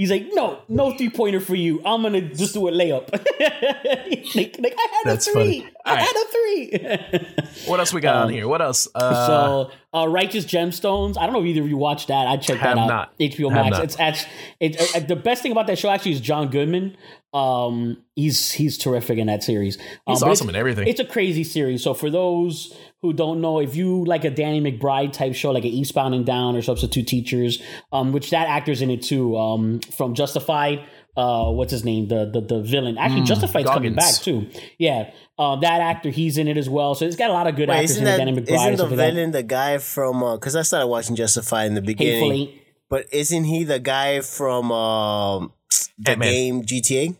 He's 0.00 0.10
like, 0.10 0.28
no, 0.32 0.58
no 0.66 0.96
three 0.96 1.10
pointer 1.10 1.40
for 1.40 1.54
you. 1.54 1.82
I'm 1.84 2.00
gonna 2.02 2.22
just 2.22 2.54
do 2.54 2.66
a 2.68 2.72
layup. 2.72 3.12
like, 4.34 4.56
like, 4.58 4.74
I 4.78 4.86
had 4.92 5.02
That's 5.04 5.26
a 5.28 5.32
three. 5.32 5.60
funny. 5.60 5.72
I 5.84 5.90
All 5.90 5.96
right. 5.96 6.06
had 6.06 6.16
a 6.16 7.18
three. 7.20 7.26
What 7.66 7.80
else 7.80 7.92
we 7.92 8.00
got 8.00 8.16
on 8.16 8.30
here? 8.30 8.48
What 8.48 8.62
else? 8.62 8.88
Uh, 8.94 9.26
so, 9.26 9.70
uh, 9.92 10.08
Righteous 10.08 10.46
Gemstones. 10.46 11.18
I 11.18 11.24
don't 11.26 11.34
know 11.34 11.40
if 11.40 11.46
either 11.46 11.60
of 11.62 11.68
you 11.68 11.76
watched 11.76 12.08
that. 12.08 12.26
I 12.26 12.36
checked 12.38 12.60
Have 12.60 12.76
that 12.76 12.82
out. 12.82 12.88
not. 12.88 13.18
HBO 13.18 13.52
Have 13.52 13.66
Max. 13.66 13.76
not. 13.76 13.84
It's 13.84 14.00
actually 14.00 14.32
it, 14.60 14.96
uh, 14.96 15.00
the 15.00 15.16
best 15.16 15.42
thing 15.42 15.52
about 15.52 15.66
that 15.66 15.78
show. 15.78 15.90
Actually, 15.90 16.12
is 16.12 16.20
John 16.20 16.48
Goodman. 16.48 16.96
Um, 17.34 17.98
he's 18.16 18.50
he's 18.52 18.78
terrific 18.78 19.18
in 19.18 19.26
that 19.26 19.42
series. 19.44 19.76
Um, 19.78 20.14
He's 20.14 20.22
awesome 20.22 20.48
in 20.48 20.56
everything. 20.56 20.88
It's 20.88 21.00
a 21.00 21.04
crazy 21.04 21.44
series. 21.44 21.82
So 21.82 21.92
for 21.94 22.10
those 22.10 22.74
who 23.02 23.12
don't 23.12 23.40
know, 23.40 23.60
if 23.60 23.74
you 23.76 24.04
like 24.04 24.24
a 24.24 24.30
Danny 24.30 24.60
McBride 24.60 25.12
type 25.12 25.34
show, 25.34 25.50
like 25.52 25.64
an 25.64 25.70
Eastbound 25.70 26.14
and 26.14 26.26
Down 26.26 26.54
or 26.56 26.62
Substitute 26.62 27.06
Teachers, 27.06 27.62
um, 27.92 28.12
which 28.12 28.30
that 28.30 28.48
actor's 28.48 28.82
in 28.82 28.90
it 28.90 29.02
too, 29.02 29.36
um, 29.38 29.80
from 29.80 30.14
Justified. 30.14 30.80
Uh, 31.16 31.50
what's 31.50 31.72
his 31.72 31.84
name? 31.84 32.06
The 32.08 32.30
the 32.30 32.40
the 32.40 32.62
villain. 32.62 32.96
Actually, 32.96 33.22
Justified's 33.22 33.68
coming 33.68 33.92
Hmm, 33.92 33.96
back 33.96 34.14
too. 34.14 34.46
Yeah, 34.78 35.10
um, 35.38 35.60
that 35.60 35.80
actor, 35.80 36.08
he's 36.10 36.38
in 36.38 36.46
it 36.46 36.56
as 36.56 36.68
well. 36.68 36.94
So 36.94 37.04
it's 37.04 37.16
got 37.16 37.30
a 37.30 37.32
lot 37.32 37.46
of 37.48 37.56
good 37.56 37.68
Wait, 37.68 37.76
actors 37.76 37.90
isn't 37.92 38.02
in 38.06 38.08
it. 38.08 38.16
that 38.16 38.24
Danny 38.24 38.32
McBride, 38.32 38.54
isn't 38.54 38.66
and 38.68 38.74
the 38.74 38.78
stuff 38.78 38.90
like 38.90 38.96
villain 38.98 39.30
the 39.32 39.42
guy 39.42 39.78
from? 39.78 40.20
Because 40.36 40.54
I 40.54 40.62
started 40.62 40.86
watching 40.86 41.16
Justified 41.16 41.66
in 41.66 41.74
the 41.74 41.82
beginning, 41.82 42.32
Hateful 42.32 42.32
Eight. 42.32 42.62
but 42.88 43.06
isn't 43.12 43.44
he 43.44 43.64
the 43.64 43.80
guy 43.80 44.20
from 44.20 44.70
um, 44.70 45.52
the 45.98 46.12
Ant-Man. 46.12 46.28
game 46.30 46.62
GTA? 46.62 47.16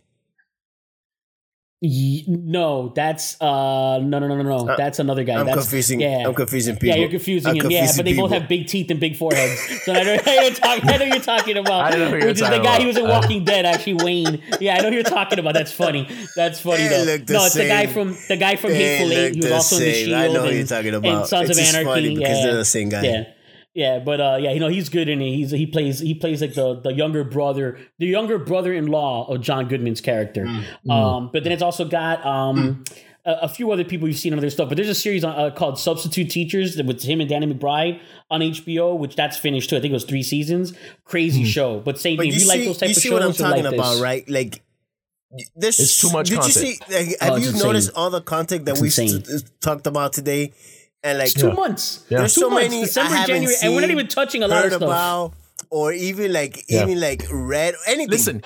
Ye- 1.83 2.27
No, 2.29 2.93
that's 2.95 3.41
uh 3.41 3.99
no 4.03 4.19
no 4.19 4.29
no 4.29 4.37
no 4.37 4.43
no. 4.43 4.77
That's 4.77 4.99
another 4.99 5.25
guy. 5.25 5.41
I'm 5.41 5.47
that's, 5.47 5.61
confusing. 5.63 6.01
Yeah. 6.01 6.25
I'm 6.27 6.35
confusing 6.35 6.75
people. 6.75 6.89
Yeah, 6.89 6.95
you're 6.97 7.09
confusing 7.09 7.51
I'm 7.53 7.57
him. 7.57 7.71
Yeah, 7.71 7.91
but 7.97 8.05
they 8.05 8.15
both 8.15 8.33
have 8.33 8.49
big 8.49 8.67
teeth 8.67 8.91
and 8.91 9.01
big 9.01 9.17
foreheads. 9.17 9.59
So 9.85 9.95
I 9.95 10.03
know, 10.03 10.19
I 10.27 10.35
know 10.37 10.43
you're 10.43 10.55
talking. 10.55 10.91
I 10.91 10.97
know 10.99 11.05
you're 11.07 11.21
talking 11.21 11.57
about. 11.57 11.85
I 11.95 11.97
know 11.97 12.11
who 12.11 12.17
you're 12.19 12.27
which 12.27 12.43
is 12.43 12.49
the 12.51 12.59
guy 12.59 12.77
about. 12.77 12.81
who 12.83 12.87
was 12.89 12.97
in 12.99 13.07
Uh, 13.07 13.09
Walking 13.09 13.45
Dead. 13.45 13.65
Actually, 13.65 13.95
Wayne. 14.05 14.43
Yeah, 14.61 14.75
I 14.77 14.81
know 14.83 14.89
who 14.91 14.97
you're 14.97 15.05
talking 15.05 15.39
about. 15.39 15.55
That's 15.55 15.73
funny. 15.73 16.07
That's 16.37 16.61
funny 16.61 16.87
They 16.87 17.17
though. 17.17 17.39
No, 17.39 17.47
it's 17.47 17.55
the 17.55 17.67
guy 17.69 17.87
from 17.87 18.15
the 18.29 18.37
guy 18.37 18.57
from 18.57 18.71
They 18.73 18.99
Hateful 18.99 19.13
Eight. 19.17 19.35
He 19.37 19.41
was 19.41 19.53
also 19.53 19.77
in 19.77 19.83
the. 19.85 19.93
Shield. 19.95 20.15
I 20.15 20.27
know 20.29 20.41
who 20.43 20.47
and, 20.49 20.57
you're 20.59 20.67
talking 20.67 20.95
and 20.95 20.97
about. 21.07 21.29
Sons 21.29 21.49
It's 21.49 21.59
of 21.59 21.65
Anarchy. 21.67 21.85
funny 21.87 22.15
because 22.15 22.37
yeah. 22.39 22.45
they're 22.45 22.57
the 22.57 22.65
same 22.67 22.89
guy. 22.91 23.03
Yeah. 23.03 23.25
Yeah, 23.81 23.99
but 23.99 24.21
uh, 24.21 24.37
yeah, 24.45 24.53
you 24.53 24.61
know 24.61 24.69
he's 24.69 24.89
good 24.91 25.09
in 25.09 25.23
it. 25.23 25.31
He's 25.39 25.51
he 25.63 25.67
plays 25.67 26.01
he 26.01 26.15
plays 26.15 26.41
like 26.45 26.55
the 26.55 26.69
the 26.87 26.93
younger 26.93 27.25
brother, 27.25 27.79
the 27.99 28.07
younger 28.07 28.39
brother-in-law 28.39 29.29
of 29.33 29.41
John 29.41 29.69
Goodman's 29.69 30.03
character. 30.03 30.45
Mm. 30.45 30.91
Um, 30.91 31.31
but 31.33 31.45
then 31.45 31.53
it's 31.53 31.63
also 31.63 31.85
got 31.87 32.25
um, 32.27 32.85
a, 33.25 33.33
a 33.43 33.49
few 33.49 33.71
other 33.73 33.85
people 33.85 34.07
you've 34.09 34.19
seen 34.19 34.33
on 34.35 34.39
other 34.39 34.51
stuff. 34.51 34.69
But 34.69 34.77
there's 34.77 34.89
a 34.91 34.95
series 35.07 35.25
on, 35.25 35.33
uh, 35.39 35.51
called 35.55 35.79
Substitute 35.79 36.29
Teachers 36.31 36.77
with 36.83 37.03
him 37.03 37.21
and 37.21 37.29
Danny 37.31 37.47
McBride 37.53 38.01
on 38.31 38.41
HBO, 38.41 38.99
which 38.99 39.17
that's 39.17 39.39
finished 39.39 39.71
too. 39.71 39.77
I 39.77 39.81
think 39.81 39.93
it 39.93 40.01
was 40.01 40.05
three 40.05 40.23
seasons. 40.25 40.75
Crazy 41.05 41.45
show, 41.45 41.81
but 41.81 41.99
same 41.99 42.17
But 42.19 42.25
thing. 42.25 42.33
you 42.33 42.37
If 42.37 42.41
you 42.43 42.47
see, 42.47 42.59
like 42.59 42.65
those 42.67 42.79
type 42.79 42.89
you 42.91 42.97
of 42.97 42.97
see 43.03 43.09
shows, 43.09 43.13
what 43.15 43.23
I'm 43.23 43.33
talking 43.33 43.65
like 43.65 43.75
about, 43.75 43.93
this. 43.93 44.01
right? 44.03 44.29
Like, 44.29 44.63
there's 45.57 45.79
It's 45.81 46.01
too 46.01 46.11
much 46.11 46.29
Did 46.29 46.41
content. 46.41 46.57
you 46.67 46.73
see? 46.75 46.79
Like, 46.95 47.17
Oh, 47.23 47.25
have 47.25 47.37
it's 47.39 47.47
you 47.47 47.53
insane. 47.53 47.67
noticed 47.67 47.91
all 47.95 48.11
the 48.11 48.21
content 48.21 48.65
that 48.67 48.73
It's 48.73 48.81
we 48.83 48.89
insane. 48.89 49.23
talked 49.61 49.87
about 49.87 50.13
today? 50.13 50.53
And 51.03 51.19
like, 51.19 51.33
Two 51.33 51.53
months. 51.53 52.05
Yeah. 52.11 52.19
there's 52.19 52.35
Two 52.35 52.43
so 52.43 52.51
months. 52.51 52.69
many 52.71 52.83
December, 52.83 53.13
I 53.13 53.17
haven't 53.17 53.35
January, 53.35 53.55
seen, 53.55 53.67
and 53.69 53.75
we're 53.77 53.81
not 53.83 53.91
even 53.91 54.07
touching 54.09 54.43
a 54.43 54.49
lot 54.49 54.59
of 54.59 54.63
heard 54.65 54.73
stuff. 54.81 54.83
about, 54.83 55.33
or 55.71 55.93
even 55.93 56.33
like, 56.33 56.65
Yeah. 56.69 56.83
even 56.85 57.01
like 57.01 57.25
read 57.33 57.75
anything. 57.87 58.11
Listen, 58.11 58.43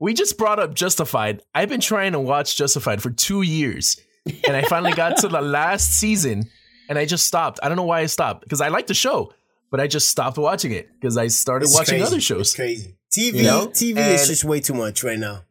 we 0.00 0.14
just 0.14 0.36
brought 0.38 0.58
up 0.58 0.74
Justified. 0.74 1.42
I've 1.54 1.68
been 1.68 1.80
trying 1.80 2.12
to 2.12 2.20
watch 2.20 2.56
Justified 2.56 3.00
for 3.02 3.10
two 3.10 3.42
years, 3.42 4.00
and 4.46 4.56
I 4.56 4.62
finally 4.62 4.92
got 4.92 5.18
to 5.18 5.28
the 5.28 5.40
last 5.58 5.92
season, 5.98 6.50
and 6.88 6.98
I 6.98 7.04
just 7.04 7.26
stopped. 7.26 7.60
I 7.62 7.68
don't 7.68 7.76
know 7.76 7.84
why 7.84 8.00
I 8.00 8.06
stopped 8.06 8.42
because 8.42 8.60
I 8.60 8.68
like 8.68 8.86
the 8.88 8.94
show, 8.94 9.32
but 9.70 9.80
I 9.80 9.86
just 9.86 10.08
stopped 10.08 10.36
watching 10.38 10.72
it 10.72 10.88
because 11.00 11.16
I 11.16 11.28
started 11.28 11.66
It's 11.66 11.74
watching 11.74 11.94
crazy. 11.98 12.06
other 12.06 12.16
It's 12.16 12.26
shows. 12.26 12.54
crazy. 12.54 12.96
TV, 13.12 13.34
You 13.38 13.42
know? 13.44 13.68
TV 13.68 13.96
is 14.14 14.26
just 14.28 14.44
way 14.44 14.60
too 14.60 14.74
much 14.74 15.02
right 15.04 15.18
now. 15.18 15.44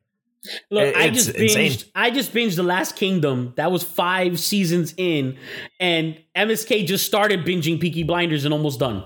Look, 0.71 0.83
It- 0.83 0.95
I 0.95 1.05
it's 1.05 1.25
just 1.25 1.35
insane. 1.35 1.71
binged. 1.71 1.85
I 1.95 2.09
just 2.11 2.33
binged 2.33 2.55
The 2.55 2.63
Last 2.63 2.95
Kingdom. 2.95 3.53
That 3.57 3.71
was 3.71 3.83
five 3.83 4.39
seasons 4.39 4.93
in, 4.97 5.37
and 5.79 6.17
MSK 6.35 6.85
just 6.85 7.05
started 7.05 7.43
binging 7.45 7.79
Peaky 7.79 8.03
Blinders 8.03 8.45
and 8.45 8.53
almost 8.53 8.79
done. 8.79 9.03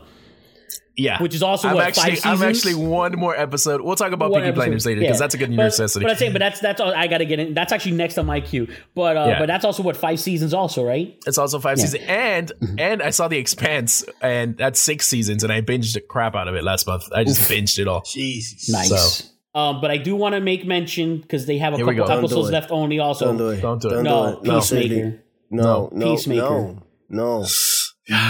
Yeah, 0.98 1.22
Which 1.24 1.34
is 1.34 1.42
also 1.42 1.70
I'm 1.70 1.76
what, 1.76 1.88
actually 1.88 2.18
five 2.18 2.42
I'm 2.42 2.48
actually 2.50 2.76
one 2.76 3.14
more 3.18 3.36
episode. 3.36 3.80
We'll 3.82 3.96
talk 3.96 4.12
about 4.12 4.30
One 4.30 4.42
Peaky 4.42 4.50
episode. 4.50 4.60
Blinders 4.66 4.86
later 4.86 5.00
because 5.00 5.16
Yeah. 5.16 5.20
that's 5.20 5.34
a 5.36 5.38
good 5.38 5.56
but, 5.56 5.64
necessity. 5.64 6.04
But 6.04 6.12
I 6.12 6.16
say, 6.16 6.32
but 6.32 6.40
that's 6.40 6.60
that's 6.60 6.82
all 6.82 6.94
I 6.94 7.08
got 7.08 7.20
to 7.20 7.26
get 7.26 7.40
in. 7.40 7.54
That's 7.54 7.72
actually 7.72 7.94
next 7.94 8.18
on 8.18 8.26
my 8.26 8.42
queue. 8.42 8.68
But 8.94 9.16
uh, 9.18 9.26
Yeah. 9.26 9.40
but 9.40 9.46
that's 9.48 9.64
also 9.64 9.84
what 9.84 9.96
five 9.96 10.20
seasons 10.20 10.54
also, 10.54 10.84
right? 10.84 11.16
It's 11.26 11.38
also 11.38 11.60
five 11.60 11.78
Yeah. 11.80 11.86
seasons, 11.86 12.04
and 12.08 12.52
Mm-hmm. 12.62 12.80
and 12.80 13.02
I 13.02 13.10
saw 13.12 13.30
The 13.30 13.38
Expanse, 13.38 14.04
and 14.22 14.58
that's 14.58 14.80
six 14.82 15.08
seasons, 15.08 15.44
and 15.46 15.52
I 15.52 15.62
binged 15.62 15.94
the 15.94 16.02
crap 16.02 16.36
out 16.36 16.48
of 16.50 16.56
it 16.56 16.64
last 16.64 16.86
month. 16.86 17.04
I 17.16 17.24
just 17.24 17.50
binged 17.50 17.80
it 17.80 17.88
all. 17.88 18.04
Jesus. 18.06 18.70
Nice. 18.70 19.32
Um, 19.54 19.82
but 19.82 19.92
I 19.92 19.98
do 19.98 20.16
want 20.16 20.34
to 20.36 20.40
make 20.42 20.66
mention 20.66 21.18
because 21.20 21.46
they 21.46 21.58
have 21.58 21.74
a 21.74 21.78
Here 21.78 21.86
we 21.86 21.94
couple 21.96 22.06
go. 22.08 22.14
Don't 22.14 22.22
do 22.22 22.26
episodes 22.28 22.50
it. 22.50 22.54
left 22.54 22.72
only. 22.72 23.00
Also, 23.00 23.26
Don't 23.26 23.38
do 23.38 23.50
it. 23.50 23.62
Don't 23.62 23.82
do 23.82 23.88
it. 23.90 23.92
Don't 23.96 24.04
no, 24.04 24.32
do 24.36 24.40
it. 24.40 24.44
No. 24.46 24.60
Peacemaker. 24.60 25.24
No, 25.50 25.90
no, 25.92 26.12
Peacemaker. 26.16 26.42
no, 26.42 26.84
no. 27.10 27.46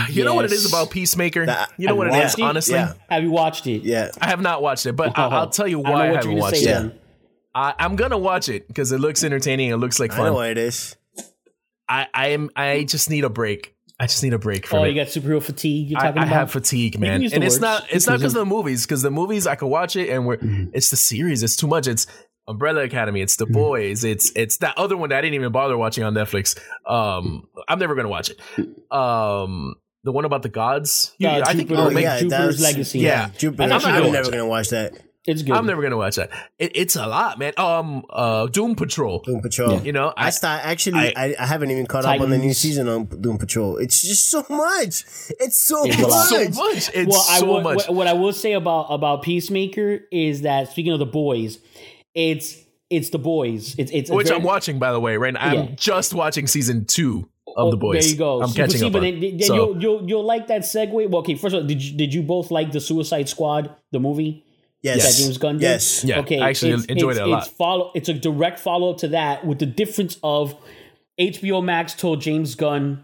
You 0.09 0.23
know 0.25 0.33
what 0.35 0.45
it 0.45 0.51
is 0.51 0.63
Yes. 0.63 0.71
about 0.71 0.89
Peacemaker? 0.89 1.45
That- 1.45 1.71
you 1.77 1.87
know 1.87 1.95
what 1.95 2.07
it 2.07 2.13
I 2.13 2.17
is, 2.19 2.23
watched 2.23 2.39
it. 2.39 2.43
honestly? 2.43 2.73
Yeah, 2.75 2.93
Have 3.09 3.23
you 3.23 3.31
watched 3.31 3.67
it? 3.67 3.83
yeah. 3.83 4.09
I 4.19 4.27
have 4.27 4.41
not 4.41 4.61
watched 4.61 4.85
it, 4.85 4.93
but 4.93 5.17
I- 5.17 5.27
I'll 5.27 5.49
tell 5.49 5.67
you 5.67 5.79
I 5.79 5.83
don't 5.83 5.91
why 5.93 5.99
I, 6.01 6.07
know 6.07 6.13
what 6.13 6.15
haven't 6.17 6.31
gonna 6.31 6.41
watched 6.41 6.57
say 6.57 6.63
it. 6.63 6.73
Then. 6.73 6.91
I, 7.53 7.73
I'm 7.79 7.95
gonna 7.95 8.17
watch 8.17 8.49
it 8.49 8.67
because 8.67 8.91
it 8.91 8.99
looks 8.99 9.23
entertaining. 9.23 9.69
It 9.69 9.77
looks 9.77 9.99
like 9.99 10.13
I 10.13 10.17
know 10.17 10.23
fun. 10.25 10.33
what 10.33 10.49
it 10.49 10.57
is. 10.57 10.95
I, 11.89 12.07
I 12.13 12.27
am. 12.29 12.49
I 12.55 12.83
just 12.85 13.09
need 13.09 13.23
a 13.25 13.29
break. 13.29 13.75
I 14.01 14.07
just 14.07 14.23
need 14.23 14.33
a 14.33 14.39
break 14.39 14.65
from 14.65 14.79
Oh, 14.79 14.83
it. 14.83 14.89
you 14.89 14.95
got 14.95 15.07
superhero 15.07 15.43
fatigue. 15.43 15.91
You're 15.91 15.99
I, 15.99 16.05
talking 16.07 16.21
I 16.23 16.25
about. 16.25 16.33
have 16.35 16.51
fatigue, 16.51 16.99
man, 16.99 17.21
and 17.23 17.43
it's 17.43 17.55
words. 17.55 17.59
not. 17.59 17.85
It's 17.91 18.07
not 18.07 18.17
because 18.17 18.33
of 18.33 18.39
the 18.39 18.45
movies. 18.45 18.83
Because 18.85 19.03
the 19.03 19.11
movies 19.11 19.45
I 19.45 19.53
can 19.53 19.67
watch 19.69 19.95
it, 19.95 20.09
and 20.09 20.25
we're. 20.25 20.39
It's 20.73 20.89
the 20.89 20.95
series. 20.97 21.43
It's 21.43 21.55
too 21.55 21.67
much. 21.67 21.85
It's 21.85 22.07
Umbrella 22.47 22.81
Academy. 22.81 23.21
It's 23.21 23.35
The 23.35 23.45
Boys. 23.45 24.03
It's 24.03 24.31
it's 24.35 24.57
that 24.57 24.75
other 24.79 24.97
one 24.97 25.09
that 25.09 25.19
I 25.19 25.21
didn't 25.21 25.35
even 25.35 25.51
bother 25.51 25.77
watching 25.77 26.03
on 26.03 26.15
Netflix. 26.15 26.57
Um, 26.89 27.47
I'm 27.69 27.77
never 27.77 27.93
gonna 27.93 28.09
watch 28.09 28.31
it. 28.31 28.39
Um, 28.91 29.75
the 30.03 30.11
one 30.11 30.25
about 30.25 30.41
the 30.41 30.49
gods. 30.49 31.13
Yeah, 31.19 31.43
I 31.45 31.53
think 31.53 31.69
Jupiter, 31.69 31.81
oh, 31.81 31.89
yeah, 31.99 32.19
Jupiter's 32.19 32.59
Legacy. 32.59 32.99
yeah. 32.99 33.29
Jupiter. 33.37 33.71
I'm 33.71 33.85
I'm 33.85 34.11
never 34.11 34.31
gonna 34.31 34.47
watch 34.47 34.69
that. 34.69 34.93
It's 35.27 35.43
good. 35.43 35.55
I'm 35.55 35.65
never 35.67 35.81
gonna 35.81 35.97
watch 35.97 36.15
that. 36.15 36.31
It, 36.57 36.71
it's 36.75 36.95
a 36.95 37.05
lot, 37.05 37.37
man. 37.37 37.53
Um, 37.57 38.03
uh, 38.09 38.47
Doom 38.47 38.75
Patrol. 38.75 39.19
Doom 39.19 39.41
Patrol. 39.41 39.81
You 39.81 39.91
know, 39.91 40.13
I 40.17 40.27
I, 40.27 40.29
start 40.31 40.65
actually. 40.65 41.15
I, 41.15 41.35
I, 41.39 41.45
haven't 41.45 41.69
even 41.71 41.85
caught 41.85 42.05
up 42.05 42.19
on 42.21 42.29
the 42.29 42.37
new 42.37 42.53
season 42.53 42.87
on 42.87 43.05
Doom 43.05 43.37
Patrol. 43.37 43.77
It's 43.77 44.01
just 44.01 44.29
so 44.31 44.43
much. 44.49 45.03
It's 45.39 45.57
so 45.57 45.83
It's 45.85 45.99
much. 46.01 46.11
so 46.11 46.63
much. 46.63 46.89
It's 46.93 47.09
well, 47.11 47.25
I 47.29 47.39
so 47.39 47.45
will, 47.45 47.61
much. 47.61 47.75
What, 47.87 47.93
what 47.93 48.07
I 48.07 48.13
will 48.13 48.33
say 48.33 48.53
about 48.53 48.87
about 48.89 49.21
Peacemaker 49.21 49.99
is 50.11 50.41
that 50.41 50.71
speaking 50.71 50.91
of 50.93 50.99
the 50.99 51.05
boys, 51.05 51.59
it's 52.15 52.57
it's 52.89 53.09
the 53.11 53.19
boys. 53.19 53.75
It's 53.77 53.91
it's 53.91 54.09
which 54.09 54.27
very- 54.27 54.39
I'm 54.39 54.45
watching, 54.45 54.79
by 54.79 54.91
the 54.91 54.99
way. 54.99 55.17
Right 55.17 55.33
now, 55.33 55.41
I'm 55.41 55.53
Yeah. 55.53 55.75
just 55.75 56.13
watching 56.13 56.47
season 56.47 56.85
two 56.85 57.29
of 57.47 57.67
Oh, 57.67 57.71
the 57.71 57.77
boys. 57.77 58.03
There 58.03 58.11
you 58.11 58.17
go. 58.17 58.41
I'm 58.41 58.49
So- 58.49 58.55
catching 58.55 58.79
see, 58.79 58.85
up. 58.87 58.91
But 58.93 59.03
on. 59.03 59.19
then, 59.19 59.37
then 59.37 59.41
So- 59.41 59.55
you'll, 59.55 59.81
you'll 59.81 60.09
you'll 60.09 60.25
like 60.25 60.47
that 60.47 60.61
segue. 60.61 60.91
Well, 61.09 61.19
okay. 61.19 61.35
First 61.35 61.53
of 61.55 61.61
all, 61.61 61.67
did 61.67 61.81
you 61.83 61.95
did 61.97 62.13
you 62.13 62.23
both 62.23 62.49
like 62.49 62.71
the 62.71 62.81
Suicide 62.81 63.29
Squad, 63.29 63.75
the 63.91 63.99
movie? 63.99 64.45
Yes. 64.81 65.17
that 65.17 65.23
James 65.23 65.37
Gunn 65.37 65.55
did? 65.57 65.63
Yes. 65.63 66.03
Yeah, 66.03 66.19
I 66.19 66.49
actually 66.49 66.71
it's- 66.71 66.85
enjoyed 66.85 67.11
it's, 67.11 67.19
it 67.19 67.23
a 67.23 67.27
lot. 67.27 67.45
It's 67.47 67.53
follow. 67.55 67.91
It's 67.93 68.09
a 68.09 68.13
direct 68.13 68.59
follow 68.59 68.91
up 68.91 68.97
to 68.99 69.09
that, 69.09 69.45
with 69.45 69.59
the 69.59 69.65
difference 69.65 70.17
of 70.23 70.55
HBO 71.19 71.63
Max 71.63 71.93
told 71.93 72.21
James 72.21 72.55
Gunn 72.55 73.03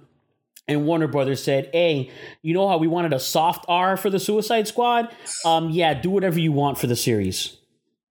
and 0.67 0.85
Warner 0.85 1.07
Brothers 1.07 1.43
said, 1.43 1.69
"Hey, 1.71 2.09
you 2.41 2.53
know 2.53 2.67
how 2.67 2.77
we 2.77 2.87
wanted 2.87 3.13
a 3.13 3.19
soft 3.19 3.65
R 3.67 3.95
for 3.95 4.09
the 4.09 4.19
Suicide 4.19 4.67
Squad? 4.67 5.09
Um, 5.45 5.69
yeah, 5.69 5.93
do 5.93 6.09
whatever 6.09 6.39
you 6.39 6.51
want 6.51 6.77
for 6.79 6.87
the 6.87 6.95
series. 6.95 7.57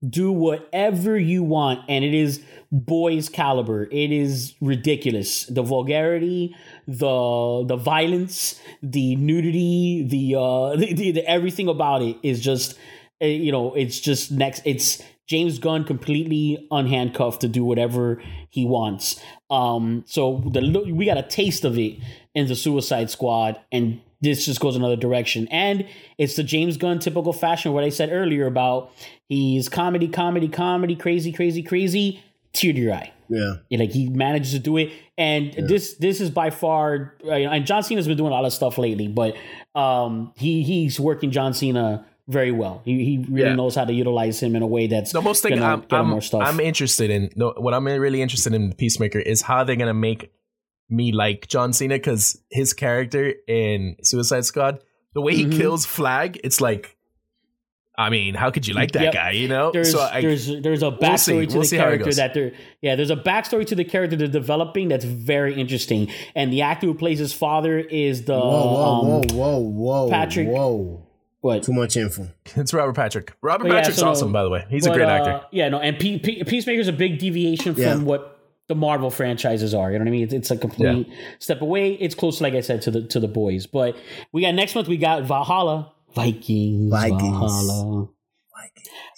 Do 0.08 0.30
whatever 0.30 1.18
you 1.18 1.42
want, 1.42 1.80
and 1.88 2.04
it 2.04 2.14
is 2.14 2.40
boys 2.70 3.28
caliber. 3.28 3.84
It 3.90 4.12
is 4.12 4.54
ridiculous. 4.60 5.46
The 5.46 5.62
vulgarity, 5.62 6.54
the 6.86 7.64
the 7.66 7.76
violence, 7.76 8.60
the 8.82 9.16
nudity, 9.16 10.06
the 10.08 10.38
uh, 10.38 10.76
the, 10.76 10.92
the, 10.94 11.10
the 11.10 11.28
everything 11.28 11.66
about 11.66 12.02
it 12.02 12.16
is 12.22 12.40
just, 12.40 12.78
you 13.20 13.52
know, 13.52 13.74
it's 13.74 14.00
just 14.00 14.30
next. 14.30 14.62
It's 14.64 15.02
James 15.26 15.58
Gunn 15.58 15.84
completely 15.84 16.66
unhandcuffed 16.70 17.40
to 17.40 17.48
do 17.48 17.64
whatever 17.64 18.22
he 18.48 18.64
wants. 18.64 19.20
Um, 19.50 20.04
so 20.06 20.42
the 20.50 20.60
we 20.92 21.04
got 21.04 21.18
a 21.18 21.22
taste 21.22 21.64
of 21.64 21.78
it 21.78 21.98
in 22.34 22.48
the 22.48 22.56
Suicide 22.56 23.10
Squad, 23.10 23.60
and 23.70 24.00
this 24.20 24.44
just 24.44 24.60
goes 24.60 24.74
another 24.74 24.96
direction. 24.96 25.46
And 25.48 25.86
it's 26.16 26.34
the 26.36 26.42
James 26.42 26.76
Gunn 26.76 26.98
typical 26.98 27.32
fashion, 27.32 27.72
what 27.72 27.84
I 27.84 27.90
said 27.90 28.10
earlier 28.10 28.46
about 28.46 28.90
he's 29.28 29.68
comedy, 29.68 30.08
comedy, 30.08 30.48
comedy, 30.48 30.96
crazy, 30.96 31.30
crazy, 31.32 31.62
crazy, 31.62 32.22
tear 32.52 32.72
to 32.72 32.78
your 32.78 32.94
eye. 32.94 33.12
Yeah. 33.28 33.56
Yeah, 33.68 33.78
like 33.80 33.90
he 33.90 34.08
manages 34.08 34.52
to 34.52 34.58
do 34.58 34.78
it, 34.78 34.90
and 35.18 35.52
this 35.68 35.94
this 35.96 36.20
is 36.22 36.30
by 36.30 36.48
far. 36.48 37.14
uh, 37.24 37.32
And 37.32 37.66
John 37.66 37.82
Cena's 37.82 38.06
been 38.08 38.16
doing 38.16 38.32
a 38.32 38.34
lot 38.34 38.46
of 38.46 38.52
stuff 38.54 38.78
lately, 38.78 39.08
but 39.08 39.36
um, 39.74 40.32
he 40.36 40.62
he's 40.62 40.98
working 40.98 41.30
John 41.30 41.52
Cena 41.52 42.06
very 42.28 42.52
well. 42.52 42.82
He 42.84 43.04
he 43.04 43.18
really 43.30 43.48
Yeah. 43.50 43.54
knows 43.56 43.74
how 43.74 43.84
to 43.86 43.92
utilize 43.92 44.40
him 44.42 44.54
in 44.54 44.62
a 44.62 44.66
way 44.66 44.86
that's 44.86 45.12
The 45.12 45.22
most 45.22 45.42
thing 45.42 45.54
gonna 45.54 45.64
I'm, 45.74 45.80
get 45.80 45.92
I'm, 45.94 46.08
more 46.10 46.20
stuff. 46.20 46.42
I'm 46.44 46.60
interested 46.60 47.10
in, 47.10 47.30
no, 47.34 47.54
what 47.56 47.72
I'm 47.74 47.86
really 47.86 48.20
interested 48.22 48.52
in 48.54 48.68
the 48.68 48.76
Peacemaker 48.76 49.18
is 49.18 49.42
how 49.42 49.64
they're 49.64 49.76
gonna 49.76 49.94
make 49.94 50.30
me 50.90 51.12
like 51.12 51.48
John 51.48 51.72
Cena 51.72 51.94
because 51.96 52.38
his 52.50 52.72
character 52.74 53.32
in 53.46 53.96
Suicide 54.02 54.44
Squad, 54.44 54.80
the 55.14 55.20
way 55.22 55.34
he 55.34 55.46
Mhm. 55.46 55.56
kills 55.56 55.84
Flag, 55.86 56.38
it's 56.44 56.60
like, 56.60 56.96
I 57.96 58.10
mean, 58.10 58.34
how 58.34 58.50
could 58.50 58.66
you 58.68 58.74
like 58.74 58.92
that 58.92 59.02
Yep. 59.04 59.12
guy? 59.14 59.30
You 59.32 59.48
know, 59.48 59.72
there's 59.72 59.90
so 59.90 60.00
I, 60.00 60.20
there's 60.20 60.46
there's 60.60 60.82
a 60.84 60.90
see. 60.92 60.96
backstory 61.04 61.48
to 61.48 61.54
We'll 61.54 61.62
the 61.62 61.64
see 61.68 61.76
how 61.78 61.84
it 61.88 61.98
character 61.98 62.12
that 62.14 62.32
they're 62.34 62.52
yeah 62.80 62.94
there's 62.94 63.10
a 63.10 63.16
backstory 63.16 63.66
to 63.66 63.74
the 63.74 63.84
character 63.84 64.16
they're 64.16 64.28
developing 64.28 64.86
that's 64.88 65.04
very 65.04 65.54
interesting 65.60 66.08
and 66.36 66.52
the 66.52 66.62
actor 66.62 66.86
who 66.86 66.94
plays 66.94 67.18
his 67.18 67.32
father 67.32 67.78
is 67.80 68.24
the 68.26 68.34
Whoa, 68.38 68.72
whoa, 68.74 68.84
um, 68.84 69.06
whoa, 69.08 69.22
whoa, 69.34 69.58
whoa, 69.58 70.10
Patrick- 70.10 70.46
Whoa. 70.48 71.04
What 71.40 71.62
Too 71.62 71.72
much 71.72 71.96
info. 71.96 72.28
it's 72.56 72.74
Robert 72.74 72.94
Patrick. 72.94 73.34
Robert 73.42 73.64
But 73.64 73.72
yeah, 73.72 73.80
Patrick's 73.80 73.98
so 74.00 74.08
awesome, 74.08 74.32
by 74.32 74.42
the 74.42 74.50
way. 74.50 74.64
He's 74.68 74.86
a 74.86 74.90
But, 74.90 74.96
great 74.96 75.08
uh, 75.08 75.12
actor. 75.12 75.46
Yeah, 75.52 75.68
no, 75.68 75.78
and 75.78 75.98
Pe- 75.98 76.18
Pe- 76.18 76.42
Peacemaker's 76.44 76.88
a 76.88 76.92
big 76.92 77.18
deviation 77.18 77.74
from 77.74 77.82
Yeah. 77.82 77.96
what 77.98 78.38
the 78.68 78.74
Marvel 78.74 79.10
franchises 79.10 79.72
are. 79.74 79.90
You 79.90 79.98
know 79.98 80.04
what 80.04 80.08
I 80.08 80.12
mean? 80.12 80.24
It's, 80.24 80.34
it's 80.34 80.50
a 80.50 80.56
complete 80.56 81.08
step 81.38 81.62
away. 81.62 81.92
It's 81.94 82.14
close, 82.14 82.40
like 82.40 82.54
I 82.54 82.60
said, 82.60 82.82
to 82.82 82.90
the 82.90 83.02
to 83.08 83.20
the 83.20 83.28
boys. 83.28 83.66
But 83.66 83.96
we 84.32 84.42
got 84.42 84.54
next 84.54 84.74
month. 84.74 84.88
We 84.88 84.98
got 84.98 85.22
Valhalla 85.22 85.92
Vikings. 86.14 86.90
Vikings. 86.90 87.20
Valhalla. 87.22 88.08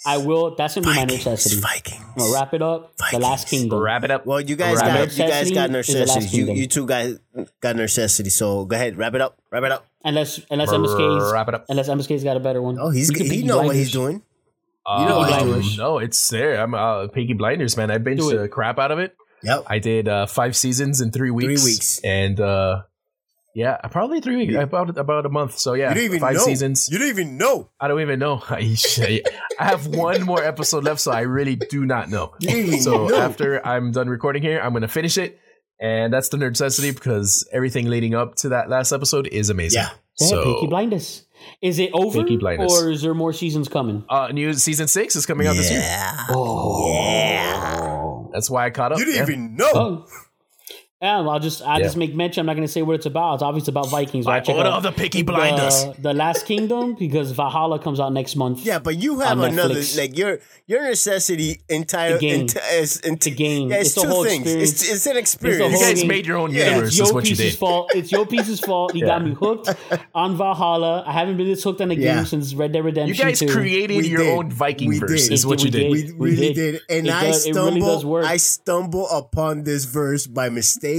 I 0.05 0.17
will. 0.17 0.55
That's 0.55 0.75
gonna 0.75 0.87
be 0.87 0.95
my 0.95 1.03
necessity. 1.03 1.59
Vikings. 1.61 1.99
I'm 2.01 2.17
gonna 2.17 2.33
wrap 2.33 2.53
it 2.53 2.61
up. 2.61 2.95
The 3.11 3.19
Last 3.19 3.43
Vikings. 3.43 3.49
Kingdom. 3.61 3.79
Wrap 3.79 4.03
it 4.03 4.11
up. 4.11 4.25
Well, 4.25 4.41
you 4.41 4.55
guys 4.55 4.77
Wrap 4.77 4.87
got 4.87 5.17
you 5.17 5.27
guys 5.27 5.51
got 5.51 5.69
Necessity 5.69 5.99
is 6.03 6.07
the 6.07 6.13
last 6.13 6.15
necessities. 6.15 6.33
You 6.47 6.53
you 6.53 6.67
two 6.67 6.85
guys 6.87 7.19
got 7.59 7.75
necessity. 7.75 8.29
So 8.29 8.65
go 8.65 8.75
ahead, 8.75 8.97
wrap 8.97 9.13
it 9.13 9.21
up. 9.21 9.37
Wrap 9.51 9.63
it 9.63 9.71
up. 9.71 9.85
Unless 10.03 10.41
unless 10.49 10.69
MSK's 10.69 11.31
Wrap 11.31 11.47
it 11.47 11.53
up. 11.55 11.65
unless 11.69 11.87
MSK's 11.89 12.23
got 12.23 12.37
a 12.37 12.39
better 12.39 12.61
one. 12.61 12.77
Oh, 12.79 12.89
he's 12.89 13.09
We 13.09 13.15
can 13.15 13.25
he 13.25 13.31
Peaky 13.31 13.47
know 13.47 13.61
what 13.61 13.75
he's 13.75 13.91
doing. 13.91 14.21
You 14.87 15.05
know 15.05 15.19
what 15.19 15.31
he's 15.31 15.43
doing. 15.43 15.77
No, 15.77 15.99
it's 15.99 16.29
there. 16.29 16.59
I'm 16.61 16.73
uh, 16.73 17.07
Peaky 17.07 17.33
Blinders, 17.33 17.77
man. 17.77 17.91
I 17.91 17.97
Do 17.99 18.03
binged 18.09 18.33
it. 18.33 18.37
the 18.37 18.47
crap 18.47 18.79
out 18.79 18.91
of 18.91 18.97
it. 18.99 19.15
Yep. 19.43 19.63
I 19.67 19.79
did 19.79 20.07
uh, 20.07 20.25
five 20.25 20.55
seasons 20.55 21.01
in 21.01 21.11
three 21.11 21.29
weeks. 21.31 21.61
Three 21.63 21.71
weeks. 21.71 21.99
and 22.03 22.39
uh, 22.39 22.83
yeah, 23.53 23.77
probably 23.91 24.21
three 24.21 24.37
weeks. 24.37 24.55
About 24.55 24.97
about 24.97 25.25
a 25.25 25.29
month. 25.29 25.57
So 25.59 25.73
yeah, 25.73 25.89
You 25.89 25.95
don't 25.95 26.03
even 26.05 26.19
five 26.19 26.35
know. 26.35 26.43
seasons. 26.45 26.89
You 26.91 26.97
don't 26.99 27.09
even 27.09 27.37
know. 27.37 27.69
I 27.79 27.87
don't 27.87 28.01
even 28.01 28.17
know. 28.17 28.41
I, 28.49 28.75
I 29.59 29.65
have 29.65 29.85
one 29.87 30.23
more 30.23 30.43
episode 30.43 30.83
left, 30.83 30.99
so 31.01 31.11
I 31.11 31.21
really 31.21 31.55
do 31.57 31.85
not 31.85 32.09
know. 32.09 32.33
You 32.39 32.49
don't 32.49 32.57
even 32.59 32.81
So 32.81 33.07
know. 33.07 33.15
after 33.17 33.65
I'm 33.65 33.91
done 33.91 34.09
recording 34.09 34.41
here, 34.41 34.59
I'm 34.59 34.73
gonna 34.73 34.87
finish 34.87 35.17
it, 35.17 35.39
and 35.81 36.13
that's 36.13 36.29
the 36.29 36.37
necessity 36.37 36.91
because 36.91 37.45
everything 37.51 37.89
leading 37.89 38.15
up 38.15 38.35
to 38.35 38.49
that 38.49 38.69
last 38.69 38.91
episode 38.93 39.27
is 39.27 39.49
amazing. 39.49 39.81
Yeah. 39.81 39.89
Yeah, 40.19 40.27
So 40.27 40.43
Peaky 40.55 40.67
Blinders. 40.67 41.25
Is 41.61 41.79
it 41.79 41.89
over, 41.93 42.21
Peaky 42.21 42.37
Blinders. 42.37 42.71
or 42.71 42.91
is 42.91 43.01
there 43.01 43.13
more 43.15 43.33
seasons 43.33 43.67
coming? 43.67 44.03
uh, 44.09 44.27
new 44.27 44.53
season 44.53 44.87
six 44.87 45.15
is 45.15 45.25
coming 45.25 45.47
out 45.47 45.55
this 45.55 45.71
year. 45.71 45.79
Yeah. 45.79 46.25
Oh, 46.29 48.29
That's 48.31 48.49
why 48.49 48.65
I 48.65 48.69
caught 48.69 48.91
up. 48.91 48.99
You 48.99 49.05
didn't 49.05 49.17
yeah. 49.17 49.23
even 49.33 49.55
know. 49.55 49.71
Oh. 49.73 50.05
Yeah, 51.01 51.21
I'll 51.21 51.39
just 51.39 51.63
I 51.63 51.77
Yeah. 51.79 51.83
just 51.85 51.97
make 51.97 52.13
mention. 52.13 52.41
I'm 52.41 52.45
not 52.45 52.53
going 52.55 52.67
to 52.67 52.71
say 52.71 52.83
what 52.83 52.93
it's 52.95 53.07
about. 53.07 53.33
It's 53.35 53.43
obviously 53.43 53.71
about 53.71 53.89
Vikings. 53.89 54.25
By 54.27 54.33
right? 54.35 54.45
Check 54.45 54.55
order 54.55 54.69
out 54.69 54.77
of 54.77 54.83
the 54.83 54.91
Peaky 54.91 55.23
Blinders. 55.23 55.85
The, 55.95 55.95
the 56.01 56.13
Last 56.13 56.45
Kingdom 56.45 56.93
because 56.93 57.31
Valhalla 57.31 57.79
comes 57.79 57.99
out 57.99 58.13
next 58.13 58.35
month. 58.35 58.59
Yeah, 58.63 58.77
but 58.77 58.97
you 58.97 59.19
have 59.21 59.39
another 59.39 59.73
Netflix. 59.75 59.97
like 59.97 60.15
your 60.15 60.39
your 60.67 60.83
necessity 60.83 61.59
entire 61.69 62.13
The 62.13 62.19
game. 62.19 62.47
enti- 62.47 62.79
is, 62.79 63.01
enti- 63.01 63.19
The 63.23 63.31
game. 63.31 63.69
Yeah, 63.71 63.77
it's, 63.77 63.93
It's 63.95 64.01
two 64.03 64.07
whole 64.09 64.23
things. 64.25 64.45
It's, 64.47 64.87
it's 64.91 65.07
an 65.07 65.13
the 65.13 65.19
experience. 65.19 65.73
You 65.73 65.79
guys 65.87 65.99
game. 66.01 66.07
made 66.07 66.27
your 66.27 66.37
own 66.37 66.51
Yeah. 66.53 66.65
universe. 66.69 66.89
It's 66.89 66.93
Is 66.93 67.07
your 67.07 67.13
what 67.15 67.23
you 67.25 67.31
piece's 67.35 67.51
did. 67.53 67.59
fault. 67.59 67.91
It's 67.95 68.11
your 68.11 68.25
piece's 68.27 68.59
fault. 68.59 68.93
You 68.93 69.05
got 69.07 69.23
me 69.25 69.33
hooked 69.33 69.69
on 70.13 70.37
Valhalla. 70.37 71.03
I 71.07 71.13
haven't 71.13 71.37
been 71.37 71.47
this 71.47 71.63
hooked 71.63 71.81
on 71.81 71.89
a 71.89 71.95
game 71.95 72.03
Yeah. 72.03 72.23
since 72.25 72.53
Red 72.53 72.73
Dead 72.73 72.85
Redemption. 72.85 73.15
You 73.17 73.23
guys 73.23 73.39
2. 73.39 73.47
created 73.47 73.97
We 73.97 74.07
your 74.09 74.19
did. 74.23 74.37
own 74.37 74.51
Viking 74.51 74.89
We 74.89 74.99
verse. 74.99 75.23
did. 75.23 75.33
Is 75.33 75.47
what 75.47 75.59
We 75.61 75.65
you 75.65 75.71
did. 75.71 75.79
did. 75.79 75.91
we 75.91 76.13
We 76.13 76.29
really 76.35 76.53
did. 76.53 76.71
did, 76.73 76.81
and 76.89 77.09
I 77.09 77.23
does- 77.31 77.41
stumble. 77.43 78.23
I 78.23 78.37
stumble 78.37 79.09
upon 79.09 79.63
this 79.63 79.85
verse 79.85 80.27
by 80.27 80.49
mistake, 80.49 80.90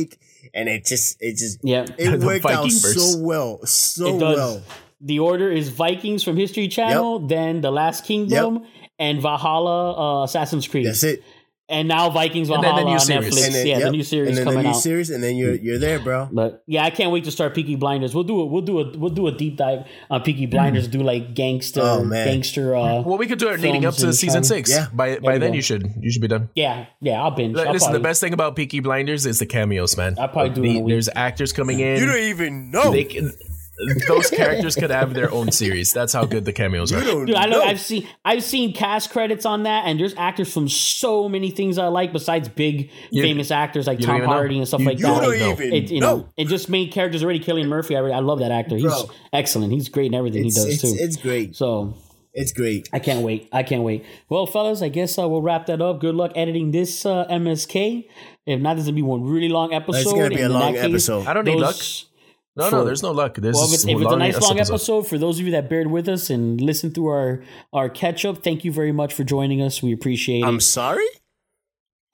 and 0.54 0.68
it 0.68 0.84
just 0.84 1.16
it 1.20 1.36
just 1.36 1.58
Yeah. 1.62 1.86
it 1.98 2.20
worked 2.28 2.46
out 2.46 2.70
so 2.70 3.18
well, 3.18 3.64
so 3.66 4.16
It 4.16 4.18
does. 4.20 4.36
well. 4.36 4.62
The 5.00 5.18
order 5.18 5.50
is 5.50 5.68
Vikings 5.68 6.22
from 6.22 6.36
History 6.36 6.68
Channel, 6.68 7.26
then 7.26 7.60
The 7.60 7.72
Last 7.72 8.04
Kingdom, 8.04 8.64
and 8.98 9.20
Valhalla 9.20 10.20
uh, 10.20 10.24
Assassin's 10.24 10.68
Creed. 10.68 10.86
That's 10.86 11.02
it. 11.02 11.22
And 11.68 11.88
now 11.88 12.10
Vikings 12.10 12.50
And 12.50 12.60
Valhalla 12.60 12.80
then 12.80 12.84
the 12.84 12.90
new 12.90 12.94
on 12.96 13.00
series. 13.00 13.34
Netflix. 13.34 13.46
And 13.46 13.54
then, 13.54 13.66
yeah, 13.66 13.74
yep. 13.78 13.82
the 13.84 13.90
new 13.92 14.02
series 14.02 14.28
and 14.28 14.36
then 14.38 14.44
coming 14.44 14.58
the 14.58 14.62
new 14.64 14.68
out. 14.70 14.82
series, 14.82 15.08
and 15.10 15.22
then 15.22 15.36
you're 15.36 15.54
you're 15.54 15.78
there, 15.78 16.00
bro. 16.00 16.28
But 16.30 16.62
yeah, 16.66 16.84
I 16.84 16.90
can't 16.90 17.10
wait 17.12 17.24
to 17.24 17.30
start 17.30 17.54
Peaky 17.54 17.76
Blinders. 17.76 18.14
We'll 18.14 18.24
do 18.24 18.42
it. 18.42 18.50
We'll 18.50 18.60
do 18.62 18.80
a 18.80 18.98
we'll 18.98 19.10
do 19.14 19.26
a 19.28 19.32
deep 19.32 19.56
dive 19.56 19.86
on 20.10 20.22
Peaky 20.22 20.46
Blinders. 20.46 20.86
Do 20.88 21.02
like 21.02 21.34
gangster, 21.34 21.80
Oh, 21.82 22.04
man. 22.04 22.26
gangster. 22.26 22.74
Uh, 22.76 23.00
Well, 23.02 23.16
we 23.16 23.26
could 23.26 23.38
do 23.38 23.48
it 23.48 23.60
leading 23.60 23.86
up 23.86 23.94
to 23.94 24.06
and 24.06 24.14
season 24.14 24.42
China. 24.42 24.44
six. 24.44 24.70
Yeah. 24.70 24.88
By 24.92 25.18
by 25.20 25.38
then 25.38 25.52
go. 25.52 25.56
you 25.56 25.62
should 25.62 25.88
you 26.00 26.10
should 26.10 26.20
be 26.20 26.28
done. 26.28 26.50
yeah, 26.54 26.86
yeah. 27.00 27.22
I'll 27.22 27.30
binge. 27.30 27.56
Like, 27.56 27.68
I'll 27.68 27.72
Listen, 27.72 27.86
probably, 27.86 27.98
the 28.00 28.02
best 28.02 28.20
thing 28.20 28.32
about 28.34 28.54
Peaky 28.56 28.80
Blinders 28.80 29.24
is 29.24 29.38
the 29.38 29.46
cameos, 29.46 29.96
man. 29.96 30.16
I'll 30.18 30.28
probably 30.28 30.50
Like, 30.50 30.54
do 30.56 30.64
it 30.64 30.66
in 30.66 30.72
the- 30.74 30.80
a 30.80 30.82
week. 30.82 30.92
There's 30.94 31.08
actors 31.14 31.52
coming 31.54 31.78
in. 31.80 31.98
You 32.00 32.06
don't 32.06 32.18
even 32.18 32.70
know. 32.70 32.90
they 32.90 33.04
can, 33.04 33.32
those 34.08 34.30
characters 34.30 34.74
could 34.74 34.90
have 34.90 35.14
their 35.14 35.30
own 35.32 35.50
series. 35.52 35.92
That's 35.92 36.12
how 36.12 36.24
good 36.24 36.44
the 36.44 36.52
cameos 36.52 36.92
are. 36.92 37.00
Dude, 37.00 37.34
I 37.34 37.46
know 37.46 37.58
know. 37.58 37.62
I've 37.64 37.80
seen 37.80 38.06
I've 38.24 38.42
seen 38.42 38.72
cast 38.74 39.10
credits 39.10 39.44
on 39.46 39.64
that, 39.64 39.84
and 39.86 39.98
there's 39.98 40.14
actors 40.16 40.52
from 40.52 40.68
so 40.68 41.28
many 41.28 41.50
things 41.50 41.78
I 41.78 41.86
like 41.88 42.12
besides 42.12 42.48
big 42.48 42.90
You- 43.10 43.22
famous 43.22 43.50
actors 43.50 43.86
like 43.86 43.98
Tom 44.00 44.16
even 44.16 44.28
know. 44.28 44.32
Hardy 44.34 44.58
and 44.58 44.66
stuff 44.68 44.80
You, 44.80 44.86
like 44.86 44.98
you 44.98 45.06
that. 45.06 45.20
don't 45.22 45.38
know. 45.38 45.52
even 45.52 45.72
It, 45.72 45.90
you 45.90 46.00
know. 46.00 46.16
know, 46.18 46.28
and 46.38 46.48
just 46.48 46.68
main 46.68 46.90
characters 46.90 47.22
already. 47.22 47.40
Cillian 47.40 47.68
Murphy, 47.68 47.96
I, 47.96 48.00
really- 48.00 48.14
I 48.14 48.20
love 48.20 48.38
that 48.40 48.50
actor. 48.52 48.76
He's 48.76 48.84
Bro. 48.84 49.10
excellent. 49.32 49.72
He's 49.72 49.88
great 49.88 50.06
in 50.06 50.14
everything 50.14 50.46
It's, 50.46 50.56
he 50.56 50.64
does 50.70 50.72
it's, 50.74 50.82
too. 50.82 50.96
it's 50.98 51.16
great. 51.16 51.56
so 51.56 51.94
It's 52.34 52.52
great. 52.52 52.88
I 52.92 52.98
can't 52.98 53.22
wait. 53.22 53.48
I 53.52 53.62
can't 53.62 53.82
wait. 53.82 54.04
Well, 54.28 54.46
fellas, 54.46 54.80
I 54.80 54.88
guess 54.88 55.18
uh, 55.18 55.28
we'll 55.28 55.42
wrap 55.42 55.66
that 55.66 55.82
up. 55.82 56.00
Good 56.00 56.14
luck 56.14 56.32
editing 56.34 56.70
this 56.70 57.04
uh, 57.04 57.26
MSK. 57.28 58.06
If 58.46 58.60
not, 58.60 58.76
this 58.76 58.86
will 58.86 58.92
be 58.94 59.02
one 59.02 59.22
really 59.24 59.48
long 59.50 59.72
episode. 59.74 60.00
It's 60.00 60.12
gonna 60.12 60.28
be 60.30 60.40
a 60.40 60.44
and 60.46 60.54
long 60.54 60.72
case, 60.74 60.84
episode. 60.84 61.26
I 61.26 61.34
don't 61.34 61.44
need 61.44 61.58
luck. 61.60 61.76
Those- 62.56 62.64
No, 62.64 62.70
for- 62.70 62.76
no, 62.76 62.84
there's 62.84 63.02
no 63.02 63.10
luck. 63.12 63.34
This 63.36 63.54
Well, 63.54 63.64
if 63.64 63.68
is 63.74 63.84
it's, 63.84 63.92
if 63.92 64.00
it's 64.00 64.12
a 64.12 64.16
nice 64.16 64.40
long 64.40 64.58
episode, 64.60 65.06
for 65.06 65.18
those 65.18 65.38
of 65.38 65.46
you 65.46 65.52
that 65.52 65.68
bared 65.70 65.86
with 65.90 66.08
us 66.08 66.30
and 66.30 66.60
listened 66.60 66.94
through 66.94 67.08
our 67.08 67.42
our 67.72 67.88
catch 67.88 68.24
up, 68.24 68.42
thank 68.44 68.64
you 68.64 68.72
very 68.72 68.92
much 68.92 69.14
for 69.14 69.24
joining 69.24 69.62
us. 69.62 69.82
We 69.82 69.92
appreciate 69.92 70.44
I'm 70.44 70.56
it. 70.56 70.62
sorry. 70.62 71.06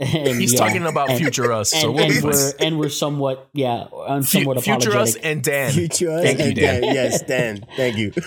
And, 0.00 0.40
He's 0.40 0.52
yeah, 0.52 0.60
talking 0.60 0.86
about 0.86 1.10
and- 1.10 1.18
future 1.18 1.52
us, 1.52 1.70
so 1.72 1.88
and, 1.88 1.94
we'll 1.96 2.06
be 2.06 2.14
and 2.14 2.22
fine. 2.22 2.30
we're 2.32 2.52
and 2.60 2.78
we're 2.78 2.88
somewhat 2.88 3.48
yeah, 3.52 3.86
I'm 4.06 4.22
somewhat 4.22 4.58
Fu- 4.58 4.70
Future 4.78 4.96
us 4.96 5.16
and 5.16 5.42
Dan. 5.42 5.72
Future 5.72 6.10
us 6.12 6.22
Thank 6.22 6.38
you, 6.38 6.54
Dan. 6.54 6.82
Dan. 6.82 6.94
Yes, 6.94 7.22
Dan. 7.22 7.66
Thank 7.76 7.96
you. 7.96 8.12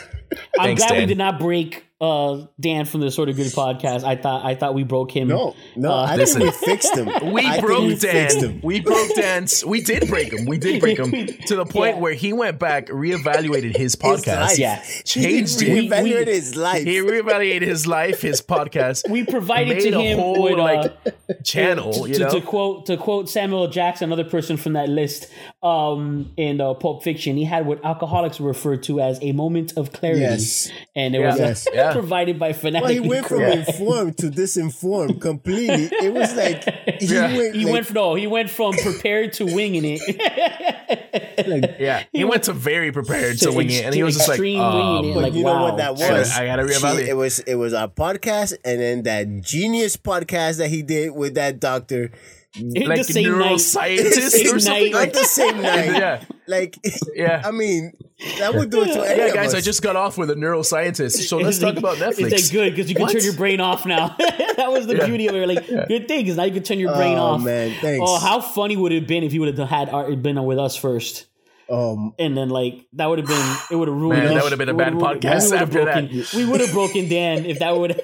I'm 0.60 0.66
Thanks, 0.78 0.86
glad 0.86 0.98
we 1.00 1.06
did 1.06 1.18
not 1.18 1.40
break 1.40 1.86
uh, 2.00 2.46
Dan 2.60 2.86
from 2.86 3.02
the 3.02 3.12
sort 3.12 3.30
of 3.30 3.36
good 3.36 3.52
podcast. 3.52 4.04
I 4.04 4.16
thought 4.16 4.44
I 4.46 4.56
thought 4.56 4.74
we 4.74 4.84
broke 4.84 5.12
him. 5.16 5.28
No, 5.28 5.56
no. 5.76 5.92
Uh, 5.92 6.06
I 6.10 6.16
listen. 6.16 6.42
think 6.42 6.54
we 6.60 6.66
fixed 6.66 6.96
him. 6.98 7.34
We 7.34 7.46
I 7.46 7.60
broke 7.62 7.82
we 7.82 7.96
fixed 7.96 8.40
Dan. 8.40 8.50
him. 8.52 8.62
We 8.64 8.80
broke 8.80 9.14
Dan's. 9.16 9.64
We 9.66 9.82
did 9.82 10.08
break 10.08 10.34
him. 10.34 10.46
We 10.46 10.58
did 10.58 10.80
break 10.82 10.98
him 10.98 11.12
to 11.48 11.56
the 11.56 11.66
point 11.66 11.96
Yeah. 11.96 12.02
where 12.02 12.14
he 12.14 12.34
went 12.34 12.60
back, 12.60 12.88
reevaluated 12.88 13.76
his 13.76 13.94
His 13.94 13.96
podcast. 13.98 14.40
life. 14.42 14.58
Yeah. 14.60 14.82
Changed 15.06 15.60
he 15.62 15.68
it. 15.68 15.74
We- 15.74 15.90
reevaluated 15.90 16.26
we- 16.28 16.32
his 16.34 16.56
life. 16.56 16.84
He 16.86 16.98
reevaluated 16.98 17.62
his 17.62 17.86
life, 17.86 18.22
his 18.22 18.42
podcast. 18.42 19.10
We 19.10 19.26
provided 19.26 19.76
made 19.78 19.92
to 19.92 19.98
a 19.98 20.02
him 20.02 20.18
whole 20.20 20.44
with, 20.44 20.54
uh, 20.54 20.58
like 20.64 21.44
channel. 21.44 21.94
to, 21.94 22.08
You 22.08 22.14
to- 22.16 22.20
know, 22.22 22.30
to 22.32 22.42
quote 22.42 22.86
to 22.88 22.98
quote 22.98 23.30
Samuel 23.30 23.68
Jackson, 23.68 24.06
another 24.12 24.28
person 24.28 24.58
from 24.58 24.74
that 24.74 24.90
list 24.90 25.28
um, 25.64 26.32
in 26.38 26.60
uh, 26.60 26.74
Pulp 26.74 27.04
Fiction, 27.04 27.38
he 27.38 27.44
had 27.44 27.66
what 27.68 27.84
alcoholics 27.86 28.40
refer 28.40 28.78
to 28.78 29.00
as 29.00 29.20
a 29.22 29.32
moment 29.32 29.74
of 29.78 29.92
clarity, 29.94 30.22
Yes. 30.22 30.72
and 30.96 31.14
it 31.16 31.20
Yeah. 31.22 31.30
was 31.30 31.40
Yes. 31.40 31.68
Yeah. 31.74 31.92
provided 31.94 32.40
by 32.40 32.54
Fanatic. 32.54 32.84
Well, 32.84 32.94
he 32.94 33.00
went 33.00 33.28
from 33.28 33.38
Correct. 33.40 33.68
informed 33.70 34.18
to 34.20 34.32
disinformed 34.32 35.22
completely. 35.22 35.90
It 35.92 36.14
was 36.14 36.36
like 36.36 36.64
he 37.00 37.06
Yeah. 37.06 37.36
went. 37.38 37.56
He 37.56 37.66
like, 37.66 37.74
went 37.74 37.86
from 37.86 37.94
no, 37.94 38.16
he 38.16 38.26
went 38.28 38.50
from 38.50 38.74
prepared 38.74 39.34
to 39.34 39.46
winging 39.46 39.84
it. 39.86 40.02
like, 41.48 41.76
yeah, 41.80 42.04
he 42.12 42.24
went 42.24 42.44
to 42.44 42.54
very 42.54 42.92
prepared 42.92 43.38
to 43.40 43.46
To 43.46 43.52
wing 43.52 43.70
it, 43.70 43.86
and 43.86 43.94
he 43.94 44.04
was 44.04 44.16
just 44.16 44.28
like, 44.28 44.36
extreme 44.38 44.60
um, 44.60 45.06
it. 45.06 45.14
But 45.14 45.24
like, 45.24 45.34
you 45.34 45.44
know 45.44 45.54
wow. 45.54 45.64
what 45.64 45.78
that 45.78 45.94
was? 45.96 46.32
I 46.32 46.46
gotta 46.46 46.64
He- 46.64 46.70
reevaluate. 46.70 47.08
it 47.08 47.14
was 47.14 47.40
it 47.40 47.56
was 47.56 47.74
our 47.74 47.88
podcast, 47.88 48.54
and 48.66 48.80
then 48.82 49.04
that 49.04 49.42
genius 49.42 49.96
podcast 49.98 50.58
that 50.58 50.70
he 50.70 50.82
did 50.82 51.12
with 51.12 51.36
that 51.36 51.60
doctor. 51.60 52.12
Like 52.60 52.98
the 53.00 53.04
same 53.04 53.38
night. 53.40 53.52
neuroscientist 53.52 54.30
Same 54.30 54.56
or 54.56 54.60
something. 54.60 54.94
Like 54.94 55.14
the 55.14 55.24
same 55.24 55.62
night. 55.62 55.86
Yeah, 55.86 56.24
Like, 56.48 56.78
yeah. 57.16 57.42
I 57.46 57.52
mean, 57.52 57.94
that 58.40 58.54
would 58.54 58.70
do 58.70 58.82
it 58.84 58.94
to 58.94 59.02
any 59.10 59.20
yeah, 59.20 59.26
of 59.28 59.34
guys, 59.34 59.48
us. 59.50 59.56
I 59.56 59.62
just 59.62 59.82
got 59.82 59.96
off 59.96 60.18
with 60.18 60.30
a 60.30 60.36
neuroscientist, 60.36 61.28
so 61.28 61.38
let's 61.38 61.60
talk 61.60 61.78
about 61.78 61.98
Netflix. 61.98 62.32
It's 62.32 62.44
like 62.48 62.52
good 62.52 62.72
because 62.76 62.90
you 62.90 62.96
can 62.96 63.04
What? 63.04 63.14
turn 63.14 63.24
your 63.24 63.34
brain 63.34 63.62
off 63.62 63.86
now. 63.86 64.16
that 64.20 64.66
was 64.72 64.86
the 64.88 64.98
Yeah. 64.98 65.06
beauty 65.08 65.28
of 65.28 65.36
it. 65.36 65.48
Like 65.48 65.68
good 65.88 66.08
thing 66.08 66.22
because 66.24 66.38
now 66.38 66.44
you 66.44 66.52
can 66.54 66.64
turn 66.64 66.78
your 66.80 66.94
brain 66.96 67.18
off. 67.18 67.32
Oh, 67.32 67.36
off. 67.36 67.44
man, 67.44 67.74
thanks. 67.82 68.06
Oh, 68.08 68.20
how 68.20 68.42
funny 68.42 68.76
would 68.76 68.92
it 68.92 69.00
have 69.00 69.08
been 69.08 69.24
if 69.24 69.34
you 69.34 69.40
would 69.42 69.58
have 69.58 69.70
had 69.70 69.90
Art 69.90 70.22
been 70.22 70.44
with 70.44 70.60
us 70.60 70.76
first? 70.76 71.28
Um, 71.70 72.14
and 72.20 72.36
then 72.38 72.50
like 72.50 72.86
that 72.94 73.06
would 73.08 73.20
have 73.20 73.28
been 73.30 73.56
it 73.72 73.76
would 73.78 73.88
have 73.88 73.96
ruined. 73.98 74.24
Man, 74.26 74.34
that 74.36 74.44
would've 74.44 74.60
been 74.60 74.68
a 74.70 74.74
bad 74.74 74.94
podcast 74.94 75.46
we 75.46 75.52
would've 75.52 75.62
after 75.62 75.86
that. 75.86 76.34
We 76.34 76.46
would 76.46 76.60
have 76.60 76.74
broken 76.74 77.08
Dan 77.08 77.46
if 77.46 77.60
that 77.60 77.78
would 77.78 77.92
have 77.92 78.02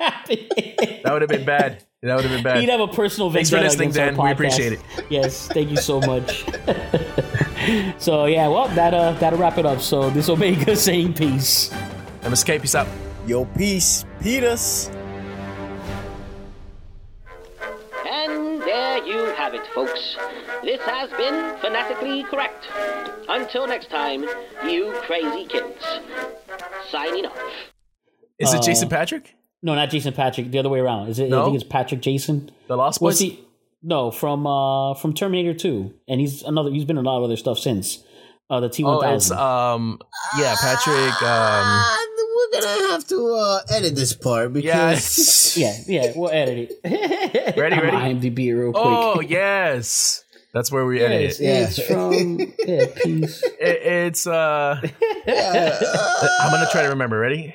happened. 0.00 0.40
That 1.04 1.12
would 1.12 1.22
have 1.22 1.28
been 1.30 1.44
bad. 1.44 1.84
That 2.06 2.16
would 2.16 2.24
have 2.24 2.32
been 2.32 2.42
bad. 2.42 2.60
He'd 2.60 2.68
have 2.68 2.80
a 2.80 2.88
personal 2.88 3.30
Thanks 3.30 3.50
for 3.50 3.56
vendetta 3.56 3.78
listening, 3.82 3.90
against 3.90 3.98
our 4.00 4.06
Dan. 4.06 4.16
We 4.16 4.22
podcast. 4.30 4.32
appreciate 4.32 4.72
it. 4.74 4.80
Yes, 5.10 5.48
thank 5.48 5.70
you 5.70 5.76
so 5.76 6.00
much. 6.00 6.44
so 7.98 8.26
yeah, 8.26 8.48
well 8.48 8.68
that 8.68 8.94
uh 8.94 9.12
that'll 9.12 9.38
wrap 9.38 9.58
it 9.58 9.66
up. 9.66 9.80
So 9.80 10.10
this 10.10 10.28
Omega 10.28 10.74
saying 10.88 11.14
peace. 11.14 11.70
MSK, 12.22 12.60
peace 12.62 12.74
out. 12.74 12.88
yo, 13.26 13.44
peace, 13.44 14.04
Peters. 14.20 14.90
And 18.08 18.60
there 18.62 19.04
you 19.06 19.18
have 19.36 19.54
it, 19.54 19.66
folks. 19.68 20.16
This 20.62 20.80
has 20.82 21.10
been 21.10 21.56
Fanatically 21.60 22.24
Correct. 22.24 22.68
Until 23.28 23.66
next 23.66 23.90
time, 23.90 24.22
you 24.66 24.92
crazy 25.02 25.44
kids. 25.46 25.84
Signing 26.90 27.26
off. 27.26 27.38
Is 28.38 28.52
it 28.52 28.58
Uh, 28.58 28.62
Jason 28.62 28.88
Patric? 28.88 29.35
No, 29.62 29.74
not 29.74 29.90
Jason 29.90 30.12
Patric. 30.12 30.50
The 30.50 30.58
other 30.58 30.68
way 30.68 30.80
around. 30.80 31.08
Is 31.08 31.18
it? 31.18 31.32
I 31.32 31.44
think 31.44 31.54
it's 31.56 31.64
Patrick 31.64 32.00
Jason. 32.02 32.50
The 32.68 32.76
Lost 32.76 33.00
What's 33.00 33.20
Boys? 33.20 33.30
he? 33.32 33.44
No, 33.82 34.10
from 34.10 34.46
uh 34.46 34.94
from 34.94 35.12
Terminator 35.14 35.54
Two, 35.54 35.94
and 36.08 36.20
he's 36.20 36.42
another. 36.42 36.70
He's 36.70 36.84
been 36.84 36.98
in 36.98 37.04
a 37.04 37.08
lot 37.08 37.18
of 37.18 37.24
other 37.24 37.36
stuff 37.36 37.58
since. 37.58 38.02
Uh, 38.48 38.60
the 38.60 38.68
T 38.68 38.84
one 38.84 38.96
Oh, 38.96 39.00
thousand. 39.00 39.36
um, 39.38 39.98
yeah, 40.38 40.54
Patrick. 40.60 41.20
Um, 41.22 41.22
Ah, 41.22 42.06
we're 42.52 42.60
gonna 42.60 42.90
have 42.92 43.06
to 43.08 43.34
uh, 43.34 43.60
edit 43.70 43.96
this 43.96 44.12
part 44.14 44.52
because 44.52 45.56
Yeah, 45.58 45.74
yeah, 45.88 46.12
we'll 46.14 46.30
edit 46.30 46.70
it. 46.84 47.56
Ready, 47.56 47.74
I'm 47.76 47.82
ready? 47.82 47.96
IMDb 48.30 48.56
real 48.56 48.72
quick. 48.72 48.84
oh 48.84 49.20
yes, 49.20 50.22
that's 50.54 50.70
where 50.70 50.84
we 50.86 51.00
edit 51.00 51.22
Yes, 51.22 51.40
it. 51.40 51.44
yeah, 51.44 51.66
it's 51.66 51.82
from 51.82 52.38
yeah, 52.66 52.86
peace. 53.02 53.42
it. 53.60 53.82
It's 53.82 54.26
uh, 54.28 54.80
I'm 54.80 56.50
gonna 56.52 56.68
try 56.70 56.82
to 56.82 56.90
remember. 56.90 57.18
Ready? 57.18 57.54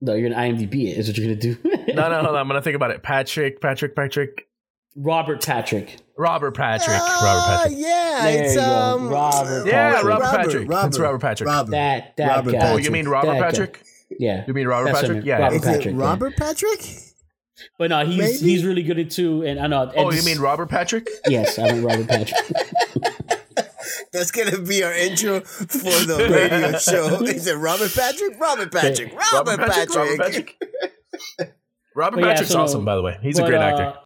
No, 0.00 0.14
you're 0.14 0.28
gonna 0.30 0.40
IMDb 0.40 0.88
it. 0.88 0.98
Is 0.98 1.08
what 1.08 1.18
you're 1.18 1.26
gonna 1.26 1.40
do. 1.40 1.56
No, 1.94 2.08
no, 2.10 2.16
hold 2.22 2.28
on. 2.28 2.36
I'm 2.36 2.46
gonna 2.46 2.62
think 2.62 2.76
about 2.76 2.90
it. 2.92 3.02
Patrick, 3.02 3.60
Patrick, 3.60 3.96
Patrick, 3.96 4.46
Robert 4.94 5.44
Patrick. 5.44 5.96
Robert 6.16 6.52
Patrick, 6.52 6.88
Robert 6.88 7.00
Ah, 7.00 7.58
Patrick. 7.62 7.78
yeah, 7.80 8.20
There 8.24 8.44
it's 8.44 8.54
you 8.54 8.60
go. 8.60 8.66
um, 8.66 9.08
Robert 9.08 9.66
Yeah, 9.66 9.92
Patrick. 9.94 10.04
Robert 10.08 10.24
Patrick. 10.36 10.68
That's 10.68 10.98
Robert 10.98 11.20
Patrick. 11.20 11.48
Robert. 11.48 11.70
That 11.72 12.16
that 12.18 12.28
Robert 12.36 12.52
guy. 12.52 12.72
Oh, 12.72 12.76
you 12.76 12.90
mean 12.90 13.08
Robert 13.08 13.26
That 13.32 13.40
guy. 13.40 13.50
Patrick? 13.50 13.82
Yeah. 14.18 14.44
You 14.46 14.54
mean 14.54 14.66
Robert 14.68 14.86
That's 14.92 15.00
Patrick? 15.00 15.18
him, 15.18 15.26
Yeah. 15.26 15.38
Robert 15.38 15.54
Is 15.56 15.62
Patrick, 15.62 15.86
it 15.86 15.94
yeah. 15.94 16.00
Robert 16.04 16.36
Patrick? 16.36 16.80
But 17.78 17.90
no, 17.90 18.04
he's 18.06 18.18
Maybe? 18.18 18.52
he's 18.52 18.64
really 18.64 18.82
good 18.84 18.98
at 19.00 19.10
too. 19.10 19.42
And 19.44 19.58
I 19.58 19.66
know. 19.66 19.90
Oh, 19.96 20.12
you 20.12 20.22
mean 20.24 20.38
Robert 20.38 20.68
Patrick? 20.68 21.08
Yes, 21.26 21.58
I 21.58 21.72
mean 21.72 21.82
Robert 21.82 22.06
Patrick. 22.06 22.38
That's 24.12 24.30
gonna 24.30 24.58
be 24.58 24.82
our 24.82 24.92
intro 24.92 25.40
for 25.40 25.66
the 26.06 26.28
radio 26.30 26.78
show. 26.78 27.22
Is 27.24 27.46
it 27.46 27.54
Robert 27.56 27.92
Patrick? 27.94 28.38
Robert 28.40 28.72
Patrick. 28.72 29.12
Robert, 29.14 29.58
Patrick. 29.58 29.94
Robert 29.94 30.18
Patrick. 30.18 30.56
Robert 31.94 32.16
But 32.16 32.24
yeah, 32.24 32.32
Patrick's 32.32 32.52
so- 32.52 32.60
awesome, 32.60 32.84
by 32.84 32.94
the 32.94 33.02
way. 33.02 33.18
He's 33.22 33.38
a 33.38 33.42
but, 33.42 33.48
great 33.48 33.60
uh, 33.60 33.64
actor. 33.64 33.98